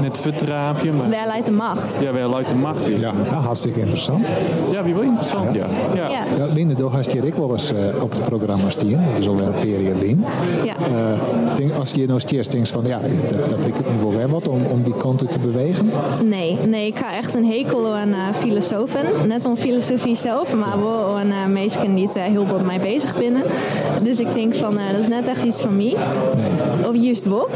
Net 0.00 0.18
vertraapje, 0.18 0.92
maar 0.92 1.10
Waar 1.10 1.26
leidt 1.26 1.46
de 1.46 1.52
macht? 1.52 1.98
ja, 2.02 2.12
wel 2.12 2.36
uit 2.36 2.48
de 2.48 2.54
macht 2.54 2.84
weer. 2.84 2.98
Ja, 2.98 3.12
nou, 3.30 3.42
hartstikke 3.44 3.80
interessant. 3.80 4.28
Ja, 4.70 4.82
wie 4.82 4.94
wel 4.94 5.02
interessant, 5.02 5.52
ja. 5.52 5.66
ja. 5.94 6.08
Ja. 6.08 6.24
Ja, 6.38 6.46
Linde, 6.54 6.74
door 6.74 6.90
had 6.90 7.12
je 7.12 7.32
wel 7.36 7.52
eens 7.52 7.72
eh, 7.72 8.02
op 8.02 8.10
het 8.10 8.24
programma 8.24 8.70
stieren. 8.70 9.04
Dat 9.10 9.20
is 9.20 9.28
alweer 9.28 9.46
een 9.46 9.60
periode. 9.60 10.16
Ja. 10.64 10.74
Eh, 10.76 11.56
denk, 11.56 11.72
als 11.74 11.92
je 11.92 12.06
nou 12.06 12.20
steeds 12.20 12.48
denkt 12.48 12.68
van 12.68 12.86
ja, 12.86 13.00
dat, 13.28 13.50
dat 13.50 13.66
ik 13.66 13.74
het 13.74 13.90
nu 13.90 14.00
wel 14.00 14.12
weer 14.12 14.28
wat 14.28 14.48
om, 14.48 14.64
om 14.64 14.82
die 14.82 14.96
kant 14.96 15.32
te 15.32 15.38
bewegen. 15.38 15.90
Nee, 16.24 16.58
nee, 16.66 16.86
ik 16.86 16.98
ga 16.98 17.16
echt 17.16 17.34
een 17.34 17.46
hekel 17.46 17.94
aan 17.94 18.12
eh, 18.12 18.28
filosofen. 18.34 19.00
Net 19.26 19.44
om 19.44 19.56
filosofie 19.56 20.16
zelf, 20.16 20.54
maar 20.54 20.80
wel 20.80 21.17
aan 21.18 21.26
uh, 21.26 21.46
mensen 21.46 21.94
die 21.94 22.06
het 22.06 22.16
eh, 22.16 22.22
heel 22.22 22.46
goed 22.46 22.66
mee 22.66 22.78
bezig 22.78 23.18
binnen. 23.18 23.42
Dus 24.02 24.20
ik 24.20 24.32
denk 24.32 24.54
van, 24.54 24.78
eh, 24.78 24.90
dat 24.90 25.00
is 25.00 25.08
net 25.08 25.28
echt 25.28 25.44
iets 25.44 25.60
van 25.60 25.76
mij. 25.76 25.96
Of 26.88 26.94
juist 26.94 27.24
wel. 27.24 27.48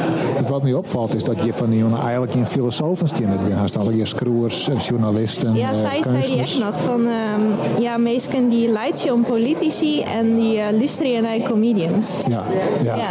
Wat 0.48 0.62
mij 0.62 0.72
opvalt 0.72 1.14
is 1.14 1.24
dat 1.24 1.44
je 1.44 1.54
van 1.54 1.70
die 1.70 1.78
jongen 1.78 2.00
eigenlijk 2.00 2.34
in 2.34 2.46
filosofen 2.46 3.08
stiert 3.08 3.42
bent. 3.42 3.52
Haast 3.52 3.76
alle 3.76 3.92
en 3.92 4.76
journalisten, 4.76 5.54
Ja, 5.54 5.70
eh, 5.70 5.80
zij 5.80 6.02
zei 6.02 6.26
die 6.26 6.38
echt 6.38 6.58
nog 6.58 6.80
van, 6.80 7.06
ehm, 7.06 7.82
ja, 7.82 7.96
mensen 7.96 8.48
die 8.48 8.68
leidt 8.68 9.02
je 9.02 9.12
om 9.12 9.24
politici 9.24 10.00
en 10.00 10.36
die 10.36 10.56
uh, 10.56 10.64
luisteren 10.78 11.22
naar 11.22 11.38
comedians. 11.38 12.20
Ja, 12.28 12.42
ja. 12.82 12.96
Ja. 12.96 13.10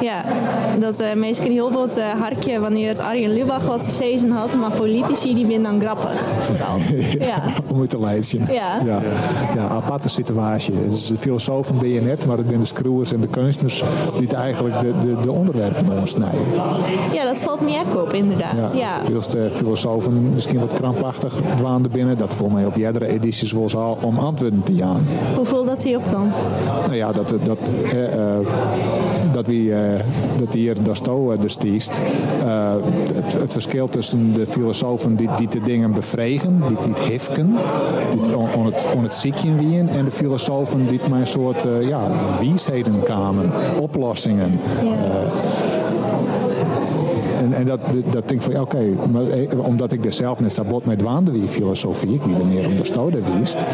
Ja, 0.00 0.24
dat 0.80 1.00
uh, 1.00 1.12
mensen 1.12 1.52
heel 1.52 1.72
wat 1.72 1.98
uh, 1.98 2.04
hartje 2.20 2.60
wanneer 2.60 2.88
het 2.88 3.00
Arjen 3.00 3.32
Lubach 3.32 3.66
wat 3.66 3.82
te 3.82 3.90
zeggen 3.90 4.30
had, 4.30 4.54
maar 4.54 4.70
politici 4.70 5.34
die 5.34 5.46
zijn 5.46 5.62
dan 5.62 5.80
grappig. 5.80 6.20
Vooral. 6.48 6.78
Ja. 7.18 7.42
Om 7.72 7.80
het 7.80 7.90
te 7.90 8.00
leiden. 8.00 8.20
Ja. 8.52 8.78
ja. 8.84 9.02
Ja, 9.54 9.68
aparte 9.68 10.08
situatie. 10.08 10.74
Dus 10.88 11.06
de 11.06 11.18
filosofen 11.18 11.78
ben 11.78 11.88
je 11.88 12.00
net, 12.00 12.26
maar 12.26 12.36
het 12.36 12.46
zijn 12.46 12.60
de 12.60 12.66
scroers 12.66 13.12
en 13.12 13.20
de 13.20 13.26
kunstenaars 13.26 13.82
die 14.12 14.22
het 14.22 14.32
eigenlijk 14.32 14.80
de, 14.80 14.92
de, 15.00 15.22
de 15.22 15.32
onderwerpen 15.32 16.08
snijden. 16.08 16.46
ja, 17.12 17.24
dat 17.24 17.40
valt 17.40 17.60
me 17.60 17.82
ook 17.86 18.02
op, 18.02 18.12
inderdaad. 18.12 18.72
Ja. 18.74 18.98
Dus 19.08 19.28
de 19.28 19.50
filosofen 19.54 20.34
misschien 20.34 20.58
wat 20.60 20.72
krampachtig 20.72 21.34
dwaande 21.56 21.88
binnen. 21.88 22.18
Dat 22.18 22.34
volgens 22.34 22.58
mij 22.58 22.68
op 22.68 22.76
jerdere 22.76 23.06
edities 23.06 23.52
wel 23.52 23.68
zo 23.68 23.98
om 24.00 24.18
antwoorden 24.18 24.62
te 24.62 24.74
gaan. 24.74 25.06
Hoe 25.34 25.44
voelt 25.44 25.66
dat 25.66 25.82
hier 25.82 25.96
op 25.96 26.10
dan? 26.10 26.30
Nou 26.84 26.94
ja, 26.94 27.12
dat, 27.12 27.28
dat, 27.28 27.58
eh, 27.84 28.16
uh, 28.16 28.38
dat 29.32 29.46
wie 29.46 29.68
uh, 29.68 29.78
dat 30.38 30.52
hier 30.52 30.82
dat 30.82 30.96
sto 30.96 31.36
de 31.36 31.48
stiest. 31.48 32.00
Uh, 32.44 32.72
het, 33.14 33.32
het, 33.32 33.52
verschil 33.52 33.88
tussen 33.88 34.34
de 34.34 34.46
filosofen 34.46 35.16
die, 35.16 35.28
die 35.36 35.48
de 35.48 35.60
dingen 35.60 35.92
bevregen, 35.92 36.62
die, 36.68 36.76
die 36.82 36.92
het 36.92 37.00
hifken, 37.00 37.56
die 38.22 38.36
on, 38.36 38.54
on, 38.54 38.66
het, 38.66 38.88
on 38.94 39.02
het 39.02 39.12
ziekje 39.12 39.54
wien, 39.54 39.88
en 39.88 40.04
de 40.04 40.10
filosofen 40.10 40.88
die 40.88 41.00
mijn 41.10 41.26
soort 41.26 41.64
uh, 41.64 41.88
ja, 41.88 42.10
wiesheden 42.40 43.02
kwamen, 43.02 43.50
oplossingen. 43.80 44.60
Ja. 44.82 45.81
En, 47.42 47.52
en 47.52 47.66
dat, 47.66 47.80
dat 48.10 48.28
denk 48.28 48.30
ik 48.30 48.42
van, 48.42 48.52
ja, 48.52 48.60
oké, 48.60 48.76
okay, 48.76 49.58
omdat 49.58 49.92
ik 49.92 50.04
er 50.04 50.12
zelf 50.12 50.40
net 50.40 50.52
zo 50.52 50.64
bot 50.64 50.84
met 50.84 51.02
waande 51.02 51.32
wie 51.32 51.48
filosofie, 51.48 52.14
ik 52.14 52.22
wie 52.22 52.34
er 52.34 52.46
meer 52.46 52.66
om 52.66 52.76
de 52.76 52.84
stode 52.84 53.18
wist, 53.38 53.64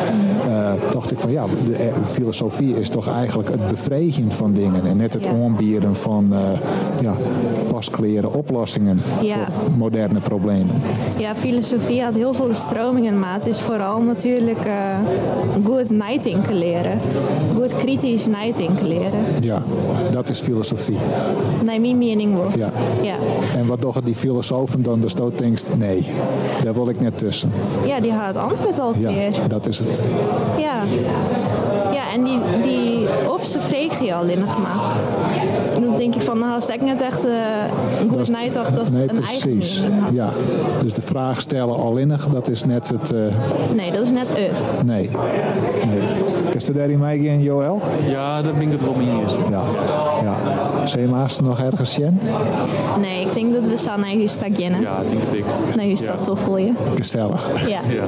uh, 0.46 0.72
dacht 0.90 1.10
ik 1.10 1.18
van, 1.18 1.30
ja, 1.30 1.46
de, 1.46 1.72
de, 1.72 1.92
filosofie 2.04 2.80
is 2.80 2.88
toch 2.88 3.08
eigenlijk 3.08 3.48
het 3.48 3.68
bevredigen 3.68 4.30
van 4.30 4.52
dingen 4.52 4.86
en 4.86 4.96
net 4.96 5.12
het 5.12 5.26
aanbieden 5.26 5.96
van 5.96 6.28
uh, 6.32 6.38
ja, 7.00 7.14
paskleren 7.68 8.34
oplossingen 8.34 9.00
ja. 9.22 9.36
voor 9.36 9.70
moderne 9.76 10.20
problemen. 10.20 10.74
Ja, 11.18 11.34
filosofie 11.34 12.02
had 12.02 12.14
heel 12.14 12.34
veel 12.34 12.54
stromingen, 12.54 13.18
maar 13.18 13.34
het 13.34 13.46
is 13.46 13.60
vooral 13.60 14.00
natuurlijk 14.00 14.66
uh, 14.66 14.98
goed 15.64 15.90
nadenken 15.90 16.58
leren. 16.58 17.00
Goed 17.56 17.76
kritisch 17.76 18.26
nadenken 18.26 18.86
leren. 18.86 19.24
Ja, 19.40 19.62
dat 20.10 20.28
is 20.28 20.40
filosofie. 20.40 20.96
Nee, 21.64 21.80
mijn 21.80 21.98
mening 21.98 22.34
wel. 22.34 22.48
Ja. 22.56 22.70
ja. 23.02 23.14
En 23.58 23.66
wat 23.66 23.80
doen 23.80 23.92
die 24.04 24.14
filosofen 24.14 24.82
dan? 24.82 25.00
De 25.00 25.08
stoot 25.08 25.38
denkt, 25.38 25.70
nee, 25.76 26.06
daar 26.64 26.74
wil 26.74 26.88
ik 26.88 27.00
net 27.00 27.18
tussen. 27.18 27.52
Ja, 27.84 28.00
die 28.00 28.12
had 28.12 28.26
het 28.26 28.36
antwoord 28.36 28.78
al 28.78 28.94
ja, 28.98 29.10
keer. 29.10 29.48
dat 29.48 29.66
is 29.66 29.78
het. 29.78 30.02
Ja. 30.58 30.82
Ja, 31.92 32.12
en 32.12 32.24
die, 32.24 32.38
die 32.62 33.06
of 33.28 33.44
ze 33.44 33.60
vregen 33.60 34.04
je 34.04 34.14
al 34.14 34.24
in 34.24 34.38
maar. 34.44 34.96
Dan 35.88 35.96
denk 35.96 36.14
ik 36.14 36.22
van, 36.22 36.38
nou, 36.38 36.54
als 36.54 36.68
ik 36.68 36.82
net 36.82 37.00
echt 37.00 37.24
uh, 37.24 37.32
een 38.00 38.08
goede 38.08 38.30
nijdag 38.30 38.72
dat 38.72 38.90
nee, 38.90 39.08
een 39.08 39.20
precies. 39.20 39.80
eigen 39.80 39.98
had. 39.98 40.12
Ja, 40.12 40.30
dus 40.82 40.94
de 40.94 41.02
vraag 41.02 41.40
stellen 41.40 41.76
allinnig, 41.76 42.28
dat 42.28 42.48
is 42.48 42.64
net 42.64 42.88
het... 42.88 43.12
Uh... 43.12 43.18
Nee, 43.74 43.92
dat 43.92 44.00
is 44.00 44.10
net 44.10 44.26
het. 44.28 44.84
Nee. 44.86 45.10
nee. 45.86 45.98
Is 46.56 46.68
er 46.68 46.74
daar 46.74 46.90
in 46.90 46.98
mij 46.98 47.18
geen 47.18 47.42
Joël? 47.42 47.80
Ja, 48.08 48.42
dat 48.42 48.58
ben 48.58 48.62
ik 48.62 48.72
het 48.72 48.82
wel 48.82 48.94
mee 48.94 49.08
eens. 49.08 49.32
Ja, 49.50 49.62
ja. 50.22 50.36
Zeemaas 50.86 51.40
nog 51.40 51.60
ergens 51.60 51.96
Jen? 51.96 52.20
Nee, 53.00 53.26
ik 53.26 53.34
denk 53.34 53.52
dat 53.52 53.66
we 53.66 53.76
staan 53.76 54.00
naar 54.00 54.08
huis 54.08 54.32
staan 54.32 54.52
Ja, 54.56 55.00
ik 55.00 55.10
denk 55.10 55.22
het 55.22 55.32
ik. 55.32 55.44
Naar 55.76 55.84
huis 55.84 56.00
ja. 56.00 56.14
toch 56.16 56.40
voor 56.40 56.60
je. 56.60 56.72
Gezellig. 56.96 57.68
Ja. 57.68 57.80
ja. 57.88 58.04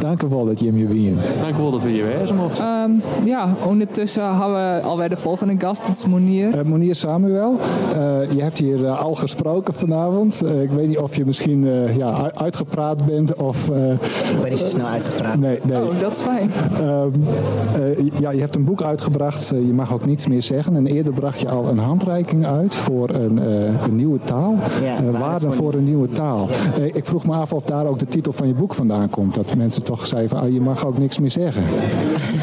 Dank 0.00 0.22
u 0.22 0.26
wel 0.28 0.44
dat 0.44 0.60
je 0.60 0.72
me 0.72 0.86
wien. 0.86 1.18
Dank 1.40 1.54
u 1.54 1.58
wel 1.58 1.70
dat 1.70 1.82
we 1.82 1.88
hier 1.88 2.06
wezen 2.18 2.36
mochten. 2.36 2.66
Um, 2.66 3.02
ja, 3.24 3.54
ondertussen 3.66 4.38
hebben 4.38 4.74
we 4.74 4.80
alweer 4.82 5.08
de 5.08 5.16
volgende 5.16 5.54
gast, 5.58 5.86
het 5.86 5.96
is 5.96 6.06
Monier. 6.06 6.56
Uh, 6.56 6.62
Monier 6.62 6.94
Samuel, 7.10 7.56
uh, 7.96 8.32
je 8.32 8.42
hebt 8.42 8.58
hier 8.58 8.78
uh, 8.78 9.00
al 9.00 9.14
gesproken 9.14 9.74
vanavond. 9.74 10.42
ik 10.62 10.70
weet 10.70 10.88
niet 10.88 10.98
of 10.98 11.16
je 11.16 11.24
misschien 11.24 11.66
ja, 11.96 12.32
uitgepraat 12.34 13.06
bent 13.06 13.34
of... 13.34 13.68
ik 13.68 14.40
ben 14.42 14.50
niet 14.50 14.58
zo 14.58 14.66
snel 14.66 14.86
uitgepraat. 14.86 15.38
Nee, 15.38 15.58
nee. 15.62 15.82
Oh, 15.82 16.00
dat 16.00 16.12
is 16.12 16.18
fijn. 16.18 16.50
Uh, 16.80 18.20
ja, 18.20 18.30
je 18.30 18.40
hebt 18.40 18.54
een 18.56 18.64
boek 18.64 18.82
uitgebracht, 18.82 19.48
je 19.48 19.72
mag 19.72 19.92
ook 19.92 20.06
niets 20.06 20.26
meer 20.26 20.42
zeggen. 20.42 20.76
En 20.76 20.86
eerder 20.86 21.12
bracht 21.12 21.40
je 21.40 21.48
al 21.48 21.68
een 21.68 21.78
handreiking 21.78 22.46
uit 22.46 22.74
voor 22.74 23.10
een, 23.10 23.36
een 23.84 23.96
nieuwe 23.96 24.18
taal. 24.24 24.54
Ja, 24.82 25.10
waarde 25.10 25.46
voor, 25.46 25.54
voor 25.54 25.74
een 25.74 25.84
nieuwe 25.84 26.08
taal. 26.08 26.48
ik 26.92 27.06
vroeg 27.06 27.26
me 27.26 27.34
af 27.34 27.52
of 27.52 27.64
daar 27.64 27.86
ook 27.86 27.98
de 27.98 28.06
titel 28.06 28.32
van 28.32 28.46
je 28.46 28.54
boek 28.54 28.74
vandaan 28.74 29.10
komt. 29.10 29.34
Dat 29.34 29.54
mensen 29.56 29.82
toch 29.82 30.06
zeiden 30.06 30.30
van, 30.30 30.42
oh, 30.42 30.52
je 30.52 30.60
mag 30.60 30.86
ook 30.86 30.98
niks 30.98 31.18
meer 31.18 31.30
zeggen. 31.30 31.62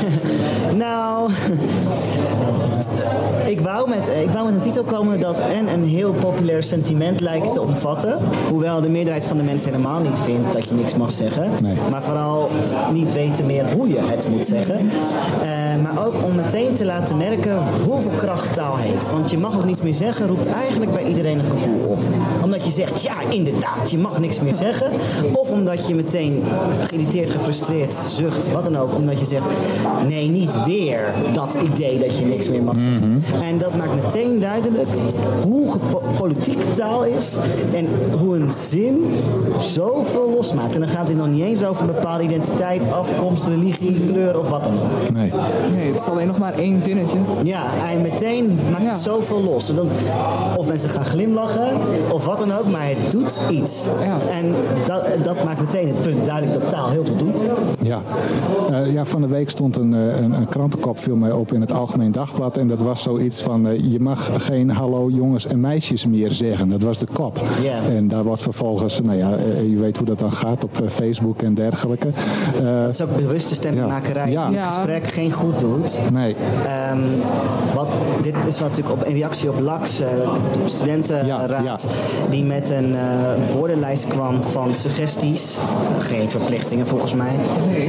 nou, 0.83 1.29
ik 3.47 3.61
wou, 3.61 3.89
met, 3.89 4.07
ik 4.23 4.29
wou 4.29 4.45
met 4.45 4.53
een 4.53 4.61
titel 4.61 4.83
komen 4.83 5.19
dat 5.19 5.39
en 5.39 5.67
een 5.67 5.83
heel 5.83 6.11
populair 6.11 6.63
sentiment 6.63 7.19
lijkt 7.19 7.53
te 7.53 7.61
omvatten. 7.61 8.17
Hoewel 8.49 8.81
de 8.81 8.89
meerderheid 8.89 9.25
van 9.25 9.37
de 9.37 9.43
mensen 9.43 9.71
helemaal 9.71 9.99
niet 9.99 10.17
vindt 10.23 10.53
dat 10.53 10.69
je 10.69 10.73
niks 10.73 10.95
mag 10.95 11.11
zeggen. 11.11 11.51
Nee. 11.61 11.75
Maar 11.91 12.03
vooral 12.03 12.49
niet 12.93 13.13
weten 13.13 13.45
meer 13.45 13.71
hoe 13.73 13.87
je 13.87 13.99
het 13.99 14.27
moet 14.29 14.45
zeggen. 14.45 14.79
Uh, 14.85 14.91
maar 15.83 16.05
ook 16.05 16.23
om 16.23 16.35
meteen 16.35 16.73
te 16.73 16.85
laten 16.85 17.17
merken 17.17 17.57
hoeveel 17.85 18.11
kracht 18.17 18.53
taal 18.53 18.77
heeft. 18.77 19.11
Want 19.11 19.31
je 19.31 19.37
mag 19.37 19.55
ook 19.55 19.65
niets 19.65 19.81
meer 19.81 19.93
zeggen, 19.93 20.27
roept 20.27 20.45
eigenlijk 20.45 20.93
bij 20.93 21.03
iedereen 21.03 21.39
een 21.39 21.49
gevoel 21.49 21.79
op. 21.87 21.99
Omdat 22.43 22.65
je 22.65 22.71
zegt, 22.71 23.01
ja 23.01 23.15
inderdaad, 23.29 23.91
je 23.91 23.97
mag 23.97 24.19
niks 24.19 24.39
meer 24.39 24.55
zeggen. 24.55 24.91
Of 25.33 25.46
omdat 25.49 25.87
je 25.87 25.95
meteen 25.95 26.43
geïrriteerd, 26.87 27.29
gefrustreerd, 27.29 27.93
zucht, 27.93 28.51
wat 28.51 28.63
dan 28.63 28.77
ook. 28.77 28.95
Omdat 28.95 29.19
je 29.19 29.25
zegt, 29.25 29.45
nee, 30.07 30.27
niet 30.27 30.63
weer 30.65 31.13
dat 31.33 31.57
idee 31.73 31.97
dat 31.97 32.19
je 32.19 32.25
niks 32.25 32.49
meer 32.49 32.63
mag 32.63 32.75
zeggen. 32.79 33.07
Mm 33.07 33.21
-hmm. 33.29 33.41
En 33.41 33.57
dat 33.57 33.75
maakt 33.75 34.03
meteen 34.03 34.39
duidelijk 34.39 34.87
hoe 35.43 35.69
politiek 36.17 36.73
taal 36.73 37.05
is 37.05 37.35
en 37.73 37.87
hoe 38.19 38.35
een 38.35 38.51
zin 38.51 39.13
zoveel 39.59 40.33
losmaakt. 40.35 40.73
En 40.73 40.79
dan 40.79 40.89
gaat 40.89 41.07
het 41.07 41.17
nog 41.17 41.27
niet 41.27 41.43
eens 41.43 41.63
over 41.63 41.81
een 41.81 41.93
bepaalde 41.93 42.23
identiteit, 42.23 42.91
afkomst, 42.91 43.47
religie, 43.47 44.05
kleur 44.05 44.39
of 44.39 44.49
wat 44.49 44.63
dan 44.63 44.73
ook. 44.73 45.13
Nee. 45.13 45.31
Nee, 45.75 45.91
het 45.91 46.01
is 46.01 46.07
alleen 46.07 46.27
nog 46.27 46.37
maar 46.37 46.53
één 46.53 46.81
zinnetje. 46.81 47.17
Ja, 47.43 47.63
en 47.91 48.01
meteen 48.01 48.59
maakt 48.71 48.83
ja. 48.83 48.91
het 48.91 48.99
zoveel 48.99 49.43
los. 49.43 49.69
Want 49.69 49.91
of 50.57 50.67
mensen 50.67 50.89
gaan 50.89 51.05
glimlachen 51.05 51.67
of 52.11 52.25
wat 52.25 52.37
dan 52.37 52.53
ook, 52.53 52.71
maar 52.71 52.87
het 52.87 53.11
doet 53.11 53.39
iets. 53.49 53.85
Ja. 53.99 54.17
En 54.31 54.55
dat, 54.85 55.07
dat 55.23 55.36
maakt 55.43 55.59
meteen 55.59 55.87
het 55.87 56.01
punt 56.01 56.25
duidelijk 56.25 56.61
dat 56.61 56.69
taal 56.69 56.89
heel 56.89 57.05
veel 57.05 57.15
doet. 57.15 57.41
Ja, 57.81 58.01
uh, 58.71 58.93
ja 58.93 59.05
van 59.05 59.21
de 59.21 59.27
week 59.27 59.49
stond 59.49 59.75
een, 59.75 59.91
een, 59.91 60.31
een 60.31 60.47
krantenkop 60.47 60.99
viel 60.99 61.15
mij 61.15 61.31
op 61.31 61.53
in 61.53 61.61
het 61.61 61.71
Algemeen 61.71 62.11
Dagblad. 62.11 62.57
En 62.57 62.67
dat 62.67 62.79
was 62.79 63.01
zoiets 63.01 63.41
van, 63.41 63.67
uh, 63.67 63.91
je 63.91 63.99
mag 63.99 64.29
geen 64.37 64.69
hallo 64.69 65.09
jongens 65.09 65.47
en 65.47 65.59
meisjes 65.59 66.05
meer 66.05 66.31
zeggen. 66.31 66.69
Dat 66.69 66.81
was 66.81 66.97
de 66.97 67.07
kop. 67.13 67.41
Yeah. 67.61 67.95
En 67.95 68.07
daar 68.07 68.23
wordt 68.23 68.41
vervolgens, 68.41 69.01
nou 69.01 69.17
ja, 69.17 69.37
uh, 69.37 69.69
je 69.69 69.77
weet 69.77 69.97
hoe 69.97 70.05
dat 70.05 70.19
dan 70.19 70.31
gaat 70.31 70.63
op 70.63 70.81
Facebook 70.89 71.41
en 71.41 71.53
dergelijke. 71.53 72.09
dat 72.61 72.89
is 72.89 73.01
ook 73.01 73.15
bewuste 73.15 73.55
stemmenmakerij. 73.55 74.31
Ja. 74.31 74.47
Die 74.47 74.57
het 74.57 74.73
gesprek 74.73 75.07
geen 75.07 75.31
goed 75.31 75.59
doet. 75.59 75.99
Nee. 76.13 76.35
Um, 76.91 77.01
wat, 77.75 77.87
dit 78.21 78.35
is 78.47 78.59
natuurlijk 78.59 78.95
op, 78.95 79.03
in 79.03 79.13
reactie 79.13 79.49
op 79.49 79.59
LAX, 79.59 79.97
de 79.97 80.05
studentenraad, 80.65 81.49
ja, 81.49 81.61
ja. 81.63 81.77
die 82.29 82.43
met 82.43 82.69
een 82.69 82.95
woordenlijst 83.53 84.07
kwam 84.07 84.41
van 84.41 84.75
suggesties. 84.75 85.26
Geen 85.99 86.29
verplichtingen 86.29 86.87
volgens 86.87 87.13
mij. 87.13 87.35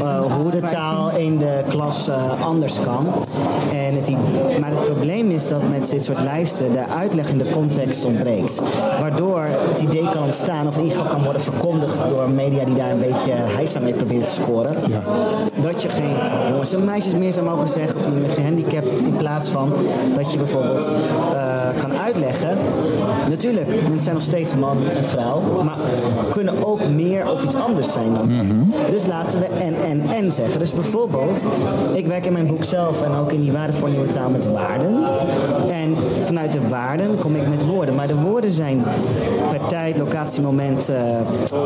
eh, 0.00 0.20
hoe 0.36 0.50
de 0.50 0.60
taal 0.60 1.10
in 1.16 1.38
de 1.38 1.62
klas 1.68 2.08
eh, 2.08 2.44
anders 2.44 2.80
kan. 2.80 3.06
En 3.72 3.94
het, 3.94 4.10
maar 4.60 4.70
het 4.70 4.82
probleem 4.82 5.30
is 5.30 5.48
dat 5.48 5.68
met 5.70 5.90
dit 5.90 6.04
soort 6.04 6.22
lijsten 6.22 6.72
de 6.72 6.88
uitleg 6.88 7.30
in 7.30 7.38
de 7.38 7.50
context 7.50 8.04
ontbreekt. 8.04 8.62
Waardoor 9.00 9.46
het 9.48 9.80
idee 9.80 10.08
kan 10.10 10.22
ontstaan, 10.22 10.66
of 10.66 10.76
in 10.76 10.82
ieder 10.82 10.98
geval 10.98 11.12
kan 11.12 11.24
worden 11.24 11.42
verkondigd 11.42 12.08
door 12.08 12.30
media 12.30 12.64
die 12.64 12.74
daar 12.74 12.90
een 12.90 12.98
beetje 12.98 13.32
heisa 13.32 13.80
mee 13.80 13.92
proberen 13.94 14.24
te 14.24 14.30
scoren. 14.32 14.76
Dat 15.62 15.82
je 15.82 15.88
geen 15.88 16.16
jongens 16.50 16.72
en 16.72 16.84
meisjes 16.84 17.14
meer 17.14 17.32
zou 17.32 17.46
mogen 17.46 17.68
zeggen, 17.68 17.98
of 17.98 18.08
niet 18.08 18.20
meer 18.20 18.30
gehandicapt, 18.30 18.92
in 18.92 19.16
plaats 19.16 19.48
van 19.48 19.72
dat 20.14 20.32
je 20.32 20.38
bijvoorbeeld 20.38 20.90
eh, 21.32 21.68
kan 21.78 21.98
uitleggen. 21.98 22.56
Natuurlijk, 23.28 23.68
mensen 23.68 24.00
zijn 24.00 24.14
nog 24.14 24.24
steeds 24.24 24.54
man 24.54 24.76
en 24.88 25.04
vrouw, 25.04 25.62
maar 25.64 25.76
kunnen 26.30 26.66
ook 26.66 26.88
meer 26.88 27.30
of 27.30 27.44
iets 27.44 27.54
anders 27.54 27.92
zijn 27.92 28.14
dan 28.14 28.28
dat. 28.28 28.90
Dus 28.90 29.06
laten 29.06 29.40
we 29.40 29.46
en, 29.46 29.74
en, 29.84 30.02
en 30.14 30.32
zeggen. 30.32 30.58
Dus 30.58 30.72
bijvoorbeeld, 30.72 31.46
ik 31.92 32.06
werk 32.06 32.26
in 32.26 32.32
mijn 32.32 32.46
boek 32.46 32.64
zelf 32.64 33.02
en 33.02 33.14
ook 33.14 33.32
in 33.32 33.40
die 33.40 33.52
waarde 33.52 33.72
voor 33.72 33.88
nieuwe 33.88 34.08
taal 34.08 34.30
met 34.30 34.50
waarden. 34.50 35.04
En 35.70 35.96
vanuit 36.22 36.52
de 36.52 36.68
waarden 36.68 37.18
kom 37.18 37.34
ik 37.34 37.48
met 37.48 37.66
woorden. 37.66 37.94
Maar 37.94 38.06
de 38.06 38.14
woorden 38.14 38.50
zijn 38.50 38.82
per 39.50 39.66
tijd, 39.68 39.96
locatie, 39.96 40.42
moment 40.42 40.88
eh, 40.88 40.98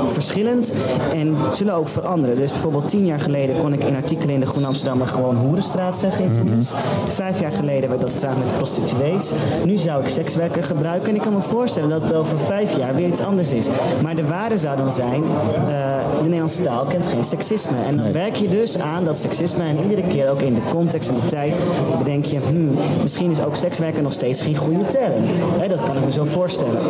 verschillend 0.07 0.73
en 1.13 1.37
zullen 1.53 1.75
ook 1.75 1.89
veranderen. 1.89 2.37
Dus 2.37 2.51
bijvoorbeeld 2.51 2.89
tien 2.89 3.05
jaar 3.05 3.21
geleden 3.21 3.61
kon 3.61 3.73
ik 3.73 3.82
in 3.87 3.97
artikelen 3.97 4.35
in 4.35 4.41
de 4.41 4.47
Groen 4.47 4.65
Amsterdammer 4.65 5.09
gewoon 5.09 5.37
hoerenstraat 5.37 5.99
zeggen 5.99 6.25
in 6.25 6.35
Tunis. 6.35 6.73
Vijf 7.09 7.41
jaar 7.41 7.53
geleden 7.53 7.89
werd 7.89 8.01
dat 8.01 8.11
straat 8.11 8.37
met 8.37 8.57
prostituees. 8.57 9.31
Nu 9.65 9.77
zou 9.77 10.03
ik 10.03 10.09
sekswerker 10.09 10.65
gebruiken 10.65 11.09
en 11.09 11.15
ik 11.15 11.21
kan 11.21 11.33
me 11.33 11.41
voorstellen 11.41 11.89
dat 11.89 12.03
het 12.03 12.15
over 12.15 12.39
vijf 12.39 12.77
jaar 12.77 12.95
weer 12.95 13.09
iets 13.09 13.21
anders 13.21 13.53
is. 13.53 13.67
Maar 14.03 14.15
de 14.15 14.27
waarde 14.27 14.59
zou 14.59 14.77
dan 14.77 14.93
zijn, 14.93 15.23
eh, 15.23 15.71
de 16.17 16.23
Nederlandse 16.23 16.63
taal 16.63 16.85
kent 16.85 17.07
geen 17.07 17.25
seksisme. 17.25 17.77
En 17.87 17.97
dan 17.97 18.13
werk 18.13 18.37
je 18.37 18.49
dus 18.49 18.79
aan 18.79 19.05
dat 19.05 19.17
seksisme 19.17 19.65
en 19.65 19.77
iedere 19.83 20.09
keer 20.09 20.31
ook 20.31 20.41
in 20.41 20.55
de 20.55 20.63
context 20.71 21.09
en 21.09 21.15
de 21.15 21.29
tijd 21.29 21.55
bedenk 21.99 22.25
je, 22.25 22.39
hmm, 22.39 22.71
misschien 23.03 23.31
is 23.31 23.43
ook 23.45 23.57
sekswerker 23.57 24.03
nog 24.03 24.13
steeds 24.13 24.41
geen 24.41 24.57
goede 24.57 24.87
term. 24.87 25.23
Hè, 25.61 25.69
dat 25.69 25.83
kan 25.83 25.97
ik 25.97 26.05
me 26.05 26.13
zo 26.13 26.25
voorstellen. 26.25 26.81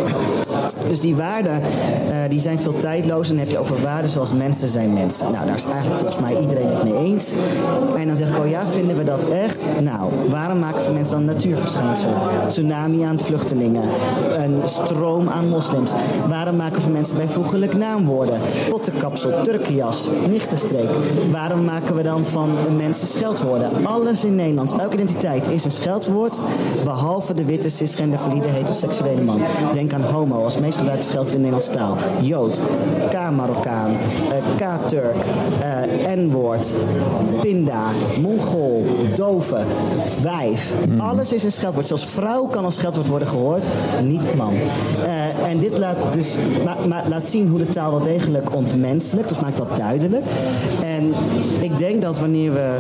Dus 0.89 1.01
die 1.01 1.17
waarden 1.17 1.63
eh, 1.63 2.17
die 2.29 2.41
zijn 2.41 2.59
veel 2.59 2.77
tijdloos. 2.77 3.29
En 3.29 3.37
dan 3.37 3.45
heb 3.45 3.53
je 3.53 3.59
over 3.59 3.83
waarden 3.83 4.11
zoals 4.11 4.33
mensen 4.33 4.69
zijn 4.69 4.93
mensen. 4.93 5.33
Nou, 5.33 5.47
daar 5.47 5.57
is 5.57 5.65
eigenlijk 5.65 6.01
volgens 6.01 6.21
mij 6.21 6.41
iedereen 6.41 6.69
het 6.69 6.85
mee 6.85 6.97
eens. 6.97 7.33
En 7.97 8.07
dan 8.07 8.17
zeg 8.17 8.29
ik, 8.29 8.39
oh 8.39 8.49
ja, 8.49 8.67
vinden 8.67 8.97
we 8.97 9.05
dat 9.05 9.29
echt? 9.29 9.59
Nou, 9.81 10.11
waarom 10.29 10.59
maken 10.59 10.85
we 10.85 10.93
mensen 10.93 11.13
dan 11.13 11.29
een 11.29 11.35
natuurverschijnsel? 11.35 12.11
Tsunami 12.49 13.03
aan 13.03 13.19
vluchtelingen. 13.19 13.83
Een 14.37 14.61
stroom 14.65 15.29
aan 15.29 15.49
moslims. 15.49 15.93
Waarom 16.29 16.57
maken 16.57 16.83
we 16.83 16.91
mensen 16.91 17.17
bijvoeglijk 17.17 17.77
naamwoorden? 17.77 18.41
Pottenkapsel, 18.69 19.43
turkenjas, 19.43 20.09
nichtenstreek. 20.29 20.91
Waarom 21.31 21.65
maken 21.65 21.97
we 21.97 22.03
dan 22.03 22.25
van 22.25 22.77
mensen 22.77 23.07
scheldwoorden? 23.07 23.87
Alles 23.87 24.25
in 24.25 24.35
Nederlands, 24.35 24.73
elke 24.73 24.95
identiteit 24.95 25.47
is 25.47 25.65
een 25.65 25.71
scheldwoord. 25.71 26.39
Behalve 26.85 27.35
de 27.35 27.45
witte, 27.45 27.69
cisgender, 27.69 28.19
valide, 28.19 28.49
heteroseksuele 28.49 29.23
man. 29.23 29.41
Denk 29.73 29.93
aan 29.93 30.03
homo 30.03 30.43
als 30.53 30.61
meest 30.61 30.79
gebruikte 30.79 31.07
scheldwoord 31.07 31.37
in 31.37 31.43
de 31.43 31.49
Nederlandse 31.51 31.73
taal. 31.73 31.97
Jood, 32.21 32.63
K-Marokkaan, 33.11 33.91
eh, 34.31 34.67
K-Turk, 34.67 35.25
eh, 35.61 36.17
N-woord, 36.17 36.75
Pinda, 37.41 37.83
Mongool, 38.21 38.85
dove, 39.17 39.57
wijf. 40.23 40.75
Alles 40.99 41.33
is 41.33 41.45
een 41.45 41.53
scheldwoord. 41.53 41.87
Zelfs 41.87 42.05
vrouw 42.05 42.47
kan 42.47 42.65
als 42.65 42.75
scheldwoord 42.75 43.07
worden 43.07 43.29
gehoord, 43.29 43.65
niet 44.03 44.35
man. 44.35 44.53
Eh, 45.05 45.51
en 45.51 45.59
dit 45.59 45.79
laat 45.79 45.97
dus 46.13 46.37
laat 47.09 47.25
zien 47.25 47.49
hoe 47.49 47.59
de 47.59 47.69
taal 47.69 47.91
wel 47.91 48.03
degelijk 48.03 48.55
ontmenselijkt. 48.55 49.29
Dus 49.29 49.41
maakt 49.41 49.57
dat 49.57 49.77
duidelijk. 49.77 50.25
En 50.83 51.13
ik 51.61 51.79
denk 51.79 52.03
dat 52.03 52.19
wanneer 52.19 52.53
we 52.53 52.77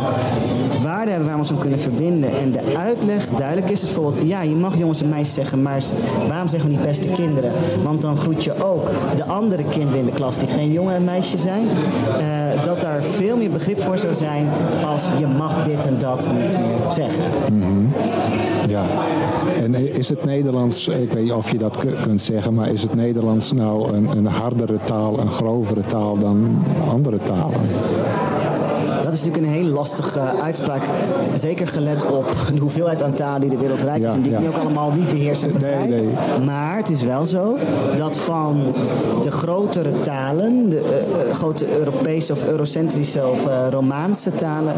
waarden 0.83 1.09
hebben 1.09 1.27
waar 1.27 1.35
we 1.35 1.43
ons 1.43 1.51
aan 1.51 1.59
kunnen 1.59 1.81
verbinden 1.81 2.31
en 2.39 2.53
de 2.53 2.77
uitleg 2.79 3.29
duidelijk 3.29 3.71
is, 3.71 3.81
dus 3.81 3.93
bijvoorbeeld, 3.93 4.29
ja, 4.29 4.43
je 4.43 4.55
mag 4.55 4.79
jongens 4.79 5.03
en 5.03 5.09
meisjes 5.09 5.35
zeggen, 5.35 5.63
maar 5.63 5.83
waarom 6.29 6.49
zeggen 6.49 6.69
we 6.69 6.77
niet 6.77 6.85
beste 6.85 7.09
kinderen? 7.09 7.52
Want 7.83 8.01
dan 8.01 8.17
groet 8.17 8.45
je 8.45 8.65
ook 8.65 8.89
de 9.17 9.25
andere 9.25 9.63
kinderen 9.71 9.99
in 9.99 10.05
de 10.07 10.13
klas 10.13 10.39
die 10.39 10.49
geen 10.49 10.73
jongen 10.73 10.95
en 10.95 11.05
meisje 11.05 11.39
zijn. 11.39 11.67
eh, 12.19 12.65
dat 12.65 12.81
daar 12.81 13.03
veel 13.03 13.37
meer 13.37 13.51
begrip 13.51 13.81
voor 13.83 13.99
zou 13.99 14.15
zijn 14.15 14.49
als 14.87 15.05
je 15.19 15.27
mag 15.27 15.65
dit 15.65 15.87
en 15.87 15.97
dat 15.99 16.19
niet 16.33 16.53
meer 16.53 16.93
zeggen. 16.93 17.25
Ja. 18.69 18.83
En 19.63 19.97
is 19.99 20.09
het 20.09 20.25
Nederlands, 20.25 20.89
ik 20.89 21.13
weet 21.13 21.23
niet 21.23 21.33
of 21.33 21.51
je 21.51 21.59
dat 21.59 21.77
ku- 21.77 21.95
kunt 22.05 22.21
zeggen, 22.21 22.55
maar 22.55 22.69
is 22.73 22.83
het 22.83 22.95
Nederlands 22.95 23.53
nou 23.53 23.93
een, 23.95 24.09
een 24.17 24.27
hardere 24.27 24.79
taal, 24.85 25.19
een 25.19 25.31
grovere 25.31 25.81
taal 25.81 26.19
dan 26.19 26.65
andere 26.91 27.19
talen? 27.25 27.61
Dat 29.13 29.21
is 29.21 29.27
natuurlijk 29.27 29.55
een 29.55 29.61
hele 29.61 29.75
lastige 29.75 30.21
uitspraak. 30.21 30.83
Zeker 31.35 31.69
gelet 31.69 32.05
op 32.11 32.27
de 32.55 32.61
hoeveelheid 32.61 33.03
aan 33.03 33.15
talen 33.15 33.41
die 33.41 33.51
de 33.51 33.57
wereld 33.57 33.83
rijk 33.83 33.97
is. 33.97 34.03
Ja, 34.03 34.13
en 34.13 34.23
die 34.23 34.33
ik 34.33 34.39
ja. 34.39 34.45
nu 34.45 34.49
ook 34.49 34.57
allemaal 34.57 34.93
niet 34.93 35.11
beheers 35.11 35.43
en 35.43 35.53
begrijp. 35.53 35.89
nee. 35.89 36.09
Maar 36.45 36.77
het 36.77 36.91
is 36.91 37.03
wel 37.03 37.25
zo 37.25 37.59
dat 37.97 38.17
van 38.17 38.63
de 39.23 39.31
grotere 39.31 40.03
talen, 40.03 40.71
de 40.71 40.79
eh, 40.79 41.31
eh, 41.31 41.35
grote 41.35 41.79
Europese 41.79 42.33
of 42.33 42.47
Eurocentrische 42.47 43.27
of 43.27 43.47
eh, 43.47 43.67
Romaanse 43.71 44.35
talen, 44.35 44.75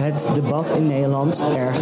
het 0.00 0.28
debat 0.34 0.70
in 0.70 0.86
Nederland 0.86 1.42
erg 1.56 1.78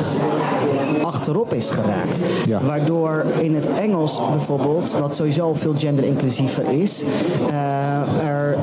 achterop 1.03 1.55
is 1.55 1.71
geraakt. 1.71 2.23
Ja. 2.47 2.61
Waardoor 2.63 3.25
in 3.39 3.55
het 3.55 3.69
Engels 3.81 4.21
bijvoorbeeld, 4.31 4.97
wat 5.01 5.15
sowieso 5.15 5.55
veel 5.55 5.75
genderinclusiever 5.77 6.65
is, 6.71 7.03
er 8.23 8.57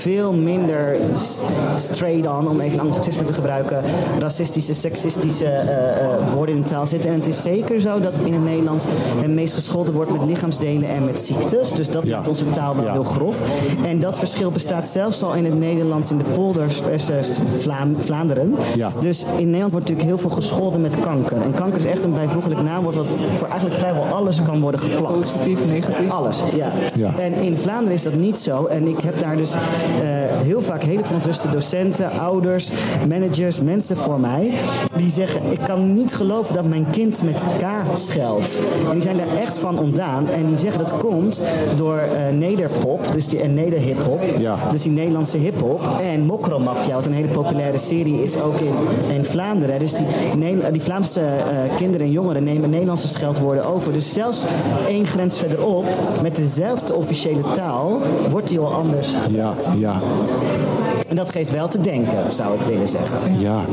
veel 0.00 0.32
minder 0.32 0.96
s- 1.16 1.40
straight 1.76 2.26
on, 2.38 2.48
om 2.48 2.60
even 2.60 2.80
anglicisme 2.80 3.24
te 3.24 3.32
gebruiken, 3.32 3.82
racistische, 4.18 4.74
seksistische 4.74 5.44
eh, 5.46 6.04
eh, 6.04 6.10
woorden 6.34 6.54
in 6.54 6.62
de 6.62 6.68
taal 6.68 6.86
zitten. 6.86 7.10
En 7.10 7.16
het 7.16 7.26
is 7.26 7.42
zeker 7.42 7.80
zo 7.80 8.00
dat 8.00 8.14
in 8.24 8.32
het 8.32 8.44
Nederlands 8.44 8.84
het 9.20 9.30
meest 9.30 9.54
gescholden 9.54 9.94
wordt 9.94 10.10
met 10.12 10.22
lichaamsdelen 10.22 10.88
en 10.88 11.04
met 11.04 11.20
ziektes. 11.22 11.72
Dus 11.72 11.90
dat 11.90 12.02
Ja. 12.06 12.16
maakt 12.16 12.28
onze 12.28 12.50
taal 12.50 12.74
wel 12.76 12.84
Ja. 12.84 12.92
heel 12.92 13.04
grof. 13.04 13.40
En 13.86 14.00
dat 14.00 14.18
verschil 14.18 14.50
bestaat 14.50 14.88
zelfs 14.88 15.22
al 15.22 15.34
in 15.34 15.44
het 15.44 15.58
Nederlands 15.58 16.10
in 16.10 16.18
de 16.18 16.24
polders 16.34 16.76
versus 16.80 17.38
Vlaanderen. 17.98 18.54
Ja. 18.76 18.92
Dus 19.00 19.24
in 19.36 19.44
Nederland 19.46 19.72
wordt 19.72 19.88
natuurlijk 19.88 20.08
heel 20.08 20.18
veel 20.28 20.36
gescholden 20.36 20.80
met 20.80 21.00
kanker. 21.00 21.36
En 21.42 21.54
kanker 21.54 21.78
is 21.78 21.84
echt 21.84 22.04
een 22.04 22.12
bijvoeglijk 22.14 22.62
naamwoord 22.62 22.94
wat 22.96 23.06
voor 23.34 23.48
eigenlijk 23.48 23.78
vrijwel 23.80 24.02
alles 24.04 24.42
kan 24.42 24.60
worden 24.60 24.80
geplakt. 24.80 25.14
Positief, 25.14 25.58
negatief. 25.66 26.10
Alles, 26.10 26.42
ja. 26.54 26.72
Ja. 26.94 27.14
En 27.18 27.32
in 27.34 27.56
Vlaanderen 27.56 27.92
is 27.94 28.02
dat 28.02 28.14
niet 28.14 28.40
zo. 28.40 28.64
En 28.66 28.86
ik 28.88 29.00
heb 29.00 29.20
daar 29.20 29.36
dus 29.36 29.54
heel 30.42 30.62
vaak 30.62 30.82
hele 30.82 31.04
verontruste 31.04 31.48
docenten, 31.50 32.10
ouders, 32.10 32.70
managers, 33.08 33.60
mensen 33.60 33.96
voor 33.96 34.20
mij. 34.20 34.52
Die 34.96 35.10
zeggen, 35.10 35.40
ik 35.50 35.58
kan 35.66 35.94
niet 35.94 36.14
geloven 36.14 36.54
dat 36.54 36.64
mijn 36.64 36.86
kind 36.90 37.22
met 37.22 37.44
K 37.58 37.64
scheldt. 37.94 38.58
En 38.86 38.92
die 38.92 39.02
zijn 39.02 39.16
daar 39.16 39.36
echt 39.40 39.58
van 39.58 39.78
ontdaan. 39.78 40.28
En 40.28 40.46
die 40.46 40.58
zeggen 40.58 40.78
dat 40.78 40.96
komt 40.98 41.42
door 41.76 41.98
eh, 41.98 42.36
nederpop, 42.38 43.12
dus 43.12 43.28
die, 43.28 43.40
en 43.40 43.54
nederhiphop. 43.54 44.20
Ja. 44.38 44.56
Dus 44.70 44.82
die 44.82 44.92
Nederlandse 44.92 45.36
hiphop. 45.36 45.80
En 46.02 46.20
Mokromafia, 46.26 46.94
wat 46.94 47.06
een 47.06 47.12
hele 47.12 47.28
populaire 47.28 47.78
serie 47.78 48.22
is 48.22 48.40
ook 48.40 48.58
in, 48.60 48.74
in 49.14 49.24
Vlaanderen. 49.24 49.78
Dus 49.78 49.92
die, 49.92 50.06
Ne- 50.36 50.70
die 50.70 50.82
Vlaamse 50.82 51.20
eh, 51.20 51.76
kinderen 51.76 52.06
en 52.06 52.12
jongeren 52.12 52.44
nemen 52.44 52.70
Nederlandse 52.70 53.08
scheldwoorden 53.08 53.64
over. 53.64 53.92
Dus 53.92 54.12
zelfs 54.12 54.44
één 54.86 55.06
grens 55.06 55.38
verderop, 55.38 55.84
met 56.22 56.36
dezelfde 56.36 56.94
officiële 56.94 57.42
taal, 57.54 57.98
wordt 58.30 58.48
die 58.48 58.58
al 58.58 58.72
anders. 58.72 59.14
Ja, 59.30 59.54
ja, 59.80 60.00
En 61.08 61.16
dat 61.16 61.28
geeft 61.28 61.50
wel 61.50 61.68
te 61.68 61.80
denken, 61.80 62.30
zou 62.30 62.54
ik 62.54 62.66
willen 62.66 62.88
zeggen. 62.88 63.40
ja. 63.40 63.64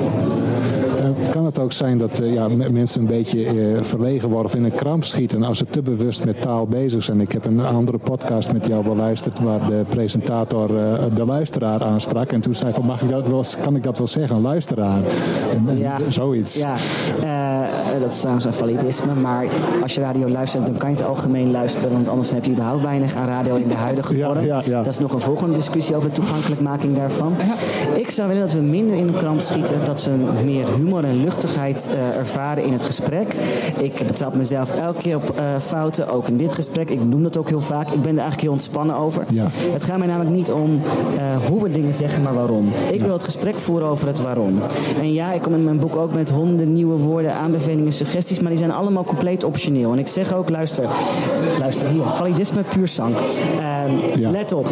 Eh, 1.15 1.29
Kan 1.31 1.45
het 1.45 1.59
ook 1.59 1.71
zijn 1.71 1.97
dat 1.97 2.19
eh, 2.19 2.33
ja, 2.33 2.47
me- 2.47 2.69
mensen 2.71 2.99
een 3.01 3.07
beetje 3.07 3.45
eh, 3.45 3.53
verlegen 3.81 4.29
worden 4.29 4.45
of 4.51 4.55
in 4.57 4.63
een 4.63 4.75
kramp 4.75 5.03
schieten 5.03 5.43
als 5.43 5.57
ze 5.57 5.65
te 5.69 5.81
bewust 5.81 6.25
met 6.25 6.41
taal 6.41 6.65
bezig 6.65 7.03
zijn? 7.03 7.21
Ik 7.21 7.31
heb 7.31 7.45
een 7.45 7.65
andere 7.65 7.97
podcast 7.97 8.53
met 8.53 8.65
jou 8.65 8.83
beluisterd 8.83 9.39
waar 9.39 9.67
de 9.69 9.83
presentator 9.89 10.67
de 11.15 11.25
luisteraar 11.25 11.83
aansprak. 11.83 12.31
En 12.31 12.41
toen 12.41 12.53
zei 12.53 12.73
van, 12.73 12.85
mag 12.85 13.01
ik 13.01 13.09
dat 13.09 13.27
wel, 13.27 13.43
kan 13.61 13.75
ik 13.75 13.83
dat 13.83 13.97
wel 13.97 14.07
zeggen, 14.07 14.41
luisteraar? 14.41 15.01
En, 15.53 15.63
en 15.67 15.77
Ja. 15.77 15.97
zoiets. 16.09 16.55
Ja, 16.55 16.75
dat 17.99 18.11
is 18.11 18.17
trouwens 18.19 18.45
een 18.45 18.53
validisme. 18.53 19.13
Maar 19.13 19.45
als 19.83 19.93
je 19.95 20.01
radio 20.01 20.29
luistert, 20.29 20.65
dan 20.65 20.77
kan 20.77 20.89
je 20.89 20.95
het 20.95 21.05
algemeen 21.05 21.51
luisteren. 21.51 21.91
Want 21.91 22.07
anders 22.07 22.31
heb 22.31 22.45
je 22.45 22.51
überhaupt 22.51 22.83
weinig 22.83 23.15
aan 23.15 23.27
radio 23.27 23.55
in 23.55 23.67
de 23.67 23.73
huidige 23.75 24.15
vorm. 24.15 24.39
ja, 24.45 24.61
ja. 24.65 24.83
Dat 24.83 24.93
is 24.93 24.99
nog 24.99 25.13
een 25.13 25.19
volgende 25.19 25.55
discussie 25.55 25.95
over 25.95 26.09
de 26.09 26.15
toegankelijkmaking 26.15 26.95
daarvan. 26.95 27.33
Ik 27.95 28.09
zou 28.11 28.27
willen 28.27 28.43
dat 28.43 28.53
we 28.53 28.61
minder 28.61 28.95
in 28.95 29.07
de 29.07 29.13
kramp 29.13 29.39
schieten. 29.41 29.75
Dat 29.85 29.99
ze 29.99 30.09
meer 30.45 30.67
humor 30.75 30.96
en 31.05 31.23
luchtigheid 31.23 31.89
eh, 31.91 32.17
ervaren 32.17 32.63
in 32.63 32.73
het 32.73 32.83
gesprek. 32.83 33.33
Ik 33.77 34.07
betrap 34.07 34.35
mezelf 34.35 34.71
elke 34.71 35.01
keer 35.01 35.15
op 35.15 35.29
eh, 35.35 35.45
fouten, 35.59 36.09
ook 36.09 36.27
in 36.27 36.37
dit 36.37 36.53
gesprek. 36.53 36.89
Ik 36.89 37.03
noem 37.03 37.23
dat 37.23 37.37
ook 37.37 37.49
heel 37.49 37.61
vaak. 37.61 37.85
Ik 37.85 38.01
ben 38.01 38.11
er 38.11 38.17
eigenlijk 38.17 38.41
heel 38.41 38.51
ontspannen 38.51 38.95
over. 38.95 39.25
Ja. 39.29 39.47
Het 39.51 39.83
gaat 39.83 39.97
mij 39.97 40.07
namelijk 40.07 40.35
niet 40.35 40.51
om 40.51 40.81
eh, 41.17 41.47
hoe 41.47 41.63
we 41.63 41.71
dingen 41.71 41.93
zeggen, 41.93 42.23
maar 42.23 42.33
waarom. 42.33 42.71
Ik 42.91 43.01
wil 43.01 43.13
het 43.13 43.23
gesprek 43.23 43.55
voeren 43.55 43.87
over 43.87 44.07
het 44.07 44.21
waarom. 44.21 44.61
En 44.99 45.13
ja, 45.13 45.31
ik 45.31 45.41
kom 45.41 45.53
in 45.53 45.63
mijn 45.63 45.79
boek 45.79 45.95
ook 45.95 46.13
met 46.13 46.29
honderden 46.29 46.73
nieuwe 46.73 46.97
woorden, 46.97 47.33
aanbevelingen, 47.33 47.93
suggesties, 47.93 48.39
maar 48.39 48.49
die 48.49 48.59
zijn 48.59 48.71
allemaal 48.71 49.03
compleet 49.03 49.43
optioneel. 49.43 49.91
En 49.91 49.99
ik 49.99 50.07
zeg 50.07 50.33
ook, 50.33 50.49
luister, 50.49 50.85
luister 51.59 51.87
hier, 51.87 52.03
validisme 52.03 52.61
puur 52.63 52.87
zang. 52.87 53.15
Ehm, 53.59 53.75
Ja. 54.19 54.31
Let 54.31 54.51
op, 54.51 54.67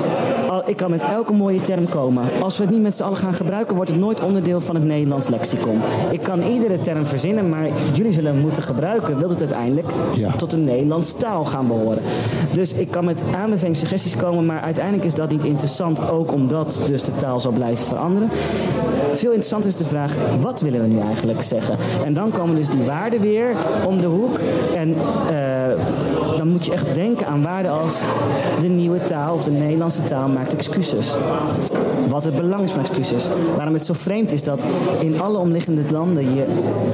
ik 0.65 0.77
kan 0.77 0.89
met 0.89 1.01
elke 1.01 1.33
mooie 1.33 1.61
term 1.61 1.89
komen. 1.89 2.23
als 2.41 2.57
we 2.57 2.63
het 2.63 2.73
niet 2.73 2.81
met 2.81 2.95
z'n 2.95 3.03
allen 3.03 3.17
gaan 3.17 3.33
gebruiken, 3.33 3.75
wordt 3.75 3.91
het 3.91 3.99
nooit 3.99 4.21
onderdeel 4.23 4.61
van 4.61 4.75
het 4.75 4.83
Nederlands 4.83 5.27
lexicon. 5.27 5.79
Ik 6.15 6.23
kan 6.23 6.41
iedere 6.41 6.79
term 6.79 7.05
verzinnen, 7.05 7.49
maar 7.49 7.67
jullie 7.93 8.13
zullen 8.13 8.33
hem 8.33 8.41
moeten 8.41 8.63
gebruiken. 8.63 9.17
Wil 9.17 9.29
het 9.29 9.39
uiteindelijk 9.39 9.87
tot 10.37 10.51
de 10.51 10.57
Nederlandse 10.57 11.15
taal 11.15 11.45
gaan 11.45 11.67
behoren. 11.67 12.01
Dus 12.53 12.73
ik 12.73 12.91
kan 12.91 13.05
met 13.05 13.23
aanbevelingen, 13.35 13.79
suggesties 13.79 14.15
komen, 14.15 14.45
maar 14.45 14.61
uiteindelijk 14.61 15.05
is 15.05 15.13
dat 15.13 15.31
niet 15.31 15.43
interessant. 15.43 16.09
Ook 16.09 16.31
omdat 16.31 16.81
dus 16.87 17.03
de 17.03 17.15
taal 17.15 17.39
zal 17.39 17.51
blijven 17.51 17.85
veranderen. 17.85 18.29
Veel 19.13 19.29
interessanter 19.29 19.69
is 19.69 19.75
de 19.75 19.85
vraag, 19.85 20.13
wat 20.41 20.61
willen 20.61 20.81
we 20.81 20.87
nu 20.87 20.99
eigenlijk 20.99 21.41
zeggen? 21.41 21.77
En 22.05 22.13
dan 22.13 22.31
komen 22.31 22.55
dus 22.55 22.69
die 22.69 22.83
waarden 22.83 23.21
weer 23.21 23.49
om 23.87 24.01
de 24.01 24.07
hoek. 24.07 24.39
En 24.75 24.95
eh, 25.29 26.37
dan 26.37 26.47
moet 26.47 26.65
je 26.65 26.71
echt 26.71 26.93
denken 26.93 27.27
aan 27.27 27.43
waarden 27.43 27.71
als 27.71 28.01
de 28.59 28.67
nieuwe 28.67 29.03
taal 29.03 29.33
of 29.33 29.43
de 29.43 29.51
Nederlandse 29.51 30.03
taal 30.03 30.27
maakt 30.27 30.53
excuses. 30.53 31.15
Wat 32.09 32.23
het 32.23 32.35
belang 32.35 32.63
is 32.63 32.71
van 32.71 32.79
excuses. 32.79 33.27
Waarom 33.55 33.73
het 33.73 33.85
zo 33.85 33.93
vreemd 33.93 34.31
is 34.31 34.43
dat 34.43 34.65
in 34.99 35.21
alle 35.21 35.37
omliggende 35.37 35.81
landen 35.91 36.35
je 36.35 36.45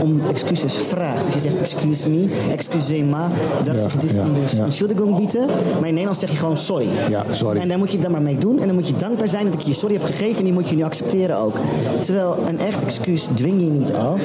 om 0.02 0.22
excuses 0.30 0.74
vraagt. 0.74 1.26
Dus 1.26 1.34
je 1.34 1.40
zegt 1.40 1.60
excuse 1.60 2.10
me, 2.10 2.28
excusez-moi, 2.52 3.24
dat 3.64 3.76
Ja, 3.76 3.86
is 3.86 3.94
ja, 4.14 4.24
dus 4.42 4.52
ja. 4.52 4.64
entschuldigung 4.64 5.18
bieten. 5.18 5.46
Maar 5.80 5.88
in 5.88 5.94
Nederlands 5.94 6.20
zeg 6.20 6.32
je 6.32 6.38
gewoon 6.38 6.58
sorry. 6.58 6.88
Ja, 7.10 7.24
sorry. 7.32 7.60
En 7.60 7.68
daar 7.68 7.78
moet 7.78 7.88
je 7.88 7.94
het 7.94 8.02
dan 8.02 8.12
maar 8.12 8.22
mee 8.22 8.38
doen. 8.38 8.60
En 8.60 8.66
dan 8.66 8.76
moet 8.76 8.88
je 8.88 8.96
dankbaar 8.96 9.28
zijn 9.28 9.46
dat 9.46 9.54
ik 9.54 9.60
je 9.62 9.74
sorry 9.74 9.96
heb 9.96 10.06
gegeven. 10.06 10.38
En 10.38 10.44
die 10.44 10.54
moet 10.54 10.70
je 10.70 10.76
nu 10.76 10.84
accepteren 10.84 11.38
ook. 11.38 11.54
Terwijl 12.02 12.36
een 12.48 12.60
echt 12.60 12.84
excuus 12.84 13.28
dwing 13.36 13.62
je 13.62 13.70
niet 13.70 13.94
af. 13.94 14.22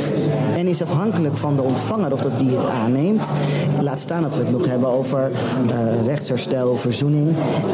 En 0.57 0.67
is 0.67 0.83
afhankelijk 0.83 1.37
van 1.37 1.57
de 1.57 1.63
ontvanger 1.63 2.13
of 2.13 2.21
dat 2.21 2.39
die 2.39 2.51
het 2.51 2.67
aanneemt. 2.67 3.33
Laat 3.81 4.01
staan 4.01 4.23
dat 4.23 4.37
we 4.37 4.43
het 4.43 4.53
nog 4.53 4.67
hebben 4.67 4.89
over 4.89 5.31
eh, 5.71 6.07
rechtsherstel, 6.07 6.77
verzoening. 6.77 7.29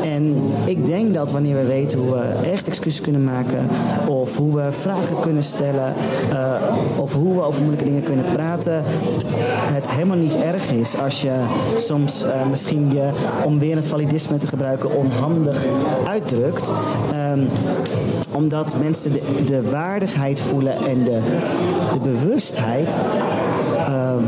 En 0.05 0.37
ik 0.65 0.87
denk 0.87 1.15
dat 1.15 1.33
wanneer 1.33 1.57
we 1.57 1.67
weten 1.67 1.99
hoe 1.99 2.11
we 2.11 2.49
echt 2.51 2.69
excuses 2.69 3.01
kunnen 3.03 3.25
maken. 3.25 3.69
Of 4.07 4.37
hoe 4.37 4.55
we 4.55 4.73
vragen 4.73 5.21
kunnen 5.21 5.43
stellen. 5.43 5.95
eh, 6.31 7.01
of 7.01 7.13
hoe 7.13 7.35
we 7.35 7.43
over 7.43 7.61
moeilijke 7.61 7.85
dingen 7.91 8.03
kunnen 8.03 8.25
praten. 8.33 8.83
Het 9.73 9.91
helemaal 9.91 10.17
niet 10.17 10.37
erg 10.37 10.71
is 10.71 10.99
als 10.99 11.23
je 11.23 11.33
soms 11.79 12.25
eh, 12.25 12.47
misschien 12.51 12.93
je, 12.93 13.11
om 13.45 13.59
weer 13.59 13.77
een 13.77 13.85
validisme 13.85 14.39
te 14.39 14.49
gebruiken, 14.49 14.97
onhandig 14.97 15.65
uitdrukt. 16.07 16.73
Ehm, 17.13 17.45
omdat 18.33 18.77
mensen 18.83 19.13
de, 19.47 19.71
waardigheid 19.71 20.41
voelen 20.41 20.75
en 20.75 21.05
de, 21.05 21.21
de 21.93 21.99
bewustheid 21.99 22.99
ehm, 23.87 24.25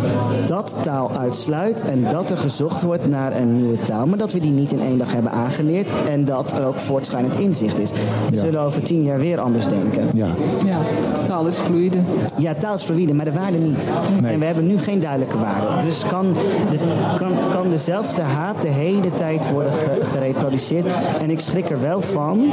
dat 0.54 0.76
taal 0.82 1.10
uitsluit 1.18 1.80
en 1.80 2.06
dat 2.10 2.30
er 2.30 2.38
gezocht 2.38 2.82
wordt 2.82 3.08
naar 3.08 3.36
een 3.36 3.56
nieuwe 3.56 3.82
taal. 3.82 4.06
Maar 4.06 4.18
dat 4.18 4.32
we 4.32 4.40
die 4.40 4.50
niet 4.50 4.72
in 4.72 4.80
één 4.80 4.98
dag 4.98 5.12
hebben 5.12 5.32
aangeleerd 5.32 5.90
en 6.08 6.24
dat 6.24 6.52
er 6.58 6.66
ook 6.66 6.74
voortschrijdend 6.78 7.38
inzicht 7.38 7.78
is. 7.78 7.90
We 8.30 8.36
zullen 8.38 8.60
over 8.60 8.82
tien 8.82 9.02
jaar 9.02 9.18
weer 9.18 9.40
anders 9.40 9.68
denken. 9.68 10.08
Ja. 10.14 10.26
Ja, 10.64 10.78
taal 11.26 11.46
is 11.46 11.56
fluide. 11.56 11.96
Ja, 12.36 12.54
taal 12.54 12.74
is 12.74 12.82
fluide, 12.82 13.14
maar 13.14 13.24
de 13.24 13.32
waarde 13.32 13.58
niet. 13.58 13.92
En 14.24 14.38
we 14.38 14.44
hebben 14.44 14.66
nu 14.66 14.78
geen 14.78 15.00
duidelijke 15.00 15.38
waarde. 15.38 15.84
Dus 15.86 16.04
kan, 16.06 16.26
de, 16.70 16.78
kan, 17.18 17.32
kan 17.52 17.70
dezelfde 17.70 18.22
haat 18.22 18.62
de 18.62 18.68
hele 18.68 19.14
tijd 19.14 19.50
worden 19.50 19.72
ge- 19.72 20.04
gereproduceerd. 20.04 20.86
En 21.20 21.30
ik 21.30 21.40
schrik 21.40 21.70
er 21.70 21.80
wel 21.80 22.00
van 22.00 22.44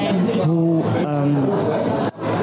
hoe 0.47 0.81
ehm, 1.03 1.29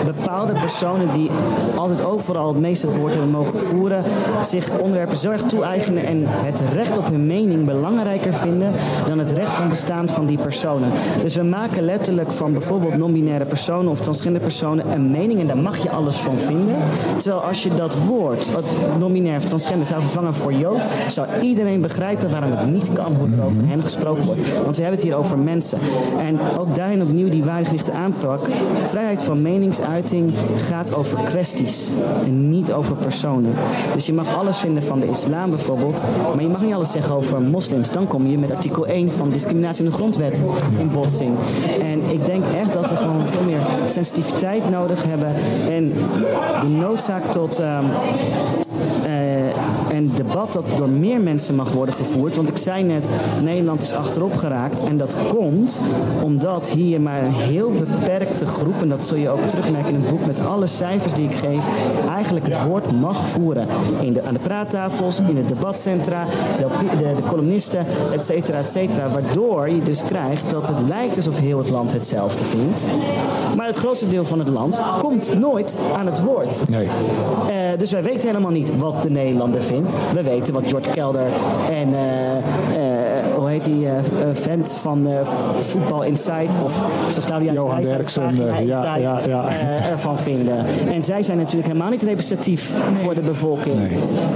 bepaalde 0.04 0.52
personen 0.52 1.10
die 1.10 1.30
altijd 1.76 2.04
overal 2.04 2.48
het 2.48 2.60
meeste 2.60 2.90
woord 2.90 3.14
hebben 3.14 3.30
mogen 3.30 3.58
voeren, 3.58 4.04
zich 4.42 4.70
onderwerpen 4.78 5.16
zo 5.16 5.30
erg 5.30 5.42
toe-eigenen 5.42 6.04
en 6.04 6.22
het 6.26 6.60
recht 6.74 6.98
op 6.98 7.08
hun 7.08 7.26
mening 7.26 7.64
belangrijker 7.64 8.34
vinden 8.34 8.72
dan 9.08 9.18
het 9.18 9.30
recht 9.30 9.52
van 9.52 9.68
bestaan 9.68 10.08
van 10.08 10.26
die 10.26 10.38
personen. 10.38 10.88
Dus 11.20 11.34
we 11.34 11.42
maken 11.42 11.82
letterlijk 11.82 12.32
van 12.32 12.52
bijvoorbeeld 12.52 12.96
non-binaire 12.96 13.44
personen 13.44 13.90
of 13.90 14.00
transgender 14.00 14.42
personen 14.42 14.92
een 14.92 15.10
mening 15.10 15.40
en 15.40 15.46
daar 15.46 15.58
mag 15.58 15.82
je 15.82 15.90
alles 15.90 16.16
van 16.16 16.38
vinden. 16.38 16.76
Terwijl 17.16 17.42
als 17.42 17.62
je 17.62 17.74
dat 17.74 17.96
woord, 18.06 18.52
wat 18.52 18.74
non-binair 18.98 19.36
of 19.36 19.44
transgender, 19.44 19.86
zou 19.86 20.02
vervangen 20.02 20.34
voor 20.34 20.52
Jood, 20.52 20.88
zou 21.08 21.26
iedereen 21.40 21.80
begrijpen 21.80 22.30
waarom 22.30 22.50
het 22.50 22.70
niet 22.70 22.92
kan, 22.92 23.14
hoe 23.14 23.28
er 23.38 23.44
over 23.44 23.66
hen 23.66 23.82
gesproken 23.82 24.24
wordt. 24.24 24.40
Want 24.64 24.76
we 24.76 24.82
hebben 24.82 25.00
het 25.00 25.08
hier 25.08 25.16
over 25.16 25.38
mensen. 25.38 25.78
En 26.18 26.38
ook 26.58 26.74
daarin 26.74 27.02
opnieuw 27.02 27.28
die 27.28 27.44
waardigerichte 27.44 27.92
aanpak. 27.92 28.40
Vrijheid 28.86 29.22
van 29.22 29.42
meningsuiting 29.42 29.87
gaat 30.56 30.94
over 30.94 31.18
kwesties 31.18 31.94
en 32.24 32.50
niet 32.50 32.72
over 32.72 32.96
personen. 32.96 33.52
Dus 33.94 34.06
je 34.06 34.12
mag 34.12 34.36
alles 34.36 34.58
vinden 34.58 34.82
van 34.82 35.00
de 35.00 35.08
islam 35.08 35.50
bijvoorbeeld, 35.50 36.02
maar 36.34 36.42
je 36.42 36.48
mag 36.50 36.62
niet 36.62 36.74
alles 36.74 36.92
zeggen 36.92 37.14
over 37.14 37.42
moslims. 37.42 37.90
Dan 37.90 38.06
kom 38.06 38.26
je 38.26 38.38
met 38.38 38.50
artikel 38.50 38.86
1 38.86 39.10
van 39.10 39.30
discriminatie 39.30 39.84
in 39.84 39.90
de 39.90 39.96
grondwet 39.96 40.42
in 40.78 40.90
botsing. 40.92 41.36
En 41.80 42.00
ik 42.10 42.26
denk 42.26 42.44
echt 42.60 42.72
dat 42.72 42.90
we 42.90 42.96
gewoon 42.96 43.28
veel 43.28 43.44
meer 43.44 43.60
sensitiviteit 43.86 44.70
nodig 44.70 45.04
hebben 45.04 45.34
en 45.70 45.92
de 46.60 46.68
noodzaak 46.68 47.24
tot 47.24 47.58
ehm, 47.58 47.84
eh, 49.04 49.27
en 49.98 50.10
debat 50.14 50.52
dat 50.52 50.64
door 50.76 50.88
meer 50.88 51.20
mensen 51.20 51.54
mag 51.54 51.72
worden 51.72 51.94
gevoerd. 51.94 52.36
Want 52.36 52.48
ik 52.48 52.56
zei 52.56 52.82
net, 52.82 53.06
Nederland 53.42 53.82
is 53.82 53.92
achterop 53.92 54.36
geraakt. 54.36 54.84
En 54.88 54.96
dat 54.96 55.16
komt 55.28 55.78
omdat 56.22 56.68
hier 56.68 57.00
maar 57.00 57.22
een 57.22 57.32
heel 57.32 57.70
beperkte 57.70 58.46
groep, 58.46 58.80
en 58.80 58.88
dat 58.88 59.06
zul 59.06 59.16
je 59.16 59.28
ook 59.28 59.48
terugmerken 59.48 59.94
in 59.94 60.00
een 60.00 60.06
boek 60.06 60.26
met 60.26 60.46
alle 60.46 60.66
cijfers 60.66 61.12
die 61.12 61.28
ik 61.28 61.34
geef, 61.36 61.64
eigenlijk 62.14 62.46
het 62.46 62.64
woord 62.66 63.00
mag 63.00 63.26
voeren. 63.26 63.66
In 64.00 64.12
de, 64.12 64.22
aan 64.22 64.34
de 64.34 64.40
praattafels, 64.40 65.20
in 65.28 65.36
het 65.36 65.48
debatcentra, 65.48 66.24
de, 66.58 66.66
de 66.98 67.28
columnisten, 67.28 67.86
et 68.12 68.24
cetera, 68.24 68.58
et 68.58 68.68
cetera. 68.68 69.08
Waardoor 69.08 69.70
je 69.70 69.82
dus 69.82 70.04
krijgt 70.04 70.50
dat 70.50 70.68
het 70.68 70.88
lijkt 70.88 71.16
alsof 71.16 71.38
heel 71.38 71.58
het 71.58 71.70
land 71.70 71.92
hetzelfde 71.92 72.44
vindt. 72.44 72.86
Maar 73.56 73.66
het 73.66 73.76
grootste 73.76 74.08
deel 74.08 74.24
van 74.24 74.38
het 74.38 74.48
land 74.48 74.80
komt 75.00 75.38
nooit 75.38 75.78
aan 75.96 76.06
het 76.06 76.22
woord. 76.22 76.68
Nee. 76.68 76.86
Eh, 76.86 77.78
dus 77.78 77.90
wij 77.90 78.02
weten 78.02 78.28
helemaal 78.28 78.50
niet 78.50 78.78
wat 78.78 79.02
de 79.02 79.10
Nederlander 79.10 79.60
vindt. 79.60 79.87
We 80.12 80.22
weten 80.22 80.54
wat 80.54 80.66
George 80.66 80.90
Kelder 80.90 81.26
en 81.70 81.94
eh, 81.94 82.36
eh, 82.36 83.24
hoe 83.48 83.56
heet 83.56 83.64
die 83.64 83.86
eh, 83.86 83.98
eh, 83.98 84.04
vent 84.32 84.78
van 84.80 85.06
eh, 85.06 85.26
Voetbal 85.60 86.02
Insight 86.02 86.56
of 86.64 86.74
zoals 87.08 87.24
Claudia 87.24 87.52
Johan 87.52 87.82
Derksen, 87.82 88.36
ja, 88.66 88.96
ja, 88.96 89.20
ja. 89.26 89.48
eh, 89.48 89.90
ervan 89.90 90.18
vinden. 90.18 90.64
En 90.92 91.02
zij 91.02 91.22
zijn 91.22 91.38
natuurlijk 91.38 91.66
helemaal 91.66 91.90
niet 91.90 92.02
representatief 92.02 92.74
voor 92.94 93.14
de 93.14 93.20
bevolking. 93.20 93.76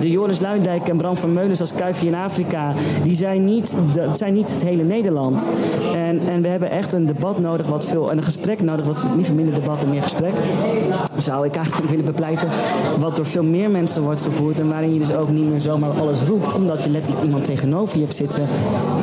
De 0.01 0.11
Joris 0.11 0.41
Luindijk 0.41 0.89
en 0.89 0.97
Bram 0.97 1.17
van 1.17 1.33
Meulens 1.33 1.61
als 1.61 1.75
kuifje 1.75 2.07
in 2.07 2.15
Afrika, 2.15 2.73
die 3.05 3.17
zijn 3.17 3.45
niet, 3.45 3.77
dat 3.95 4.19
zijn 4.19 4.35
niet 4.35 4.51
het 4.51 4.63
hele 4.63 4.83
Nederland. 4.83 5.51
En, 5.95 6.21
en 6.29 6.43
we 6.43 6.49
hebben 6.49 6.71
echt 6.71 6.93
een 6.93 7.07
debat 7.07 7.39
nodig 7.39 7.67
wat 7.67 7.87
veel, 7.87 8.11
en 8.11 8.17
een 8.17 8.25
gesprek 8.25 8.61
nodig, 8.61 8.87
wat 8.87 9.07
liever 9.17 9.35
minder 9.35 9.55
debat 9.55 9.83
en 9.83 9.91
meer 9.91 10.03
gesprek, 10.03 10.33
zou 11.19 11.47
ik 11.47 11.57
eigenlijk 11.57 11.91
willen 11.95 12.05
bepleiten, 12.05 12.49
wat 12.99 13.17
door 13.17 13.27
veel 13.27 13.45
meer 13.45 13.71
mensen 13.71 14.03
wordt 14.03 14.23
gevoerd 14.23 14.61
en 14.61 14.69
waarin 14.69 14.93
je 14.93 14.99
dus 14.99 15.15
ook 15.15 15.29
niet 15.29 15.49
meer 15.49 15.61
zomaar 15.61 15.91
alles 15.91 16.23
roept, 16.23 16.55
omdat 16.55 16.85
je 16.85 16.91
letterlijk 16.91 17.25
iemand 17.25 17.45
tegenover 17.45 17.97
je 17.97 18.03
hebt 18.03 18.17
zitten 18.17 18.49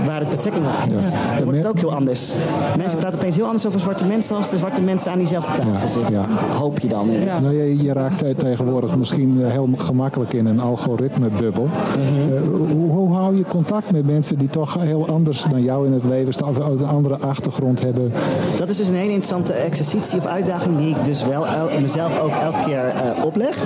waar 0.06 0.20
het 0.20 0.30
betrekking 0.30 0.66
op 0.66 0.72
heeft. 0.92 1.14
Dan 1.36 1.44
wordt 1.44 1.58
het 1.58 1.68
ook 1.68 1.80
heel 1.80 1.94
anders. 1.94 2.34
Mensen 2.78 3.00
praten 3.00 3.20
opeens 3.20 3.36
heel 3.36 3.46
anders 3.46 3.66
over 3.68 3.80
zwarte 3.80 4.06
mensen 4.06 4.36
als 4.36 4.50
de 4.50 4.58
zwarte 4.58 4.82
mensen 4.82 5.12
aan 5.12 5.18
diezelfde 5.18 5.54
tafel 5.54 5.88
zitten. 5.88 6.26
Hoop 6.58 6.80
je 6.80 6.88
dan. 6.88 7.08
Nou, 7.42 7.58
je, 7.58 7.84
je 7.84 7.94
raakt 7.94 8.18
te- 8.18 8.36
tegenwoordig 8.36 8.96
misschien 8.96 9.38
eh, 9.44 9.52
heel 9.52 9.70
gemakkelijk 9.78 10.34
in 10.34 10.46
een 10.46 10.60
algoritmebubbel. 10.60 11.64
Mhm. 11.66 12.34
Eh, 12.36 12.42
hoe, 12.72 12.90
hoe 12.92 13.14
hou 13.16 13.38
je 13.38 13.44
contact 13.46 13.92
met 13.92 14.06
mensen 14.06 14.38
die 14.38 14.48
toch 14.50 14.78
heel 14.80 15.08
anders 15.08 15.44
dan 15.50 15.62
jou 15.64 15.86
in 15.86 15.94
het 15.94 16.04
leven 16.04 16.34
staan, 16.34 16.50
of 16.50 16.58
een 16.58 16.86
andere 16.88 17.18
achtergrond 17.18 17.82
hebben? 17.84 18.12
Dat 18.58 18.70
is 18.70 18.78
dus 18.78 18.88
een 18.88 18.94
hele 18.96 19.08
interessante 19.08 19.54
exercitie 19.54 20.18
of 20.18 20.26
uitdaging 20.26 20.78
die 20.78 20.90
ik 20.90 21.04
dus 21.04 21.26
wel 21.26 21.48
el- 21.48 21.80
mezelf 21.82 22.20
ook 22.22 22.32
elke 22.44 22.64
keer 22.66 22.88
eh, 22.88 23.26
opleg. 23.26 23.58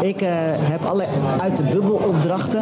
Ik 0.00 0.20
eh, 0.20 0.28
heb 0.44 0.84
alle 0.84 1.04
uit 1.40 1.56
de 1.56 1.62
bubbel 1.62 2.00
opdrachten. 2.08 2.60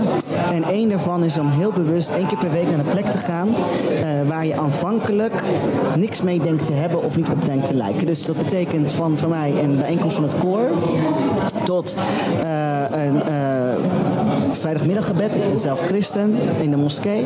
En 0.52 0.64
één 0.64 0.88
daarvan 0.88 1.24
is 1.24 1.38
om 1.38 1.48
heel 1.48 1.72
bewust 1.72 2.10
één 2.12 2.26
keer 2.26 2.38
per 2.38 2.50
week 2.50 2.70
naar 2.70 2.78
een 2.78 2.90
plek 2.90 3.01
te 3.10 3.18
gaan 3.18 3.48
eh, 3.48 4.28
waar 4.28 4.46
je 4.46 4.56
aanvankelijk 4.56 5.42
niks 5.96 6.22
mee 6.22 6.38
denkt 6.38 6.66
te 6.66 6.72
hebben 6.72 7.02
of 7.02 7.16
niet 7.16 7.28
op 7.28 7.44
denkt 7.44 7.66
te 7.66 7.74
lijken. 7.74 8.06
Dus 8.06 8.24
dat 8.24 8.36
betekent 8.36 8.90
van 8.90 9.18
voor 9.18 9.28
mij 9.28 9.52
een 9.62 9.76
bijeenkomst 9.76 10.14
van 10.14 10.24
het 10.24 10.38
koor 10.38 10.70
tot 11.64 11.96
eh, 12.42 13.04
een 13.04 13.22
eh, 13.22 13.91
vrijdagmiddaggebed. 14.62 15.36
Ik 15.36 15.48
ben 15.48 15.58
zelf 15.58 15.80
christen 15.80 16.34
in 16.60 16.70
de 16.70 16.76
moskee. 16.76 17.24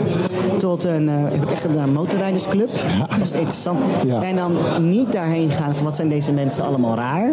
Tot 0.59 0.85
een, 0.85 1.09
eh, 1.09 1.15
heb 1.17 1.43
ik 1.43 1.51
echt 1.51 1.65
een 1.65 1.93
motorrijdersclub. 1.93 2.69
Dat 2.99 3.27
is 3.27 3.33
interessant. 3.33 3.81
En 4.23 4.37
dan 4.37 4.57
niet 4.81 5.13
daarheen 5.13 5.51
gaan 5.51 5.75
van 5.75 5.85
wat 5.85 5.97
zijn 5.97 6.09
deze 6.09 6.33
mensen 6.33 6.65
allemaal 6.65 6.97
raar. 6.97 7.31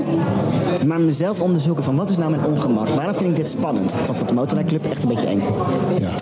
Maar 0.86 1.02
mezelf 1.02 1.42
onderzoeken 1.42 1.84
van 1.84 1.96
wat 1.96 2.10
is 2.10 2.18
nou 2.18 2.30
mijn 2.30 2.46
ongemak. 2.46 2.88
Waarom 2.88 3.16
vind 3.16 3.30
ik 3.30 3.36
dit 3.36 3.50
spannend? 3.50 3.96
Want 4.06 4.18
voor 4.18 4.28
de 4.28 4.34
motorrijdclub 4.34 4.86
echt 4.86 5.04
een 5.04 5.10
beetje 5.10 5.28
eng. 5.28 5.44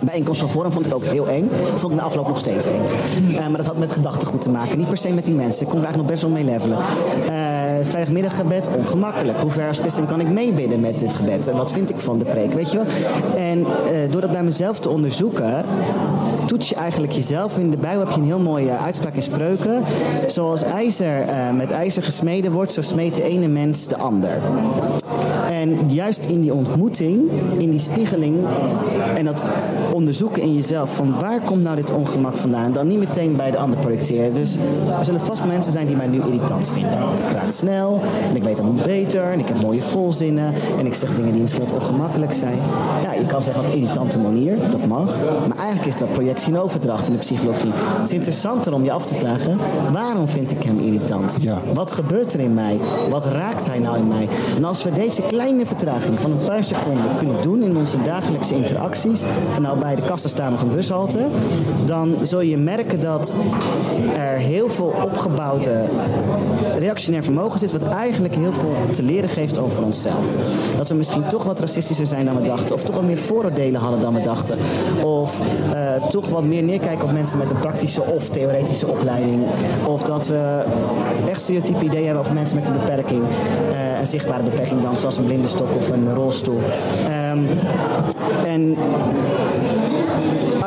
Bijeenkomst 0.04 0.40
van 0.40 0.50
Forum 0.50 0.72
vond 0.72 0.86
ik 0.86 0.94
ook 0.94 1.04
heel 1.04 1.28
eng. 1.28 1.50
Vond 1.74 1.92
ik 1.92 1.98
na 1.98 2.04
afloop 2.04 2.28
nog 2.28 2.38
steeds 2.38 2.66
eng. 2.66 2.82
Eh, 3.28 3.46
maar 3.46 3.56
dat 3.56 3.66
had 3.66 3.78
met 3.78 3.92
gedachtegoed 3.92 4.40
te 4.40 4.50
maken. 4.50 4.78
Niet 4.78 4.88
per 4.88 4.96
se 4.96 5.12
met 5.12 5.24
die 5.24 5.34
mensen. 5.34 5.62
Ik 5.62 5.68
kon 5.68 5.78
er 5.78 5.84
eigenlijk 5.84 5.96
nog 5.96 6.06
best 6.06 6.22
wel 6.22 6.30
mee 6.30 6.44
levelen. 6.44 6.78
Eh, 7.28 7.41
vrijdagmiddaggebed, 7.84 8.68
ongemakkelijk. 8.76 9.38
Hoe 9.38 9.50
ver 9.50 9.68
als 9.68 9.78
christen 9.78 10.06
kan 10.06 10.20
ik 10.20 10.28
meebidden 10.28 10.80
met 10.80 10.98
dit 10.98 11.14
gebed? 11.14 11.48
En 11.48 11.56
wat 11.56 11.72
vind 11.72 11.90
ik 11.90 12.00
van 12.00 12.18
de 12.18 12.24
preek, 12.24 12.52
weet 12.52 12.70
je 12.70 12.76
wel? 12.76 12.86
En 13.36 13.66
eh, 13.86 14.12
door 14.12 14.20
dat 14.20 14.30
bij 14.30 14.42
mezelf 14.42 14.80
te 14.80 14.88
onderzoeken, 14.88 15.64
toets 16.52 16.68
je 16.68 16.74
eigenlijk 16.74 17.12
jezelf. 17.12 17.58
In 17.58 17.70
de 17.70 17.76
Bijbel 17.76 18.00
heb 18.00 18.14
je 18.14 18.20
een 18.20 18.26
heel 18.26 18.38
mooie 18.38 18.76
uitspraak 18.76 19.14
in 19.14 19.22
spreuken. 19.22 19.82
Zoals 20.26 20.62
ijzer 20.62 21.20
eh, 21.20 21.50
met 21.50 21.70
ijzer 21.70 22.02
gesmeden 22.02 22.52
wordt, 22.52 22.72
zo 22.72 22.80
smeet 22.80 23.14
de 23.14 23.22
ene 23.22 23.48
mens 23.48 23.88
de 23.88 23.96
ander. 23.96 24.30
En 25.50 25.90
juist 25.90 26.26
in 26.26 26.40
die 26.40 26.54
ontmoeting, 26.54 27.30
in 27.58 27.70
die 27.70 27.80
spiegeling 27.80 28.36
en 29.14 29.24
dat 29.24 29.44
onderzoeken 29.92 30.42
in 30.42 30.54
jezelf 30.54 30.94
van 30.94 31.20
waar 31.20 31.40
komt 31.40 31.62
nou 31.62 31.76
dit 31.76 31.92
ongemak 31.92 32.34
vandaan 32.34 32.72
dan 32.72 32.86
niet 32.86 32.98
meteen 32.98 33.36
bij 33.36 33.50
de 33.50 33.58
ander 33.58 33.78
projecteren. 33.78 34.32
Dus 34.32 34.56
er 34.98 35.04
zullen 35.04 35.20
vast 35.20 35.44
mensen 35.44 35.72
zijn 35.72 35.86
die 35.86 35.96
mij 35.96 36.06
nu 36.06 36.18
irritant 36.18 36.68
vinden. 36.68 37.00
Want 37.00 37.18
ik 37.18 37.24
praat 37.30 37.54
snel 37.54 38.00
en 38.28 38.36
ik 38.36 38.42
weet 38.42 38.62
moet 38.62 38.82
beter 38.82 39.22
en 39.22 39.38
ik 39.38 39.48
heb 39.48 39.60
mooie 39.60 39.82
volzinnen 39.82 40.54
en 40.78 40.86
ik 40.86 40.94
zeg 40.94 41.14
dingen 41.14 41.32
die 41.32 41.42
misschien 41.42 41.62
wat 41.62 41.72
ongemakkelijk 41.72 42.32
zijn. 42.32 42.58
Ja, 43.02 43.12
je 43.12 43.26
kan 43.26 43.42
zeggen 43.42 43.64
een 43.64 43.72
irritante 43.72 44.18
manier, 44.18 44.56
dat 44.70 44.86
mag. 44.86 45.18
Maar 45.48 45.58
eigenlijk 45.58 45.88
is 45.88 45.96
dat 45.96 46.12
projectie 46.12 46.41
en 46.46 46.58
overdracht 46.58 47.06
in 47.06 47.12
de 47.12 47.18
psychologie. 47.18 47.70
Het 47.74 48.06
is 48.06 48.12
interessanter 48.12 48.74
om 48.74 48.84
je 48.84 48.92
af 48.92 49.06
te 49.06 49.14
vragen, 49.14 49.58
waarom 49.92 50.28
vind 50.28 50.50
ik 50.50 50.62
hem 50.62 50.78
irritant? 50.78 51.38
Wat 51.74 51.92
gebeurt 51.92 52.32
er 52.32 52.40
in 52.40 52.54
mij? 52.54 52.78
Wat 53.10 53.26
raakt 53.26 53.66
hij 53.66 53.78
nou 53.78 53.96
in 53.96 54.08
mij? 54.08 54.28
En 54.56 54.64
als 54.64 54.82
we 54.82 54.92
deze 54.92 55.22
kleine 55.22 55.66
vertraging 55.66 56.18
van 56.18 56.30
een 56.30 56.44
paar 56.46 56.64
seconden 56.64 57.16
kunnen 57.18 57.42
doen 57.42 57.62
in 57.62 57.76
onze 57.76 58.02
dagelijkse 58.02 58.54
interacties, 58.54 59.20
van 59.52 59.62
nou 59.62 59.78
bij 59.78 59.94
de 59.94 60.02
kassen 60.02 60.30
staan 60.30 60.52
of 60.52 60.62
een 60.62 60.74
bushalte, 60.74 61.26
dan 61.84 62.14
zul 62.22 62.40
je 62.40 62.56
merken 62.56 63.00
dat 63.00 63.34
er 64.16 64.36
heel 64.36 64.68
veel 64.68 64.94
opgebouwde 65.04 65.84
reactionair 66.78 67.22
vermogen 67.22 67.58
zit, 67.58 67.72
wat 67.72 67.82
eigenlijk 67.82 68.34
heel 68.34 68.52
veel 68.52 68.74
te 68.92 69.02
leren 69.02 69.28
geeft 69.28 69.58
over 69.58 69.84
onszelf. 69.84 70.26
Dat 70.76 70.88
we 70.88 70.94
misschien 70.94 71.26
toch 71.28 71.44
wat 71.44 71.60
racistischer 71.60 72.06
zijn 72.06 72.24
dan 72.24 72.36
we 72.36 72.42
dachten, 72.42 72.74
of 72.74 72.82
toch 72.82 72.94
wat 72.94 73.04
meer 73.04 73.18
vooroordelen 73.18 73.80
hadden 73.80 74.00
dan 74.00 74.14
we 74.14 74.22
dachten, 74.22 74.58
of 75.04 75.40
eh, 75.72 76.06
toch 76.08 76.28
wat 76.32 76.44
meer 76.44 76.62
neerkijken 76.62 77.04
op 77.04 77.12
mensen 77.12 77.38
met 77.38 77.50
een 77.50 77.58
praktische 77.58 78.02
of 78.02 78.28
theoretische 78.28 78.86
opleiding, 78.86 79.42
of 79.86 80.02
dat 80.02 80.26
we 80.26 80.62
echt 81.28 81.40
stereotype 81.40 81.84
ideeën 81.84 82.04
hebben 82.04 82.22
over 82.22 82.34
mensen 82.34 82.56
met 82.56 82.66
een 82.66 82.72
beperking, 82.72 83.22
eh, 83.72 83.98
een 83.98 84.06
zichtbare 84.06 84.42
beperking 84.42 84.82
dan, 84.82 84.96
zoals 84.96 85.16
een 85.16 85.24
blinde 85.24 85.48
stok 85.48 85.76
of 85.76 85.88
een 85.90 86.14
rolstoel. 86.14 86.60
Ehm, 87.08 87.38
en 88.46 88.76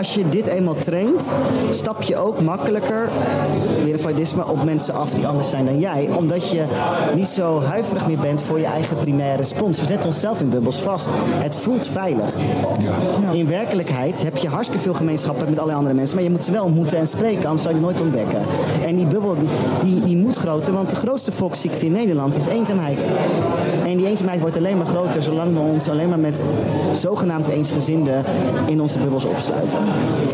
als 0.06 0.16
je 0.16 0.30
dit 0.30 0.48
eenmaal 0.48 0.76
traint, 0.76 1.24
stap 1.70 2.02
je 2.02 2.18
ook 2.18 2.42
makkelijker, 2.42 3.10
op 4.48 4.64
mensen 4.64 4.94
af 4.94 5.10
die 5.10 5.28
anders 5.28 5.50
zijn 5.50 5.66
dan 5.66 5.80
jij. 5.80 6.10
Omdat 6.18 6.50
je 6.50 6.64
niet 7.16 7.28
zo 7.28 7.62
huiverig 7.62 8.08
meer 8.08 8.18
bent 8.18 8.42
voor 8.42 8.60
je 8.60 8.66
eigen 8.66 8.98
primaire 8.98 9.38
respons. 9.38 9.80
We 9.80 9.86
zetten 9.86 10.06
onszelf 10.06 10.42
in 10.42 10.50
bubbels 10.50 10.78
vast. 10.78 11.08
Het 11.14 11.56
voelt 11.56 11.88
veilig. 11.88 12.34
In 13.32 13.48
werkelijkheid 13.48 14.24
heb 14.24 14.38
je 14.38 14.48
hartstikke 14.48 14.84
veel 14.84 14.94
gemeenschappen 14.94 15.50
met 15.50 15.60
alle 15.60 15.74
andere 15.74 15.96
mensen, 15.96 16.16
maar 16.16 16.24
je 16.24 16.32
moet 16.32 16.44
ze 16.44 16.52
wel 16.52 16.64
ontmoeten 16.64 16.98
en 16.98 17.08
spreken, 17.08 17.46
anders 17.46 17.62
zou 17.62 17.76
je 17.76 17.82
het 17.82 17.90
nooit 17.90 18.02
ontdekken. 18.02 18.42
En 18.86 18.96
die 18.96 19.06
bubbel 19.06 19.36
die, 19.36 19.50
die, 19.84 20.04
die 20.04 20.18
moet 20.18 20.36
groter, 20.36 20.74
want 20.74 20.90
de 20.90 20.96
grootste 20.96 21.32
volksziekte 21.32 21.86
in 21.86 21.92
Nederland 21.92 22.36
is 22.36 22.46
eenzaamheid. 22.46 23.08
En 23.86 23.98
die 23.98 24.08
eenzaamheid 24.08 24.42
wordt 24.42 24.58
alleen 24.58 24.78
maar 24.78 24.88
groter 24.88 25.22
zolang 25.22 25.54
we 25.54 25.60
ons 25.60 25.90
alleen 25.90 26.10
maar 26.10 26.20
met 26.20 26.42
zogenaamd 26.94 27.48
eensgezinden 27.48 28.24
in 28.68 28.82
onze 28.82 29.00
bubbels 29.00 29.26
opsluiten. 29.26 29.78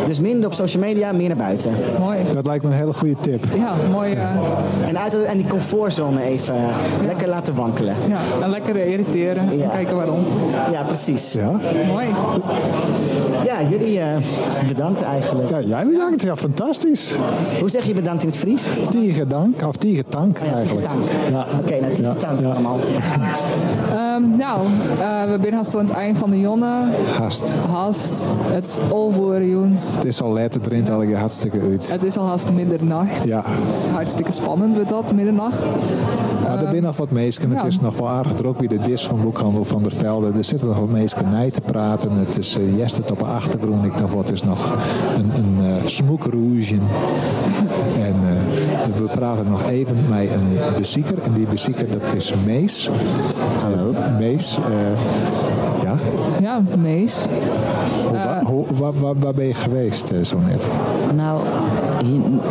Dus 0.05 0.19
minder 0.19 0.45
op 0.47 0.53
social 0.53 0.83
media, 0.83 1.11
meer 1.11 1.27
naar 1.27 1.37
buiten. 1.37 1.71
Mooi. 1.99 2.19
Dat 2.33 2.45
lijkt 2.45 2.63
me 2.63 2.69
een 2.69 2.75
hele 2.77 2.93
goede 2.93 3.15
tip. 3.21 3.45
Ja, 3.55 3.73
mooi. 3.91 4.13
eh, 4.13 4.23
En, 4.87 4.99
uit, 4.99 5.23
en 5.23 5.37
die 5.37 5.47
comfortzone 5.47 6.23
even 6.23 6.55
eh, 6.55 6.61
lekker 7.05 7.27
laten 7.27 7.55
wankelen. 7.55 7.95
ja, 8.07 8.17
en 8.43 8.49
lekker 8.49 8.75
irriteren. 8.75 9.49
en 9.49 9.69
Kijken 9.69 9.95
waarom. 9.95 10.23
Ja, 10.71 10.81
precies. 10.83 11.33
Ja, 11.33 11.51
Mooi. 11.87 12.07
Ja 13.51 13.69
jullie 13.69 13.99
eh, 13.99 14.17
bedankt 14.67 15.01
eigenlijk. 15.01 15.49
ja 15.49 15.61
jij 15.61 15.85
bedankt. 15.85 16.21
Ja, 16.21 16.35
fantastisch. 16.35 17.15
Hoe 17.59 17.69
zeg 17.69 17.85
je 17.85 17.93
bedankt 17.93 18.23
in 18.23 18.29
het 18.29 18.37
Fries? 18.37 18.67
Tiegedank, 18.89 19.67
of 19.67 19.75
tiegetank 19.75 20.39
eigenlijk. 20.39 20.87
Dank. 20.87 21.01
Ja. 21.29 21.45
Oké, 21.59 21.79
nou, 21.79 21.93
tien 21.93 22.03
dank 22.19 22.41
allemaal. 22.43 22.79
Ehm, 23.91 24.37
nou, 24.37 24.61
eh, 24.99 25.23
we 25.23 25.37
zijn 25.41 25.53
haast 25.53 25.75
aan 25.75 25.85
het 25.85 25.95
eind 25.95 26.17
van 26.17 26.29
de 26.29 26.39
jonne. 26.39 26.71
Hast. 27.17 27.51
Hast. 27.69 28.27
Het 28.45 28.67
is 28.67 28.77
al 28.91 29.11
voor 29.11 29.43
jongens. 29.43 29.95
Het 29.95 30.05
is 30.05 30.21
al 30.21 30.29
laat, 30.29 30.53
het 30.53 30.67
rent 30.67 30.89
al 30.89 31.13
hartstikke 31.13 31.59
uit. 31.59 31.91
Het 31.91 32.03
is 32.03 32.17
al 32.17 32.25
haast 32.25 32.51
middernacht. 32.51 33.23
Ja. 33.23 33.43
Hartstikke 33.93 34.31
spannend 34.31 34.75
wordt 34.75 34.89
dat, 34.89 35.13
middernacht. 35.13 35.59
Maar 36.61 36.69
er 36.69 36.75
zijn 36.75 36.87
nog 36.87 36.97
wat 36.97 37.11
meesken. 37.11 37.49
Het 37.49 37.61
ja. 37.61 37.67
is 37.67 37.79
nog 37.79 37.97
wel 37.97 38.09
aardig 38.09 38.33
druk 38.33 38.57
bij 38.57 38.67
de 38.67 38.79
dis 38.79 39.07
van 39.07 39.21
Boekhandel 39.21 39.63
van 39.63 39.83
der 39.83 39.91
Velde. 39.91 40.31
Er 40.37 40.43
zitten 40.43 40.67
nog 40.67 40.77
wat 40.77 40.89
meesken 40.89 41.29
bij 41.29 41.51
te 41.51 41.61
praten. 41.61 42.11
Het 42.11 42.37
is 42.37 42.57
uh, 42.57 42.77
juist 42.77 42.97
het 42.97 43.11
op 43.11 43.19
de 43.19 43.25
achtergrond. 43.25 43.85
Ik 43.85 43.99
nog 43.99 44.13
wat 44.13 44.31
is 44.31 44.43
nog 44.43 44.77
een, 45.15 45.31
een 45.35 45.57
uh. 45.59 45.91
En 48.05 48.15
uh, 48.23 48.95
we 48.97 49.09
praten 49.11 49.49
nog 49.49 49.69
even 49.69 49.95
met 50.09 50.29
een 50.29 50.57
bezieker. 50.77 51.21
En 51.21 51.33
die 51.33 51.47
bezieker 51.47 51.87
dat 51.87 52.13
is 52.15 52.33
Mees. 52.45 52.89
Hallo. 53.61 53.93
Mees. 54.19 54.57
ja. 55.83 55.95
Ja, 56.41 56.61
Mees. 56.81 57.25
Hoe, 58.07 58.17
wa- 58.17 58.43
hoe, 58.43 58.65
waar, 58.73 58.99
waar, 58.99 59.19
waar 59.19 59.33
ben 59.33 59.47
je 59.47 59.53
geweest 59.53 60.11
zo 60.21 60.39
net? 60.39 60.67
Nou, 61.15 61.41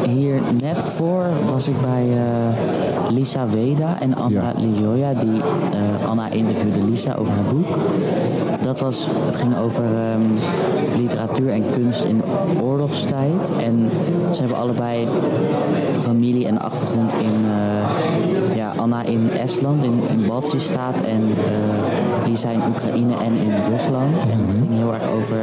hier, 0.09 0.41
net 0.61 0.85
voor 0.85 1.27
was 1.51 1.69
ik 1.69 1.81
bij 1.81 2.09
eh, 2.13 3.11
Lisa 3.11 3.47
Weda 3.47 4.01
en 4.01 4.17
Anna 4.17 4.53
Ligioia. 4.57 5.13
Die, 5.15 5.41
eh, 5.73 6.09
Anna 6.09 6.31
interviewde 6.31 6.85
Lisa 6.85 7.15
over 7.15 7.33
haar 7.33 7.55
boek. 7.55 7.79
Dat 8.63 8.81
was, 8.81 9.07
het 9.27 9.35
ging 9.35 9.57
over 9.57 9.85
ehm, 9.85 10.23
literatuur 10.97 11.49
en 11.49 11.65
kunst 11.73 12.05
in 12.05 12.23
oorlogstijd. 12.63 13.53
En 13.63 13.91
ze 14.31 14.41
hebben 14.41 14.59
allebei 14.59 15.07
familie 16.01 16.47
en 16.47 16.61
achtergrond 16.61 17.13
in, 17.13 17.45
eh, 17.45 18.57
ja, 18.57 18.73
Anna 18.77 19.03
in 19.03 19.31
Estland, 19.31 19.83
in, 19.83 20.01
in 20.11 20.27
Baltische-staat 20.27 21.01
en 21.01 21.23
eh, 22.31 22.37
Lisa 22.37 22.51
in 22.51 22.63
Oekraïne 22.69 23.15
en 23.15 23.33
in 23.33 23.53
Rusland. 23.71 24.23
En 24.31 24.69
heel 24.71 24.95
erg 24.95 25.11
over 25.11 25.39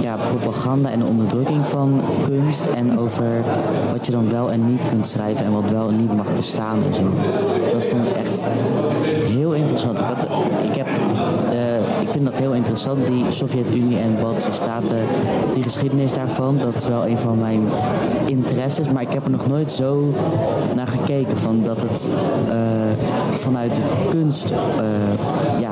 ja, 0.00 0.16
propaganda 0.16 0.90
en 0.90 0.98
de 0.98 1.04
onderdrukking 1.04 1.66
van 1.66 2.00
kunst 2.24 2.66
en 2.66 2.98
over 2.98 3.44
wat 3.92 4.06
je 4.06 4.12
dan 4.12 4.30
wel 4.30 4.50
en 4.50 4.66
niet 4.70 4.88
kunt 4.88 5.06
schrijven 5.06 5.44
en 5.44 5.52
wat 5.52 5.70
wel 5.70 5.88
en 5.88 5.96
niet 5.96 6.16
mag 6.16 6.36
bestaan 6.36 6.78
en 6.86 6.94
zo. 6.94 7.02
Dat 7.72 7.86
vond 7.86 8.08
ik 8.08 8.16
echt 8.16 8.48
heel 9.26 9.52
interessant. 9.52 9.98
Ik, 10.62 10.74
heb, 10.74 10.86
eh, 11.52 11.99
vind 12.10 12.24
dat 12.24 12.34
heel 12.34 12.52
interessant, 12.52 13.06
die 13.06 13.24
Sovjet-Unie 13.28 13.98
en 13.98 14.16
Baltische 14.20 14.52
Staten, 14.52 14.98
die 15.54 15.62
geschiedenis 15.62 16.12
daarvan. 16.12 16.58
Dat 16.58 16.74
is 16.74 16.86
wel 16.86 17.06
een 17.06 17.18
van 17.18 17.38
mijn 17.38 17.60
interesses, 18.26 18.90
maar 18.90 19.02
ik 19.02 19.12
heb 19.12 19.24
er 19.24 19.30
nog 19.30 19.46
nooit 19.46 19.70
zo 19.70 20.12
naar 20.74 20.86
gekeken 20.86 21.36
van 21.36 21.62
dat 21.64 21.80
het 21.80 22.04
eh, 22.48 22.56
vanuit 23.38 23.70
het 23.74 24.10
kunst 24.10 24.50
eh, 24.50 25.60
ja, 25.60 25.70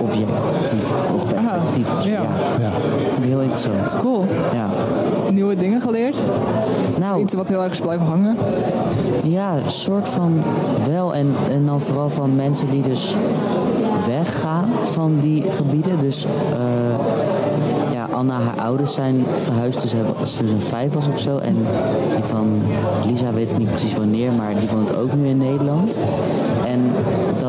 objectief 0.00 0.90
of 1.14 1.24
perspectief 1.32 1.92
was. 1.94 2.04
ja. 2.04 2.12
Ja. 2.12 2.28
Ja. 2.60 2.68
Ik 2.68 3.12
vind 3.12 3.16
het 3.16 3.24
heel 3.24 3.40
interessant. 3.40 3.96
Cool. 4.00 4.24
Ja. 4.52 4.66
Nieuwe 5.30 5.56
dingen 5.56 5.80
geleerd. 5.80 6.20
Nou, 6.98 7.20
Iets 7.22 7.34
wat 7.34 7.48
heel 7.48 7.62
erg 7.62 7.72
is 7.72 7.80
blijven 7.80 8.06
hangen. 8.06 8.36
Ja, 9.24 9.52
een 9.64 9.70
soort 9.70 10.08
van 10.08 10.42
wel. 10.86 11.14
En, 11.14 11.34
en 11.50 11.66
dan 11.66 11.80
vooral 11.80 12.10
van 12.10 12.36
mensen 12.36 12.70
die 12.70 12.82
dus 12.82 13.14
van 14.90 15.18
die 15.20 15.44
gebieden. 15.50 15.98
Dus 15.98 16.24
eh, 16.24 16.30
ja, 17.92 18.08
Anna, 18.10 18.40
haar 18.40 18.64
ouders 18.64 18.94
zijn 18.94 19.24
verhuisd 19.42 19.82
dus 19.82 19.94
als 20.20 20.36
ze 20.36 20.44
dus 20.44 20.64
vijf 20.64 20.92
was 20.92 21.08
of 21.08 21.18
zo. 21.18 21.38
En 21.38 21.54
die 22.14 22.24
van 22.24 22.62
Lisa 23.06 23.32
weet 23.32 23.50
ik 23.50 23.58
niet 23.58 23.68
precies 23.68 23.94
wanneer, 23.94 24.32
maar 24.32 24.54
die 24.54 24.68
woont 24.68 24.96
ook 24.96 25.14
nu 25.14 25.28
in 25.28 25.38
Nederland. 25.38 25.98
En 26.66 26.92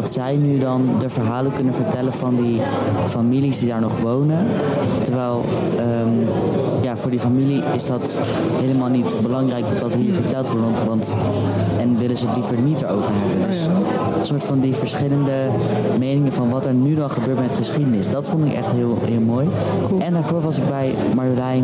dat 0.01 0.11
zij 0.11 0.35
nu 0.35 0.57
dan 0.57 0.89
de 0.99 1.09
verhalen 1.09 1.53
kunnen 1.53 1.73
vertellen 1.73 2.13
van 2.13 2.35
die 2.35 2.61
families 3.07 3.59
die 3.59 3.67
daar 3.67 3.81
nog 3.81 3.99
wonen. 3.99 4.47
Terwijl 5.03 5.45
ehm, 5.77 6.09
ja, 6.81 6.97
voor 6.97 7.11
die 7.11 7.19
familie 7.19 7.63
is 7.75 7.85
dat 7.85 8.19
helemaal 8.61 8.89
niet 8.89 9.21
belangrijk 9.21 9.69
dat 9.69 9.79
dat 9.79 9.93
hier 9.93 10.13
verteld 10.13 10.49
wordt. 10.49 10.65
Want, 10.65 10.85
want, 10.87 11.15
en 11.79 11.97
willen 11.97 12.17
ze 12.17 12.25
het 12.25 12.35
liever 12.35 12.61
niet 12.61 12.81
erover 12.81 13.11
hebben. 13.13 13.47
Dus 13.47 13.65
een 14.19 14.25
soort 14.25 14.43
van 14.43 14.59
die 14.59 14.75
verschillende 14.75 15.47
meningen 15.99 16.33
van 16.33 16.49
wat 16.49 16.65
er 16.65 16.73
nu 16.73 16.95
dan 16.95 17.09
gebeurt 17.09 17.39
met 17.39 17.55
geschiedenis. 17.55 18.09
Dat 18.09 18.27
vond 18.27 18.45
ik 18.45 18.53
echt 18.53 18.71
heel, 18.71 18.97
heel 19.01 19.21
mooi. 19.21 19.47
En 19.99 20.13
daarvoor 20.13 20.41
was 20.41 20.57
ik 20.57 20.67
bij 20.67 20.95
Marjolein 21.15 21.63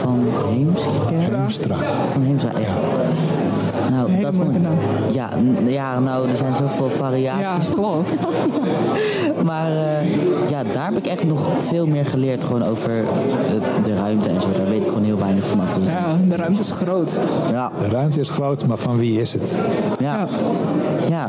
van. 0.00 0.24
Heemstra. 0.48 1.76
Van 2.12 2.22
Heemstra, 2.22 2.50
ja. 2.58 2.74
Nou, 4.00 4.12
Hele 4.12 4.22
dat 4.22 4.32
mooie 4.34 4.44
vond 4.50 4.56
ik, 4.56 4.62
naam. 4.62 4.76
ja, 5.12 5.28
ja, 5.70 5.98
nou, 5.98 6.28
er 6.30 6.36
zijn 6.36 6.54
zoveel 6.54 6.90
variaties. 6.90 7.66
Ja, 7.68 7.74
klopt. 7.74 8.12
Maar 9.44 9.70
eh, 9.76 10.50
ja, 10.50 10.62
daar 10.72 10.84
heb 10.88 10.96
ik 10.98 11.06
echt 11.06 11.24
nog 11.24 11.38
veel 11.68 11.86
meer 11.86 12.06
geleerd 12.06 12.44
gewoon 12.44 12.64
over 12.64 12.90
het- 12.90 13.84
de 13.84 13.94
ruimte 13.94 14.28
en 14.28 14.40
zo. 14.40 14.46
Daar 14.56 14.68
weet 14.68 14.82
ik 14.82 14.88
gewoon 14.88 15.04
heel 15.04 15.18
weinig 15.18 15.44
vanaf. 15.46 15.72
Dus 15.72 15.86
Ja, 15.86 16.16
de 16.28 16.36
ruimte 16.36 16.60
is 16.60 16.70
groot. 16.70 17.20
ja, 17.52 17.70
De 17.78 17.88
ruimte 17.88 18.20
is 18.20 18.30
groot, 18.30 18.66
maar 18.66 18.76
van 18.76 18.98
wie 18.98 19.20
is 19.20 19.32
het? 19.32 19.58
Ja 20.10 20.26
Ja. 21.08 21.28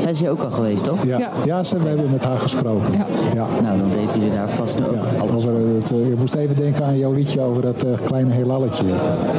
Zij 0.00 0.10
is 0.10 0.20
hier 0.20 0.30
ook 0.30 0.42
al 0.42 0.50
geweest, 0.50 0.84
toch? 0.84 1.04
Ja, 1.04 1.30
ja. 1.44 1.64
ze, 1.64 1.78
we 1.78 1.88
hebben 1.88 2.10
met 2.10 2.24
haar 2.24 2.38
gesproken. 2.38 2.92
Ja. 3.34 3.46
Nou, 3.62 3.78
dan 3.78 3.90
weten 3.94 4.18
jullie 4.18 4.34
daar 4.34 4.48
vast 4.48 4.80
ook 4.82 4.96
alles 5.18 5.46
over 5.46 5.52
het, 5.74 5.90
eh, 5.90 6.08
Je 6.08 6.14
moest 6.18 6.34
even 6.34 6.56
denken 6.56 6.84
aan 6.84 6.98
jouw 6.98 7.12
liedje 7.12 7.40
over 7.40 7.62
dat 7.62 7.84
eh, 7.84 7.90
kleine 8.04 8.30
heelalletje. 8.30 8.84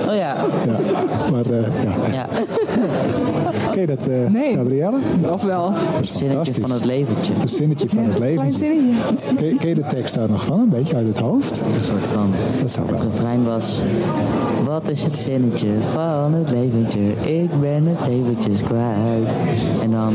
Oh 0.08 0.16
ja. 0.16 0.36
ja. 0.66 0.80
Maar 1.32 1.45
eh, 1.45 2.14
ja. 2.14 2.26
Ken 3.78 3.88
je 3.88 3.95
dat, 3.95 4.32
nee. 4.32 4.56
Gabrielle? 4.56 4.98
Of 5.32 5.44
wel? 5.44 5.72
Het 5.74 6.06
zinnetje 6.08 6.62
van 6.62 6.72
het 6.72 6.86
leventje. 6.86 7.34
Het 7.34 7.52
zinnetje 7.52 7.90
van 7.90 8.04
het 8.04 8.20
leventje. 8.20 8.66
Klein 8.66 8.80
zinnetje. 8.80 9.36
Ken, 9.36 9.58
ken 9.58 9.70
je 9.70 9.76
de 9.76 9.86
tekst 9.88 10.16
daar 10.16 10.30
nog 10.30 10.45
van? 10.45 10.60
Een 10.60 10.70
beetje 10.70 10.95
uit 10.95 11.08
het 11.08 11.18
hoofd? 11.18 11.62
Een 11.76 11.82
soort 11.82 12.04
van. 12.04 12.34
Dat 12.62 12.72
zou 12.72 12.88
wel. 12.88 12.95
Het 12.95 13.06
refrein 13.06 13.44
was... 13.44 13.80
Wat 14.64 14.90
is 14.90 15.04
het 15.04 15.18
zinnetje 15.18 15.68
van 15.94 16.34
het 16.34 16.49
leventje? 16.49 16.99
Ik 17.22 17.60
ben 17.60 17.86
het 17.86 18.08
eventjes 18.08 18.64
kwijt. 18.64 19.30
En 19.82 19.91
dan... 19.91 20.14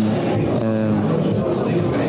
ehm, 0.61 1.23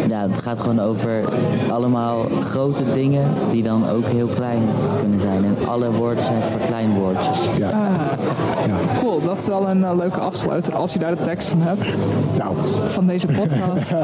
ja, 0.10 0.22
het 0.22 0.40
gaat 0.40 0.60
gewoon 0.60 0.80
over 0.80 1.24
allemaal 1.70 2.26
grote 2.50 2.84
dingen 2.94 3.24
die 3.52 3.64
dan 3.64 3.90
ook 3.90 4.06
heel 4.06 4.28
klein 4.28 4.62
kunnen 5.00 5.20
zijn. 5.20 5.44
En 5.46 5.68
alle 5.68 5.92
woorden 5.92 6.24
zijn 6.24 6.42
verkleinwoordjes. 6.42 7.38
Ja. 7.58 7.70
Ah, 7.70 8.53
Cool, 8.99 9.22
dat 9.22 9.38
is 9.38 9.48
wel 9.48 9.69
een 9.69 9.84
eh, 9.84 9.95
leuke 9.95 10.19
afsluiter 10.19 10.76
als 10.76 10.94
je 10.94 10.99
daar 10.99 11.15
de 11.15 11.23
teksten 11.23 11.61
hebt. 11.61 11.91
Nou. 12.38 12.56
Van 12.88 13.06
deze 13.06 13.27
podcast. 13.27 13.94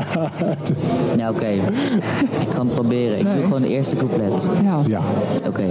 Ja, 1.18 1.30
oké. 1.30 1.48
Ik 1.48 2.50
ga 2.54 2.62
het 2.62 2.74
proberen. 2.74 3.18
Ik 3.18 3.24
doe 3.34 3.44
gewoon 3.44 3.62
het 3.62 3.72
eerste 3.72 3.96
couplet. 3.96 4.46
Ja. 4.64 4.80
Ja. 4.86 5.02
Oké. 5.48 5.66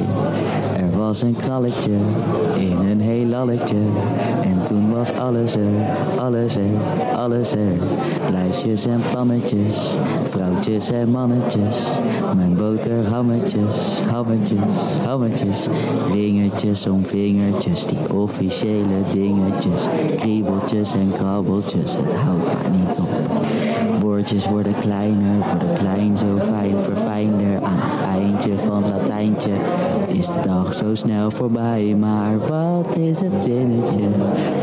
Er 0.77 0.99
was 0.99 1.23
een 1.23 1.37
knalletje 1.37 1.91
in 2.59 2.79
een 2.91 3.01
heelalletje. 3.01 3.77
En 4.43 4.65
toen 4.67 4.93
was 4.95 5.19
alles 5.19 5.57
er, 5.57 5.63
alles 6.19 6.57
er, 6.57 6.63
alles 7.17 7.53
er. 7.53 7.77
Lijstjes 8.33 8.87
en 8.87 9.03
plannetjes, 9.11 9.91
vrouwtjes 10.29 10.91
en 10.91 11.11
mannetjes. 11.11 11.87
Mijn 12.37 12.55
boterhammetjes, 12.55 14.01
hammetjes, 14.11 14.97
hammetjes. 15.05 15.69
Ringetjes 16.13 16.87
om 16.87 17.05
vingertjes, 17.05 17.87
die 17.87 18.13
officiële 18.15 19.03
dingetjes. 19.13 19.83
Kriebeltjes 20.17 20.93
en 20.93 21.13
krabbeltjes, 21.13 21.97
het 21.97 22.15
houdt 22.15 22.45
maar 22.45 22.71
niet 22.71 22.99
op. 22.99 23.09
Woordjes 24.01 24.49
worden 24.49 24.75
kleiner, 24.81 25.45
worden 25.47 25.77
klein, 25.79 26.19
zo 26.19 26.37
fijn, 26.37 26.83
verfijnder. 26.83 27.63
Aan 27.63 27.79
het 27.81 28.23
eindje 28.23 28.59
van 28.59 28.85
het 28.85 28.93
Latijntje 28.93 29.51
is 30.09 30.27
de 30.27 30.41
dag 30.45 30.75
zo 30.75 30.95
snel 30.95 31.31
voorbij. 31.31 31.95
Maar 31.99 32.39
wat 32.39 32.97
is 32.97 33.21
het 33.21 33.43
zinnetje 33.43 34.09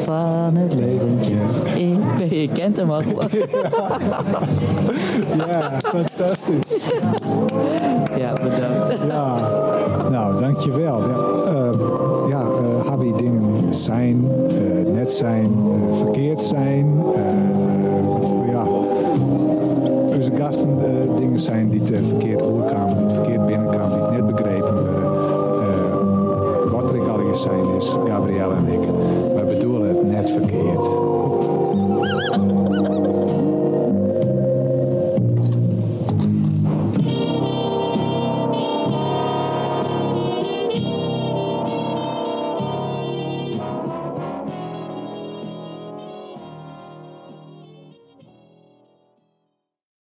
van 0.04 0.56
het 0.56 0.74
leventje? 0.74 1.34
Ik 1.76 2.18
ben, 2.18 2.40
je 2.40 2.48
kent 2.48 2.78
hem 2.78 2.92
al. 2.92 3.02
Ja, 5.38 5.80
fantastisch. 5.84 6.90
Nou, 10.78 11.15